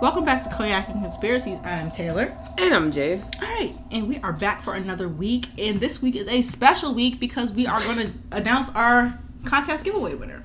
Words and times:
Welcome 0.00 0.24
back 0.24 0.44
to 0.44 0.62
and 0.62 1.02
Conspiracies. 1.02 1.58
I'm 1.64 1.90
Taylor. 1.90 2.32
And 2.56 2.72
I'm 2.72 2.92
Jade. 2.92 3.20
All 3.42 3.48
right, 3.48 3.74
and 3.90 4.06
we 4.06 4.18
are 4.18 4.32
back 4.32 4.62
for 4.62 4.74
another 4.74 5.08
week. 5.08 5.48
And 5.58 5.80
this 5.80 6.00
week 6.00 6.14
is 6.14 6.28
a 6.28 6.40
special 6.40 6.94
week 6.94 7.18
because 7.18 7.52
we 7.52 7.66
are 7.66 7.80
going 7.80 8.06
to 8.06 8.12
announce 8.30 8.70
our 8.76 9.18
contest 9.44 9.84
giveaway 9.84 10.14
winner. 10.14 10.44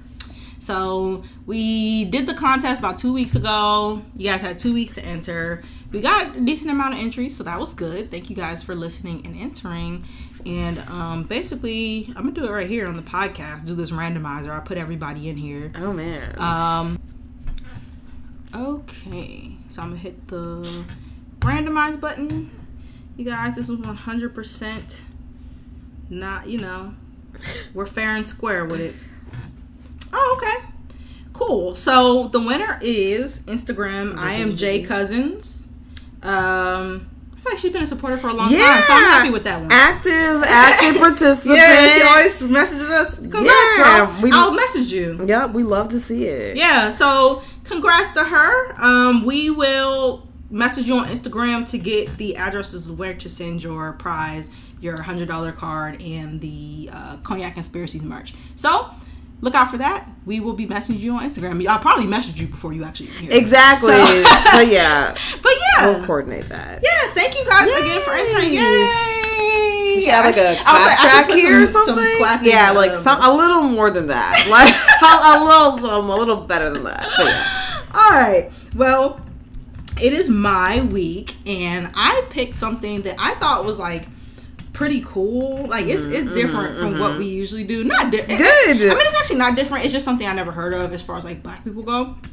So 0.58 1.24
we 1.46 2.06
did 2.06 2.26
the 2.26 2.34
contest 2.34 2.80
about 2.80 2.98
two 2.98 3.14
weeks 3.14 3.36
ago. 3.36 4.02
You 4.16 4.32
guys 4.32 4.42
had 4.42 4.58
two 4.58 4.74
weeks 4.74 4.94
to 4.94 5.06
enter. 5.06 5.62
We 5.92 6.02
got 6.02 6.36
a 6.36 6.42
decent 6.42 6.72
amount 6.72 6.96
of 6.96 7.02
entries, 7.02 7.38
so 7.38 7.44
that 7.44 7.60
was 7.60 7.74
good. 7.74 8.10
Thank 8.10 8.32
you 8.32 8.36
guys 8.36 8.64
for 8.64 8.74
listening 8.74 9.24
and 9.24 9.38
entering. 9.38 10.04
And 10.48 10.80
um, 10.90 11.24
basically, 11.24 12.08
I'm 12.16 12.24
gonna 12.24 12.32
do 12.32 12.46
it 12.46 12.52
right 12.52 12.68
here 12.68 12.88
on 12.88 12.96
the 12.96 13.04
podcast. 13.04 13.68
Do 13.68 13.76
this 13.76 13.92
randomizer. 13.92 14.50
I 14.50 14.62
put 14.62 14.80
everybody 14.80 15.30
in 15.30 15.38
here. 15.38 15.72
Oh 15.76 15.94
man. 15.94 16.40
Um. 16.40 17.00
Okay, 18.56 19.54
so 19.68 19.82
I'm 19.82 19.90
gonna 19.90 20.00
hit 20.00 20.28
the 20.28 20.86
randomize 21.40 22.00
button. 22.00 22.52
You 23.18 23.26
guys, 23.26 23.56
this 23.56 23.68
was 23.68 23.80
100% 23.80 25.02
not. 26.10 26.48
You 26.48 26.60
know, 26.60 26.94
we're 27.74 27.86
fair 27.86 28.16
and 28.16 28.28
square 28.28 28.66
with 28.66 28.80
it. 28.82 28.96
Oh, 30.12 30.38
okay. 30.38 30.68
Cool. 31.34 31.76
So 31.76 32.28
the 32.28 32.40
winner 32.40 32.78
is 32.82 33.42
Instagram. 33.48 34.16
I 34.18 34.34
am 34.34 34.56
Jay 34.56 34.84
Cousins. 34.84 35.70
Um, 36.22 37.10
I 37.36 37.40
feel 37.40 37.52
like 37.54 37.60
she's 37.60 37.74
been 37.74 37.84
a 37.84 37.88
supporter 37.88 38.18
for 38.18 38.30
a 38.30 38.34
long 38.34 38.52
yeah. 38.52 38.60
time, 38.60 38.84
so 38.84 38.94
I'm 38.94 39.04
happy 39.04 39.30
with 39.32 39.44
that 39.46 39.60
one. 39.60 39.70
Active, 39.72 40.44
active 40.46 41.02
participant. 41.02 41.58
yeah, 41.58 41.90
she 41.90 42.02
always 42.04 42.44
messages 42.44 42.88
us. 42.90 43.18
Congrats, 43.18 43.48
Yeah, 43.78 44.06
girl. 44.06 44.22
we- 44.22 44.32
I'll 44.32 44.54
message 44.54 44.94
you. 44.94 45.26
Yeah, 45.28 45.48
we 45.48 45.64
love 45.64 45.90
to 45.90 46.00
see 46.00 46.26
it. 46.28 46.56
Yeah, 46.56 46.92
so 46.92 47.42
congrats 47.64 48.12
to 48.12 48.24
her. 48.24 48.82
Um, 48.82 49.26
we 49.26 49.50
will 49.50 50.28
message 50.50 50.86
you 50.88 50.96
on 50.98 51.06
Instagram 51.08 51.68
to 51.72 51.78
get 51.78 52.18
the 52.18 52.36
addresses 52.38 52.92
where 52.92 53.14
to 53.16 53.30
send 53.30 53.64
your 53.64 53.94
prize, 53.94 54.50
your 54.80 55.02
hundred 55.02 55.28
dollar 55.28 55.52
card, 55.52 56.02
and 56.02 56.40
the 56.42 56.90
uh, 56.94 57.18
cognac 57.24 57.54
conspiracies 57.56 58.04
merch. 58.04 58.34
So 58.56 58.90
look 59.42 59.56
out 59.56 59.70
for 59.72 59.78
that. 59.78 60.10
We 60.26 60.40
will 60.40 60.54
be 60.54 60.66
messaging 60.68 61.00
you 61.00 61.16
on 61.16 61.30
Instagram. 61.30 61.66
I'll 61.68 61.80
probably 61.80 62.06
message 62.08 62.40
you 62.40 62.48
before 62.48 62.72
you 62.74 62.84
actually 62.84 63.08
hear. 63.10 63.32
Exactly. 63.32 63.90
So- 63.92 64.24
but 64.54 64.68
yeah, 64.68 65.16
But 65.42 65.52
yeah, 65.78 65.86
we'll 65.98 66.06
coordinate 66.06 66.48
that. 66.50 66.82
yeah. 66.84 67.14
Thank 67.14 67.36
you 67.38 67.46
guys 67.46 67.68
again 67.70 68.02
for 68.04 68.12
entering. 68.12 68.54
Yay! 68.54 70.04
Have 70.08 70.26
like 70.26 70.36
a 70.36 70.56
sh- 70.56 70.62
I 70.66 70.74
was 70.74 70.86
like, 70.86 70.92
I 70.92 70.96
clap 70.96 71.10
track 71.12 71.26
put 71.28 71.36
here 71.36 71.64
or 71.64 71.68
some- 71.68 71.86
some 71.86 71.96
something. 71.98 72.18
clapping, 72.18 72.50
yeah, 72.50 72.72
like 72.72 72.92
um, 72.92 72.98
some 72.98 73.22
a 73.22 73.34
little 73.36 73.64
more 73.64 73.90
than 73.92 74.08
that. 74.08 74.34
Like 74.50 74.74
a, 75.02 75.40
a 75.40 75.44
little 75.46 75.78
some, 75.80 76.10
a 76.10 76.16
little 76.16 76.38
better 76.38 76.70
than 76.70 76.84
that. 76.84 77.08
But 77.18 77.28
yeah. 77.28 77.63
All 77.94 78.12
right. 78.12 78.52
Well, 78.76 79.22
it 80.02 80.14
is 80.14 80.30
my 80.30 80.82
week, 80.92 81.36
and 81.48 81.92
I 81.94 82.26
picked 82.30 82.58
something 82.58 83.04
that 83.04 83.16
I 83.20 83.36
thought 83.36 83.66
was 83.66 83.78
like 83.80 84.08
pretty 84.74 85.02
cool. 85.06 85.68
Like 85.68 85.86
it's 85.86 86.06
it's 86.06 86.26
mm-hmm, 86.26 86.34
different 86.34 86.78
from 86.78 86.92
mm-hmm, 86.92 87.00
what 87.00 87.12
mm-hmm. 87.12 87.20
we 87.20 87.28
usually 87.28 87.64
do. 87.64 87.84
Not 87.84 88.12
di- 88.12 88.18
Good. 88.18 88.30
I 88.30 88.74
mean, 88.74 88.98
it's 88.98 89.20
actually 89.20 89.38
not 89.38 89.56
different. 89.56 89.86
It's 89.86 89.94
just 89.94 90.06
something 90.06 90.28
I 90.28 90.34
never 90.34 90.52
heard 90.52 90.74
of 90.74 90.94
as 90.94 91.02
far 91.02 91.18
as 91.18 91.26
like 91.26 91.44
black 91.44 91.64
people 91.64 91.84
go. 91.84 92.16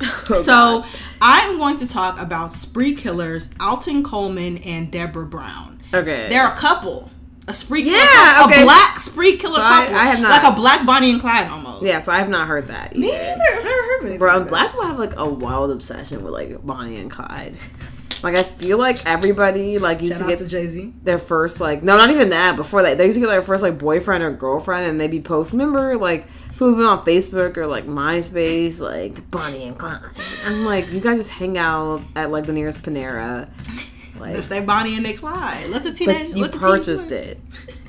Oh, 0.00 0.34
so 0.36 0.80
God. 0.80 0.86
I'm 1.22 1.56
going 1.56 1.76
to 1.76 1.86
talk 1.86 2.20
about 2.20 2.52
spree 2.52 2.96
killers, 2.96 3.50
Alton 3.60 4.02
Coleman 4.02 4.58
and 4.58 4.90
Deborah 4.90 5.24
Brown. 5.24 5.80
okay, 5.94 6.28
They're 6.28 6.48
a 6.48 6.56
couple. 6.56 7.10
A 7.46 7.52
spree 7.52 7.82
killer 7.84 7.96
Yeah, 7.98 8.34
couple. 8.34 8.52
okay. 8.52 8.62
A 8.62 8.64
black 8.64 8.98
spree 9.00 9.36
killer 9.36 9.54
So 9.56 9.62
I- 9.62 9.82
couple. 9.84 9.96
I 9.96 10.04
have 10.04 10.20
not- 10.20 10.42
Like 10.42 10.52
a 10.52 10.56
black 10.56 10.86
Bonnie 10.86 11.10
and 11.10 11.20
Clyde 11.20 11.48
almost. 11.50 11.82
yeah. 11.84 12.00
So 12.00 12.10
I 12.12 12.18
have 12.18 12.28
not 12.30 12.48
heard 12.48 12.68
that. 12.68 12.94
Me 12.96 13.10
neither. 13.10 13.20
I've 13.22 13.64
never 13.64 13.82
heard 13.82 14.04
of 14.04 14.10
it. 14.12 14.18
Bro, 14.18 14.44
black 14.44 14.70
people 14.70 14.86
have 14.86 14.98
like 14.98 15.12
a 15.16 15.28
wild 15.28 15.70
obsession 15.70 16.22
with 16.24 16.32
like 16.32 16.64
Bonnie 16.64 16.96
and 16.96 17.10
Clyde. 17.10 17.56
Like 18.22 18.36
I 18.36 18.42
feel 18.44 18.78
like 18.78 19.04
everybody 19.04 19.78
like 19.78 20.00
used 20.00 20.14
Shout 20.18 20.30
to 20.30 20.46
get 20.48 20.48
to 20.48 20.92
their 21.02 21.18
first 21.18 21.60
like 21.60 21.82
no, 21.82 21.98
not 21.98 22.10
even 22.10 22.30
that. 22.30 22.56
Before 22.56 22.82
that, 22.82 22.96
they 22.96 23.04
used 23.04 23.16
to 23.16 23.20
get 23.20 23.26
their 23.26 23.42
first 23.42 23.62
like 23.62 23.76
boyfriend 23.78 24.24
or 24.24 24.30
girlfriend, 24.32 24.86
and 24.86 24.98
they'd 24.98 25.10
be 25.10 25.20
posting. 25.20 25.58
Remember 25.58 25.98
like 25.98 26.26
been 26.58 26.68
on 26.80 27.04
Facebook 27.04 27.58
or 27.58 27.66
like 27.66 27.84
MySpace, 27.86 28.80
like 28.80 29.30
Bonnie 29.30 29.66
and 29.66 29.76
Clyde. 29.76 30.00
I'm 30.46 30.64
like, 30.64 30.90
you 30.90 31.00
guys 31.00 31.18
just 31.18 31.32
hang 31.32 31.58
out 31.58 32.00
at 32.16 32.30
like 32.30 32.46
the 32.46 32.54
nearest 32.54 32.82
Panera. 32.82 33.46
Like, 34.18 34.34
That's 34.34 34.48
their 34.48 34.62
Bonnie 34.62 34.96
and 34.96 35.04
their 35.04 35.16
Clyde. 35.16 35.68
Let 35.70 35.82
the 35.82 35.92
teenage. 35.92 36.34
you 36.34 36.42
let 36.42 36.52
the 36.52 36.58
teens 36.58 36.70
purchased 36.70 37.12
it. 37.12 37.38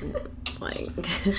like, 0.59 0.89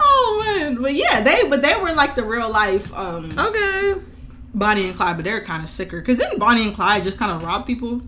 Oh 0.00 0.42
man, 0.44 0.80
but 0.80 0.94
yeah, 0.94 1.22
they 1.22 1.48
but 1.48 1.62
they 1.62 1.74
were 1.76 1.92
like 1.94 2.14
the 2.14 2.24
real 2.24 2.50
life 2.50 2.92
um 2.94 3.38
okay. 3.38 3.94
Bonnie 4.54 4.86
and 4.86 4.94
Clyde, 4.94 5.16
but 5.16 5.24
they're 5.24 5.40
kind 5.44 5.62
of 5.62 5.70
sicker. 5.70 6.00
Cause 6.02 6.18
then 6.18 6.38
Bonnie 6.38 6.64
and 6.64 6.74
Clyde 6.74 7.02
just 7.02 7.18
kind 7.18 7.32
of 7.32 7.42
rob 7.42 7.66
people. 7.66 8.02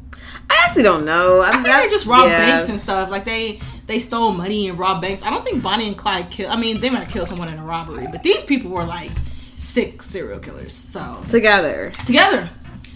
I 0.50 0.64
actually 0.64 0.82
don't 0.84 1.04
know. 1.04 1.40
I 1.42 1.52
think 1.52 1.66
they 1.66 1.88
just 1.88 2.06
robbed 2.06 2.30
yeah. 2.30 2.38
banks 2.38 2.68
and 2.68 2.78
stuff. 2.78 3.10
Like 3.10 3.24
they 3.24 3.60
they 3.86 3.98
stole 3.98 4.32
money 4.32 4.68
and 4.68 4.78
robbed 4.78 5.02
banks. 5.02 5.22
I 5.22 5.30
don't 5.30 5.44
think 5.44 5.62
Bonnie 5.62 5.88
and 5.88 5.96
Clyde 5.96 6.30
killed. 6.30 6.50
I 6.50 6.56
mean, 6.56 6.80
they 6.80 6.90
might 6.90 7.04
have 7.04 7.12
killed 7.12 7.28
someone 7.28 7.48
in 7.48 7.58
a 7.58 7.64
robbery, 7.64 8.06
but 8.10 8.22
these 8.22 8.42
people 8.42 8.70
were 8.70 8.84
like 8.84 9.10
sick 9.56 10.02
serial 10.02 10.38
killers. 10.38 10.74
So 10.74 11.22
together. 11.28 11.92
together. 12.04 12.48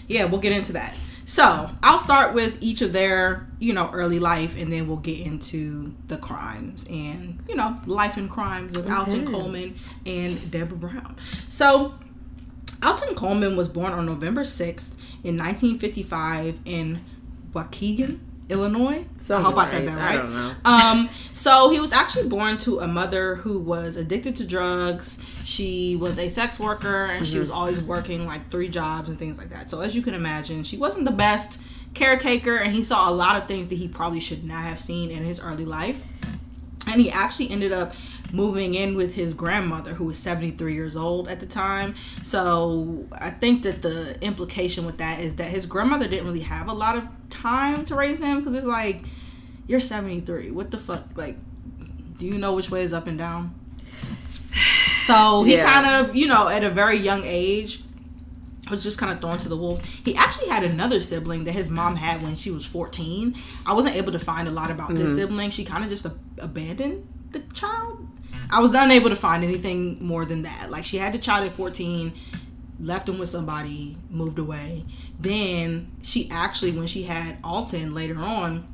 Yeah, 0.07 0.25
we'll 0.25 0.39
get 0.39 0.53
into 0.53 0.73
that. 0.73 0.95
So 1.27 1.69
I'll 1.83 1.99
start 1.99 2.33
with 2.33 2.57
each 2.61 2.81
of 2.81 2.93
their, 2.93 3.49
you 3.59 3.73
know, 3.73 3.89
early 3.91 4.17
life, 4.17 4.57
and 4.57 4.71
then 4.71 4.87
we'll 4.87 4.95
get 4.95 5.19
into 5.19 5.93
the 6.07 6.15
crimes 6.15 6.87
and, 6.89 7.43
you 7.49 7.55
know, 7.55 7.77
life 7.85 8.15
and 8.15 8.29
crimes 8.29 8.77
of 8.77 8.89
Alton 8.89 9.27
Coleman 9.27 9.75
and 10.05 10.49
Deborah 10.49 10.77
Brown. 10.77 11.17
So 11.49 11.95
Alton 12.81 13.13
Coleman 13.13 13.57
was 13.57 13.67
born 13.67 13.91
on 13.91 14.05
November 14.05 14.43
6th 14.43 14.93
in 15.21 15.37
1955 15.37 16.61
in 16.63 17.03
Waukegan, 17.51 18.19
Illinois. 18.49 19.05
Sounds 19.17 19.45
I 19.45 19.49
hope 19.49 19.57
I 19.57 19.65
said 19.65 19.85
right. 19.85 19.95
that 19.95 19.97
I 19.97 20.05
right. 20.05 20.17
don't 20.17 20.33
know. 20.33 20.53
Um, 20.65 21.09
so 21.33 21.69
he 21.69 21.79
was 21.79 21.91
actually 21.91 22.27
born 22.29 22.57
to 22.59 22.79
a 22.79 22.87
mother 22.87 23.35
who 23.35 23.59
was 23.59 23.95
addicted 23.95 24.35
to 24.37 24.45
drugs. 24.45 25.21
She 25.43 25.95
was 25.95 26.17
a 26.17 26.29
sex 26.29 26.59
worker 26.59 27.05
and 27.05 27.25
she 27.25 27.39
was 27.39 27.49
always 27.49 27.79
working 27.79 28.25
like 28.25 28.49
three 28.49 28.69
jobs 28.69 29.09
and 29.09 29.17
things 29.17 29.37
like 29.37 29.49
that. 29.49 29.69
So 29.69 29.81
as 29.81 29.95
you 29.95 30.01
can 30.01 30.13
imagine, 30.13 30.63
she 30.63 30.77
wasn't 30.77 31.05
the 31.05 31.11
best 31.11 31.59
caretaker 31.93 32.57
and 32.57 32.73
he 32.73 32.83
saw 32.83 33.09
a 33.09 33.13
lot 33.13 33.35
of 33.35 33.47
things 33.47 33.69
that 33.69 33.75
he 33.75 33.87
probably 33.87 34.19
should 34.19 34.43
not 34.43 34.63
have 34.63 34.79
seen 34.79 35.09
in 35.09 35.23
his 35.23 35.39
early 35.39 35.65
life. 35.65 36.05
And 36.87 37.01
he 37.01 37.11
actually 37.11 37.49
ended 37.49 37.73
up 37.73 37.93
moving 38.31 38.75
in 38.75 38.95
with 38.95 39.15
his 39.15 39.33
grandmother, 39.33 39.93
who 39.93 40.05
was 40.05 40.17
73 40.17 40.73
years 40.73 40.95
old 40.95 41.27
at 41.27 41.39
the 41.39 41.45
time. 41.45 41.95
So 42.23 43.05
I 43.13 43.29
think 43.29 43.63
that 43.63 43.81
the 43.81 44.17
implication 44.21 44.85
with 44.85 44.97
that 44.97 45.19
is 45.19 45.37
that 45.37 45.49
his 45.49 45.65
grandmother 45.65 46.07
didn't 46.07 46.25
really 46.25 46.41
have 46.41 46.67
a 46.67 46.73
lot 46.73 46.97
of 46.97 47.07
time 47.29 47.85
to 47.85 47.95
raise 47.95 48.19
him 48.19 48.39
because 48.39 48.55
it's 48.55 48.67
like, 48.67 49.03
you're 49.67 49.79
73. 49.79 50.51
What 50.51 50.71
the 50.71 50.77
fuck? 50.77 51.05
Like, 51.15 51.37
do 52.17 52.25
you 52.25 52.37
know 52.37 52.53
which 52.53 52.69
way 52.69 52.81
is 52.81 52.93
up 52.93 53.07
and 53.07 53.17
down? 53.17 53.53
So 55.05 55.43
he 55.43 55.55
Yeah. 55.55 55.71
kind 55.71 55.85
of, 55.85 56.15
you 56.15 56.27
know, 56.27 56.49
at 56.49 56.63
a 56.63 56.69
very 56.69 56.97
young 56.97 57.23
age, 57.23 57.81
was 58.69 58.83
just 58.83 58.97
kind 58.97 59.11
of 59.11 59.21
thrown 59.21 59.37
to 59.39 59.49
the 59.49 59.55
wolves. 59.55 59.81
He 60.03 60.15
actually 60.15 60.49
had 60.49 60.63
another 60.63 61.01
sibling 61.01 61.45
that 61.45 61.53
his 61.53 61.69
mom 61.69 61.95
had 61.95 62.21
when 62.21 62.35
she 62.35 62.51
was 62.51 62.65
14. 62.65 63.35
I 63.65 63.73
wasn't 63.73 63.95
able 63.95 64.11
to 64.11 64.19
find 64.19 64.47
a 64.47 64.51
lot 64.51 64.71
about 64.71 64.89
this 64.89 65.09
mm-hmm. 65.09 65.15
sibling. 65.15 65.49
She 65.51 65.63
kind 65.63 65.83
of 65.83 65.89
just 65.89 66.05
ab- 66.05 66.19
abandoned 66.39 67.07
the 67.31 67.39
child. 67.53 68.05
I 68.49 68.59
was 68.59 68.73
unable 68.73 69.09
to 69.09 69.15
find 69.15 69.43
anything 69.43 69.97
more 70.01 70.25
than 70.25 70.43
that. 70.43 70.69
Like 70.69 70.85
she 70.85 70.97
had 70.97 71.13
the 71.13 71.17
child 71.17 71.45
at 71.45 71.53
14, 71.53 72.13
left 72.79 73.09
him 73.09 73.17
with 73.19 73.29
somebody, 73.29 73.97
moved 74.09 74.39
away. 74.39 74.85
Then 75.19 75.91
she 76.03 76.29
actually, 76.31 76.71
when 76.71 76.87
she 76.87 77.03
had 77.03 77.37
Alton 77.43 77.93
later 77.93 78.17
on, 78.17 78.67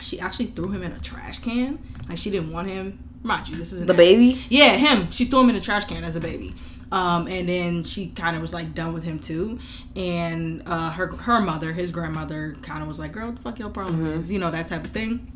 she 0.00 0.20
actually 0.20 0.46
threw 0.46 0.70
him 0.70 0.82
in 0.82 0.92
a 0.92 1.00
trash 1.00 1.38
can. 1.40 1.78
Like 2.08 2.18
she 2.18 2.30
didn't 2.30 2.52
want 2.52 2.68
him. 2.68 3.02
Mind 3.22 3.48
you, 3.48 3.56
this 3.56 3.72
is 3.72 3.84
The 3.84 3.94
baby. 3.94 4.40
yeah, 4.48 4.76
him. 4.76 5.10
She 5.10 5.24
threw 5.24 5.40
him 5.40 5.50
in 5.50 5.56
a 5.56 5.60
trash 5.60 5.84
can 5.86 6.04
as 6.04 6.14
a 6.16 6.20
baby. 6.20 6.54
Um, 6.92 7.26
and 7.26 7.48
then 7.48 7.82
she 7.82 8.10
kind 8.10 8.36
of 8.36 8.42
was 8.42 8.54
like 8.54 8.72
done 8.72 8.92
with 8.94 9.02
him 9.02 9.18
too. 9.18 9.58
And 9.96 10.62
uh, 10.66 10.90
her 10.90 11.08
her 11.08 11.40
mother, 11.40 11.72
his 11.72 11.90
grandmother, 11.90 12.54
kind 12.62 12.80
of 12.82 12.86
was 12.86 13.00
like, 13.00 13.10
"Girl, 13.10 13.26
what 13.26 13.36
the 13.36 13.42
fuck 13.42 13.58
your 13.58 13.70
problem 13.70 14.06
is?" 14.06 14.30
You 14.30 14.38
know 14.38 14.52
that 14.52 14.68
type 14.68 14.84
of 14.84 14.92
thing. 14.92 15.32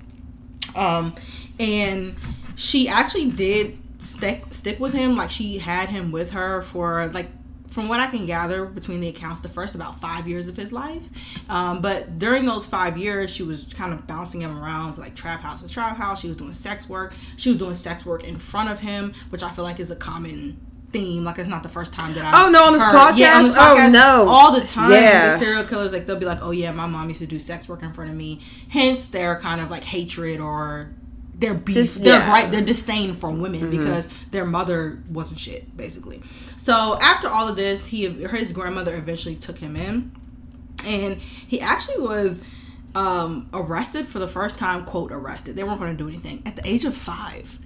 Um, 0.76 1.16
and 1.58 2.14
she 2.60 2.88
actually 2.88 3.30
did 3.30 3.78
stick 3.96 4.44
stick 4.50 4.78
with 4.78 4.92
him. 4.92 5.16
Like 5.16 5.30
she 5.30 5.58
had 5.58 5.88
him 5.88 6.12
with 6.12 6.32
her 6.32 6.60
for 6.60 7.06
like 7.08 7.28
from 7.70 7.88
what 7.88 8.00
I 8.00 8.08
can 8.08 8.26
gather 8.26 8.66
between 8.66 9.00
the 9.00 9.08
accounts, 9.08 9.40
the 9.40 9.48
first 9.48 9.74
about 9.74 9.98
five 10.00 10.28
years 10.28 10.48
of 10.48 10.56
his 10.56 10.72
life. 10.72 11.08
Um, 11.48 11.80
but 11.80 12.18
during 12.18 12.44
those 12.44 12.66
five 12.66 12.98
years, 12.98 13.30
she 13.30 13.42
was 13.44 13.64
kind 13.74 13.92
of 13.94 14.06
bouncing 14.06 14.42
him 14.42 14.58
around 14.62 14.98
like 14.98 15.14
trap 15.14 15.40
house 15.40 15.62
to 15.62 15.68
trap 15.68 15.96
house. 15.96 16.20
She 16.20 16.28
was 16.28 16.36
doing 16.36 16.52
sex 16.52 16.86
work. 16.88 17.14
She 17.36 17.48
was 17.48 17.58
doing 17.58 17.74
sex 17.74 18.04
work 18.04 18.24
in 18.24 18.36
front 18.38 18.70
of 18.70 18.80
him, 18.80 19.14
which 19.30 19.42
I 19.42 19.50
feel 19.50 19.64
like 19.64 19.80
is 19.80 19.90
a 19.90 19.96
common 19.96 20.60
theme. 20.92 21.24
Like 21.24 21.38
it's 21.38 21.48
not 21.48 21.62
the 21.62 21.68
first 21.70 21.94
time 21.94 22.12
that 22.14 22.24
I 22.24 22.44
Oh, 22.44 22.50
no, 22.50 22.64
on 22.66 22.72
this 22.74 22.82
podcast, 22.82 23.16
Yeah, 23.16 23.36
on 23.36 23.42
this 23.44 23.54
podcast? 23.54 23.88
Oh, 23.88 24.24
no. 24.24 24.28
all 24.28 24.52
the 24.52 24.66
time. 24.66 24.90
Yeah. 24.90 25.30
The 25.30 25.38
serial 25.38 25.64
killers 25.64 25.92
like 25.92 26.06
they'll 26.06 26.18
be 26.18 26.26
like, 26.26 26.42
oh 26.42 26.50
yeah, 26.50 26.72
my 26.72 26.86
mom 26.86 27.08
used 27.08 27.20
to 27.20 27.26
do 27.26 27.38
sex 27.38 27.68
work 27.68 27.82
in 27.82 27.92
front 27.94 28.10
of 28.10 28.16
me. 28.16 28.40
Hence 28.68 29.08
their 29.08 29.38
kind 29.38 29.60
of 29.60 29.70
like 29.70 29.84
hatred 29.84 30.40
or 30.40 30.90
their 31.40 31.54
beef, 31.54 31.74
Dis- 31.74 31.94
their 31.94 32.20
yeah. 32.20 32.30
right, 32.30 32.50
their 32.50 32.60
disdain 32.60 33.14
from 33.14 33.40
women 33.40 33.70
because 33.70 34.08
their 34.30 34.44
mother 34.44 35.02
wasn't 35.08 35.40
shit, 35.40 35.76
basically. 35.76 36.22
So 36.58 36.98
after 37.00 37.28
all 37.28 37.48
of 37.48 37.56
this, 37.56 37.86
he 37.86 38.08
his 38.08 38.52
grandmother 38.52 38.94
eventually 38.94 39.36
took 39.36 39.58
him 39.58 39.74
in, 39.74 40.12
and 40.84 41.16
he 41.16 41.60
actually 41.60 41.98
was 41.98 42.44
um, 42.94 43.48
arrested 43.54 44.06
for 44.06 44.18
the 44.18 44.28
first 44.28 44.58
time. 44.58 44.84
Quote 44.84 45.12
arrested. 45.12 45.56
They 45.56 45.64
weren't 45.64 45.80
going 45.80 45.96
to 45.96 46.02
do 46.02 46.08
anything 46.08 46.42
at 46.46 46.56
the 46.56 46.62
age 46.68 46.84
of 46.84 46.94
five. 46.94 47.58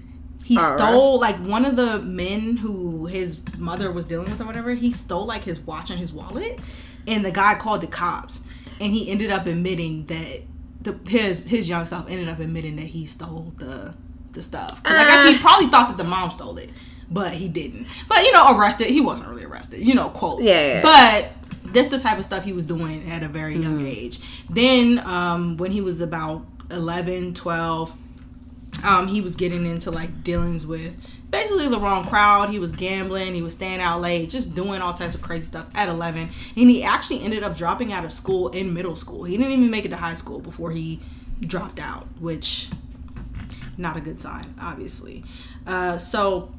He 0.44 0.56
All 0.58 0.70
right. 0.70 0.78
stole 0.78 1.20
like 1.20 1.36
one 1.36 1.64
of 1.64 1.74
the 1.76 2.00
men 2.02 2.58
who 2.58 3.06
his 3.06 3.40
mother 3.58 3.90
was 3.90 4.04
dealing 4.06 4.30
with 4.30 4.40
or 4.40 4.44
whatever. 4.44 4.74
He 4.74 4.92
stole 4.92 5.24
like 5.26 5.42
his 5.42 5.58
watch 5.60 5.90
and 5.90 5.98
his 5.98 6.12
wallet, 6.12 6.60
and 7.08 7.24
the 7.24 7.32
guy 7.32 7.54
called 7.56 7.80
the 7.80 7.86
cops, 7.86 8.44
and 8.80 8.92
he 8.92 9.10
ended 9.10 9.30
up 9.30 9.46
admitting 9.46 10.06
that 10.06 10.42
the 10.84 10.96
his 11.08 11.44
his 11.48 11.68
young 11.68 11.86
self 11.86 12.08
ended 12.10 12.28
up 12.28 12.38
admitting 12.38 12.76
that 12.76 12.86
he 12.86 13.06
stole 13.06 13.52
the 13.56 13.94
the 14.32 14.42
stuff. 14.42 14.82
'Cause 14.82 14.94
I 14.96 15.04
guess 15.04 15.28
he 15.30 15.36
Ah. 15.36 15.40
probably 15.40 15.66
thought 15.68 15.88
that 15.88 15.96
the 15.98 16.08
mom 16.08 16.30
stole 16.30 16.56
it, 16.58 16.70
but 17.10 17.32
he 17.32 17.48
didn't. 17.48 17.86
But 18.08 18.22
you 18.24 18.32
know, 18.32 18.56
arrested. 18.56 18.86
He 18.88 19.00
wasn't 19.00 19.28
really 19.28 19.44
arrested. 19.44 19.80
You 19.80 19.94
know, 19.94 20.08
quote. 20.10 20.42
Yeah, 20.42 20.66
yeah. 20.66 20.82
But 20.82 21.72
that's 21.72 21.88
the 21.88 21.98
type 21.98 22.18
of 22.18 22.24
stuff 22.24 22.44
he 22.44 22.52
was 22.52 22.64
doing 22.64 23.08
at 23.10 23.22
a 23.22 23.28
very 23.28 23.56
young 23.58 23.78
Mm-hmm. 23.78 23.86
age. 23.86 24.20
Then 24.50 24.98
um, 25.06 25.56
when 25.56 25.70
he 25.72 25.80
was 25.80 26.00
about 26.00 26.44
11, 26.70 27.34
12, 27.34 27.94
um, 28.82 29.06
he 29.08 29.20
was 29.20 29.36
getting 29.36 29.66
into 29.66 29.90
like 29.90 30.22
dealings 30.24 30.66
with 30.66 30.94
basically 31.34 31.68
the 31.68 31.78
wrong 31.78 32.06
crowd. 32.06 32.50
He 32.50 32.58
was 32.58 32.72
gambling, 32.72 33.34
he 33.34 33.42
was 33.42 33.54
staying 33.54 33.80
out 33.80 34.00
late, 34.00 34.30
just 34.30 34.54
doing 34.54 34.80
all 34.80 34.94
types 34.94 35.14
of 35.14 35.22
crazy 35.22 35.44
stuff 35.44 35.66
at 35.74 35.88
11. 35.88 36.22
And 36.56 36.70
he 36.70 36.82
actually 36.84 37.22
ended 37.22 37.42
up 37.42 37.56
dropping 37.56 37.92
out 37.92 38.04
of 38.04 38.12
school 38.12 38.48
in 38.48 38.72
middle 38.72 38.96
school. 38.96 39.24
He 39.24 39.36
didn't 39.36 39.52
even 39.52 39.70
make 39.70 39.84
it 39.84 39.88
to 39.88 39.96
high 39.96 40.14
school 40.14 40.40
before 40.40 40.70
he 40.70 41.00
dropped 41.40 41.80
out, 41.80 42.06
which 42.20 42.68
not 43.76 43.96
a 43.96 44.00
good 44.00 44.20
sign, 44.20 44.54
obviously. 44.60 45.24
Uh, 45.66 45.98
so 45.98 46.52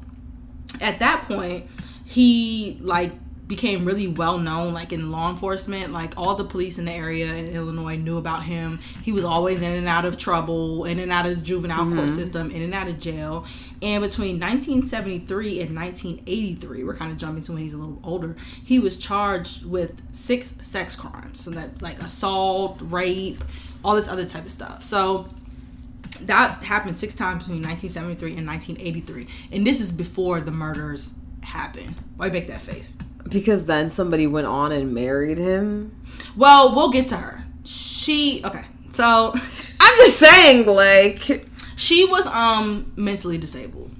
at 0.80 0.98
that 0.98 1.22
point, 1.26 1.68
he 2.04 2.78
like 2.80 3.12
became 3.46 3.84
really 3.84 4.08
well 4.08 4.38
known 4.38 4.72
like 4.74 4.92
in 4.92 5.12
law 5.12 5.30
enforcement 5.30 5.92
like 5.92 6.12
all 6.16 6.34
the 6.34 6.44
police 6.44 6.78
in 6.78 6.84
the 6.86 6.92
area 6.92 7.32
in 7.32 7.46
illinois 7.54 7.96
knew 7.96 8.18
about 8.18 8.42
him 8.42 8.80
he 9.02 9.12
was 9.12 9.24
always 9.24 9.62
in 9.62 9.70
and 9.70 9.86
out 9.86 10.04
of 10.04 10.18
trouble 10.18 10.84
in 10.84 10.98
and 10.98 11.12
out 11.12 11.26
of 11.26 11.36
the 11.36 11.40
juvenile 11.40 11.88
court 11.94 12.10
system 12.10 12.50
in 12.50 12.62
and 12.62 12.74
out 12.74 12.88
of 12.88 12.98
jail 12.98 13.44
and 13.82 14.02
between 14.02 14.40
1973 14.40 15.60
and 15.60 15.76
1983 15.76 16.84
we're 16.84 16.94
kind 16.94 17.12
of 17.12 17.18
jumping 17.18 17.42
to 17.42 17.52
when 17.52 17.62
he's 17.62 17.74
a 17.74 17.78
little 17.78 18.00
older 18.02 18.36
he 18.64 18.78
was 18.78 18.96
charged 18.96 19.64
with 19.64 20.02
six 20.14 20.56
sex 20.62 20.96
crimes. 20.96 21.40
So 21.40 21.50
that 21.52 21.82
like 21.82 21.98
assault 22.00 22.78
rape 22.82 23.42
all 23.84 23.94
this 23.94 24.08
other 24.08 24.24
type 24.24 24.44
of 24.44 24.50
stuff. 24.50 24.82
So 24.82 25.28
that 26.22 26.62
happened 26.62 26.96
six 26.96 27.14
times 27.14 27.44
between 27.44 27.62
1973 27.62 28.36
and 28.36 28.46
1983 28.46 29.26
and 29.52 29.66
this 29.66 29.80
is 29.80 29.92
before 29.92 30.40
the 30.40 30.52
murders 30.52 31.14
happened. 31.42 31.96
Why 32.16 32.30
make 32.30 32.46
that 32.48 32.60
face? 32.60 32.96
Because 33.28 33.66
then 33.66 33.90
somebody 33.90 34.26
went 34.26 34.46
on 34.46 34.72
and 34.72 34.94
married 34.94 35.38
him. 35.38 35.94
well 36.36 36.74
we'll 36.74 36.90
get 36.90 37.08
to 37.08 37.16
her. 37.16 37.44
She 37.64 38.42
okay 38.44 38.64
so 38.96 39.32
I'm 39.80 39.98
just 39.98 40.18
saying, 40.18 40.66
like, 40.66 41.46
she 41.76 42.04
was 42.06 42.26
um 42.26 42.90
mentally 42.96 43.38
disabled 43.38 43.90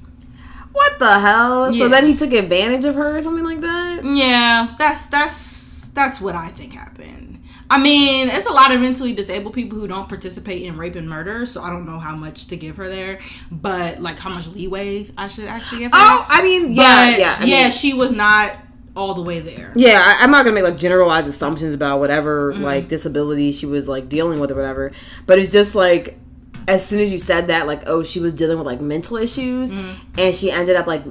what 0.73 0.99
the 0.99 1.21
hell? 1.21 1.73
Yeah. 1.73 1.85
So 1.85 1.89
then 1.89 2.05
he 2.07 2.15
took 2.15 2.35
advantage 2.35 2.85
of 2.85 2.97
her 2.97 3.17
or 3.17 3.21
something 3.23 3.45
like 3.45 3.61
that? 3.63 4.05
yeah 4.05 4.75
that's 4.79 5.07
that's 5.09 5.89
that's 5.91 6.21
what 6.21 6.35
i 6.35 6.49
think 6.49 6.75
happened 6.75 7.43
i 7.71 7.81
mean 7.83 8.29
it's 8.29 8.45
a 8.45 8.53
lot 8.53 8.71
of 8.75 8.81
mentally 8.83 9.15
disabled 9.15 9.55
people 9.55 9.79
who 9.79 9.89
don't 9.89 10.07
participate 10.11 10.61
in 10.63 10.77
rape 10.77 10.95
and 10.95 11.09
murder 11.09 11.47
so 11.47 11.63
i 11.63 11.71
don't 11.71 11.87
know 11.87 11.99
how 11.99 12.15
much 12.15 12.47
to 12.49 12.57
give 12.57 12.77
her 12.77 12.89
there 12.91 13.19
but 13.51 14.01
like 14.03 14.19
how 14.19 14.29
much 14.29 14.47
leeway 14.49 15.11
i 15.17 15.27
should 15.29 15.47
actually 15.47 15.79
give 15.79 15.93
her 15.93 15.99
Oh, 15.99 16.27
I 16.29 16.43
mean, 16.43 16.73
yeah, 16.73 17.11
But, 17.13 17.19
yeah. 17.21 17.37
I 17.41 17.45
yeah 17.45 17.63
mean- 17.63 17.73
she 17.73 17.95
was 17.95 18.13
not 18.13 18.55
all 18.95 19.15
the 19.15 19.23
way 19.23 19.41
there 19.41 19.73
Yeah, 19.75 20.01
I, 20.03 20.23
I'm 20.23 20.31
not 20.31 20.45
gonna 20.45 20.55
make 20.55 20.65
like 20.65 20.77
generalized 20.79 21.29
assumptions 21.29 21.73
about 21.73 21.99
whatever 22.01 22.53
Mm-hmm. 22.53 22.63
like 22.63 22.89
disability 22.89 23.53
she 23.53 23.65
was 23.67 23.89
like 23.89 24.09
dealing 24.11 24.39
with 24.41 24.51
or 24.51 24.55
whatever. 24.55 24.93
But 25.27 25.39
it's 25.39 25.51
just 25.53 25.75
like 25.75 26.19
as 26.69 26.87
soon 26.87 27.01
as 27.01 27.13
you 27.13 27.19
said 27.19 27.47
that, 27.49 27.67
like, 27.67 27.83
oh, 27.87 28.03
she 28.03 28.21
was 28.21 28.35
dealing 28.35 28.59
with 28.59 28.67
like 28.67 28.81
mental 28.81 29.17
issues, 29.17 29.73
Mm-hmm. 29.73 30.19
and 30.19 30.35
she 30.35 30.51
ended 30.51 30.77
up 30.77 30.87
like. 30.87 31.03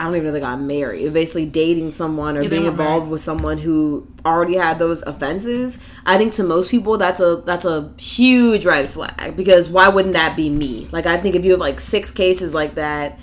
I 0.00 0.04
don't 0.04 0.14
even 0.14 0.26
know 0.26 0.32
they 0.32 0.38
got 0.38 0.60
married. 0.60 1.12
Basically, 1.12 1.44
dating 1.44 1.90
someone 1.90 2.36
or 2.36 2.42
they 2.44 2.48
being 2.50 2.66
involved 2.66 3.06
married. 3.06 3.10
with 3.10 3.20
someone 3.20 3.58
who 3.58 4.06
already 4.24 4.54
had 4.54 4.78
those 4.78 5.02
offenses. 5.02 5.76
I 6.06 6.16
think 6.18 6.34
to 6.34 6.44
most 6.44 6.70
people 6.70 6.98
that's 6.98 7.20
a 7.20 7.42
that's 7.44 7.64
a 7.64 7.92
huge 7.98 8.64
red 8.64 8.88
flag 8.88 9.34
because 9.36 9.68
why 9.68 9.88
wouldn't 9.88 10.14
that 10.14 10.36
be 10.36 10.50
me? 10.50 10.86
Like 10.92 11.06
I 11.06 11.16
think 11.16 11.34
if 11.34 11.44
you 11.44 11.50
have 11.50 11.58
like 11.58 11.80
six 11.80 12.12
cases 12.12 12.54
like 12.54 12.76
that, 12.76 13.18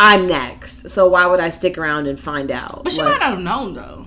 I'm 0.00 0.26
next. 0.26 0.90
So 0.90 1.06
why 1.06 1.26
would 1.26 1.38
I 1.38 1.50
stick 1.50 1.78
around 1.78 2.08
and 2.08 2.18
find 2.18 2.50
out? 2.50 2.82
But 2.82 2.92
she 2.92 3.02
Like- 3.02 3.12
might 3.12 3.20
not 3.20 3.30
have 3.36 3.44
known 3.44 3.74
though. 3.74 4.05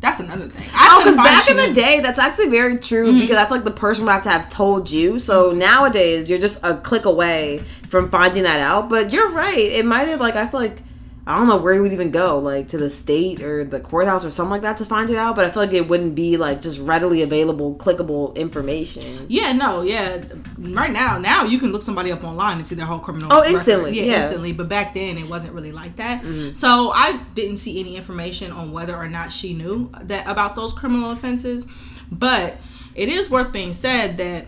That's 0.00 0.20
another 0.20 0.46
thing. 0.48 0.66
Oh, 0.72 0.78
I 0.78 0.98
because 0.98 1.14
couldn't 1.16 1.24
back 1.24 1.44
she 1.44 1.50
in 1.50 1.56
the 1.58 1.72
day, 1.72 2.00
that's 2.00 2.18
actually 2.18 2.48
very 2.48 2.78
true 2.78 3.08
Mm-hmm. 3.10 3.20
because 3.20 3.36
I 3.36 3.46
feel 3.46 3.58
like 3.58 3.64
the 3.64 3.70
person 3.70 4.04
would 4.06 4.12
have 4.12 4.22
to 4.22 4.30
have 4.30 4.48
told 4.48 4.90
you. 4.90 5.18
So 5.18 5.52
nowadays, 5.52 6.30
you're 6.30 6.38
just 6.38 6.64
a 6.64 6.76
click 6.76 7.04
away 7.04 7.58
from 7.88 8.10
finding 8.10 8.44
that 8.44 8.60
out. 8.60 8.88
But 8.88 9.12
you're 9.12 9.30
right. 9.30 9.58
It 9.58 9.84
might 9.84 10.08
have, 10.08 10.20
like, 10.20 10.36
I 10.36 10.46
feel 10.46 10.60
like, 10.60 10.82
I 11.26 11.36
don't 11.36 11.48
know 11.48 11.58
where 11.58 11.74
he 11.74 11.80
would 11.80 11.92
even 11.92 12.10
go, 12.10 12.38
like 12.38 12.68
to 12.68 12.78
the 12.78 12.88
state 12.88 13.42
or 13.42 13.62
the 13.62 13.78
courthouse 13.78 14.24
or 14.24 14.30
something 14.30 14.50
like 14.50 14.62
that 14.62 14.78
to 14.78 14.86
find 14.86 15.10
it 15.10 15.16
out. 15.16 15.36
But 15.36 15.44
I 15.44 15.50
feel 15.50 15.62
like 15.62 15.72
it 15.72 15.86
wouldn't 15.86 16.14
be, 16.14 16.36
like, 16.36 16.60
just 16.60 16.80
readily 16.80 17.22
available, 17.22 17.74
clickable 17.76 18.34
information. 18.36 19.26
Yeah, 19.28 19.52
no, 19.52 19.82
yeah. 19.82 20.22
Right 20.58 20.90
now, 20.90 21.18
now 21.18 21.44
you 21.44 21.58
can 21.58 21.72
look 21.72 21.82
somebody 21.82 22.10
up 22.10 22.24
online 22.24 22.56
and 22.56 22.66
see 22.66 22.74
their 22.74 22.86
whole 22.86 22.98
criminal. 22.98 23.28
Oh, 23.30 23.44
instantly, 23.44 23.92
yeah. 23.92 24.02
Mm-hmm. 24.02 24.22
instantly. 24.22 24.52
But 24.52 24.68
back 24.70 24.94
then, 24.94 25.18
it 25.18 25.28
wasn't 25.28 25.52
really 25.52 25.72
like 25.72 25.96
that. 25.96 26.24
So 26.56 26.90
I 26.94 27.20
didn't 27.34 27.58
see 27.58 27.80
any 27.80 27.96
information 27.96 28.50
on 28.50 28.72
whether 28.72 28.96
or 28.96 29.08
not 29.08 29.30
she 29.32 29.52
knew 29.52 29.90
that 30.00 30.26
about 30.26 30.56
those 30.56 30.72
criminal 30.72 31.10
offenses. 31.10 31.66
But 32.10 32.56
it 32.94 33.08
is 33.08 33.30
worth 33.30 33.52
being 33.52 33.72
said 33.72 34.16
that 34.18 34.46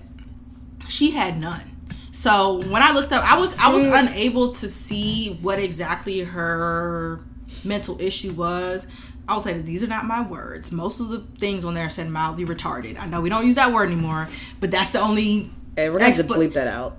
she 0.89 1.13
had 1.13 1.39
none. 1.39 1.72
So 2.15 2.63
when 2.69 2.83
I 2.83 2.93
looked 2.93 3.11
up, 3.11 3.25
I 3.25 3.39
was 3.39 3.59
I 3.59 3.73
was 3.73 3.85
unable 3.87 4.53
to 4.53 4.69
see 4.69 5.39
what 5.41 5.59
exactly 5.59 6.21
her 6.21 7.21
mental 7.65 8.01
issue 8.01 8.33
was. 8.33 8.87
I 9.27 9.33
will 9.33 9.41
say 9.41 9.55
that 9.55 9.65
these 9.65 9.83
are 9.83 9.87
not 9.87 10.05
my 10.05 10.21
words. 10.21 10.73
Most 10.73 11.01
of 11.01 11.09
the 11.09 11.21
things 11.39 11.65
on 11.65 11.75
there 11.75 11.89
said 11.89 12.11
mildly 12.11 12.45
retarded. 12.45 13.01
I 13.01 13.07
know 13.07 13.21
we 13.21 13.31
don't 13.31 13.47
use 13.47 13.55
that 13.55 13.73
word 13.73 13.87
anymore, 13.87 14.29
but 14.61 14.71
that's 14.71 14.91
the 14.91 15.01
only 15.01 15.51
And 15.77 15.93
we're 15.93 16.01
going 16.01 16.13
to 16.13 16.17
have 16.19 16.27
to 16.27 16.35
bleep 16.35 16.53
that 16.55 16.69
out. 16.69 16.97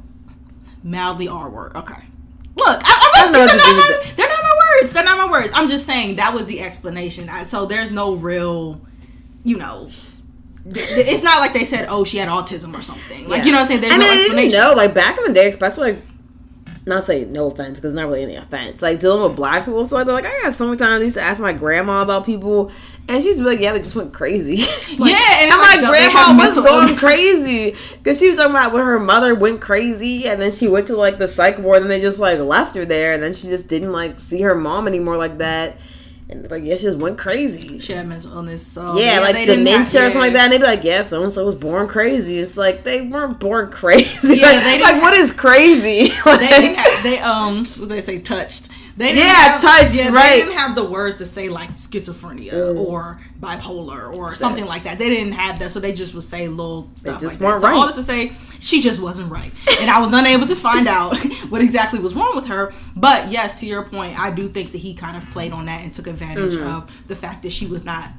mildly 0.84 1.28
R 1.28 1.50
word. 1.50 1.76
Okay. 1.76 2.02
Look, 2.56 2.82
I, 2.84 3.12
I'm 3.26 3.32
what 3.32 3.50
are 3.52 3.58
not 3.58 3.66
my, 3.76 4.14
they're 4.16 4.28
not 4.30 4.44
my 4.44 4.60
words. 4.80 4.94
They're 4.94 5.04
not 5.04 5.18
my 5.18 5.32
words. 5.32 5.52
I'm 5.54 5.68
just 5.68 5.86
saying 5.86 6.16
that 6.16 6.34
was 6.34 6.46
the 6.48 6.62
explanation. 6.62 7.30
I, 7.30 7.44
so 7.44 7.66
there's 7.66 7.92
no 7.92 8.16
real, 8.16 8.80
you 9.44 9.58
know, 9.58 9.90
it's 10.66 11.24
not 11.24 11.40
like 11.40 11.54
they 11.54 11.66
said, 11.66 11.88
oh, 11.90 12.04
she 12.06 12.18
had 12.18 12.30
autism 12.30 12.78
or 12.78 12.82
something. 12.82 13.28
Like, 13.28 13.46
you 13.46 13.52
know 13.52 13.58
what 13.58 13.62
I'm 13.64 13.68
saying? 13.68 13.82
There's 13.82 13.94
I 13.94 13.98
no 13.98 14.04
mean, 14.06 14.18
didn't 14.18 14.40
explanation. 14.40 14.60
know. 14.60 14.74
Like 14.76 14.94
back 14.94 15.18
in 15.18 15.26
the 15.26 15.34
day, 15.34 15.48
especially 15.48 15.94
like, 15.94 16.02
not 16.86 17.06
say 17.06 17.24
no 17.24 17.48
offense 17.48 17.80
because 17.80 17.94
not 17.94 18.08
really 18.08 18.24
any 18.24 18.36
offense. 18.36 18.82
Like 18.82 19.00
dealing 19.00 19.24
with 19.24 19.38
black 19.38 19.64
people, 19.64 19.86
so 19.86 20.04
they're 20.04 20.14
like, 20.14 20.26
I 20.26 20.42
got 20.42 20.54
so 20.54 20.66
many 20.66 20.76
times 20.78 21.00
I 21.02 21.04
used 21.04 21.16
to 21.16 21.22
ask 21.22 21.40
my 21.40 21.54
grandma 21.54 22.02
about 22.02 22.26
people, 22.26 22.72
and 23.08 23.24
she's 23.24 23.40
like, 23.40 23.60
yeah, 23.62 23.72
they 23.72 23.80
just 23.80 23.96
went 23.96 24.14
crazy. 24.14 24.58
Like, 25.00 25.12
Yeah, 25.12 25.44
and 25.44 25.52
I'm 25.54 25.60
like, 25.60 25.70
like, 25.76 25.82
no, 25.82 25.90
grandma 25.92 26.46
was 26.46 26.56
going 26.58 26.84
illness. 26.90 27.00
crazy 27.00 27.76
because 27.98 28.20
she 28.20 28.28
was 28.30 28.38
talking 28.38 28.52
about 28.52 28.74
when 28.74 28.84
her 28.86 29.00
mother 29.00 29.34
went 29.34 29.62
crazy, 29.62 30.28
and 30.28 30.42
then 30.42 30.52
she 30.52 30.68
went 30.68 30.88
to 30.88 30.98
like 30.98 31.20
the 31.20 31.28
psych 31.28 31.58
ward, 31.58 31.82
and 31.84 31.90
they 31.90 32.02
just 32.02 32.20
like 32.20 32.38
left 32.40 32.76
her 32.76 32.84
there, 32.86 33.14
and 33.14 33.24
then 33.24 33.34
she 33.34 33.48
just 33.48 33.70
didn't 33.70 33.94
like 33.94 34.20
see 34.20 34.42
her 34.42 34.54
mom 34.56 34.86
anymore 34.88 35.16
like 35.16 35.38
that. 35.38 35.78
And 36.34 36.50
like, 36.50 36.64
yeah, 36.64 36.76
she 36.76 36.84
just 36.84 36.98
went 36.98 37.18
crazy. 37.18 37.80
She 37.80 37.94
had 37.94 38.08
mental 38.08 38.34
illness. 38.34 38.66
So 38.66 38.98
Yeah, 38.98 39.20
like 39.20 39.46
dementia 39.46 40.06
or 40.06 40.10
something 40.10 40.20
like 40.22 40.34
that. 40.34 40.46
And 40.46 40.54
they'd 40.54 40.58
be 40.58 40.66
like, 40.66 40.84
yeah, 40.84 41.04
so 41.04 41.22
and 41.24 41.32
so 41.32 41.46
was 41.46 41.56
born 41.56 41.88
crazy. 41.88 42.40
It's 42.40 42.58
like 42.58 42.84
they 42.84 43.02
weren't 43.02 43.40
born 43.40 43.70
crazy. 43.72 44.38
Yeah, 44.38 44.48
like, 44.52 44.64
they 44.64 44.82
like, 44.82 45.02
what 45.02 45.14
is 45.14 45.32
crazy? 45.32 46.12
They 46.26 46.48
didn't 46.50 46.76
have, 46.76 47.04
they 47.04 47.20
um 47.20 47.66
what 47.78 47.90
they 47.90 48.02
say 48.02 48.20
touched. 48.20 48.70
They 48.96 49.08
didn't 49.08 49.20
Yeah, 49.20 49.26
have, 49.34 49.62
touched, 49.62 49.96
yeah, 49.96 50.10
right. 50.10 50.30
They 50.34 50.40
didn't 50.42 50.58
have 50.58 50.76
the 50.76 50.84
words 50.84 51.16
to 51.18 51.26
say 51.26 51.50
like 51.50 51.70
schizophrenia 51.72 52.78
or 52.78 53.20
bipolar 53.40 54.14
or 54.16 54.32
something 54.32 54.66
like 54.66 54.84
that. 54.84 55.00
They 55.00 55.10
didn't 55.10 55.34
have 55.34 55.60
that, 55.60 55.72
so 55.72 55.80
they 55.80 55.94
just 55.94 56.14
would 56.14 56.24
say 56.24 56.48
little 56.48 56.90
stuff 56.96 57.20
just 57.20 57.42
like 57.42 57.50
weren't 57.50 57.62
that. 57.64 57.68
So 57.68 57.74
all 57.74 57.82
right. 57.88 57.96
that 57.96 57.96
to 57.96 58.04
say, 58.04 58.32
she 58.60 58.82
just 58.82 59.02
wasn't 59.02 59.32
right, 59.32 59.52
and 59.82 59.90
I 59.90 60.00
was 60.00 60.14
unable 60.14 60.46
to 60.48 60.56
find 60.56 60.88
out 60.88 61.18
what 61.50 61.62
exactly 61.62 62.00
was 62.00 62.14
wrong 62.14 62.36
with 62.36 62.46
her. 62.48 62.72
But 62.96 63.32
yes, 63.32 63.60
to 63.62 63.66
your 63.66 63.84
point, 63.84 64.20
I 64.20 64.30
do 64.32 64.48
think 64.48 64.72
that 64.74 64.78
he 64.78 64.94
kind 64.94 65.18
of 65.18 65.28
played 65.32 65.54
on 65.54 65.66
that 65.66 65.82
and 65.84 65.94
took 65.94 66.08
advantage 66.08 66.54
Mm-hmm. 66.54 66.68
of 66.68 67.08
the 67.08 67.16
fact 67.16 67.42
that 67.44 67.52
she 67.52 67.66
was 67.68 67.84
not 67.84 68.10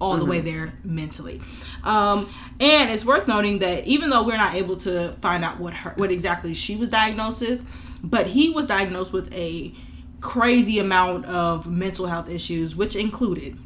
all 0.00 0.16
the 0.18 0.26
way 0.26 0.40
there 0.40 0.74
mentally. 0.84 1.40
Um, 1.84 2.28
and 2.60 2.90
it's 2.90 3.04
worth 3.04 3.26
noting 3.28 3.60
that 3.60 3.86
even 3.86 4.10
though 4.10 4.24
we're 4.24 4.36
not 4.36 4.54
able 4.54 4.76
to 4.78 5.12
find 5.22 5.44
out 5.44 5.58
what 5.60 5.72
her 5.72 5.92
what 5.96 6.10
exactly 6.10 6.52
she 6.52 6.76
was 6.76 6.88
diagnosed 6.88 7.40
with, 7.42 7.64
but 8.02 8.26
he 8.26 8.50
was 8.50 8.66
diagnosed 8.66 9.12
with 9.12 9.32
a 9.32 9.72
crazy 10.20 10.78
amount 10.78 11.26
of 11.26 11.68
mental 11.68 12.06
health 12.06 12.30
issues, 12.30 12.74
which 12.74 12.96
included 12.96 13.56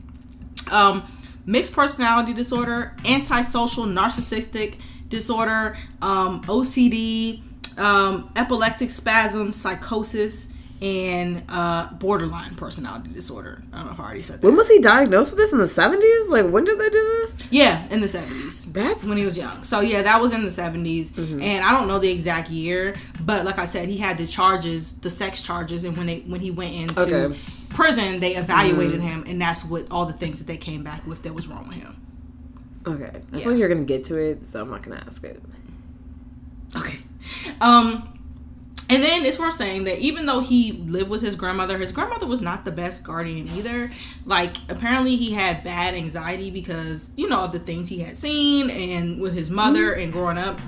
um, 0.70 1.02
mixed 1.46 1.72
personality 1.72 2.32
disorder, 2.32 2.96
antisocial 3.04 3.84
narcissistic 3.84 4.78
disorder, 5.08 5.76
um, 6.00 6.42
OCD, 6.44 7.42
um, 7.78 8.30
epileptic 8.36 8.90
spasms, 8.90 9.56
psychosis, 9.56 10.48
and 10.82 11.42
uh, 11.48 11.92
borderline 11.94 12.54
personality 12.56 13.10
disorder. 13.10 13.62
I 13.72 13.76
don't 13.78 13.86
know 13.86 13.92
if 13.92 14.00
I 14.00 14.04
already 14.04 14.22
said 14.22 14.40
that. 14.40 14.46
When 14.46 14.56
was 14.56 14.68
he 14.68 14.80
diagnosed 14.80 15.30
with 15.30 15.38
this 15.38 15.52
in 15.52 15.58
the 15.58 15.68
seventies? 15.68 16.28
Like 16.28 16.48
when 16.50 16.64
did 16.64 16.78
they 16.78 16.88
do 16.88 17.02
this? 17.26 17.52
Yeah, 17.52 17.86
in 17.90 18.00
the 18.00 18.08
seventies. 18.08 18.64
That's 18.72 19.06
when 19.08 19.18
he 19.18 19.24
was 19.24 19.36
young. 19.36 19.62
So 19.64 19.80
yeah, 19.80 20.02
that 20.02 20.20
was 20.20 20.32
in 20.32 20.42
the 20.44 20.50
70s 20.50 21.10
Mm-hmm. 21.12 21.40
and 21.42 21.64
I 21.64 21.72
don't 21.72 21.86
know 21.88 21.98
the 21.98 22.10
exact 22.10 22.48
year, 22.50 22.94
but 23.20 23.44
like 23.44 23.58
I 23.58 23.64
said, 23.66 23.88
he 23.88 23.98
had 23.98 24.16
the 24.18 24.26
charges, 24.26 24.92
the 25.00 25.10
sex 25.10 25.42
charges, 25.42 25.84
and 25.84 25.96
when 25.96 26.06
they 26.06 26.20
when 26.20 26.40
he 26.40 26.50
went 26.50 26.74
into 26.74 27.00
Okay. 27.26 27.38
Prison, 27.70 28.18
they 28.20 28.34
evaluated 28.36 29.00
him, 29.00 29.24
and 29.26 29.40
that's 29.40 29.64
what 29.64 29.86
all 29.90 30.04
the 30.06 30.12
things 30.12 30.38
that 30.40 30.46
they 30.46 30.56
came 30.56 30.82
back 30.82 31.06
with 31.06 31.22
that 31.24 31.34
was 31.34 31.46
wrong 31.46 31.68
with 31.68 31.76
him. 31.76 31.96
okay. 32.86 33.04
I 33.32 33.36
Yeah. 33.36 33.42
feel 33.42 33.52
like 33.52 33.58
you're 33.60 33.68
gonna 33.68 33.84
get 33.84 34.04
to 34.06 34.16
it, 34.16 34.46
so 34.46 34.62
I'm 34.62 34.70
not 34.70 34.82
gonna 34.82 35.02
ask 35.06 35.22
it. 35.24 35.42
Okay. 36.76 36.98
Um 37.60 38.16
and 38.90 39.04
then 39.04 39.24
it's 39.24 39.38
worth 39.38 39.54
saying 39.54 39.84
that 39.84 40.00
even 40.00 40.26
though 40.26 40.40
he 40.40 40.72
lived 40.72 41.08
with 41.08 41.22
his 41.22 41.36
grandmother, 41.36 41.78
his 41.78 41.92
grandmother 41.92 42.26
was 42.26 42.40
not 42.40 42.64
the 42.64 42.72
best 42.72 43.04
guardian 43.04 43.48
either. 43.56 43.90
Like 44.26 44.56
apparently 44.68 45.14
he 45.16 45.32
had 45.32 45.62
bad 45.62 45.94
anxiety 45.94 46.50
because, 46.50 47.12
you 47.16 47.28
know, 47.28 47.44
of 47.44 47.52
the 47.52 47.60
things 47.60 47.88
he 47.88 48.00
had 48.00 48.18
seen 48.18 48.68
and 48.68 49.20
with 49.20 49.32
his 49.32 49.48
mother 49.48 49.92
mm-hmm. 49.92 50.00
and 50.00 50.12
growing 50.12 50.38
up, 50.38 50.58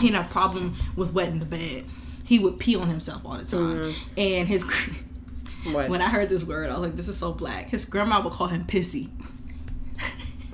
he 0.00 0.10
had 0.10 0.24
a 0.24 0.28
problem 0.28 0.76
with 0.96 1.12
wetting 1.12 1.40
the 1.40 1.46
bed. 1.46 1.84
He 2.24 2.38
would 2.38 2.58
pee 2.58 2.74
on 2.74 2.88
himself 2.88 3.26
all 3.26 3.36
the 3.36 3.44
time. 3.44 3.60
Mm-hmm. 3.60 4.00
And 4.16 4.48
his 4.48 4.64
What? 5.64 5.90
when 5.90 6.02
I 6.02 6.08
heard 6.08 6.28
this 6.28 6.44
word, 6.44 6.70
I 6.70 6.72
was 6.72 6.80
like, 6.80 6.96
this 6.96 7.08
is 7.08 7.16
so 7.16 7.32
black. 7.34 7.68
His 7.68 7.84
grandma 7.84 8.20
would 8.20 8.32
call 8.32 8.48
him 8.48 8.64
pissy. 8.64 9.10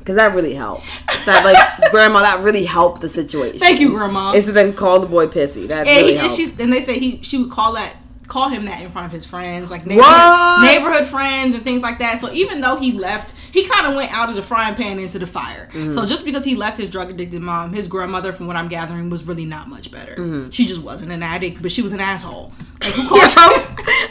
Because 0.08 0.16
that 0.16 0.34
really 0.34 0.54
helped. 0.54 0.86
That 1.26 1.44
like 1.44 1.90
grandma, 1.90 2.22
that 2.22 2.40
really 2.40 2.64
helped 2.64 3.02
the 3.02 3.10
situation. 3.10 3.58
Thank 3.58 3.78
you, 3.78 3.90
grandma. 3.90 4.32
Is 4.32 4.46
to 4.46 4.52
then 4.52 4.72
call 4.72 5.00
the 5.00 5.06
boy 5.06 5.26
pissy. 5.26 5.68
That 5.68 5.86
And, 5.86 5.98
really 5.98 6.14
he, 6.14 6.18
and 6.18 6.32
she's 6.32 6.58
and 6.58 6.72
they 6.72 6.82
say 6.82 6.98
he 6.98 7.20
she 7.20 7.36
would 7.36 7.50
call 7.50 7.74
that 7.74 7.94
call 8.26 8.48
him 8.48 8.64
that 8.64 8.80
in 8.80 8.88
front 8.88 9.04
of 9.04 9.12
his 9.12 9.26
friends, 9.26 9.70
like 9.70 9.84
neighborhood, 9.84 10.62
neighborhood 10.62 11.06
friends 11.08 11.54
and 11.54 11.62
things 11.62 11.82
like 11.82 11.98
that. 11.98 12.22
So 12.22 12.32
even 12.32 12.62
though 12.62 12.76
he 12.76 12.98
left, 12.98 13.34
he 13.52 13.66
kind 13.68 13.86
of 13.86 13.94
went 13.94 14.12
out 14.12 14.28
of 14.28 14.34
the 14.34 14.42
frying 14.42 14.74
pan 14.74 14.98
into 14.98 15.18
the 15.18 15.26
fire. 15.26 15.68
Mm-hmm. 15.72 15.90
So 15.90 16.06
just 16.06 16.24
because 16.24 16.44
he 16.44 16.54
left 16.54 16.78
his 16.78 16.90
drug 16.90 17.10
addicted 17.10 17.40
mom, 17.40 17.72
his 17.72 17.88
grandmother, 17.88 18.32
from 18.32 18.46
what 18.46 18.56
I'm 18.56 18.68
gathering, 18.68 19.10
was 19.10 19.24
really 19.24 19.44
not 19.44 19.68
much 19.68 19.90
better. 19.90 20.14
Mm-hmm. 20.14 20.50
She 20.50 20.66
just 20.66 20.82
wasn't 20.82 21.12
an 21.12 21.22
addict, 21.22 21.62
but 21.62 21.72
she 21.72 21.82
was 21.82 21.92
an 21.92 22.00
asshole. 22.00 22.52
Like 22.80 22.92
who 22.92 23.08
calls 23.08 23.34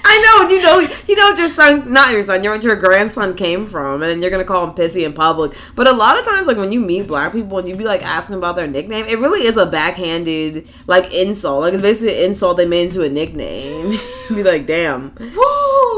I 0.10 0.48
know, 0.48 0.56
you 0.56 0.62
know, 0.62 0.96
you 1.08 1.15
know 1.15 1.29
what 1.29 1.38
your 1.38 1.48
son, 1.48 1.91
not 1.91 2.12
your 2.12 2.24
son, 2.24 2.44
you 2.44 2.50
know 2.50 2.56
what 2.56 2.63
your 2.63 2.75
grandson 2.75 3.36
came 3.36 3.65
from, 3.65 4.01
and 4.01 4.03
then 4.03 4.22
you're 4.22 4.32
gonna 4.32 4.44
call 4.44 4.65
him 4.65 4.74
pissy 4.74 5.06
in 5.06 5.13
public. 5.13 5.56
But 5.75 5.88
a 5.88 5.91
lot 5.91 6.20
of 6.20 6.25
times, 6.25 6.48
like 6.48 6.58
when 6.58 6.72
you 6.72 6.79
meet 6.79 7.08
black 7.08 7.32
people 7.32 7.58
and 7.60 7.67
you 7.67 7.75
be 7.75 7.84
like 7.84 8.03
asking 8.03 8.38
about 8.38 8.56
their 8.56 8.67
nickname, 8.67 9.06
it 9.06 9.20
really 9.20 9.46
is 9.46 9.58
a 9.58 9.65
backhanded 9.65 10.67
like 10.88 11.13
insult. 11.13 11.62
Like 11.62 11.74
it's 11.74 11.82
basically 11.82 12.17
an 12.17 12.32
insult 12.32 12.58
they 12.58 12.65
made 12.65 12.86
into 12.86 13.03
a 13.03 13.10
nickname. 13.10 13.96
be 14.29 14.44
like, 14.44 14.65
damn. 14.65 15.13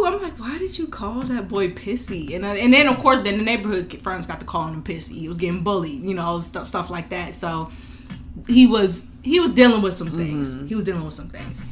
I'm 0.06 0.22
like, 0.22 0.39
why 0.39 0.58
did 0.58 0.77
you 0.77 0.88
call 0.88 1.22
that 1.22 1.48
boy 1.48 1.70
pissy? 1.70 2.36
And 2.36 2.46
uh, 2.46 2.50
and 2.50 2.74
then 2.74 2.88
of 2.88 3.00
course, 3.00 3.20
then 3.20 3.38
the 3.38 3.44
neighborhood 3.44 4.01
friends 4.01 4.27
got 4.27 4.39
to 4.39 4.46
calling 4.46 4.74
him 4.74 4.84
pissy. 4.84 5.13
He 5.13 5.27
was 5.27 5.38
getting 5.38 5.63
bullied, 5.63 6.03
you 6.03 6.13
know, 6.13 6.41
stuff 6.41 6.68
stuff 6.68 6.89
like 6.89 7.10
that. 7.10 7.36
So 7.36 7.72
he 8.48 8.68
was 8.68 9.10
he 9.24 9.39
was 9.39 9.51
dealing 9.51 9.82
with 9.82 9.94
some 9.94 10.10
things. 10.10 10.68
He 10.68 10.75
was 10.75 10.86
dealing 10.86 11.06
with 11.06 11.13
some 11.13 11.29
things. 11.29 11.65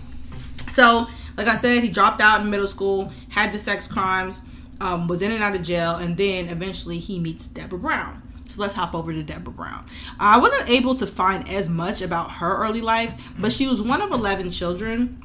So, 0.70 1.08
like 1.38 1.48
I 1.48 1.56
said, 1.56 1.84
he 1.84 1.90
dropped 1.90 2.22
out 2.22 2.42
in 2.42 2.50
middle 2.50 2.68
school, 2.68 3.12
had 3.30 3.52
the 3.52 3.60
sex 3.60 3.88
crimes, 3.88 4.44
um, 4.80 5.08
was 5.08 5.22
in 5.22 5.32
and 5.32 5.42
out 5.42 5.56
of 5.56 5.64
jail, 5.64 5.96
and 5.96 6.18
then 6.18 6.50
eventually 6.50 7.00
he 7.00 7.20
meets 7.20 7.48
Deborah 7.48 7.80
Brown. 7.80 8.22
So 8.48 8.62
let's 8.62 8.76
hop 8.76 8.96
over 8.96 9.12
to 9.12 9.24
Deborah 9.24 9.54
Brown. 9.54 9.86
I 10.20 10.40
wasn't 10.40 10.70
able 10.70 10.96
to 10.96 11.08
find 11.08 11.48
as 11.50 11.68
much 11.68 12.02
about 12.02 12.32
her 12.34 12.58
early 12.58 12.82
life, 12.82 13.14
but 13.38 13.52
she 13.52 13.68
was 13.68 13.82
one 13.82 14.02
of 14.02 14.12
11 14.12 14.52
children. 14.52 15.22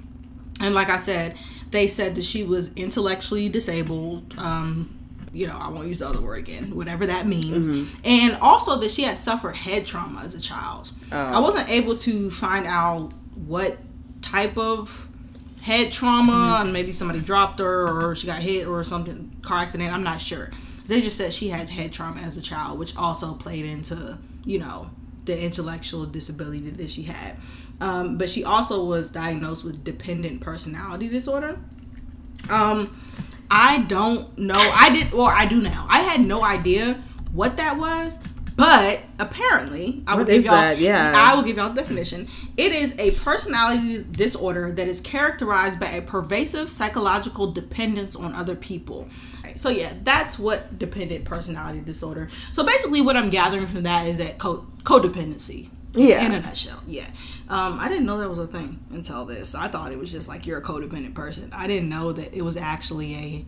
And 0.61 0.75
like 0.75 0.89
I 0.89 0.97
said, 0.97 1.37
they 1.73 1.89
said 1.89 2.15
that 2.15 2.25
she 2.25 2.45
was 2.45 2.73
intellectually 2.75 3.49
disabled. 3.49 4.35
Um, 4.39 4.99
you 5.33 5.47
know, 5.47 5.59
I 5.59 5.69
won't 5.69 5.89
use 5.89 5.99
the 6.01 6.07
other 6.09 6.21
word 6.21 6.39
again, 6.39 6.77
whatever 6.77 7.07
that 7.07 7.27
means. 7.27 7.67
And 8.05 8.37
also 8.41 8.79
that 8.81 8.91
she 8.91 9.03
had 9.03 9.17
suffered 9.17 9.57
head 9.57 9.87
trauma 9.87 10.21
as 10.23 10.35
a 10.35 10.41
child. 10.41 10.93
I 11.11 11.41
wasn't 11.41 11.71
able 11.71 11.97
to 11.99 12.31
find 12.31 12.67
out 12.67 13.13
what 13.35 13.79
type 14.21 14.57
of 14.59 15.09
head 15.63 15.93
trauma 15.93 16.59
and 16.61 16.73
maybe 16.73 16.93
somebody 16.93 17.21
dropped 17.21 17.61
her 17.61 17.89
or 17.89 18.17
she 18.17 18.27
got 18.27 18.41
hit 18.41 18.67
or 18.67 18.83
something 18.83 19.31
car 19.43 19.59
accident 19.59 19.93
i'm 19.93 20.03
not 20.03 20.21
sure 20.21 20.51
they 20.89 21.01
just 21.01 21.17
said 21.17 21.33
she 21.33 21.49
had 21.49 21.71
head 21.71 21.93
trauma 21.93 22.21
as 22.21 22.37
a 22.37 22.43
child 22.43 22.79
which 22.79 22.97
also 22.97 23.33
played 23.35 23.65
into 23.65 24.19
you 24.45 24.59
know 24.59 24.91
the 25.25 25.41
intellectual 25.41 26.05
disability 26.05 26.69
that 26.71 26.91
she 26.91 27.03
had 27.05 27.37
um, 27.81 28.19
but 28.19 28.29
she 28.29 28.45
also 28.45 28.85
was 28.85 29.11
diagnosed 29.11 29.65
with 29.65 29.83
dependent 29.85 30.41
personality 30.41 31.09
disorder. 31.09 31.59
Um 32.51 32.97
i 33.51 33.83
don't 33.83 34.37
know. 34.39 34.55
I 34.75 34.91
did 34.91 35.13
or 35.13 35.31
i 35.31 35.47
do 35.47 35.61
now. 35.61 35.87
I 35.91 36.01
had 36.01 36.21
no 36.21 36.43
idea 36.43 37.03
what 37.33 37.57
that 37.59 37.79
was 37.79 38.19
but 38.55 39.01
apparently 39.19 40.03
i 40.07 40.13
will 40.15 40.25
What 40.25 40.31
give 40.31 40.45
y'all 40.45 40.53
that? 40.55 40.79
Yeah. 40.79 41.13
i 41.17 41.35
will 41.35 41.43
give 41.43 41.57
y'all 41.57 41.73
definition. 41.73 42.29
It 42.57 42.73
is 42.73 42.99
a 42.99 43.13
personality 43.13 44.05
disorder 44.11 44.71
that 44.73 44.89
is 44.89 45.01
characterized 45.01 45.81
by 45.81 45.87
a 45.91 46.03
pervasive 46.03 46.69
psychological 46.69 47.51
dependence 47.51 48.15
on 48.15 48.35
other 48.35 48.55
people. 48.57 49.09
So 49.57 49.69
yeah 49.71 49.93
that's 50.03 50.39
what 50.39 50.79
dependent 50.79 51.25
personality 51.25 51.81
disorder. 51.81 52.29
So 52.53 52.65
basically 52.65 53.01
what 53.01 53.17
i'm 53.17 53.31
gathering 53.31 53.67
from 53.67 53.85
that 53.85 54.07
is 54.07 54.19
that 54.19 54.39
co- 54.39 54.67
codependency 54.83 55.69
Yeah. 55.95 56.25
in 56.25 56.33
a 56.33 56.41
nutshell 56.41 56.83
yeah 56.87 57.07
um, 57.49 57.79
i 57.79 57.89
didn't 57.89 58.07
know 58.07 58.19
that 58.19 58.29
was 58.29 58.39
a 58.39 58.47
thing 58.47 58.81
until 58.91 59.25
this 59.25 59.55
i 59.55 59.69
thought 59.69 59.93
it 59.93 59.99
was 59.99 60.11
just 60.11 60.29
like 60.29 60.47
you're 60.47 60.59
a 60.59 60.63
codependent 60.63 61.15
person 61.15 61.51
i 61.53 61.67
didn't 61.67 61.89
know 61.89 62.13
that 62.13 62.35
it 62.35 62.43
was 62.43 62.57
actually 62.57 63.15
a 63.15 63.45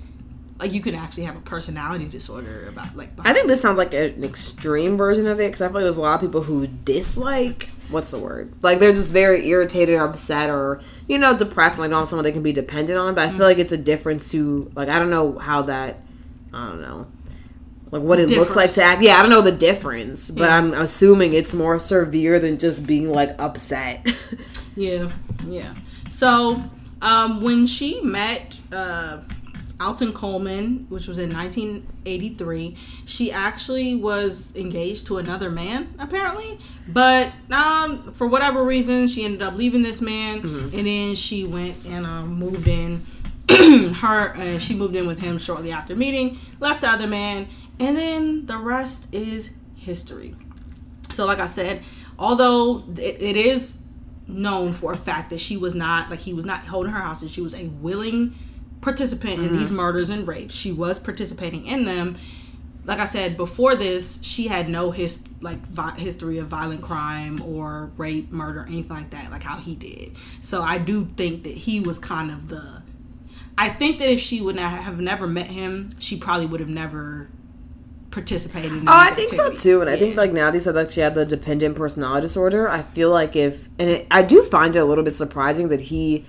like 0.58 0.72
you 0.72 0.80
can 0.80 0.94
actually 0.94 1.24
have 1.24 1.36
a 1.36 1.40
personality 1.40 2.06
disorder 2.06 2.68
about 2.68 2.94
like 2.96 3.10
I 3.24 3.32
think 3.32 3.48
this 3.48 3.60
sounds 3.60 3.76
like 3.76 3.92
an 3.92 4.22
extreme 4.22 4.96
version 4.96 5.26
of 5.26 5.40
it 5.40 5.46
because 5.46 5.60
I 5.60 5.66
feel 5.66 5.74
like 5.74 5.82
there's 5.82 5.96
a 5.96 6.02
lot 6.02 6.14
of 6.14 6.20
people 6.20 6.42
who 6.42 6.66
dislike 6.66 7.70
what's 7.90 8.10
the 8.10 8.18
word? 8.18 8.52
Like 8.62 8.78
they're 8.78 8.92
just 8.92 9.12
very 9.12 9.46
irritated, 9.48 9.94
or 9.94 10.04
upset, 10.04 10.50
or 10.50 10.80
you 11.08 11.18
know, 11.18 11.36
depressed. 11.36 11.78
Like 11.78 11.90
not 11.90 12.08
someone 12.08 12.24
they 12.24 12.32
can 12.32 12.42
be 12.42 12.52
dependent 12.52 12.98
on. 12.98 13.14
But 13.14 13.28
I 13.28 13.32
feel 13.32 13.46
like 13.46 13.58
it's 13.58 13.72
a 13.72 13.78
difference 13.78 14.30
to 14.30 14.70
like 14.74 14.88
I 14.88 14.98
don't 14.98 15.10
know 15.10 15.38
how 15.38 15.62
that 15.62 16.00
I 16.52 16.68
don't 16.68 16.80
know 16.80 17.06
like 17.94 18.02
what 18.02 18.18
it 18.18 18.28
looks 18.28 18.56
like 18.56 18.72
to 18.72 18.82
act. 18.82 19.02
Yeah, 19.02 19.16
I 19.16 19.22
don't 19.22 19.30
know 19.30 19.40
the 19.40 19.52
difference, 19.52 20.28
but 20.30 20.42
Yeah. 20.44 20.56
I'm 20.58 20.74
assuming 20.74 21.32
it's 21.32 21.54
more 21.54 21.78
severe 21.78 22.38
than 22.40 22.58
just 22.58 22.86
being 22.86 23.10
like 23.12 23.34
upset. 23.40 24.06
Yeah, 24.76 25.12
yeah. 25.46 25.72
So, 26.10 26.60
um, 27.00 27.40
when 27.42 27.64
she 27.64 28.00
met 28.00 28.58
uh, 28.72 29.20
Alton 29.80 30.12
Coleman, 30.12 30.86
which 30.88 31.06
was 31.06 31.20
in 31.20 31.32
1983, 31.32 32.76
she 33.04 33.30
actually 33.30 33.94
was 33.94 34.54
engaged 34.56 35.06
to 35.06 35.18
another 35.18 35.48
man, 35.48 35.94
apparently. 36.00 36.58
But 36.88 37.30
um, 37.52 38.12
for 38.14 38.26
whatever 38.26 38.64
reason, 38.64 39.06
she 39.06 39.24
ended 39.24 39.42
up 39.42 39.54
leaving 39.54 39.82
this 39.82 40.00
man, 40.00 40.40
and 40.40 40.86
then 40.88 41.14
she 41.14 41.44
went 41.44 41.76
and 41.86 42.04
um, 42.04 42.34
moved 42.34 42.66
in. 42.66 43.06
her 43.50 44.34
uh, 44.36 44.58
she 44.58 44.74
moved 44.74 44.96
in 44.96 45.06
with 45.06 45.20
him 45.20 45.36
shortly 45.38 45.70
after 45.70 45.94
meeting, 45.94 46.38
left 46.60 46.80
the 46.80 46.88
other 46.88 47.06
man, 47.06 47.46
and 47.78 47.96
then 47.96 48.46
the 48.46 48.58
rest 48.58 49.12
is 49.12 49.50
history. 49.76 50.36
So, 51.12 51.26
like 51.26 51.38
I 51.38 51.46
said, 51.46 51.82
although 52.18 52.84
it, 52.96 53.20
it 53.20 53.36
is 53.36 53.78
known 54.26 54.72
for 54.72 54.92
a 54.92 54.96
fact 54.96 55.30
that 55.30 55.40
she 55.40 55.56
was 55.56 55.74
not 55.74 56.10
like 56.10 56.20
he 56.20 56.32
was 56.32 56.46
not 56.46 56.60
holding 56.60 56.92
her 56.92 57.00
hostage, 57.00 57.22
and 57.24 57.32
she 57.32 57.40
was 57.40 57.54
a 57.54 57.68
willing 57.68 58.34
participant 58.80 59.34
in 59.34 59.46
mm-hmm. 59.46 59.56
these 59.56 59.70
murders 59.70 60.10
and 60.10 60.26
rapes. 60.26 60.54
She 60.54 60.72
was 60.72 60.98
participating 60.98 61.66
in 61.66 61.84
them. 61.84 62.16
Like 62.84 62.98
I 62.98 63.06
said 63.06 63.36
before 63.36 63.76
this, 63.76 64.22
she 64.22 64.46
had 64.46 64.68
no 64.68 64.90
his 64.90 65.24
like 65.40 65.58
vi- 65.66 65.96
history 65.96 66.38
of 66.38 66.48
violent 66.48 66.82
crime 66.82 67.42
or 67.42 67.90
rape, 67.96 68.30
murder, 68.30 68.64
anything 68.66 68.96
like 68.96 69.10
that, 69.10 69.30
like 69.30 69.42
how 69.42 69.56
he 69.56 69.74
did. 69.74 70.16
So 70.42 70.62
I 70.62 70.78
do 70.78 71.06
think 71.16 71.44
that 71.44 71.54
he 71.54 71.80
was 71.80 71.98
kind 71.98 72.30
of 72.30 72.48
the. 72.48 72.82
I 73.56 73.68
think 73.68 73.98
that 74.00 74.10
if 74.10 74.20
she 74.20 74.40
would 74.40 74.56
not 74.56 74.70
have 74.70 75.00
never 75.00 75.26
met 75.26 75.46
him, 75.46 75.94
she 75.98 76.18
probably 76.18 76.46
would 76.46 76.60
have 76.60 76.68
never 76.68 77.28
participated 78.14 78.72
in 78.72 78.88
Oh, 78.88 78.92
I 78.92 79.12
these 79.12 79.30
think 79.30 79.42
so 79.42 79.52
too, 79.52 79.80
and 79.80 79.90
I 79.90 79.96
think 79.96 80.16
like 80.16 80.32
now 80.32 80.50
they 80.50 80.60
said 80.60 80.76
like 80.76 80.92
she 80.92 81.00
had 81.00 81.14
the 81.14 81.26
dependent 81.26 81.76
personality 81.76 82.22
disorder. 82.22 82.70
I 82.70 82.82
feel 82.82 83.10
like 83.10 83.34
if 83.36 83.68
and 83.78 83.90
it, 83.90 84.06
I 84.10 84.22
do 84.22 84.42
find 84.44 84.74
it 84.74 84.78
a 84.78 84.84
little 84.84 85.04
bit 85.04 85.14
surprising 85.14 85.68
that 85.68 85.80
he 85.80 86.24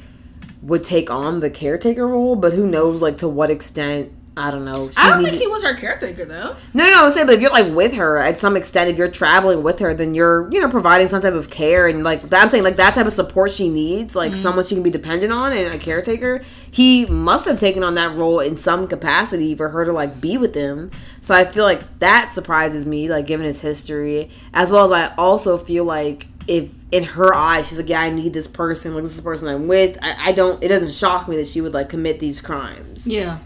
would 0.63 0.83
take 0.83 1.11
on 1.11 1.39
the 1.39 1.49
caretaker 1.49 2.07
role, 2.07 2.35
but 2.35 2.53
who 2.53 2.67
knows 2.67 3.01
like 3.01 3.19
to 3.19 3.29
what 3.29 3.51
extent 3.51 4.11
I 4.37 4.51
don't 4.51 4.65
know. 4.65 4.89
I 4.97 5.07
don't 5.09 5.19
needed- 5.19 5.29
think 5.31 5.41
he 5.43 5.47
was 5.47 5.63
her 5.63 5.73
caretaker 5.75 6.25
though. 6.25 6.55
no, 6.73 6.85
no, 6.85 6.89
no. 6.91 7.05
I'm 7.05 7.11
saying, 7.11 7.25
but 7.27 7.35
if 7.35 7.41
you're 7.41 7.51
like 7.51 7.73
with 7.73 7.93
her 7.93 8.17
at 8.17 8.37
some 8.37 8.57
extent, 8.57 8.89
if 8.89 8.97
you're 8.97 9.07
traveling 9.07 9.63
with 9.63 9.79
her, 9.79 9.93
then 9.93 10.13
you're, 10.13 10.49
you 10.51 10.59
know, 10.59 10.67
providing 10.69 11.07
some 11.07 11.21
type 11.21 11.33
of 11.33 11.49
care 11.49 11.87
and 11.87 12.03
like 12.03 12.21
that. 12.21 12.41
I'm 12.43 12.49
saying, 12.49 12.63
like 12.65 12.75
that 12.75 12.95
type 12.95 13.05
of 13.05 13.13
support 13.13 13.51
she 13.51 13.69
needs, 13.69 14.13
like 14.15 14.31
Mm-hmm. 14.33 14.41
someone 14.41 14.65
she 14.65 14.75
can 14.75 14.83
be 14.83 14.89
dependent 14.89 15.31
on 15.31 15.53
and 15.53 15.73
a 15.73 15.77
caretaker. 15.79 16.41
He 16.69 17.05
must 17.05 17.47
have 17.47 17.57
taken 17.57 17.81
on 17.83 17.93
that 17.95 18.15
role 18.17 18.41
in 18.41 18.57
some 18.57 18.87
capacity 18.87 19.55
for 19.55 19.69
her 19.69 19.85
to 19.85 19.93
like 19.93 20.19
be 20.19 20.37
with 20.37 20.53
him. 20.53 20.91
So 21.21 21.33
I 21.33 21.45
feel 21.45 21.63
like 21.63 21.99
that 21.99 22.33
surprises 22.33 22.85
me, 22.85 23.09
like 23.09 23.27
given 23.27 23.45
his 23.45 23.61
history, 23.61 24.29
as 24.53 24.69
well 24.69 24.83
as 24.85 24.91
I 24.91 25.15
also 25.15 25.57
feel 25.57 25.85
like 25.85 26.27
if 26.47 26.71
in 26.91 27.03
her 27.03 27.33
eyes 27.33 27.69
she's 27.69 27.77
like, 27.79 27.87
yeah, 27.89 28.01
I 28.01 28.09
need 28.09 28.33
this 28.33 28.47
person, 28.47 28.93
like 28.93 29.03
this 29.03 29.11
is 29.11 29.17
the 29.17 29.23
person 29.23 29.47
I'm 29.47 29.67
with. 29.69 29.97
I, 30.01 30.29
I 30.29 30.31
don't. 30.33 30.61
It 30.61 30.67
doesn't 30.67 30.93
shock 30.93 31.29
me 31.29 31.37
that 31.37 31.47
she 31.47 31.61
would 31.61 31.73
like 31.73 31.87
commit 31.87 32.19
these 32.19 32.41
crimes. 32.41 33.07
Yeah, 33.07 33.37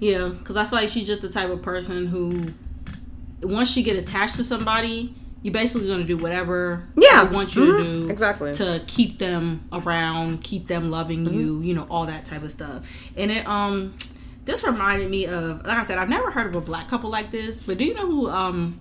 yeah, 0.00 0.28
because 0.28 0.56
I 0.56 0.64
feel 0.64 0.78
like 0.80 0.88
she's 0.88 1.06
just 1.06 1.20
the 1.22 1.28
type 1.28 1.50
of 1.50 1.62
person 1.62 2.06
who, 2.06 2.52
once 3.42 3.70
she 3.70 3.82
get 3.82 3.96
attached 3.96 4.36
to 4.36 4.44
somebody, 4.44 5.14
you're 5.42 5.52
basically 5.54 5.86
going 5.88 6.00
to 6.00 6.06
do 6.06 6.16
whatever 6.16 6.82
Yeah. 6.96 7.24
they 7.24 7.34
want 7.34 7.54
you 7.56 7.62
Mhm. 7.62 7.78
to 7.78 7.84
do 7.84 8.10
Exactly. 8.10 8.52
to 8.54 8.82
keep 8.86 9.18
them 9.18 9.62
around, 9.72 10.42
keep 10.42 10.66
them 10.66 10.90
loving 10.90 11.24
Mm-hmm. 11.24 11.34
you, 11.38 11.60
you 11.62 11.74
know, 11.74 11.86
all 11.90 12.04
that 12.06 12.26
type 12.26 12.42
of 12.42 12.50
stuff. 12.52 12.86
And 13.16 13.30
it 13.30 13.46
um 13.48 13.94
this 14.44 14.64
reminded 14.64 15.10
me 15.10 15.26
of 15.26 15.64
like 15.66 15.78
I 15.78 15.82
said, 15.82 15.96
I've 15.96 16.08
never 16.10 16.30
heard 16.30 16.46
of 16.48 16.54
a 16.56 16.60
black 16.60 16.88
couple 16.88 17.08
like 17.08 17.30
this, 17.30 17.62
but 17.62 17.78
do 17.78 17.84
you 17.84 17.94
know 17.94 18.06
who 18.06 18.28
um 18.28 18.78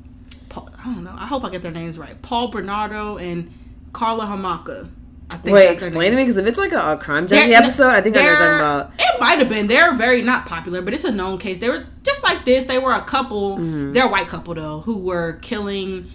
Paul, 0.50 0.70
I 0.78 0.84
don't 0.86 1.04
know. 1.04 1.14
I 1.16 1.28
hope 1.28 1.46
I 1.46 1.50
get 1.50 1.62
their 1.62 1.72
names 1.72 1.98
right. 1.98 2.20
Paul 2.22 2.48
Bernardo 2.50 3.18
and 3.18 3.54
Karla 3.94 4.26
Homolka. 4.26 4.90
Think 5.40 5.54
Wait, 5.56 5.72
explain 5.72 6.12
to 6.12 6.18
me 6.18 6.24
because 6.24 6.38
if 6.38 6.46
it's 6.46 6.58
like 6.58 6.72
a, 6.74 6.94
a 6.94 6.98
crime 6.98 7.28
junkie 7.28 7.54
episode, 7.54 7.90
I 7.90 8.02
think 8.02 8.18
I 8.18 8.22
know 8.22 8.26
what 8.26 8.40
you're 8.40 8.58
talking 8.60 8.60
about. 8.60 8.94
It 9.00 9.20
might 9.22 9.40
have 9.40 9.50
been. 9.50 9.68
They're 9.68 9.96
very 9.96 10.22
not 10.22 10.46
popular, 10.46 10.82
but 10.82 10.94
it's 10.94 11.06
a 11.06 11.12
known 11.12 11.38
case. 11.38 11.60
They 11.60 11.70
were 11.70 11.86
just 12.04 12.24
like 12.24 12.46
this. 12.46 12.66
They 12.66 12.78
were 12.80 12.94
a 12.94 13.02
couple. 13.02 13.58
Mm-hmm. 13.58 13.94
They're 13.94 14.06
a 14.08 14.12
white 14.12 14.28
couple 14.28 14.54
though, 14.56 14.82
who 14.82 15.00
were 15.00 15.34
killing, 15.42 16.10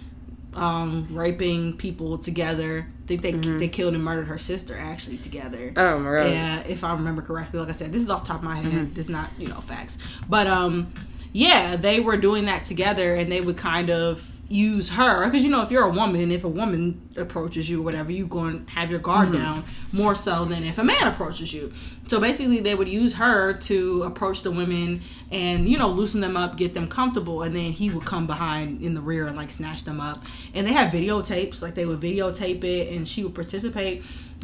um, 0.53 1.07
raping 1.11 1.77
people 1.77 2.17
together. 2.17 2.87
I 3.03 3.07
think 3.07 3.21
they 3.21 3.33
Mm-hmm. 3.33 3.57
they 3.57 3.67
killed 3.67 3.93
and 3.93 4.03
murdered 4.03 4.27
her 4.27 4.37
sister 4.39 4.75
actually 4.79 5.17
together. 5.17 5.73
Oh 5.77 5.99
my 5.99 6.15
god. 6.23 6.31
Yeah, 6.31 6.63
if 6.67 6.83
I 6.83 6.93
remember 6.93 7.21
correctly. 7.21 7.59
Like 7.59 7.69
I 7.69 7.73
said, 7.73 7.91
this 7.91 8.01
is 8.01 8.09
off 8.09 8.23
the 8.23 8.29
top 8.29 8.37
of 8.37 8.43
my 8.43 8.55
head. 8.57 8.71
Mm-hmm. 8.85 8.93
This 8.93 9.05
is 9.05 9.09
not, 9.11 9.29
you 9.37 9.47
know, 9.47 9.59
facts. 9.61 9.99
But 10.27 10.47
um 10.47 10.91
yeah, 11.33 11.75
they 11.75 11.99
were 11.99 12.17
doing 12.17 12.45
that 12.45 12.63
together 12.63 13.13
and 13.15 13.31
they 13.31 13.41
would 13.41 13.57
kind 13.57 13.89
of 13.91 14.34
use 14.47 14.89
her 14.91 15.25
because 15.25 15.43
you 15.43 15.49
know 15.49 15.63
if 15.63 15.71
you're 15.71 15.85
a 15.85 15.89
woman 15.89 16.31
if 16.31 16.43
a 16.43 16.47
woman 16.47 17.01
approaches 17.17 17.67
you 17.67 17.81
or 17.81 17.83
whatever 17.83 18.11
you 18.11 18.27
going 18.27 18.63
to 18.63 18.71
have 18.71 18.91
your 18.91 18.99
guard 18.99 19.29
Mm-hmm. 19.29 19.37
down 19.37 19.63
more 19.91 20.13
so 20.13 20.45
than 20.45 20.63
if 20.63 20.77
a 20.77 20.83
man 20.83 21.07
approaches 21.07 21.51
you 21.51 21.73
so 22.07 22.19
basically 22.19 22.59
they 22.59 22.75
would 22.75 22.87
use 22.87 23.15
her 23.15 23.53
to 23.53 24.03
approach 24.03 24.43
the 24.43 24.51
women 24.51 25.01
and 25.31 25.67
you 25.67 25.77
know 25.79 25.89
loosen 25.89 26.21
them 26.21 26.37
up 26.37 26.57
get 26.57 26.75
them 26.75 26.87
comfortable 26.87 27.41
and 27.41 27.55
then 27.55 27.71
he 27.71 27.89
would 27.89 28.05
come 28.05 28.27
behind 28.27 28.83
in 28.83 28.93
the 28.93 29.01
rear 29.01 29.25
and 29.25 29.35
like 29.35 29.49
snatch 29.49 29.83
them 29.83 29.99
up 29.99 30.23
and 30.53 30.67
they 30.67 30.73
had 30.73 30.91
videotapes 30.91 31.63
like 31.63 31.73
they 31.73 31.85
would 31.85 31.99
videotape 31.99 32.63
it 32.63 32.93
and 32.93 33.07
she 33.07 33.23
would 33.23 33.33
participate 33.33 34.03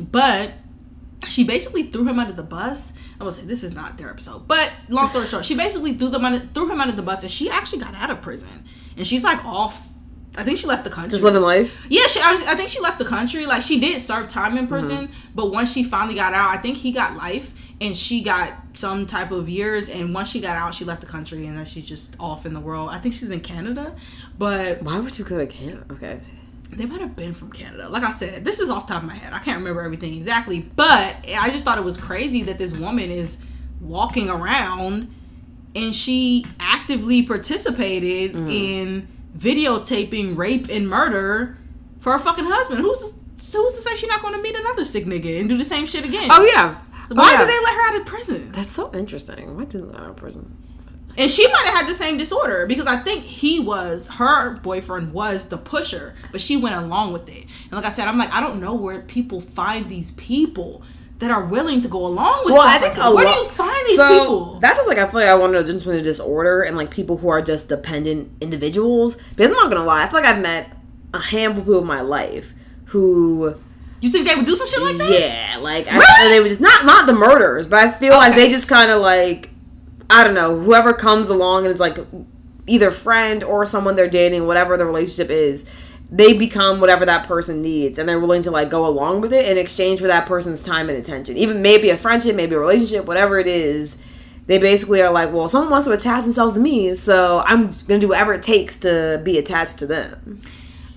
but 0.10 0.54
she 1.28 1.44
basically 1.44 1.84
threw 1.84 2.08
him 2.08 2.18
under 2.18 2.34
the 2.34 2.42
bus. 2.42 2.94
I 3.16 3.20
gonna 3.20 3.32
say 3.32 3.44
this 3.46 3.64
is 3.64 3.76
not 3.76 3.96
their 3.96 4.10
episode, 4.10 4.48
but 4.48 4.74
long 4.90 5.08
story 5.08 5.28
short, 5.28 5.46
she 5.46 5.56
basically 5.56 5.94
threw 5.94 6.10
them 6.10 6.26
under, 6.26 6.40
threw 6.40 6.68
him 6.68 6.82
under 6.82 6.96
the 6.96 7.04
bus, 7.04 7.22
and 7.22 7.32
she 7.32 7.48
actually 7.48 7.78
got 7.78 7.94
out 7.94 8.10
of 8.10 8.24
prison, 8.24 8.66
and 8.98 9.06
she's 9.06 9.24
like 9.24 9.46
off. 9.46 9.91
I 10.38 10.44
think 10.44 10.58
she 10.58 10.66
left 10.68 10.84
the 10.86 10.90
country. 10.90 11.10
Just 11.12 11.24
living 11.24 11.42
life. 11.42 11.78
Yeah, 11.90 12.08
she, 12.08 12.20
I, 12.22 12.42
I 12.48 12.56
think 12.56 12.70
she 12.70 12.80
left 12.80 13.00
the 13.00 13.06
country. 13.06 13.46
Like 13.46 13.62
she 13.62 13.80
did 13.80 14.00
serve 14.02 14.28
time 14.30 14.58
in 14.58 14.66
prison, 14.68 15.08
Mm-hmm. 15.08 15.30
but 15.36 15.52
once 15.52 15.72
she 15.74 15.84
finally 15.84 16.16
got 16.16 16.34
out, 16.34 16.50
I 16.50 16.58
think 16.58 16.78
he 16.78 16.92
got 16.94 17.18
life, 17.18 17.54
and 17.82 17.96
she 17.98 18.24
got 18.24 18.54
some 18.74 19.06
type 19.06 19.32
of 19.32 19.50
years. 19.50 19.90
And 19.90 20.14
once 20.14 20.30
she 20.30 20.40
got 20.40 20.56
out, 20.56 20.74
she 20.74 20.86
left 20.86 21.02
the 21.02 21.08
country, 21.08 21.46
and 21.48 21.58
then 21.58 21.66
she's 21.66 21.84
just 21.86 22.16
off 22.20 22.46
in 22.46 22.54
the 22.54 22.62
world. 22.62 22.90
I 22.92 22.98
think 23.00 23.14
she's 23.14 23.30
in 23.30 23.42
Canada, 23.42 23.94
but 24.38 24.82
Why 24.84 25.00
would 25.00 25.18
you 25.20 25.26
go 25.26 25.38
to 25.38 25.48
Canada? 25.48 25.84
Okay. 25.92 26.22
they 26.72 26.86
might 26.86 27.02
have 27.02 27.18
been 27.18 27.34
from 27.34 27.52
Canada. 27.52 27.90
Like 27.90 28.04
I 28.06 28.12
said, 28.12 28.46
this 28.46 28.62
is 28.62 28.70
off 28.70 28.88
the 28.88 28.94
top 28.94 29.04
of 29.04 29.10
my 29.10 29.16
head. 29.16 29.34
I 29.34 29.40
can't 29.40 29.58
remember 29.58 29.82
everything 29.82 30.16
exactly, 30.16 30.62
but 30.78 31.26
I 31.38 31.50
just 31.52 31.66
thought 31.66 31.78
it 31.78 31.84
was 31.84 31.98
crazy 31.98 32.44
that 32.44 32.58
this 32.58 32.74
woman 32.74 33.12
is 33.12 33.38
walking 33.82 34.30
around 34.30 35.14
and 35.76 35.94
she 35.94 36.46
actively 36.62 37.24
participated 37.24 38.36
in 38.50 39.08
videotaping 39.38 40.38
rape 40.38 40.68
and 40.70 40.88
murder 40.88 41.58
for 42.00 42.14
her 42.14 42.20
fucking 42.20 42.46
husband. 42.46 42.82
Who's 42.82 43.00
who's 43.02 43.74
to 43.74 43.80
say 43.80 43.96
she's 43.96 44.10
not 44.10 44.22
going 44.22 44.36
to 44.36 44.42
meet 44.42 44.56
another 44.56 44.86
sick 44.86 45.06
nigga 45.06 45.40
and 45.40 45.50
do 45.50 45.58
the 45.58 45.66
same 45.66 45.86
shit 45.86 46.06
again? 46.06 46.30
Oh 46.30 46.44
yeah. 46.44 46.80
Why 47.10 47.28
oh, 47.28 47.32
yeah. 47.32 47.38
did 47.40 47.50
they 47.50 47.64
let 47.64 47.74
her 47.74 47.90
out 47.90 48.02
of 48.02 48.06
prison? 48.06 48.52
That's 48.52 48.72
so 48.72 48.94
interesting. 48.94 49.56
Why 49.56 49.66
didn't 49.66 49.88
they 49.88 49.94
let 49.94 50.00
her 50.00 50.06
out 50.06 50.10
of 50.12 50.16
prison? 50.16 50.58
And 51.18 51.30
she 51.30 51.46
might 51.48 51.66
have 51.66 51.80
had 51.80 51.88
the 51.88 51.94
same 51.94 52.18
disorder 52.18 52.66
because 52.66 52.88
I 52.88 52.96
think 52.96 53.24
he 53.24 53.60
was 53.60 54.08
her 54.08 54.56
boyfriend 54.58 55.14
was 55.14 55.50
the 55.50 55.58
pusher, 55.58 56.14
but 56.32 56.40
she 56.40 56.56
went 56.56 56.76
along 56.76 57.12
with 57.12 57.28
it. 57.28 57.46
And 57.64 57.74
like 57.74 57.86
I 57.86 57.90
said, 57.90 58.08
I'm 58.08 58.18
like, 58.18 58.34
I 58.34 58.40
don't 58.40 58.62
know 58.62 58.76
where 58.76 59.02
people 59.02 59.42
find 59.42 59.90
these 59.90 60.12
people 60.12 60.84
that 61.22 61.32
are 61.32 61.46
willing 61.46 61.80
to 61.82 61.88
go 61.88 62.06
along 62.06 62.42
with 62.46 62.54
Well, 62.54 62.62
I 62.68 62.78
think 62.80 62.98
like 62.98 63.08
a 63.08 63.16
Where 63.16 63.26
lot. 63.26 63.34
do 63.36 63.40
you 63.42 63.48
find 63.50 63.86
these 63.88 63.98
so 63.98 64.08
people? 64.20 64.60
that 64.60 64.76
sounds 64.76 64.88
like 64.88 64.98
I 64.98 65.06
feel 65.08 65.20
like 65.22 65.30
I 65.30 65.36
wanted 65.36 65.66
to 65.66 65.72
just 65.74 65.86
with 65.86 65.96
a 65.96 66.02
disorder 66.02 66.62
and 66.64 66.76
like 66.76 66.90
people 66.92 67.18
who 67.18 67.30
are 67.30 67.42
just 67.42 67.70
dependent 67.70 68.30
individuals. 68.42 69.16
Because 69.36 69.52
I'm 69.52 69.58
not 69.58 69.72
gonna 69.72 69.86
lie, 69.86 70.04
I 70.04 70.08
feel 70.08 70.20
like 70.20 70.26
I've 70.26 70.42
met 70.42 70.76
a 71.14 71.20
handful 71.20 71.62
of 71.62 71.66
people 71.68 71.80
in 71.82 71.88
my 71.88 72.02
life 72.02 72.54
who, 72.86 73.56
you 74.02 74.10
think 74.10 74.28
they 74.28 74.36
would 74.36 74.46
do 74.46 74.56
some 74.56 74.68
shit 74.68 74.82
like 74.82 74.98
that? 74.98 75.12
yeah, 75.20 75.58
like 75.62 75.88
I, 75.88 75.96
Really? 75.98 76.30
they 76.36 76.40
were 76.42 76.48
just 76.50 76.60
not 76.62 76.86
not 76.86 77.06
the 77.06 77.14
murderers, 77.14 77.68
but 77.68 77.80
I 77.80 77.92
feel 77.92 78.14
like 78.16 78.36
they 78.36 78.50
just 78.50 78.68
kind 78.68 78.92
of 78.92 79.02
like 79.02 79.52
I 80.10 80.24
don't 80.24 80.34
know 80.34 80.60
whoever 80.60 80.92
comes 80.92 81.30
along 81.30 81.64
and 81.66 81.72
it's 81.72 81.80
like 81.80 81.98
either 82.68 82.92
friend 82.92 83.44
or 83.44 83.66
someone 83.66 83.96
they're 83.96 84.10
dating, 84.10 84.48
whatever 84.48 84.76
the 84.76 84.86
relationship 84.86 85.30
is. 85.30 85.70
They 86.14 86.34
become 86.34 86.82
whatever 86.82 87.06
that 87.06 87.26
person 87.26 87.62
needs, 87.62 87.98
and 87.98 88.08
they're 88.08 88.20
willing 88.20 88.42
to 88.42 88.52
like 88.52 88.70
go 88.70 88.86
along 88.86 89.22
with 89.22 89.32
it 89.32 89.50
in 89.50 89.58
exchange 89.58 90.02
for 90.02 90.08
that 90.08 90.26
person's 90.26 90.62
time 90.62 90.90
and 90.90 90.98
attention. 90.98 91.38
Even 91.38 91.62
maybe 91.62 91.90
a 91.90 91.98
friendship, 91.98 92.36
maybe 92.36 92.54
a 92.56 92.60
relationship, 92.60 93.06
whatever 93.06 93.40
it 93.40 93.48
is. 93.48 93.98
They 94.48 94.58
basically 94.58 95.02
are 95.02 95.12
like, 95.12 95.32
well, 95.32 95.48
someone 95.48 95.70
wants 95.70 95.88
to 95.88 95.94
attach 95.94 96.24
themselves 96.24 96.56
to 96.56 96.60
me, 96.60 96.96
so 96.96 97.42
I'm 97.46 97.70
gonna 97.88 98.00
do 98.00 98.10
whatever 98.10 98.34
it 98.34 98.44
takes 98.44 98.76
to 98.80 99.22
be 99.24 99.38
attached 99.38 99.80
to 99.80 99.88
them. 99.88 100.42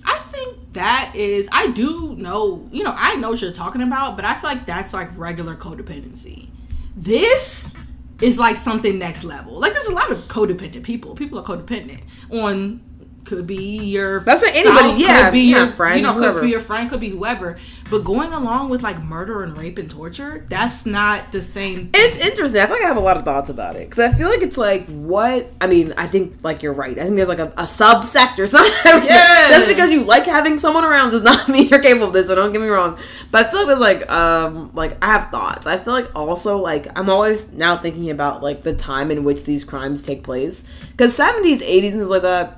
I 0.03 0.17
think 0.31 0.73
that 0.73 1.13
is 1.15 1.47
I 1.51 1.71
do 1.71 2.15
know, 2.17 2.67
you 2.73 2.83
know, 2.83 2.93
I 2.95 3.15
know 3.15 3.29
what 3.29 3.41
you're 3.41 3.53
talking 3.53 3.81
about, 3.81 4.17
but 4.17 4.25
I 4.25 4.33
feel 4.33 4.49
like 4.49 4.65
that's 4.65 4.93
like 4.93 5.09
regular 5.15 5.55
codependency. 5.55 6.49
This 6.97 7.73
is 8.21 8.39
like 8.39 8.57
something 8.57 8.97
next 8.97 9.23
level. 9.23 9.59
Like 9.59 9.73
there's 9.73 9.87
a 9.87 9.93
lot 9.93 10.11
of 10.11 10.17
codependent 10.27 10.83
people. 10.83 11.15
People 11.15 11.39
are 11.39 11.43
codependent 11.43 12.01
on 12.29 12.81
could 13.25 13.47
be 13.47 13.77
your 13.83 14.19
That's 14.21 14.41
not 14.41 14.55
anybody, 14.55 14.89
spouse, 14.89 14.99
yeah, 14.99 15.23
could 15.25 15.33
be 15.33 15.39
yeah, 15.51 15.65
your 15.65 15.73
friend, 15.73 15.97
you 15.97 16.03
know, 16.03 16.13
whoever. 16.13 16.39
could 16.39 16.45
be 16.45 16.51
your 16.51 16.59
friend, 16.59 16.89
could 16.89 16.99
be 16.99 17.09
whoever. 17.09 17.57
But 17.89 18.03
going 18.03 18.33
along 18.33 18.69
with 18.69 18.81
like 18.81 19.01
murder 19.03 19.43
and 19.43 19.55
rape 19.57 19.77
and 19.77 19.89
torture, 19.89 20.43
that's 20.49 20.85
not 20.85 21.31
the 21.31 21.41
same. 21.41 21.91
It's 21.93 22.17
interesting. 22.17 22.61
I 22.61 22.65
feel 22.65 22.75
like 22.77 22.85
I 22.85 22.87
have 22.87 22.97
a 22.97 23.01
lot 23.01 23.17
of 23.17 23.23
thoughts 23.23 23.49
about 23.49 23.75
it 23.75 23.89
because 23.89 24.11
I 24.11 24.17
feel 24.17 24.29
like 24.29 24.41
it's 24.41 24.57
like 24.57 24.87
what 24.89 25.51
I 25.61 25.67
mean. 25.67 25.93
I 25.97 26.07
think 26.07 26.43
like 26.43 26.63
you're 26.63 26.73
right. 26.73 26.97
I 26.97 27.03
think 27.03 27.15
there's 27.15 27.27
like 27.27 27.39
a, 27.39 27.47
a 27.57 27.63
subsector. 27.63 28.39
It's 28.45 28.53
not 28.53 28.69
Yeah. 28.85 29.49
Just 29.49 29.67
because 29.67 29.91
you 29.93 30.03
like 30.03 30.25
having 30.25 30.57
someone 30.57 30.83
around 30.83 31.11
does 31.11 31.21
not 31.23 31.47
mean 31.49 31.67
you're 31.67 31.81
capable 31.81 32.07
of 32.07 32.13
this. 32.13 32.27
So 32.27 32.35
don't 32.35 32.51
get 32.51 32.61
me 32.61 32.67
wrong. 32.67 32.97
But 33.31 33.47
I 33.47 33.49
feel 33.49 33.59
like 33.61 33.67
there's 33.67 33.79
like 33.79 34.09
um 34.11 34.71
like 34.73 34.97
I 35.03 35.07
have 35.07 35.29
thoughts. 35.29 35.67
I 35.67 35.77
feel 35.77 35.93
like 35.93 36.09
also 36.15 36.57
like 36.57 36.87
I'm 36.97 37.09
always 37.09 37.51
now 37.51 37.77
thinking 37.77 38.09
about 38.09 38.41
like 38.41 38.63
the 38.63 38.73
time 38.75 39.11
in 39.11 39.23
which 39.23 39.43
these 39.45 39.63
crimes 39.63 40.01
take 40.01 40.23
place 40.23 40.67
because 40.91 41.17
70s, 41.17 41.57
80s, 41.59 41.83
and 41.83 41.91
things 41.93 42.07
like 42.07 42.23
that. 42.23 42.57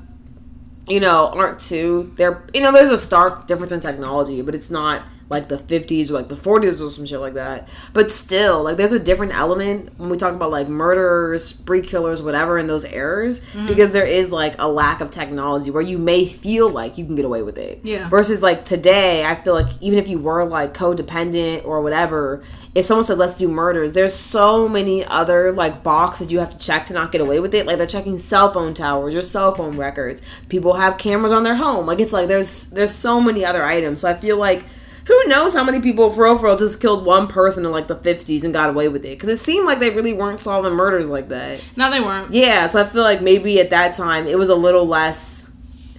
You 0.88 1.00
know, 1.02 1.28
aren't 1.28 1.60
too. 1.60 2.14
They're 2.16 2.44
you 2.54 2.62
know, 2.62 2.72
there's 2.72 2.92
a 2.92 2.98
stark 2.98 3.48
difference 3.48 3.72
in 3.72 3.80
technology, 3.80 4.42
but 4.42 4.56
it's 4.56 4.70
not 4.70 5.04
like 5.30 5.50
the 5.50 5.58
50s 5.58 6.10
or 6.10 6.14
like 6.14 6.30
the 6.30 6.36
40s 6.36 6.82
or 6.82 6.90
some 6.90 7.06
shit 7.06 7.20
like 7.20 7.34
that. 7.34 7.68
But 7.94 8.12
still, 8.12 8.64
like 8.64 8.78
there's 8.78 8.94
a 8.94 9.00
different 9.00 9.34
element 9.34 9.92
when 9.98 10.10
we 10.10 10.18
talk 10.18 10.34
about 10.34 10.52
like 10.52 10.70
murderers, 10.70 11.44
spree 11.44 11.82
killers, 11.82 12.22
whatever 12.22 12.58
in 12.58 12.68
those 12.68 12.86
eras, 12.86 13.42
mm. 13.54 13.68
because 13.68 13.92
there 13.92 14.06
is 14.06 14.32
like 14.32 14.56
a 14.60 14.70
lack 14.70 15.02
of 15.02 15.12
technology 15.12 15.70
where 15.70 15.82
you 15.82 15.98
may 15.98 16.26
feel 16.26 16.70
like 16.70 16.98
you 16.98 17.06
can 17.06 17.16
get 17.16 17.26
away 17.26 17.42
with 17.42 17.58
it. 17.58 17.82
Yeah. 17.84 18.08
Versus 18.10 18.42
like 18.42 18.64
today, 18.64 19.26
I 19.26 19.36
feel 19.36 19.54
like 19.54 19.68
even 19.82 20.00
if 20.00 20.08
you 20.08 20.20
were 20.20 20.46
like 20.46 20.74
codependent 20.74 21.66
or 21.66 21.82
whatever, 21.82 22.42
if 22.74 22.86
someone 22.86 23.04
said 23.04 23.18
let's 23.18 23.36
do 23.36 23.50
murders, 23.50 23.92
there's 23.94 24.14
so 24.14 24.70
many 24.70 25.04
other 25.04 25.52
like 25.52 25.84
boxes 25.84 26.32
you 26.32 26.40
have 26.40 26.52
to 26.52 26.58
check 26.58 26.86
to 26.86 26.94
not 26.94 27.12
get 27.12 27.20
away 27.20 27.42
with 27.42 27.54
it. 27.54 27.66
Like 27.66 27.78
they're 27.78 27.88
checking 27.88 28.18
cell 28.18 28.54
phone 28.54 28.74
towers 28.74 29.14
or 29.14 29.22
cell 29.22 29.54
phone 29.56 29.76
records. 29.78 30.22
People 30.48 30.74
have 30.74 30.98
cameras 30.98 31.34
on 31.34 31.44
their 31.44 31.56
home. 31.56 31.86
Like 31.86 32.00
it's 32.00 32.14
like 32.14 32.30
there's 32.30 32.70
there's 32.70 32.94
so 32.94 33.20
many 33.20 33.44
other 33.44 33.66
items. 33.66 34.02
So 34.02 34.10
I 34.10 34.14
feel 34.14 34.38
like 34.38 34.64
who 35.08 35.24
knows 35.28 35.54
how 35.54 35.64
many 35.64 35.80
people 35.82 36.12
for 36.12 36.26
real, 36.26 36.38
for 36.38 36.48
real 36.48 36.58
just 36.58 36.82
killed 36.82 37.06
one 37.06 37.28
person 37.28 37.66
in 37.66 37.72
like 37.72 37.88
the 37.88 37.96
50s 37.96 38.44
and 38.44 38.54
got 38.54 38.70
away 38.70 38.90
with 38.90 39.06
it 39.06 39.12
because 39.12 39.30
it 39.30 39.38
seemed 39.38 39.66
like 39.66 39.80
they 39.80 39.90
really 39.90 40.14
weren't 40.14 40.40
solving 40.40 40.74
murders 40.74 41.10
like 41.10 41.30
that. 41.30 41.64
No, 41.78 41.90
they 41.90 42.02
weren't. 42.02 42.34
Yeah, 42.34 42.68
so 42.68 42.82
I 42.82 42.86
feel 42.86 43.04
like 43.04 43.22
maybe 43.22 43.60
at 43.62 43.70
that 43.70 43.96
time 43.96 44.28
it 44.28 44.38
was 44.38 44.50
a 44.50 44.56
little 44.56 44.86
less. 44.86 45.50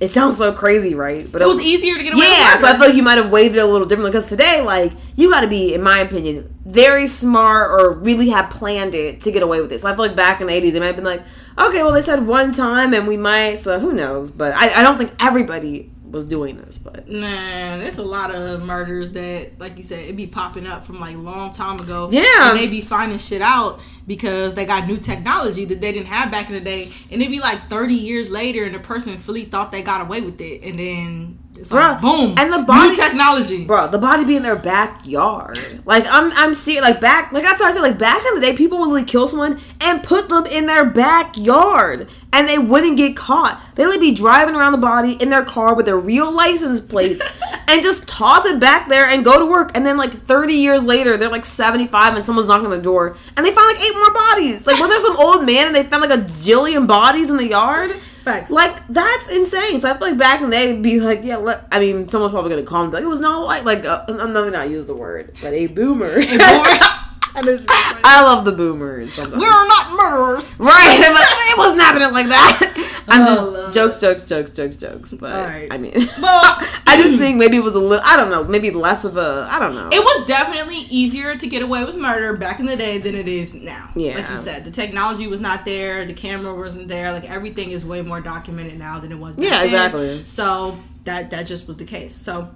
It 0.01 0.09
sounds 0.09 0.37
so 0.37 0.53
crazy, 0.53 0.94
right? 0.94 1.31
But 1.31 1.42
It 1.42 1.49
was 1.49 1.61
easier 1.61 1.97
to 1.97 2.03
get 2.05 2.12
away 2.12 2.21
with 2.21 2.31
yeah, 2.31 2.57
so 2.57 2.68
I 2.68 2.73
feel 2.73 2.87
like 2.87 2.94
you 2.94 3.03
might 3.03 3.18
have 3.18 3.31
weighed 3.31 3.57
it 3.57 3.59
a 3.59 3.66
little 3.66 3.88
differently 3.88 4.12
because 4.12 4.29
today, 4.29 4.61
like, 4.61 4.92
you 5.16 5.29
got 5.29 5.40
to 5.40 5.49
be, 5.49 5.75
in 5.75 5.83
my 5.83 5.99
opinion, 5.99 6.55
very 6.64 7.09
smart 7.09 7.73
or 7.73 7.94
really 7.94 8.29
have 8.29 8.49
planned 8.49 8.94
it 8.94 9.23
to 9.23 9.33
get 9.33 9.42
away 9.42 9.61
with 9.61 9.73
it. 9.73 9.81
So 9.81 9.88
I 9.90 9.97
feel 9.97 10.07
like 10.07 10.14
back 10.14 10.40
in 10.40 10.47
the 10.47 10.53
80s, 10.53 10.71
they 10.71 10.79
might 10.79 10.87
have 10.87 10.94
been 10.94 11.05
like, 11.05 11.25
okay, 11.59 11.83
well, 11.83 11.90
they 11.90 12.03
said 12.03 12.25
one 12.29 12.53
time 12.53 12.94
and 12.94 13.09
we 13.09 13.16
might, 13.16 13.57
so 13.57 13.81
who 13.81 13.92
knows? 13.92 14.31
But 14.31 14.55
I, 14.55 14.71
I 14.71 14.83
don't 14.83 14.99
think 14.99 15.14
everybody 15.18 15.90
was 16.11 16.25
doing 16.25 16.57
this, 16.57 16.79
but. 16.79 17.09
Nah, 17.09 17.77
there's 17.79 17.99
a 17.99 18.05
lot 18.05 18.35
of 18.35 18.62
murders 18.62 19.12
that, 19.12 19.59
like 19.59 19.77
you 19.77 19.83
said, 19.83 20.01
it'd 20.01 20.16
be 20.16 20.27
popping 20.27 20.66
up 20.66 20.85
from 20.85 21.01
like 21.01 21.16
long 21.16 21.53
time 21.53 21.79
ago. 21.79 22.09
Yeah. 22.11 22.51
and 22.51 22.59
they 22.59 22.66
be 22.66 22.81
finding 22.81 23.18
shit 23.18 23.42
out 23.42 23.81
because 24.07 24.55
they 24.55 24.64
got 24.64 24.87
new 24.87 24.97
technology 24.97 25.64
that 25.66 25.81
they 25.81 25.92
didn't 25.92 26.07
have 26.07 26.31
back 26.31 26.49
in 26.49 26.55
the 26.55 26.61
day, 26.61 26.90
and 27.11 27.21
it'd 27.21 27.33
be 27.33 27.40
like 27.40 27.68
30 27.68 27.94
years 27.94 28.31
later, 28.31 28.64
and 28.64 28.75
the 28.75 28.81
person 28.81 29.18
fully 29.18 29.44
thought 29.44 29.71
they 29.71 29.83
got 29.83 30.01
away 30.01 30.21
with 30.21 30.40
it, 30.40 30.62
and 30.62 30.79
then 30.79 31.38
It's 31.59 31.73
like, 31.73 32.01
boom, 32.01 32.35
and 32.38 32.53
the 32.53 32.61
body- 32.61 32.90
new 32.90 32.97
technology. 32.97 33.66
Bro, 33.66 33.88
the 33.88 33.99
body 33.99 34.25
be 34.25 34.37
in 34.37 34.42
their 34.44 34.57
backyard. 34.57 35.59
Like 35.85 36.05
I'm 36.09 36.31
I'm 36.33 36.55
serious. 36.55 36.83
Like 36.83 37.01
back 37.01 37.33
like 37.33 37.42
that's 37.42 37.61
why 37.61 37.68
I 37.68 37.73
said 37.73 37.81
like 37.81 37.99
back 37.99 38.23
in 38.25 38.35
the 38.37 38.40
day, 38.40 38.55
people 38.55 38.79
would 38.79 38.90
like 38.92 39.07
kill 39.09 39.27
someone 39.27 39.61
and 39.81 40.03
put 40.03 40.29
them 40.29 40.47
in 40.47 40.66
their 40.66 40.85
backyard, 40.85 42.09
and 42.33 42.49
they 42.49 42.59
wouldn't 42.59 42.97
get 42.97 43.16
caught. 43.16 43.61
They 43.75 43.87
would 43.87 44.01
be 44.01 44.14
driving 44.14 44.55
around 44.55 44.73
the 44.73 44.79
body 44.79 45.14
in 45.21 45.31
their 45.31 45.44
car 45.44 45.75
with 45.75 45.87
their 45.87 45.99
real 45.99 46.33
license 46.33 46.81
plates 46.81 47.29
and 47.68 47.83
just 47.83 48.07
toss 48.07 48.44
it 48.44 48.61
back 48.61 48.88
there 48.88 49.07
and 49.07 49.25
go 49.25 49.38
to 49.38 49.47
work. 49.51 49.73
And 49.75 49.85
then 49.85 49.97
like 49.97 50.23
30 50.23 50.55
years 50.55 50.85
later, 50.85 51.16
they're 51.16 51.29
like 51.29 51.44
75 51.44 52.14
and 52.14 52.25
someone's 52.25 52.49
knocking 52.49 52.66
on 52.66 52.71
the 52.73 52.79
door, 52.83 53.16
and 53.37 53.44
they 53.44 53.51
find 53.51 53.66
like 53.66 53.85
eight 53.85 53.94
more 53.94 54.14
bodies. 54.14 54.66
Like 54.66 54.79
was 54.79 54.88
there 54.88 55.01
some 55.01 55.16
old 55.16 55.44
man 55.44 55.66
and 55.66 55.75
they 55.75 55.83
found 55.83 56.03
like 56.03 56.18
a 56.18 56.23
jillion 56.23 56.87
bodies 56.87 57.31
in 57.31 57.37
the 57.37 57.49
yard? 57.49 57.92
Facts. 58.29 58.51
Like 58.51 58.87
that's 58.88 59.29
insane. 59.29 59.81
So 59.81 59.91
I 59.91 59.97
feel 59.97 60.09
like 60.09 60.19
back 60.19 60.43
in 60.43 60.51
the 60.51 60.57
day, 60.57 60.71
it'd 60.71 60.83
be 60.83 61.01
like, 61.01 61.25
yeah. 61.25 61.37
Let, 61.37 61.67
I 61.73 61.81
mean, 61.81 62.09
someone's 62.09 62.33
probably 62.33 62.51
gonna 62.51 62.62
call 62.62 62.87
me 62.87 62.93
like 62.93 63.03
it 63.03 63.07
was 63.07 63.21
not 63.21 63.47
like 63.47 63.64
like 63.64 63.87
uh, 63.87 64.05
I'm 64.07 64.35
not 64.35 64.51
gonna 64.51 64.67
use 64.67 64.87
the 64.87 64.95
word, 64.95 65.35
but 65.41 65.55
a 65.55 65.67
boomer. 65.67 66.12
I 66.14 67.05
know 67.35 67.41
what 67.41 67.45
you're 67.47 67.59
saying. 67.59 67.69
I 68.05 68.23
love 68.23 68.45
the 68.45 68.53
boomers. 68.53 69.14
Sometimes. 69.14 69.37
We're 69.41 69.49
not 69.69 69.93
murderers. 69.97 70.59
right. 70.61 71.25
It 71.51 71.57
wasn't 71.59 71.81
happening 71.81 72.12
like 72.12 72.27
that. 72.29 73.03
I'm 73.09 73.23
Oh, 73.23 73.25
just 73.27 73.43
Lord. 73.43 73.73
jokes, 73.73 74.01
jokes, 74.01 74.25
jokes, 74.25 74.51
jokes, 74.53 74.77
jokes. 74.77 75.14
But 75.14 75.33
Alright. 75.35 75.69
I 75.73 75.79
mean, 75.79 75.93
Well, 75.95 76.43
I 76.87 76.97
just 77.03 77.19
think 77.19 77.37
maybe 77.38 77.57
it 77.57 77.64
was 77.64 77.75
a 77.75 77.79
little. 77.81 78.05
I 78.07 78.17
don't 78.17 78.31
know. 78.31 78.45
Maybe 78.45 78.71
less 78.71 79.05
of 79.05 79.17
a. 79.17 79.49
I 79.51 79.59
don't 79.59 79.75
know. 79.75 79.88
It 79.91 79.99
was 80.01 80.27
definitely 80.27 80.77
easier 80.91 81.35
to 81.37 81.47
get 81.47 81.62
away 81.62 81.85
with 81.85 81.97
murder 81.97 82.37
back 82.37 82.61
in 82.61 82.67
the 82.67 82.77
day 82.77 82.99
than 82.99 83.14
it 83.14 83.27
is 83.29 83.55
now. 83.55 83.91
Yeah. 83.97 84.17
Like 84.17 84.31
you 84.31 84.37
said, 84.37 84.64
the 84.64 84.71
technology 84.71 85.27
was 85.27 85.41
not 85.41 85.64
there, 85.64 86.05
the 86.05 86.12
camera 86.14 86.55
wasn't 86.55 86.88
there. 86.88 87.12
Like 87.12 87.29
everything 87.31 87.71
is 87.71 87.85
way 87.85 88.03
more 88.03 88.21
documented 88.21 88.79
now 88.79 88.99
than 89.01 89.11
it 89.11 89.19
was. 89.19 89.37
Back 89.37 89.45
Yeah, 89.45 89.51
then. 89.59 89.64
exactly. 89.64 90.27
So 90.27 90.79
that 91.05 91.31
that 91.31 91.47
just 91.47 91.67
was 91.67 91.77
the 91.79 91.87
case. 91.87 92.14
So 92.14 92.51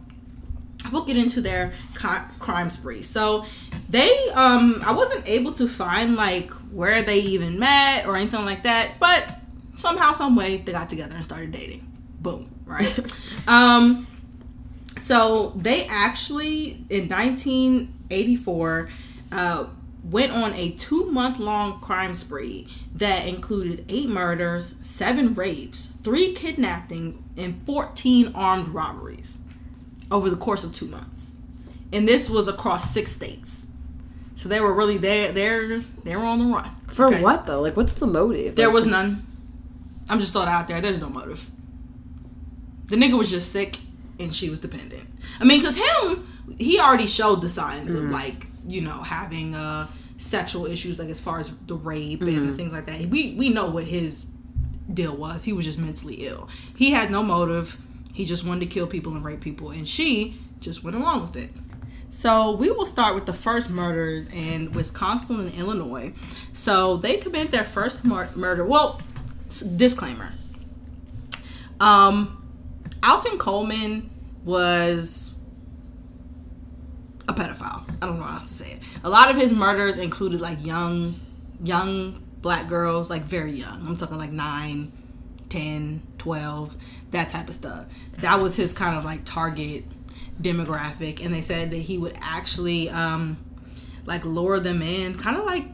we'll 0.91 1.05
get 1.05 1.17
into 1.17 1.41
their 1.41 1.73
co- 1.95 2.25
crime 2.39 2.71
spree. 2.71 3.03
So 3.03 3.45
they, 3.89 4.11
um, 4.35 4.83
I 4.85 4.93
wasn't 4.93 5.29
able 5.29 5.53
to 5.55 5.69
find 5.69 6.17
like 6.17 6.51
where 6.73 7.03
they 7.03 7.21
even 7.21 7.59
met 7.59 8.07
or 8.07 8.17
anything 8.17 8.45
like 8.45 8.63
that, 8.63 8.93
but 8.99 9.39
somehow, 9.75 10.13
some 10.13 10.37
way, 10.37 10.59
they 10.59 10.73
got 10.73 10.89
together 10.89 11.15
and 11.15 11.25
started 11.25 11.53
dating. 11.53 11.87
Boom, 12.21 12.51
right? 12.65 12.99
um, 13.49 14.07
so 14.97 15.51
they 15.57 15.87
actually 15.87 16.85
in 16.91 17.09
1984 17.09 18.89
uh, 19.33 19.67
went 20.05 20.33
on 20.33 20.55
a 20.55 20.71
two 20.73 21.11
month 21.11 21.39
long 21.39 21.81
crime 21.81 22.15
spree 22.15 22.69
that 22.95 23.27
included 23.27 23.85
eight 23.89 24.09
murders, 24.09 24.75
seven 24.81 25.35
rapes, 25.35 25.87
three 26.03 26.35
kidnappings, 26.35 27.19
and 27.37 27.61
14 27.65 28.33
armed 28.35 28.69
robberies 28.69 29.41
over 30.13 30.31
the 30.31 30.37
course 30.37 30.63
of 30.65 30.73
two 30.73 30.87
months. 30.87 31.39
And 31.93 32.07
this 32.09 32.31
was 32.31 32.47
across 32.49 32.91
six 32.91 33.11
states. 33.13 33.73
So 34.35 34.49
they 34.49 34.61
were 34.61 34.73
really 34.73 34.99
there. 34.99 35.33
They're 35.33 35.81
they 36.05 36.17
were 36.17 36.25
on 36.25 36.39
the 36.39 36.45
run. 36.55 36.71
For 36.89 37.07
Okay. 37.07 37.23
what 37.23 37.47
though? 37.47 37.61
Like, 37.61 37.77
what's 37.77 37.95
the 37.95 38.07
motive? 38.07 38.55
There 38.57 38.69
Like, 38.69 38.75
was 38.75 38.87
none. 38.87 39.27
I'm 40.09 40.19
just 40.21 40.33
throwing 40.33 40.49
it 40.49 40.53
out 40.53 40.69
there. 40.69 40.81
There's 40.81 41.01
no 41.01 41.09
motive. 41.09 41.51
The 42.87 42.97
nigga 42.97 43.17
was 43.17 43.31
just 43.31 43.51
sick 43.53 43.79
and 44.19 44.35
she 44.35 44.51
was 44.51 44.59
dependent. 44.59 45.09
I 45.41 45.45
mean, 45.45 45.61
because 45.61 45.77
him, 45.77 46.27
he 46.59 46.79
already 46.81 47.07
showed 47.07 47.41
the 47.41 47.49
signs 47.49 47.93
of 47.95 48.05
like, 48.11 48.47
you 48.67 48.81
know, 48.81 49.03
having 49.03 49.55
uh 49.55 49.87
sexual 50.19 50.67
issues, 50.67 50.99
like 50.99 51.09
as 51.09 51.21
far 51.21 51.41
as 51.41 51.51
the 51.67 51.75
rape 51.75 52.21
and 52.23 52.49
the 52.49 52.55
things 52.55 52.73
like 52.73 52.87
that. 52.87 53.01
We 53.07 53.35
we 53.35 53.49
know 53.49 53.71
what 53.71 53.85
his 53.85 54.27
deal 54.93 55.17
was. 55.17 55.45
He 55.45 55.53
was 55.53 55.65
just 55.65 55.79
mentally 55.79 56.27
ill. 56.27 56.49
He 56.77 56.91
had 56.91 57.11
no 57.11 57.23
motive. 57.23 57.77
He 58.13 58.25
just 58.25 58.45
wanted 58.45 58.61
to 58.61 58.67
kill 58.67 58.87
people 58.87 59.13
and 59.13 59.25
rape 59.25 59.41
people, 59.41 59.71
and 59.71 59.89
she 59.89 60.39
just 60.61 60.85
went 60.85 60.97
along 60.97 61.23
with 61.23 61.37
it. 61.37 61.51
So 62.11 62.53
we 62.53 62.71
will 62.71 62.85
start 62.85 63.15
with 63.15 63.25
the 63.25 63.33
first 63.33 63.71
murder 63.71 64.27
in 64.35 64.71
Wisconsin 64.73 65.41
and 65.41 65.55
Illinois. 65.55 66.13
So 66.53 66.99
they 66.99 67.17
commit 67.17 67.51
their 67.51 67.65
first 67.65 68.05
mur- 68.05 68.29
murder. 68.35 68.67
Well, 68.67 69.01
disclaimer. 69.77 70.33
Um, 71.81 72.39
Alton 73.03 73.39
Coleman 73.39 74.11
was 74.45 75.35
a 77.29 77.33
pedophile. 77.33 77.83
I 78.03 78.07
don't 78.07 78.19
know 78.19 78.25
how 78.25 78.35
else 78.35 78.49
to 78.49 78.65
say 78.65 78.73
it. 78.73 78.81
A 79.03 79.09
lot 79.09 79.31
of 79.31 79.37
his 79.37 79.53
murders 79.53 79.97
included 79.97 80.41
like 80.41 80.65
young, 80.65 81.15
young 81.65 82.23
black 82.43 82.69
girls, 82.69 83.09
like 83.09 83.23
very 83.23 83.53
young. 83.53 83.87
I'm 83.87 83.97
talking 83.97 84.19
like 84.19 84.31
9, 84.31 84.93
10, 85.49 86.03
12, 86.19 86.77
that 87.13 87.29
type 87.31 87.49
of 87.49 87.55
stuff. 87.55 87.87
That 88.19 88.41
was 88.41 88.57
his 88.57 88.73
kind 88.73 88.97
of 88.97 89.05
like 89.05 89.21
target 89.25 89.85
demographic. 90.41 91.25
And 91.25 91.33
they 91.33 91.43
said 91.43 91.71
that 91.71 91.77
he 91.77 91.99
would 91.99 92.17
actually 92.21 92.91
um 92.91 93.39
like 94.05 94.25
lure 94.25 94.59
them 94.59 94.83
in, 94.83 95.17
kind 95.17 95.37
of 95.37 95.45
like 95.45 95.65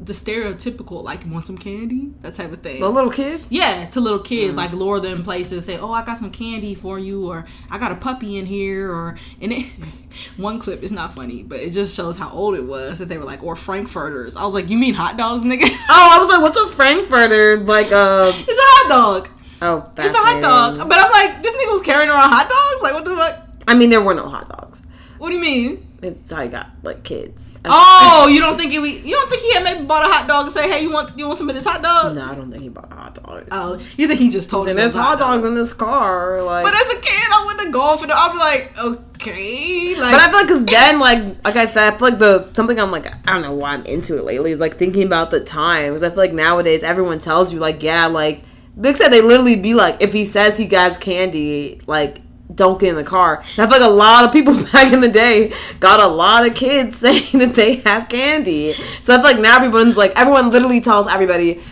the 0.00 0.12
stereotypical 0.12 1.04
like 1.04 1.24
want 1.26 1.46
some 1.46 1.56
candy, 1.56 2.12
that 2.22 2.34
type 2.34 2.52
of 2.52 2.60
thing. 2.60 2.80
the 2.80 2.88
little 2.88 3.10
kids. 3.10 3.52
Yeah, 3.52 3.86
to 3.86 4.00
little 4.00 4.18
kids, 4.18 4.56
like 4.56 4.72
lure 4.72 4.98
them 5.00 5.22
places, 5.22 5.64
say, 5.64 5.78
"Oh, 5.78 5.92
I 5.92 6.04
got 6.04 6.18
some 6.18 6.30
candy 6.30 6.74
for 6.74 6.98
you," 6.98 7.28
or 7.28 7.46
"I 7.70 7.78
got 7.78 7.92
a 7.92 7.96
puppy 7.96 8.36
in 8.36 8.46
here," 8.46 8.90
or 8.90 9.16
and 9.40 9.52
it. 9.52 9.66
One 10.36 10.58
clip 10.58 10.82
is 10.82 10.92
not 10.92 11.14
funny, 11.14 11.42
but 11.42 11.60
it 11.60 11.70
just 11.70 11.96
shows 11.96 12.16
how 12.16 12.30
old 12.30 12.54
it 12.54 12.64
was 12.64 12.98
that 12.98 13.08
they 13.08 13.18
were 13.18 13.24
like, 13.24 13.42
or 13.42 13.56
frankfurters. 13.56 14.36
I 14.36 14.44
was 14.44 14.54
like, 14.54 14.68
"You 14.68 14.78
mean 14.78 14.94
hot 14.94 15.16
dogs, 15.16 15.44
nigga?" 15.44 15.64
Oh, 15.88 16.10
I 16.16 16.18
was 16.18 16.28
like, 16.28 16.40
what's 16.40 16.56
a 16.56 16.68
frankfurter? 16.74 17.58
Like, 17.58 17.86
uh, 17.92 18.32
it's 18.34 18.48
a 18.48 18.52
hot 18.52 18.88
dog. 18.88 19.28
Oh, 19.64 19.90
It's 19.98 20.14
a 20.14 20.18
hot 20.18 20.40
dog. 20.42 20.88
But 20.88 20.98
I'm 20.98 21.10
like, 21.10 21.42
this 21.42 21.54
nigga 21.54 21.72
was 21.72 21.82
carrying 21.82 22.10
around 22.10 22.28
hot 22.30 22.48
dogs. 22.48 22.82
Like, 22.82 22.94
what 22.94 23.04
the 23.04 23.16
fuck? 23.16 23.48
I 23.66 23.74
mean, 23.74 23.90
there 23.90 24.02
were 24.02 24.14
no 24.14 24.28
hot 24.28 24.48
dogs. 24.48 24.86
What 25.18 25.30
do 25.30 25.36
you 25.36 25.40
mean? 25.40 25.88
It's 26.02 26.30
how 26.30 26.40
I 26.40 26.48
got 26.48 26.68
like 26.82 27.02
kids. 27.02 27.54
Oh, 27.66 28.28
you 28.30 28.40
don't 28.40 28.58
think 28.58 28.72
he? 28.72 28.78
You 28.78 29.14
don't 29.14 29.30
think 29.30 29.40
he 29.42 29.54
had 29.54 29.64
maybe 29.64 29.86
bought 29.86 30.02
a 30.08 30.12
hot 30.12 30.28
dog 30.28 30.44
and 30.44 30.52
say, 30.52 30.70
"Hey, 30.70 30.82
you 30.82 30.92
want 30.92 31.18
you 31.18 31.26
want 31.26 31.38
some 31.38 31.48
of 31.48 31.54
this 31.54 31.64
hot 31.64 31.82
dog?" 31.82 32.14
No, 32.14 32.24
I 32.24 32.34
don't 32.34 32.50
think 32.50 32.62
he 32.62 32.68
bought 32.68 32.92
a 32.92 32.94
hot 32.94 33.14
dogs. 33.14 33.48
Oh, 33.50 33.78
you 33.96 34.06
think 34.06 34.20
he 34.20 34.30
just 34.30 34.50
told 34.50 34.66
him 34.66 34.72
and 34.72 34.78
there's 34.80 34.92
hot 34.94 35.18
dogs 35.18 35.44
in 35.46 35.54
this 35.54 35.72
car. 35.72 36.42
Like, 36.42 36.64
But 36.64 36.74
as 36.74 36.92
a 36.92 37.00
kid, 37.00 37.28
I 37.32 37.44
went 37.46 37.60
to 37.60 37.70
golf 37.70 38.02
and 38.02 38.08
be 38.08 38.38
like, 38.38 38.78
okay, 38.78 39.94
like 39.98 40.12
But 40.12 40.20
I 40.20 40.26
feel 40.30 40.38
like, 40.40 40.48
cause 40.48 40.64
then, 40.66 40.98
like, 41.00 41.44
like 41.44 41.56
I 41.56 41.64
said, 41.66 41.94
I 41.94 41.96
feel 41.96 42.08
like 42.10 42.18
the 42.18 42.50
something 42.52 42.78
I'm 42.78 42.90
like, 42.90 43.06
I 43.06 43.32
don't 43.32 43.42
know 43.42 43.54
why 43.54 43.72
I'm 43.72 43.84
into 43.86 44.18
it 44.18 44.24
lately 44.24 44.50
is 44.50 44.60
like 44.60 44.74
thinking 44.74 45.04
about 45.04 45.30
the 45.30 45.40
times. 45.40 46.02
I 46.02 46.10
feel 46.10 46.18
like 46.18 46.32
nowadays 46.34 46.82
everyone 46.82 47.18
tells 47.18 47.52
you 47.52 47.58
like, 47.60 47.82
yeah, 47.82 48.06
like 48.06 48.42
they 48.76 48.94
said 48.94 49.08
they 49.08 49.20
literally 49.20 49.56
be 49.56 49.74
like, 49.74 50.00
if 50.00 50.12
he 50.12 50.24
says 50.24 50.56
he 50.56 50.66
got 50.66 51.00
candy, 51.00 51.80
like. 51.86 52.20
Don't 52.54 52.78
get 52.78 52.90
in 52.90 52.96
the 52.96 53.02
car. 53.02 53.38
And 53.38 53.60
I 53.60 53.66
feel 53.66 53.80
like 53.80 53.90
a 53.90 53.92
lot 53.92 54.24
of 54.24 54.30
people 54.30 54.52
back 54.72 54.92
in 54.92 55.00
the 55.00 55.08
day 55.08 55.52
got 55.80 55.98
a 55.98 56.06
lot 56.06 56.46
of 56.46 56.54
kids 56.54 56.98
saying 56.98 57.38
that 57.38 57.54
they 57.54 57.76
have 57.76 58.06
candy. 58.10 58.72
So 58.72 59.14
I 59.14 59.16
feel 59.16 59.24
like 59.24 59.40
now 59.40 59.56
everyone's 59.56 59.96
like, 59.96 60.12
everyone 60.14 60.50
literally 60.50 60.82
tells 60.82 61.08
everybody, 61.08 61.62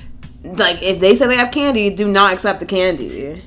like, 0.42 0.82
if 0.82 0.98
they 0.98 1.14
say 1.14 1.26
they 1.26 1.36
have 1.36 1.52
candy, 1.52 1.90
do 1.90 2.10
not 2.10 2.32
accept 2.32 2.58
the 2.58 2.66
candy. 2.66 3.44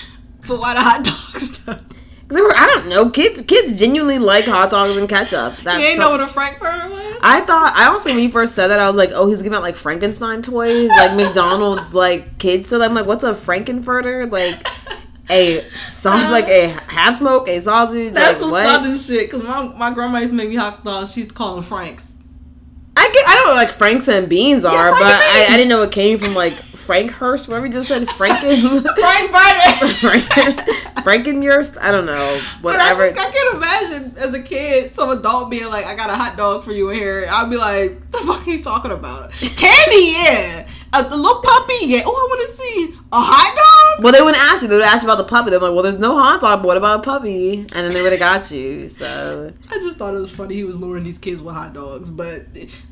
for 0.42 0.58
why 0.58 0.74
the 0.74 0.80
hot 0.80 1.04
dogs 1.04 1.58
though? 1.64 1.78
'Cause 2.26 2.36
they 2.36 2.40
were, 2.42 2.54
I 2.56 2.66
don't 2.66 2.88
know, 2.88 3.10
kids 3.10 3.42
kids 3.42 3.78
genuinely 3.78 4.18
like 4.18 4.46
hot 4.46 4.70
dogs 4.70 4.96
and 4.96 5.08
ketchup. 5.08 5.56
That's 5.62 5.78
You 5.78 5.86
ain't 5.86 5.98
know 5.98 6.10
what 6.10 6.20
a 6.20 6.26
frankfurter 6.26 6.88
was? 6.88 7.16
I 7.20 7.40
thought 7.40 7.74
I 7.76 7.88
honestly 7.88 8.12
when 8.12 8.22
you 8.22 8.30
first 8.30 8.54
said 8.54 8.68
that 8.68 8.78
I 8.78 8.88
was 8.88 8.96
like, 8.96 9.10
oh, 9.12 9.28
he's 9.28 9.42
giving 9.42 9.56
out 9.56 9.62
like 9.62 9.76
Frankenstein 9.76 10.40
toys, 10.40 10.88
like 10.88 11.16
McDonald's 11.16 11.92
like 11.92 12.38
kids. 12.38 12.68
So 12.68 12.82
I'm 12.82 12.94
like, 12.94 13.06
what's 13.06 13.24
a 13.24 13.34
Frankenfurter? 13.34 14.30
Like 14.30 14.66
a 15.30 15.60
sausage, 15.74 16.30
like 16.30 16.48
a 16.48 16.68
half 16.88 17.16
smoke, 17.16 17.48
a 17.48 17.60
sausage. 17.60 18.12
That's 18.12 18.40
like, 18.40 18.42
some 18.42 18.50
what? 18.50 18.66
southern 18.66 18.98
shit. 18.98 19.30
Cause 19.30 19.42
my, 19.42 19.62
my 19.76 19.92
grandma 19.92 20.18
used 20.18 20.32
to 20.32 20.36
make 20.36 20.48
me 20.48 20.56
hot 20.56 20.84
dogs. 20.84 21.12
She's 21.12 21.28
to 21.28 21.62
Franks. 21.62 22.16
I 22.96 23.10
get, 23.12 23.28
I 23.28 23.34
don't 23.34 23.44
know 23.46 23.50
what 23.52 23.66
like 23.66 23.74
Franks 23.76 24.08
and 24.08 24.28
beans 24.28 24.64
are, 24.64 24.90
Frank 24.90 25.04
but 25.04 25.12
I, 25.20 25.46
I 25.50 25.56
didn't 25.56 25.68
know 25.68 25.82
it 25.82 25.92
came 25.92 26.18
from 26.18 26.34
like 26.34 26.52
Frankhurst. 26.84 27.48
Whatever 27.48 27.66
you 27.66 27.72
just 27.72 27.88
said, 27.88 28.06
Franken. 28.08 28.82
Frankfurter. 30.00 30.62
Frankenhurst. 31.04 31.78
I 31.80 31.90
don't 31.90 32.06
know. 32.06 32.40
But 32.62 32.76
I 32.80 32.92
Whatever. 32.92 33.14
just 33.14 33.26
I 33.28 33.30
can't 33.32 33.56
imagine 33.56 34.14
as 34.18 34.34
a 34.34 34.42
kid 34.42 34.94
some 34.96 35.10
adult 35.10 35.50
being 35.50 35.68
like, 35.68 35.86
"I 35.86 35.94
got 35.94 36.10
a 36.10 36.14
hot 36.14 36.36
dog 36.36 36.64
for 36.64 36.72
you 36.72 36.90
in 36.90 36.96
here." 36.96 37.26
I'd 37.30 37.50
be 37.50 37.56
like, 37.56 38.10
"The 38.10 38.18
fuck 38.18 38.46
are 38.46 38.50
you 38.50 38.62
talking 38.62 38.90
about? 38.90 39.32
Candy, 39.32 40.12
yeah. 40.16 40.68
A, 40.92 41.02
a 41.02 41.16
little 41.16 41.40
puppy, 41.42 41.74
yeah. 41.86 42.02
Oh, 42.04 42.10
I 42.10 42.26
want 42.30 42.48
to 42.50 42.56
see 42.56 42.94
a 43.12 43.20
hot 43.20 43.54
dog." 43.56 44.04
well, 44.04 44.12
they 44.12 44.20
wouldn't 44.20 44.42
ask 44.42 44.62
you. 44.62 44.68
They 44.68 44.76
would 44.76 44.84
ask 44.84 45.02
you 45.04 45.08
about 45.10 45.18
the 45.18 45.28
puppy. 45.28 45.50
They're 45.50 45.60
like, 45.60 45.72
well, 45.72 45.82
there's 45.82 45.98
no 45.98 46.16
hot 46.16 46.40
dog, 46.40 46.60
but 46.62 46.66
what 46.68 46.76
about 46.76 47.00
a 47.00 47.02
puppy? 47.02 47.58
And 47.58 47.68
then 47.70 47.92
they 47.92 48.02
would 48.02 48.12
have 48.12 48.18
got 48.18 48.50
you. 48.50 48.88
So 48.88 49.52
I 49.70 49.74
just 49.74 49.96
thought 49.98 50.14
it 50.14 50.18
was 50.18 50.32
funny 50.34 50.54
he 50.56 50.64
was 50.64 50.78
luring 50.78 51.04
these 51.04 51.18
kids 51.18 51.40
with 51.42 51.54
hot 51.54 51.74
dogs. 51.74 52.10
But 52.10 52.42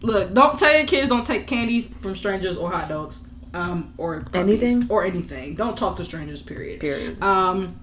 look, 0.03 0.33
don't 0.35 0.59
tell 0.59 0.77
your 0.77 0.87
kids 0.87 1.09
don't 1.09 1.27
take 1.27 1.47
candy 1.47 1.83
from 2.01 2.15
strangers 2.15 2.57
or 2.57 2.71
hot 2.71 2.89
dogs. 2.89 3.21
Um, 3.55 3.93
or 3.99 4.21
puppies, 4.23 4.63
Anything? 4.63 4.91
or 4.91 5.05
anything. 5.05 5.55
Don't 5.57 5.77
talk 5.77 5.97
to 5.97 6.05
strangers. 6.05 6.41
Period. 6.43 6.81
Period. 6.81 7.23
Um, 7.23 7.79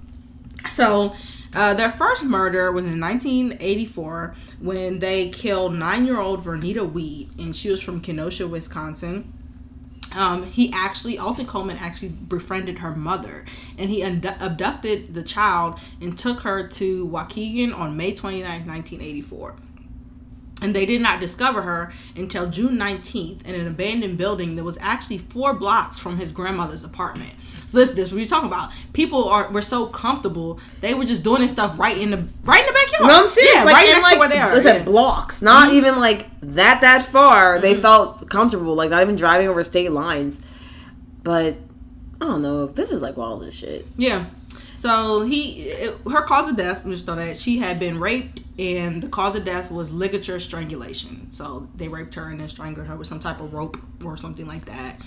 so 0.69 1.13
uh, 1.53 1.73
their 1.75 1.91
first 1.91 2.23
murder 2.23 2.71
was 2.71 2.85
in 2.85 2.99
1984 2.99 4.33
when 4.59 4.99
they 4.99 5.29
killed 5.29 5.75
nine-year-old 5.75 6.43
Vernita 6.43 6.91
Wheat, 6.91 7.29
and 7.37 7.55
she 7.55 7.69
was 7.69 7.81
from 7.81 8.01
Kenosha, 8.01 8.47
Wisconsin. 8.47 9.31
um, 10.15 10.43
he 10.51 10.71
actually 10.73 11.19
Alton 11.19 11.45
Coleman 11.45 11.77
actually 11.79 12.09
befriended 12.09 12.79
her 12.79 12.95
mother, 12.95 13.45
and 13.77 13.89
he 13.91 14.01
abducted 14.01 15.13
the 15.13 15.21
child 15.23 15.79
and 16.01 16.17
took 16.17 16.41
her 16.41 16.67
to 16.67 17.07
Waukegan 17.07 17.77
on 17.77 17.95
May 17.95 18.13
29, 18.15 18.43
1984. 18.65 19.55
And 20.61 20.75
they 20.75 20.85
did 20.85 21.01
not 21.01 21.19
discover 21.21 21.61
her 21.61 21.91
until 22.15 22.49
June 22.49 22.77
19th 22.77 23.45
in 23.47 23.55
an 23.55 23.65
abandoned 23.67 24.17
building 24.17 24.55
that 24.55 24.63
was 24.63 24.77
actually 24.81 25.17
four 25.17 25.53
blocks 25.53 25.97
from 25.97 26.17
his 26.17 26.31
grandmother's 26.31 26.83
apartment. 26.83 27.33
So 27.67 27.77
this, 27.77 27.91
this 27.91 28.11
what 28.11 28.17
we 28.17 28.25
talking 28.25 28.49
about. 28.49 28.71
People 28.93 29.29
are 29.29 29.49
were 29.51 29.61
so 29.61 29.85
comfortable 29.85 30.59
they 30.81 30.95
were 30.95 31.05
just 31.05 31.23
doing 31.23 31.41
this 31.43 31.51
stuff 31.51 31.77
right 31.77 31.95
in 31.95 32.09
the 32.09 32.17
right 32.43 32.61
in 32.61 32.65
the 32.67 32.73
backyard. 32.73 33.07
No, 33.07 33.21
I'm 33.21 33.27
serious. 33.27 33.53
Yeah, 33.55 33.63
like, 33.63 33.73
right 33.75 33.87
next 33.87 34.03
like, 34.03 34.13
to 34.13 34.19
where 34.19 34.29
they 34.29 34.39
are. 34.39 34.53
Listen, 34.55 34.75
yeah. 34.77 34.83
blocks, 34.83 35.41
not 35.43 35.69
Mhm. 35.69 35.73
even 35.75 35.99
like 35.99 36.27
that 36.41 36.81
that 36.81 37.05
far. 37.05 37.59
They 37.59 37.75
felt 37.79 38.27
comfortable, 38.29 38.73
like 38.73 38.89
not 38.89 39.03
even 39.03 39.15
driving 39.15 39.47
over 39.47 39.63
state 39.63 39.91
lines. 39.91 40.41
But 41.23 41.57
I 42.19 42.25
don't 42.25 42.41
know. 42.41 42.65
This 42.67 42.91
is 42.91 43.01
like 43.01 43.15
wild 43.17 43.43
as 43.43 43.53
shit. 43.53 43.87
Yeah. 43.97 44.25
So 44.75 45.21
he, 45.23 45.63
it, 45.69 45.97
her 46.09 46.21
cause 46.21 46.49
of 46.49 46.55
death, 46.55 46.85
I 46.85 46.89
just 46.89 47.05
know 47.05 47.15
that 47.15 47.37
she 47.37 47.59
had 47.59 47.79
been 47.79 47.99
raped, 47.99 48.41
and 48.59 49.01
the 49.01 49.07
cause 49.07 49.35
of 49.35 49.45
death 49.45 49.71
was 49.71 49.91
ligature 49.91 50.39
strangulation. 50.39 51.31
So 51.31 51.69
they 51.75 51.87
raped 51.87 52.15
her 52.15 52.25
and 52.29 52.41
then 52.41 52.49
strangled 52.49 52.87
her 52.87 52.95
with 52.95 53.07
some 53.07 53.19
type 53.19 53.39
of 53.39 53.53
rope 53.53 53.77
or 54.03 54.17
something 54.17 54.45
like 54.45 54.65
that. 54.65 54.99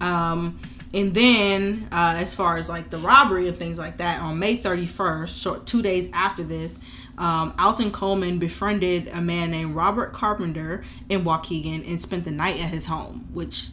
Um, 0.00 0.58
and 0.92 1.14
then, 1.14 1.88
uh, 1.92 2.16
as 2.18 2.34
far 2.34 2.56
as 2.56 2.68
like 2.68 2.90
the 2.90 2.98
robbery 2.98 3.48
and 3.48 3.56
things 3.56 3.78
like 3.78 3.98
that, 3.98 4.20
on 4.20 4.38
May 4.38 4.58
31st, 4.58 5.42
short 5.42 5.66
two 5.66 5.82
days 5.82 6.10
after 6.12 6.42
this, 6.42 6.78
um, 7.16 7.54
Alton 7.58 7.92
Coleman 7.92 8.38
befriended 8.38 9.08
a 9.08 9.20
man 9.20 9.50
named 9.52 9.74
Robert 9.74 10.12
Carpenter 10.12 10.84
in 11.08 11.24
Waukegan 11.24 11.88
and 11.88 12.00
spent 12.02 12.24
the 12.24 12.30
night 12.30 12.56
at 12.56 12.68
his 12.70 12.86
home, 12.86 13.28
which 13.32 13.68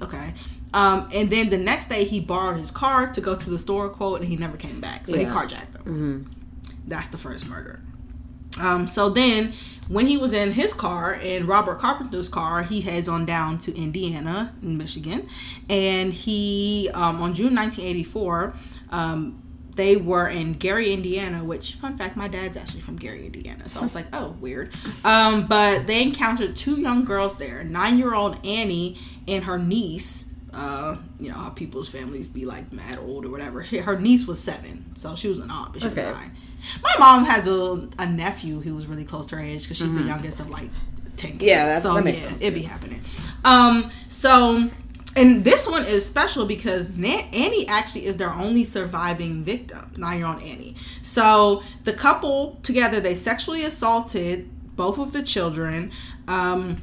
Okay. 0.00 0.34
Um, 0.74 1.08
and 1.14 1.30
then 1.30 1.48
the 1.48 1.58
next 1.58 1.88
day 1.88 2.04
he 2.04 2.20
borrowed 2.20 2.58
his 2.58 2.70
car 2.70 3.10
to 3.12 3.20
go 3.20 3.34
to 3.34 3.50
the 3.50 3.58
store, 3.58 3.88
quote, 3.88 4.20
and 4.20 4.28
he 4.28 4.36
never 4.36 4.56
came 4.56 4.80
back. 4.80 5.06
So 5.06 5.16
he 5.16 5.24
carjacked 5.24 5.74
him. 5.76 5.82
That's 6.86 7.08
the 7.08 7.18
first 7.18 7.48
murder. 7.48 7.80
Um, 8.60 8.86
so 8.86 9.08
then 9.08 9.52
when 9.88 10.06
he 10.06 10.16
was 10.16 10.32
in 10.32 10.52
his 10.52 10.74
car 10.74 11.14
in 11.14 11.46
Robert 11.46 11.78
Carpenter's 11.78 12.28
car, 12.28 12.62
he 12.62 12.80
heads 12.80 13.08
on 13.08 13.24
down 13.24 13.58
to 13.58 13.76
Indiana, 13.76 14.54
in 14.62 14.76
Michigan. 14.76 15.28
And 15.70 16.12
he, 16.12 16.90
um, 16.92 17.22
on 17.22 17.34
June 17.34 17.54
1984, 17.54 18.54
um, 18.90 19.42
they 19.76 19.96
were 19.96 20.26
in 20.26 20.54
Gary, 20.54 20.92
Indiana, 20.92 21.44
which, 21.44 21.74
fun 21.74 21.96
fact, 21.98 22.16
my 22.16 22.28
dad's 22.28 22.56
actually 22.56 22.80
from 22.80 22.96
Gary, 22.96 23.26
Indiana. 23.26 23.68
So 23.68 23.80
I 23.80 23.82
was 23.84 23.94
like, 23.94 24.06
oh, 24.12 24.30
weird. 24.40 24.74
Um, 25.04 25.46
but 25.46 25.86
they 25.86 26.02
encountered 26.02 26.56
two 26.56 26.80
young 26.80 27.04
girls 27.04 27.36
there 27.36 27.62
nine 27.62 27.98
year 27.98 28.14
old 28.14 28.44
Annie 28.44 28.96
and 29.28 29.44
her 29.44 29.58
niece. 29.58 30.32
Uh, 30.58 30.96
you 31.20 31.28
know 31.28 31.34
how 31.34 31.50
people's 31.50 31.88
families 31.88 32.28
be 32.28 32.46
like 32.46 32.72
mad 32.72 32.98
old 32.98 33.26
or 33.26 33.28
whatever. 33.28 33.62
Her 33.62 33.98
niece 34.00 34.26
was 34.26 34.42
seven, 34.42 34.96
so 34.96 35.14
she 35.14 35.28
was 35.28 35.38
an 35.38 35.50
aunt, 35.50 35.74
but 35.74 35.82
she 35.82 35.88
Okay. 35.88 36.04
was 36.06 36.14
nine. 36.16 36.34
My 36.82 36.92
mom 36.98 37.24
has 37.26 37.46
a, 37.46 37.86
a 37.98 38.06
nephew 38.06 38.60
who 38.60 38.74
was 38.74 38.86
really 38.86 39.04
close 39.04 39.26
to 39.28 39.36
her 39.36 39.42
age 39.42 39.62
because 39.64 39.76
she's 39.76 39.92
the 39.92 40.02
youngest 40.02 40.40
of 40.40 40.48
like 40.48 40.70
ten 41.16 41.32
kids. 41.32 41.42
Mm-hmm. 41.42 41.44
Yeah, 41.44 41.66
that- 41.66 41.82
so 41.82 41.94
that 41.94 42.04
makes 42.04 42.22
yeah, 42.22 42.28
sense, 42.28 42.42
it 42.42 42.54
be 42.54 42.62
happening. 42.62 43.02
Um, 43.44 43.90
so 44.08 44.70
and 45.14 45.44
this 45.44 45.66
one 45.66 45.84
is 45.84 46.04
special 46.06 46.46
because 46.46 46.96
Na- 46.96 47.24
Annie 47.32 47.68
actually 47.68 48.06
is 48.06 48.16
their 48.16 48.32
only 48.32 48.64
surviving 48.64 49.44
victim, 49.44 49.92
nine-year-old 49.96 50.42
Annie. 50.42 50.74
So 51.02 51.62
the 51.84 51.92
couple 51.92 52.58
together 52.62 52.98
they 53.00 53.14
sexually 53.14 53.62
assaulted 53.62 54.48
both 54.74 54.98
of 54.98 55.12
the 55.12 55.22
children. 55.22 55.90
Um, 56.28 56.82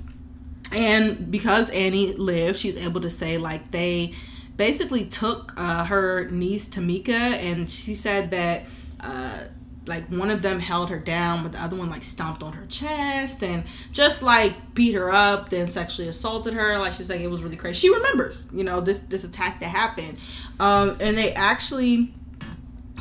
and 0.73 1.31
because 1.31 1.69
Annie 1.69 2.13
lived, 2.13 2.59
she's 2.59 2.83
able 2.83 3.01
to 3.01 3.09
say 3.09 3.37
like 3.37 3.71
they 3.71 4.13
basically 4.57 5.05
took 5.05 5.53
uh, 5.57 5.85
her 5.85 6.29
niece 6.29 6.67
Tamika, 6.67 7.09
and 7.11 7.69
she 7.69 7.95
said 7.95 8.31
that 8.31 8.63
uh, 8.99 9.45
like 9.85 10.05
one 10.05 10.29
of 10.29 10.41
them 10.41 10.59
held 10.59 10.89
her 10.89 10.99
down, 10.99 11.43
but 11.43 11.51
the 11.51 11.61
other 11.61 11.75
one 11.75 11.89
like 11.89 12.03
stomped 12.03 12.41
on 12.41 12.53
her 12.53 12.65
chest 12.67 13.43
and 13.43 13.63
just 13.91 14.23
like 14.23 14.73
beat 14.73 14.93
her 14.93 15.11
up, 15.11 15.49
then 15.49 15.67
sexually 15.67 16.07
assaulted 16.07 16.53
her. 16.53 16.77
Like 16.77 16.93
she's 16.93 17.09
like 17.09 17.21
it 17.21 17.29
was 17.29 17.43
really 17.43 17.57
crazy. 17.57 17.87
She 17.87 17.93
remembers, 17.93 18.49
you 18.53 18.63
know, 18.63 18.81
this 18.81 18.99
this 18.99 19.23
attack 19.23 19.59
that 19.59 19.67
happened, 19.67 20.17
um, 20.59 20.97
and 21.01 21.17
they 21.17 21.33
actually 21.33 22.13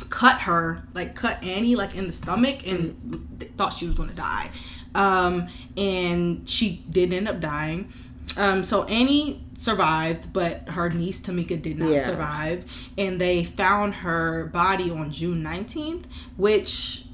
cut 0.09 0.41
her 0.41 0.83
like 0.93 1.15
cut 1.15 1.43
annie 1.43 1.75
like 1.75 1.95
in 1.95 2.07
the 2.07 2.13
stomach 2.13 2.67
and 2.67 3.37
th- 3.39 3.51
thought 3.53 3.73
she 3.73 3.85
was 3.85 3.95
to 3.95 4.05
die 4.15 4.49
um 4.95 5.47
and 5.77 6.47
she 6.47 6.83
did 6.89 7.11
end 7.13 7.27
up 7.27 7.39
dying. 7.39 7.91
Um 8.37 8.63
so 8.63 8.83
annie 8.85 9.43
survived 9.57 10.33
but 10.33 10.67
her 10.69 10.89
niece 10.89 11.21
tamika 11.21 11.61
did 11.61 11.77
not 11.79 11.89
Yeah. 11.89 12.05
survive. 12.05 12.65
And 12.97 13.19
they 13.21 13.43
found 13.43 13.95
her 13.95 14.47
body 14.47 14.89
on 14.91 15.11
june 15.11 15.43
19th 15.43 16.05
which 16.37 17.05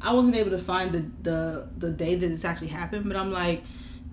i 0.00 0.12
wasn't 0.12 0.34
able 0.36 0.50
to 0.50 0.58
find 0.58 0.92
the 0.92 1.04
the 1.22 1.68
the 1.76 1.90
day 1.90 2.14
that 2.14 2.28
this 2.28 2.44
actually 2.44 2.68
happened 2.68 3.04
but 3.06 3.16
i'm 3.16 3.32
like 3.32 3.62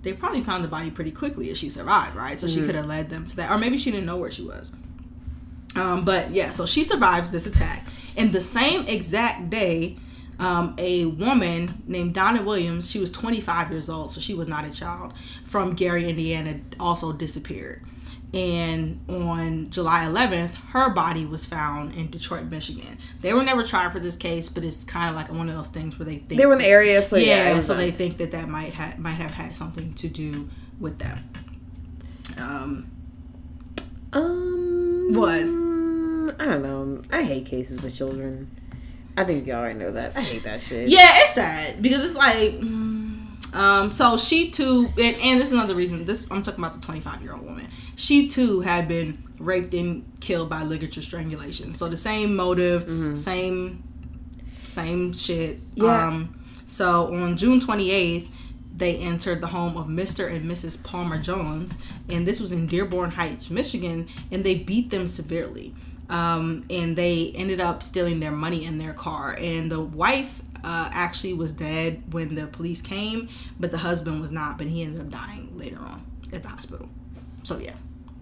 they 0.02 0.14
probably 0.14 0.42
found 0.42 0.64
the 0.64 0.68
body 0.68 0.90
pretty 0.92 1.12
quickly 1.12 1.50
if 1.50 1.58
she 1.58 1.68
survived 1.70 2.16
right? 2.16 2.40
So 2.40 2.48
she 2.48 2.62
could 2.62 2.76
have 2.76 2.86
led 2.86 3.10
them 3.10 3.26
to 3.26 3.36
that. 3.38 3.50
Or 3.50 3.58
maybe 3.58 3.76
she 3.80 3.90
didn't 3.90 4.06
know 4.06 4.18
where 4.18 4.30
she 4.30 4.44
was. 4.44 4.72
Um, 5.76 6.06
but 6.06 6.30
yeah, 6.30 6.52
so 6.52 6.68
she 6.68 6.84
survives 6.84 7.32
this 7.32 7.48
attack. 7.48 7.88
And 8.16 8.32
the 8.32 8.40
same 8.40 8.86
exact 8.86 9.50
day, 9.50 9.98
um, 10.40 10.76
a 10.78 11.06
woman 11.06 11.84
named 11.88 12.14
Donna 12.14 12.42
Williams, 12.42 12.90
she 12.90 13.00
was 13.00 13.12
25 13.12 13.72
years 13.72 13.90
old, 13.90 14.12
so 14.12 14.20
she 14.20 14.34
was 14.34 14.48
not 14.48 14.66
a 14.66 14.72
child, 14.74 15.14
from 15.46 15.74
Gary, 15.74 16.10
Indiana, 16.10 16.60
also 16.80 17.12
disappeared. 17.14 17.84
And 18.34 19.00
on 19.08 19.70
July 19.70 20.04
11th, 20.04 20.56
her 20.72 20.90
body 20.94 21.26
was 21.26 21.46
found 21.46 21.96
in 21.96 22.12
Detroit, 22.12 22.46
Michigan. 22.46 22.98
They 23.22 23.34
were 23.34 23.44
never 23.44 23.64
tried 23.64 23.94
for 23.94 24.00
this 24.02 24.18
case, 24.18 24.50
but 24.50 24.66
it's 24.66 24.84
kind 24.84 25.10
of 25.10 25.16
like 25.16 25.32
one 25.32 25.48
of 25.48 25.56
those 25.56 25.70
things 25.70 25.98
where 25.98 26.06
they 26.06 26.18
think 26.18 26.40
They 26.40 26.46
were 26.46 26.54
in 26.54 26.60
the 26.60 26.68
area, 26.68 27.02
so 27.02 27.16
yeah. 27.16 27.54
yeah, 27.54 27.60
so 27.62 27.76
they 27.76 27.92
think 27.92 28.18
that 28.18 28.32
that 28.32 28.50
might 28.50 28.74
have 28.74 29.00
might 29.00 29.12
have 29.14 29.32
had 29.32 29.56
something 29.56 29.94
to 29.94 30.10
do 30.10 30.50
with 30.82 31.00
that. 31.00 31.20
Um, 32.38 32.92
Um. 34.12 35.12
What? 35.14 35.44
I 36.40 36.46
don't 36.46 36.62
know. 36.64 37.02
I 37.12 37.24
hate 37.24 37.46
cases 37.46 37.82
with 37.82 37.96
children. 37.96 38.50
I 39.18 39.24
think 39.24 39.48
y'all 39.48 39.58
already 39.58 39.80
know 39.80 39.92
that. 39.92 40.16
I 40.16 40.22
hate 40.22 40.44
that 40.44 40.62
shit. 40.62 40.90
Yeah, 40.90 41.10
it's 41.16 41.34
sad 41.34 41.82
because 41.82 42.04
it's 42.04 42.16
like, 42.16 42.54
um, 43.54 43.90
so 43.92 44.18
she 44.18 44.52
too, 44.52 44.90
and, 44.98 45.16
and 45.18 45.40
this 45.40 45.48
is 45.48 45.54
another 45.54 45.76
reason. 45.76 46.04
This 46.06 46.30
I'm 46.30 46.42
talking 46.42 46.64
about 46.64 46.74
the 46.74 46.82
25 46.82 47.22
year 47.22 47.34
old 47.34 47.44
woman. 47.44 47.68
She 47.96 48.28
too 48.28 48.62
had 48.62 48.88
been 48.88 49.24
raped 49.40 49.74
and 49.74 50.06
killed 50.20 50.50
by 50.50 50.64
ligature 50.64 51.02
strangulation. 51.02 51.72
So 51.74 51.88
the 51.88 51.98
same 51.98 52.36
motive, 52.36 53.18
same, 53.18 53.84
same 54.66 55.14
shit. 55.14 55.60
Yeah. 55.76 56.08
Um, 56.08 56.40
so 56.66 57.14
on 57.14 57.38
June 57.38 57.60
28th, 57.60 58.28
they 58.76 58.98
entered 58.98 59.40
the 59.40 59.48
home 59.48 59.78
of 59.78 59.88
Mr. 59.88 60.30
and 60.30 60.44
Mrs. 60.50 60.84
Palmer 60.84 61.18
Jones, 61.18 61.78
and 62.10 62.28
this 62.28 62.42
was 62.42 62.52
in 62.52 62.68
Dearborn 62.68 63.12
Heights, 63.12 63.50
Michigan, 63.50 64.08
and 64.32 64.44
they 64.44 64.56
beat 64.58 64.90
them 64.90 65.08
severely. 65.08 65.74
Um, 66.10 66.66
and 66.70 66.96
they 66.96 67.32
ended 67.36 67.60
up 67.60 67.82
stealing 67.82 68.20
their 68.20 68.32
money 68.32 68.64
in 68.66 68.78
their 68.78 68.94
car. 68.94 69.36
And 69.40 69.72
the 69.72 69.82
wife 69.82 70.42
uh, 70.64 70.90
actually 70.94 71.34
was 71.34 71.52
dead 71.52 72.04
when 72.12 72.36
the 72.36 72.48
police 72.48 72.82
came, 72.82 73.30
but 73.60 73.72
the 73.72 73.80
husband 73.80 74.22
was 74.22 74.32
not. 74.32 74.58
But 74.58 74.68
he 74.68 74.84
ended 74.84 75.02
up 75.02 75.10
dying 75.10 75.58
later 75.58 75.80
on 75.80 76.06
at 76.32 76.44
the 76.44 76.50
hospital. 76.50 76.90
So 77.44 77.58
yeah, 77.58 77.76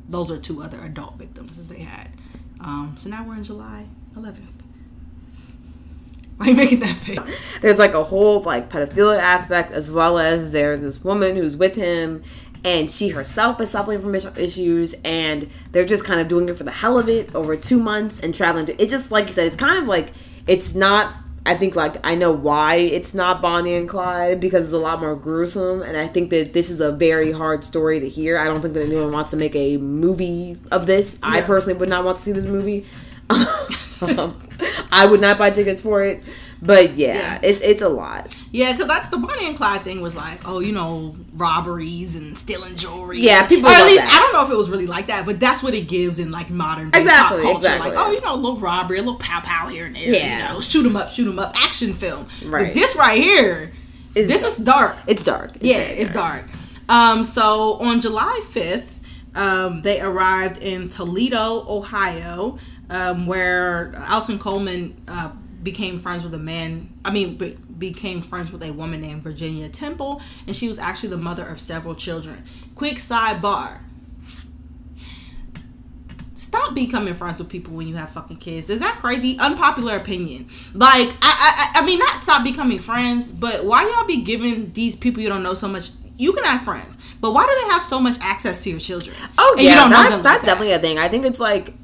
those 0.08 0.32
are 0.32 0.38
two 0.38 0.62
other 0.62 0.80
adult 0.82 1.15
victims 1.15 1.58
that 1.58 1.69
they 1.69 1.82
had. 1.82 2.10
Um, 2.60 2.96
so 2.98 3.10
now 3.10 3.24
we're 3.24 3.36
in 3.36 3.43
July 3.43 3.88
11th. 4.15 4.63
Why 6.38 6.48
are 6.48 6.50
you 6.50 6.56
making 6.56 6.80
that 6.80 6.96
face? 6.96 7.19
There's 7.62 7.80
like 7.80 7.93
a 7.93 8.04
whole 8.04 8.41
like 8.41 8.69
pedophilic 8.69 9.19
aspect 9.19 9.72
as 9.72 9.91
well 9.91 10.17
as 10.17 10.52
there's 10.52 10.82
this 10.82 11.04
woman 11.04 11.36
who's 11.36 11.56
with 11.56 11.76
him 11.76 12.24
and 12.63 12.89
she 12.89 13.10
herself 13.10 13.60
is 13.62 13.69
suffering 13.71 14.02
from 14.02 14.15
issues 14.15 14.93
and 15.04 15.49
they're 15.71 15.86
just 15.86 16.06
kind 16.06 16.19
of 16.21 16.28
doing 16.28 16.47
it 16.49 16.58
for 16.58 16.63
the 16.63 16.71
hell 16.71 16.97
of 16.97 17.10
it 17.10 17.34
over 17.36 17.56
two 17.56 17.80
months 17.80 18.19
and 18.19 18.34
traveling 18.34 18.65
to 18.65 18.82
it's 18.82 18.91
just 18.91 19.12
like 19.12 19.28
you 19.28 19.34
said 19.34 19.45
it's 19.47 19.56
kind 19.56 19.78
of 19.82 19.88
like 19.88 20.13
it's 20.47 20.73
not 20.73 21.13
i 21.45 21.54
think 21.54 21.76
like 21.76 21.97
i 22.06 22.15
know 22.15 22.32
why 22.32 22.76
it's 22.76 23.13
not 23.13 23.41
bonnie 23.41 23.76
and 23.76 23.89
clyde 23.89 24.39
because 24.39 24.67
it's 24.67 24.73
a 24.73 24.78
lot 24.78 24.99
more 24.99 25.15
gruesome 25.15 25.82
and 25.82 25.97
i 25.97 26.08
think 26.08 26.30
that 26.30 26.54
this 26.54 26.69
is 26.69 26.80
a 26.80 26.91
very 26.93 27.32
hard 27.34 27.63
story 27.65 27.99
to 27.99 28.08
hear. 28.08 28.38
I 28.38 28.45
don't 28.45 28.62
think 28.62 28.73
that 28.76 28.86
anyone 28.86 29.12
wants 29.12 29.32
to 29.32 29.38
make 29.38 29.56
a 29.56 29.78
movie 29.78 30.56
of 30.71 30.86
this. 30.86 31.19
I 31.21 31.41
personally 31.41 31.78
would 31.80 31.89
not 31.89 32.06
want 32.06 32.17
to 32.17 32.23
see 32.23 32.32
this 32.32 32.47
movie. 32.47 32.86
I 34.91 35.08
would 35.10 35.21
not 35.21 35.38
buy 35.38 35.49
tickets 35.52 35.82
for 35.82 36.04
it 36.04 36.23
but 36.62 36.93
yeah, 36.95 37.13
Yeah. 37.15 37.39
it's 37.43 37.60
it's 37.62 37.82
a 37.82 37.89
lot 37.89 38.36
Yeah, 38.54 38.72
because 38.72 38.88
the 39.10 39.18
Bonnie 39.18 39.48
and 39.48 39.58
Clyde 39.58 39.82
thing 39.82 40.00
was 40.00 40.16
like, 40.16 40.48
oh, 40.48 40.60
you 40.60 40.72
know, 40.74 41.16
robberies 41.34 42.16
and 42.16 42.38
stealing 42.38 42.76
jewelry. 42.76 43.18
Yeah, 43.20 43.48
people 43.48 43.68
Or 43.70 43.74
at 43.74 43.86
least 43.88 44.04
that. 44.06 44.13
I 44.13 44.20
don't 44.22 44.32
know 44.34 44.46
if 44.48 44.52
it 44.54 44.58
was 44.58 44.70
really 44.70 44.86
like 44.86 45.08
that, 45.08 45.26
but 45.26 45.39
that's 45.39 45.63
what 45.63 45.74
it 45.74 45.88
gives 45.88 46.20
in 46.20 46.30
like 46.32 46.52
modern 46.52 46.92
day 46.92 47.00
Exactly, 47.00 47.38
pop 47.42 47.52
culture. 47.54 47.58
exactly. 47.68 47.89
Like, 47.96 47.98
oh, 48.08 48.12
you 48.12 48.22
know, 48.22 48.36
a 48.36 48.38
little 48.38 48.60
robbery, 48.60 49.00
a 49.00 49.02
little 49.02 49.18
pow 49.20 49.42
pow 49.44 49.68
here 49.70 49.88
and 49.88 49.96
there. 49.96 50.08
Yeah. 50.13 50.48
You 50.50 50.54
know, 50.54 50.62
shoot 50.62 50.86
'em 50.86 50.96
up, 50.96 51.12
shoot 51.12 51.28
'em 51.28 51.39
up, 51.39 51.54
action 51.60 51.96
film. 51.96 52.28
Right. 52.46 52.68
But 52.68 52.74
this 52.76 52.96
right 52.96 53.20
here, 53.20 53.72
It's 54.16 54.28
this 54.28 54.42
dark. 54.44 54.54
is 54.60 54.63
dark. 54.63 54.98
it's 55.08 55.24
dark 55.24 55.56
It's 55.56 55.66
yeah, 55.66 55.78
very 55.80 55.98
it's 56.00 56.12
dark. 56.12 56.44
Um, 56.89 57.24
so 57.24 57.74
on 57.80 58.02
July 58.02 58.39
5th, 58.52 59.00
Um, 59.36 59.82
they 59.82 60.00
arrived 60.00 60.62
in 60.62 60.89
Toledo, 60.89 61.66
Ohio, 61.68 62.60
um, 62.92 63.26
where 63.26 63.92
Alton 64.08 64.38
Coleman 64.38 64.96
uh, 65.08 65.30
became 65.63 65.99
friends 65.99 66.23
with 66.23 66.34
a 66.34 66.39
man. 66.39 66.89
I 67.06 67.12
mean, 67.12 67.36
be- 67.38 67.58
became 67.78 68.21
friends 68.21 68.52
with 68.52 68.63
a 68.63 68.71
woman 68.71 69.02
named 69.02 69.23
Virginia 69.23 69.69
Temple, 69.69 70.21
and 70.47 70.56
she 70.56 70.67
was 70.67 70.78
actually 70.78 71.10
the 71.10 71.17
mother 71.17 71.45
of 71.45 71.60
several 71.60 71.95
children. 71.95 72.43
Quick 72.76 72.97
sidebar. 72.97 73.80
Stop 76.36 76.73
becoming 76.73 77.13
friends 77.13 77.39
with 77.39 77.47
people 77.49 77.73
when 77.76 77.88
you 77.88 77.95
have 77.95 78.10
fucking 78.10 78.38
kids. 78.38 78.69
Is 78.69 78.80
that 78.80 78.97
crazy? 78.99 79.38
Unpopular 79.39 79.95
opinion. 79.95 80.47
Like, 80.73 81.10
I, 81.21 81.71
I, 81.76 81.82
I 81.82 81.86
mean, 81.86 81.99
not 81.99 82.23
stop 82.23 82.43
becoming 82.43 82.80
friends, 82.80 83.32
but 83.32 83.63
why 83.65 83.84
y'all 83.84 84.08
be 84.08 84.23
giving 84.23 84.71
these 84.73 84.95
people 84.95 85.21
you 85.21 85.30
don't 85.30 85.43
know 85.43 85.54
so 85.54 85.67
much? 85.67 85.91
You 86.17 86.34
can 86.34 86.43
have 86.43 86.62
friends, 86.63 86.97
but 87.21 87.34
why 87.34 87.43
do 87.45 87.65
they 87.67 87.73
have 87.73 87.84
so 87.84 87.99
much 87.99 88.17
access 88.19 88.63
to 88.63 88.69
your 88.71 88.80
children? 88.80 89.15
Oh 89.38 89.56
And 89.58 89.67
yeah, 89.67 89.69
you 89.69 89.76
don't 89.76 89.91
know 89.91 90.04
that's 90.04 90.10
them 90.10 90.23
like 90.23 90.23
that's 90.23 90.41
that? 90.41 90.45
definitely 90.45 90.73
a 90.73 90.80
thing. 90.80 90.97
I 90.97 91.08
think 91.08 91.26
it's 91.26 91.39
like? 91.39 91.76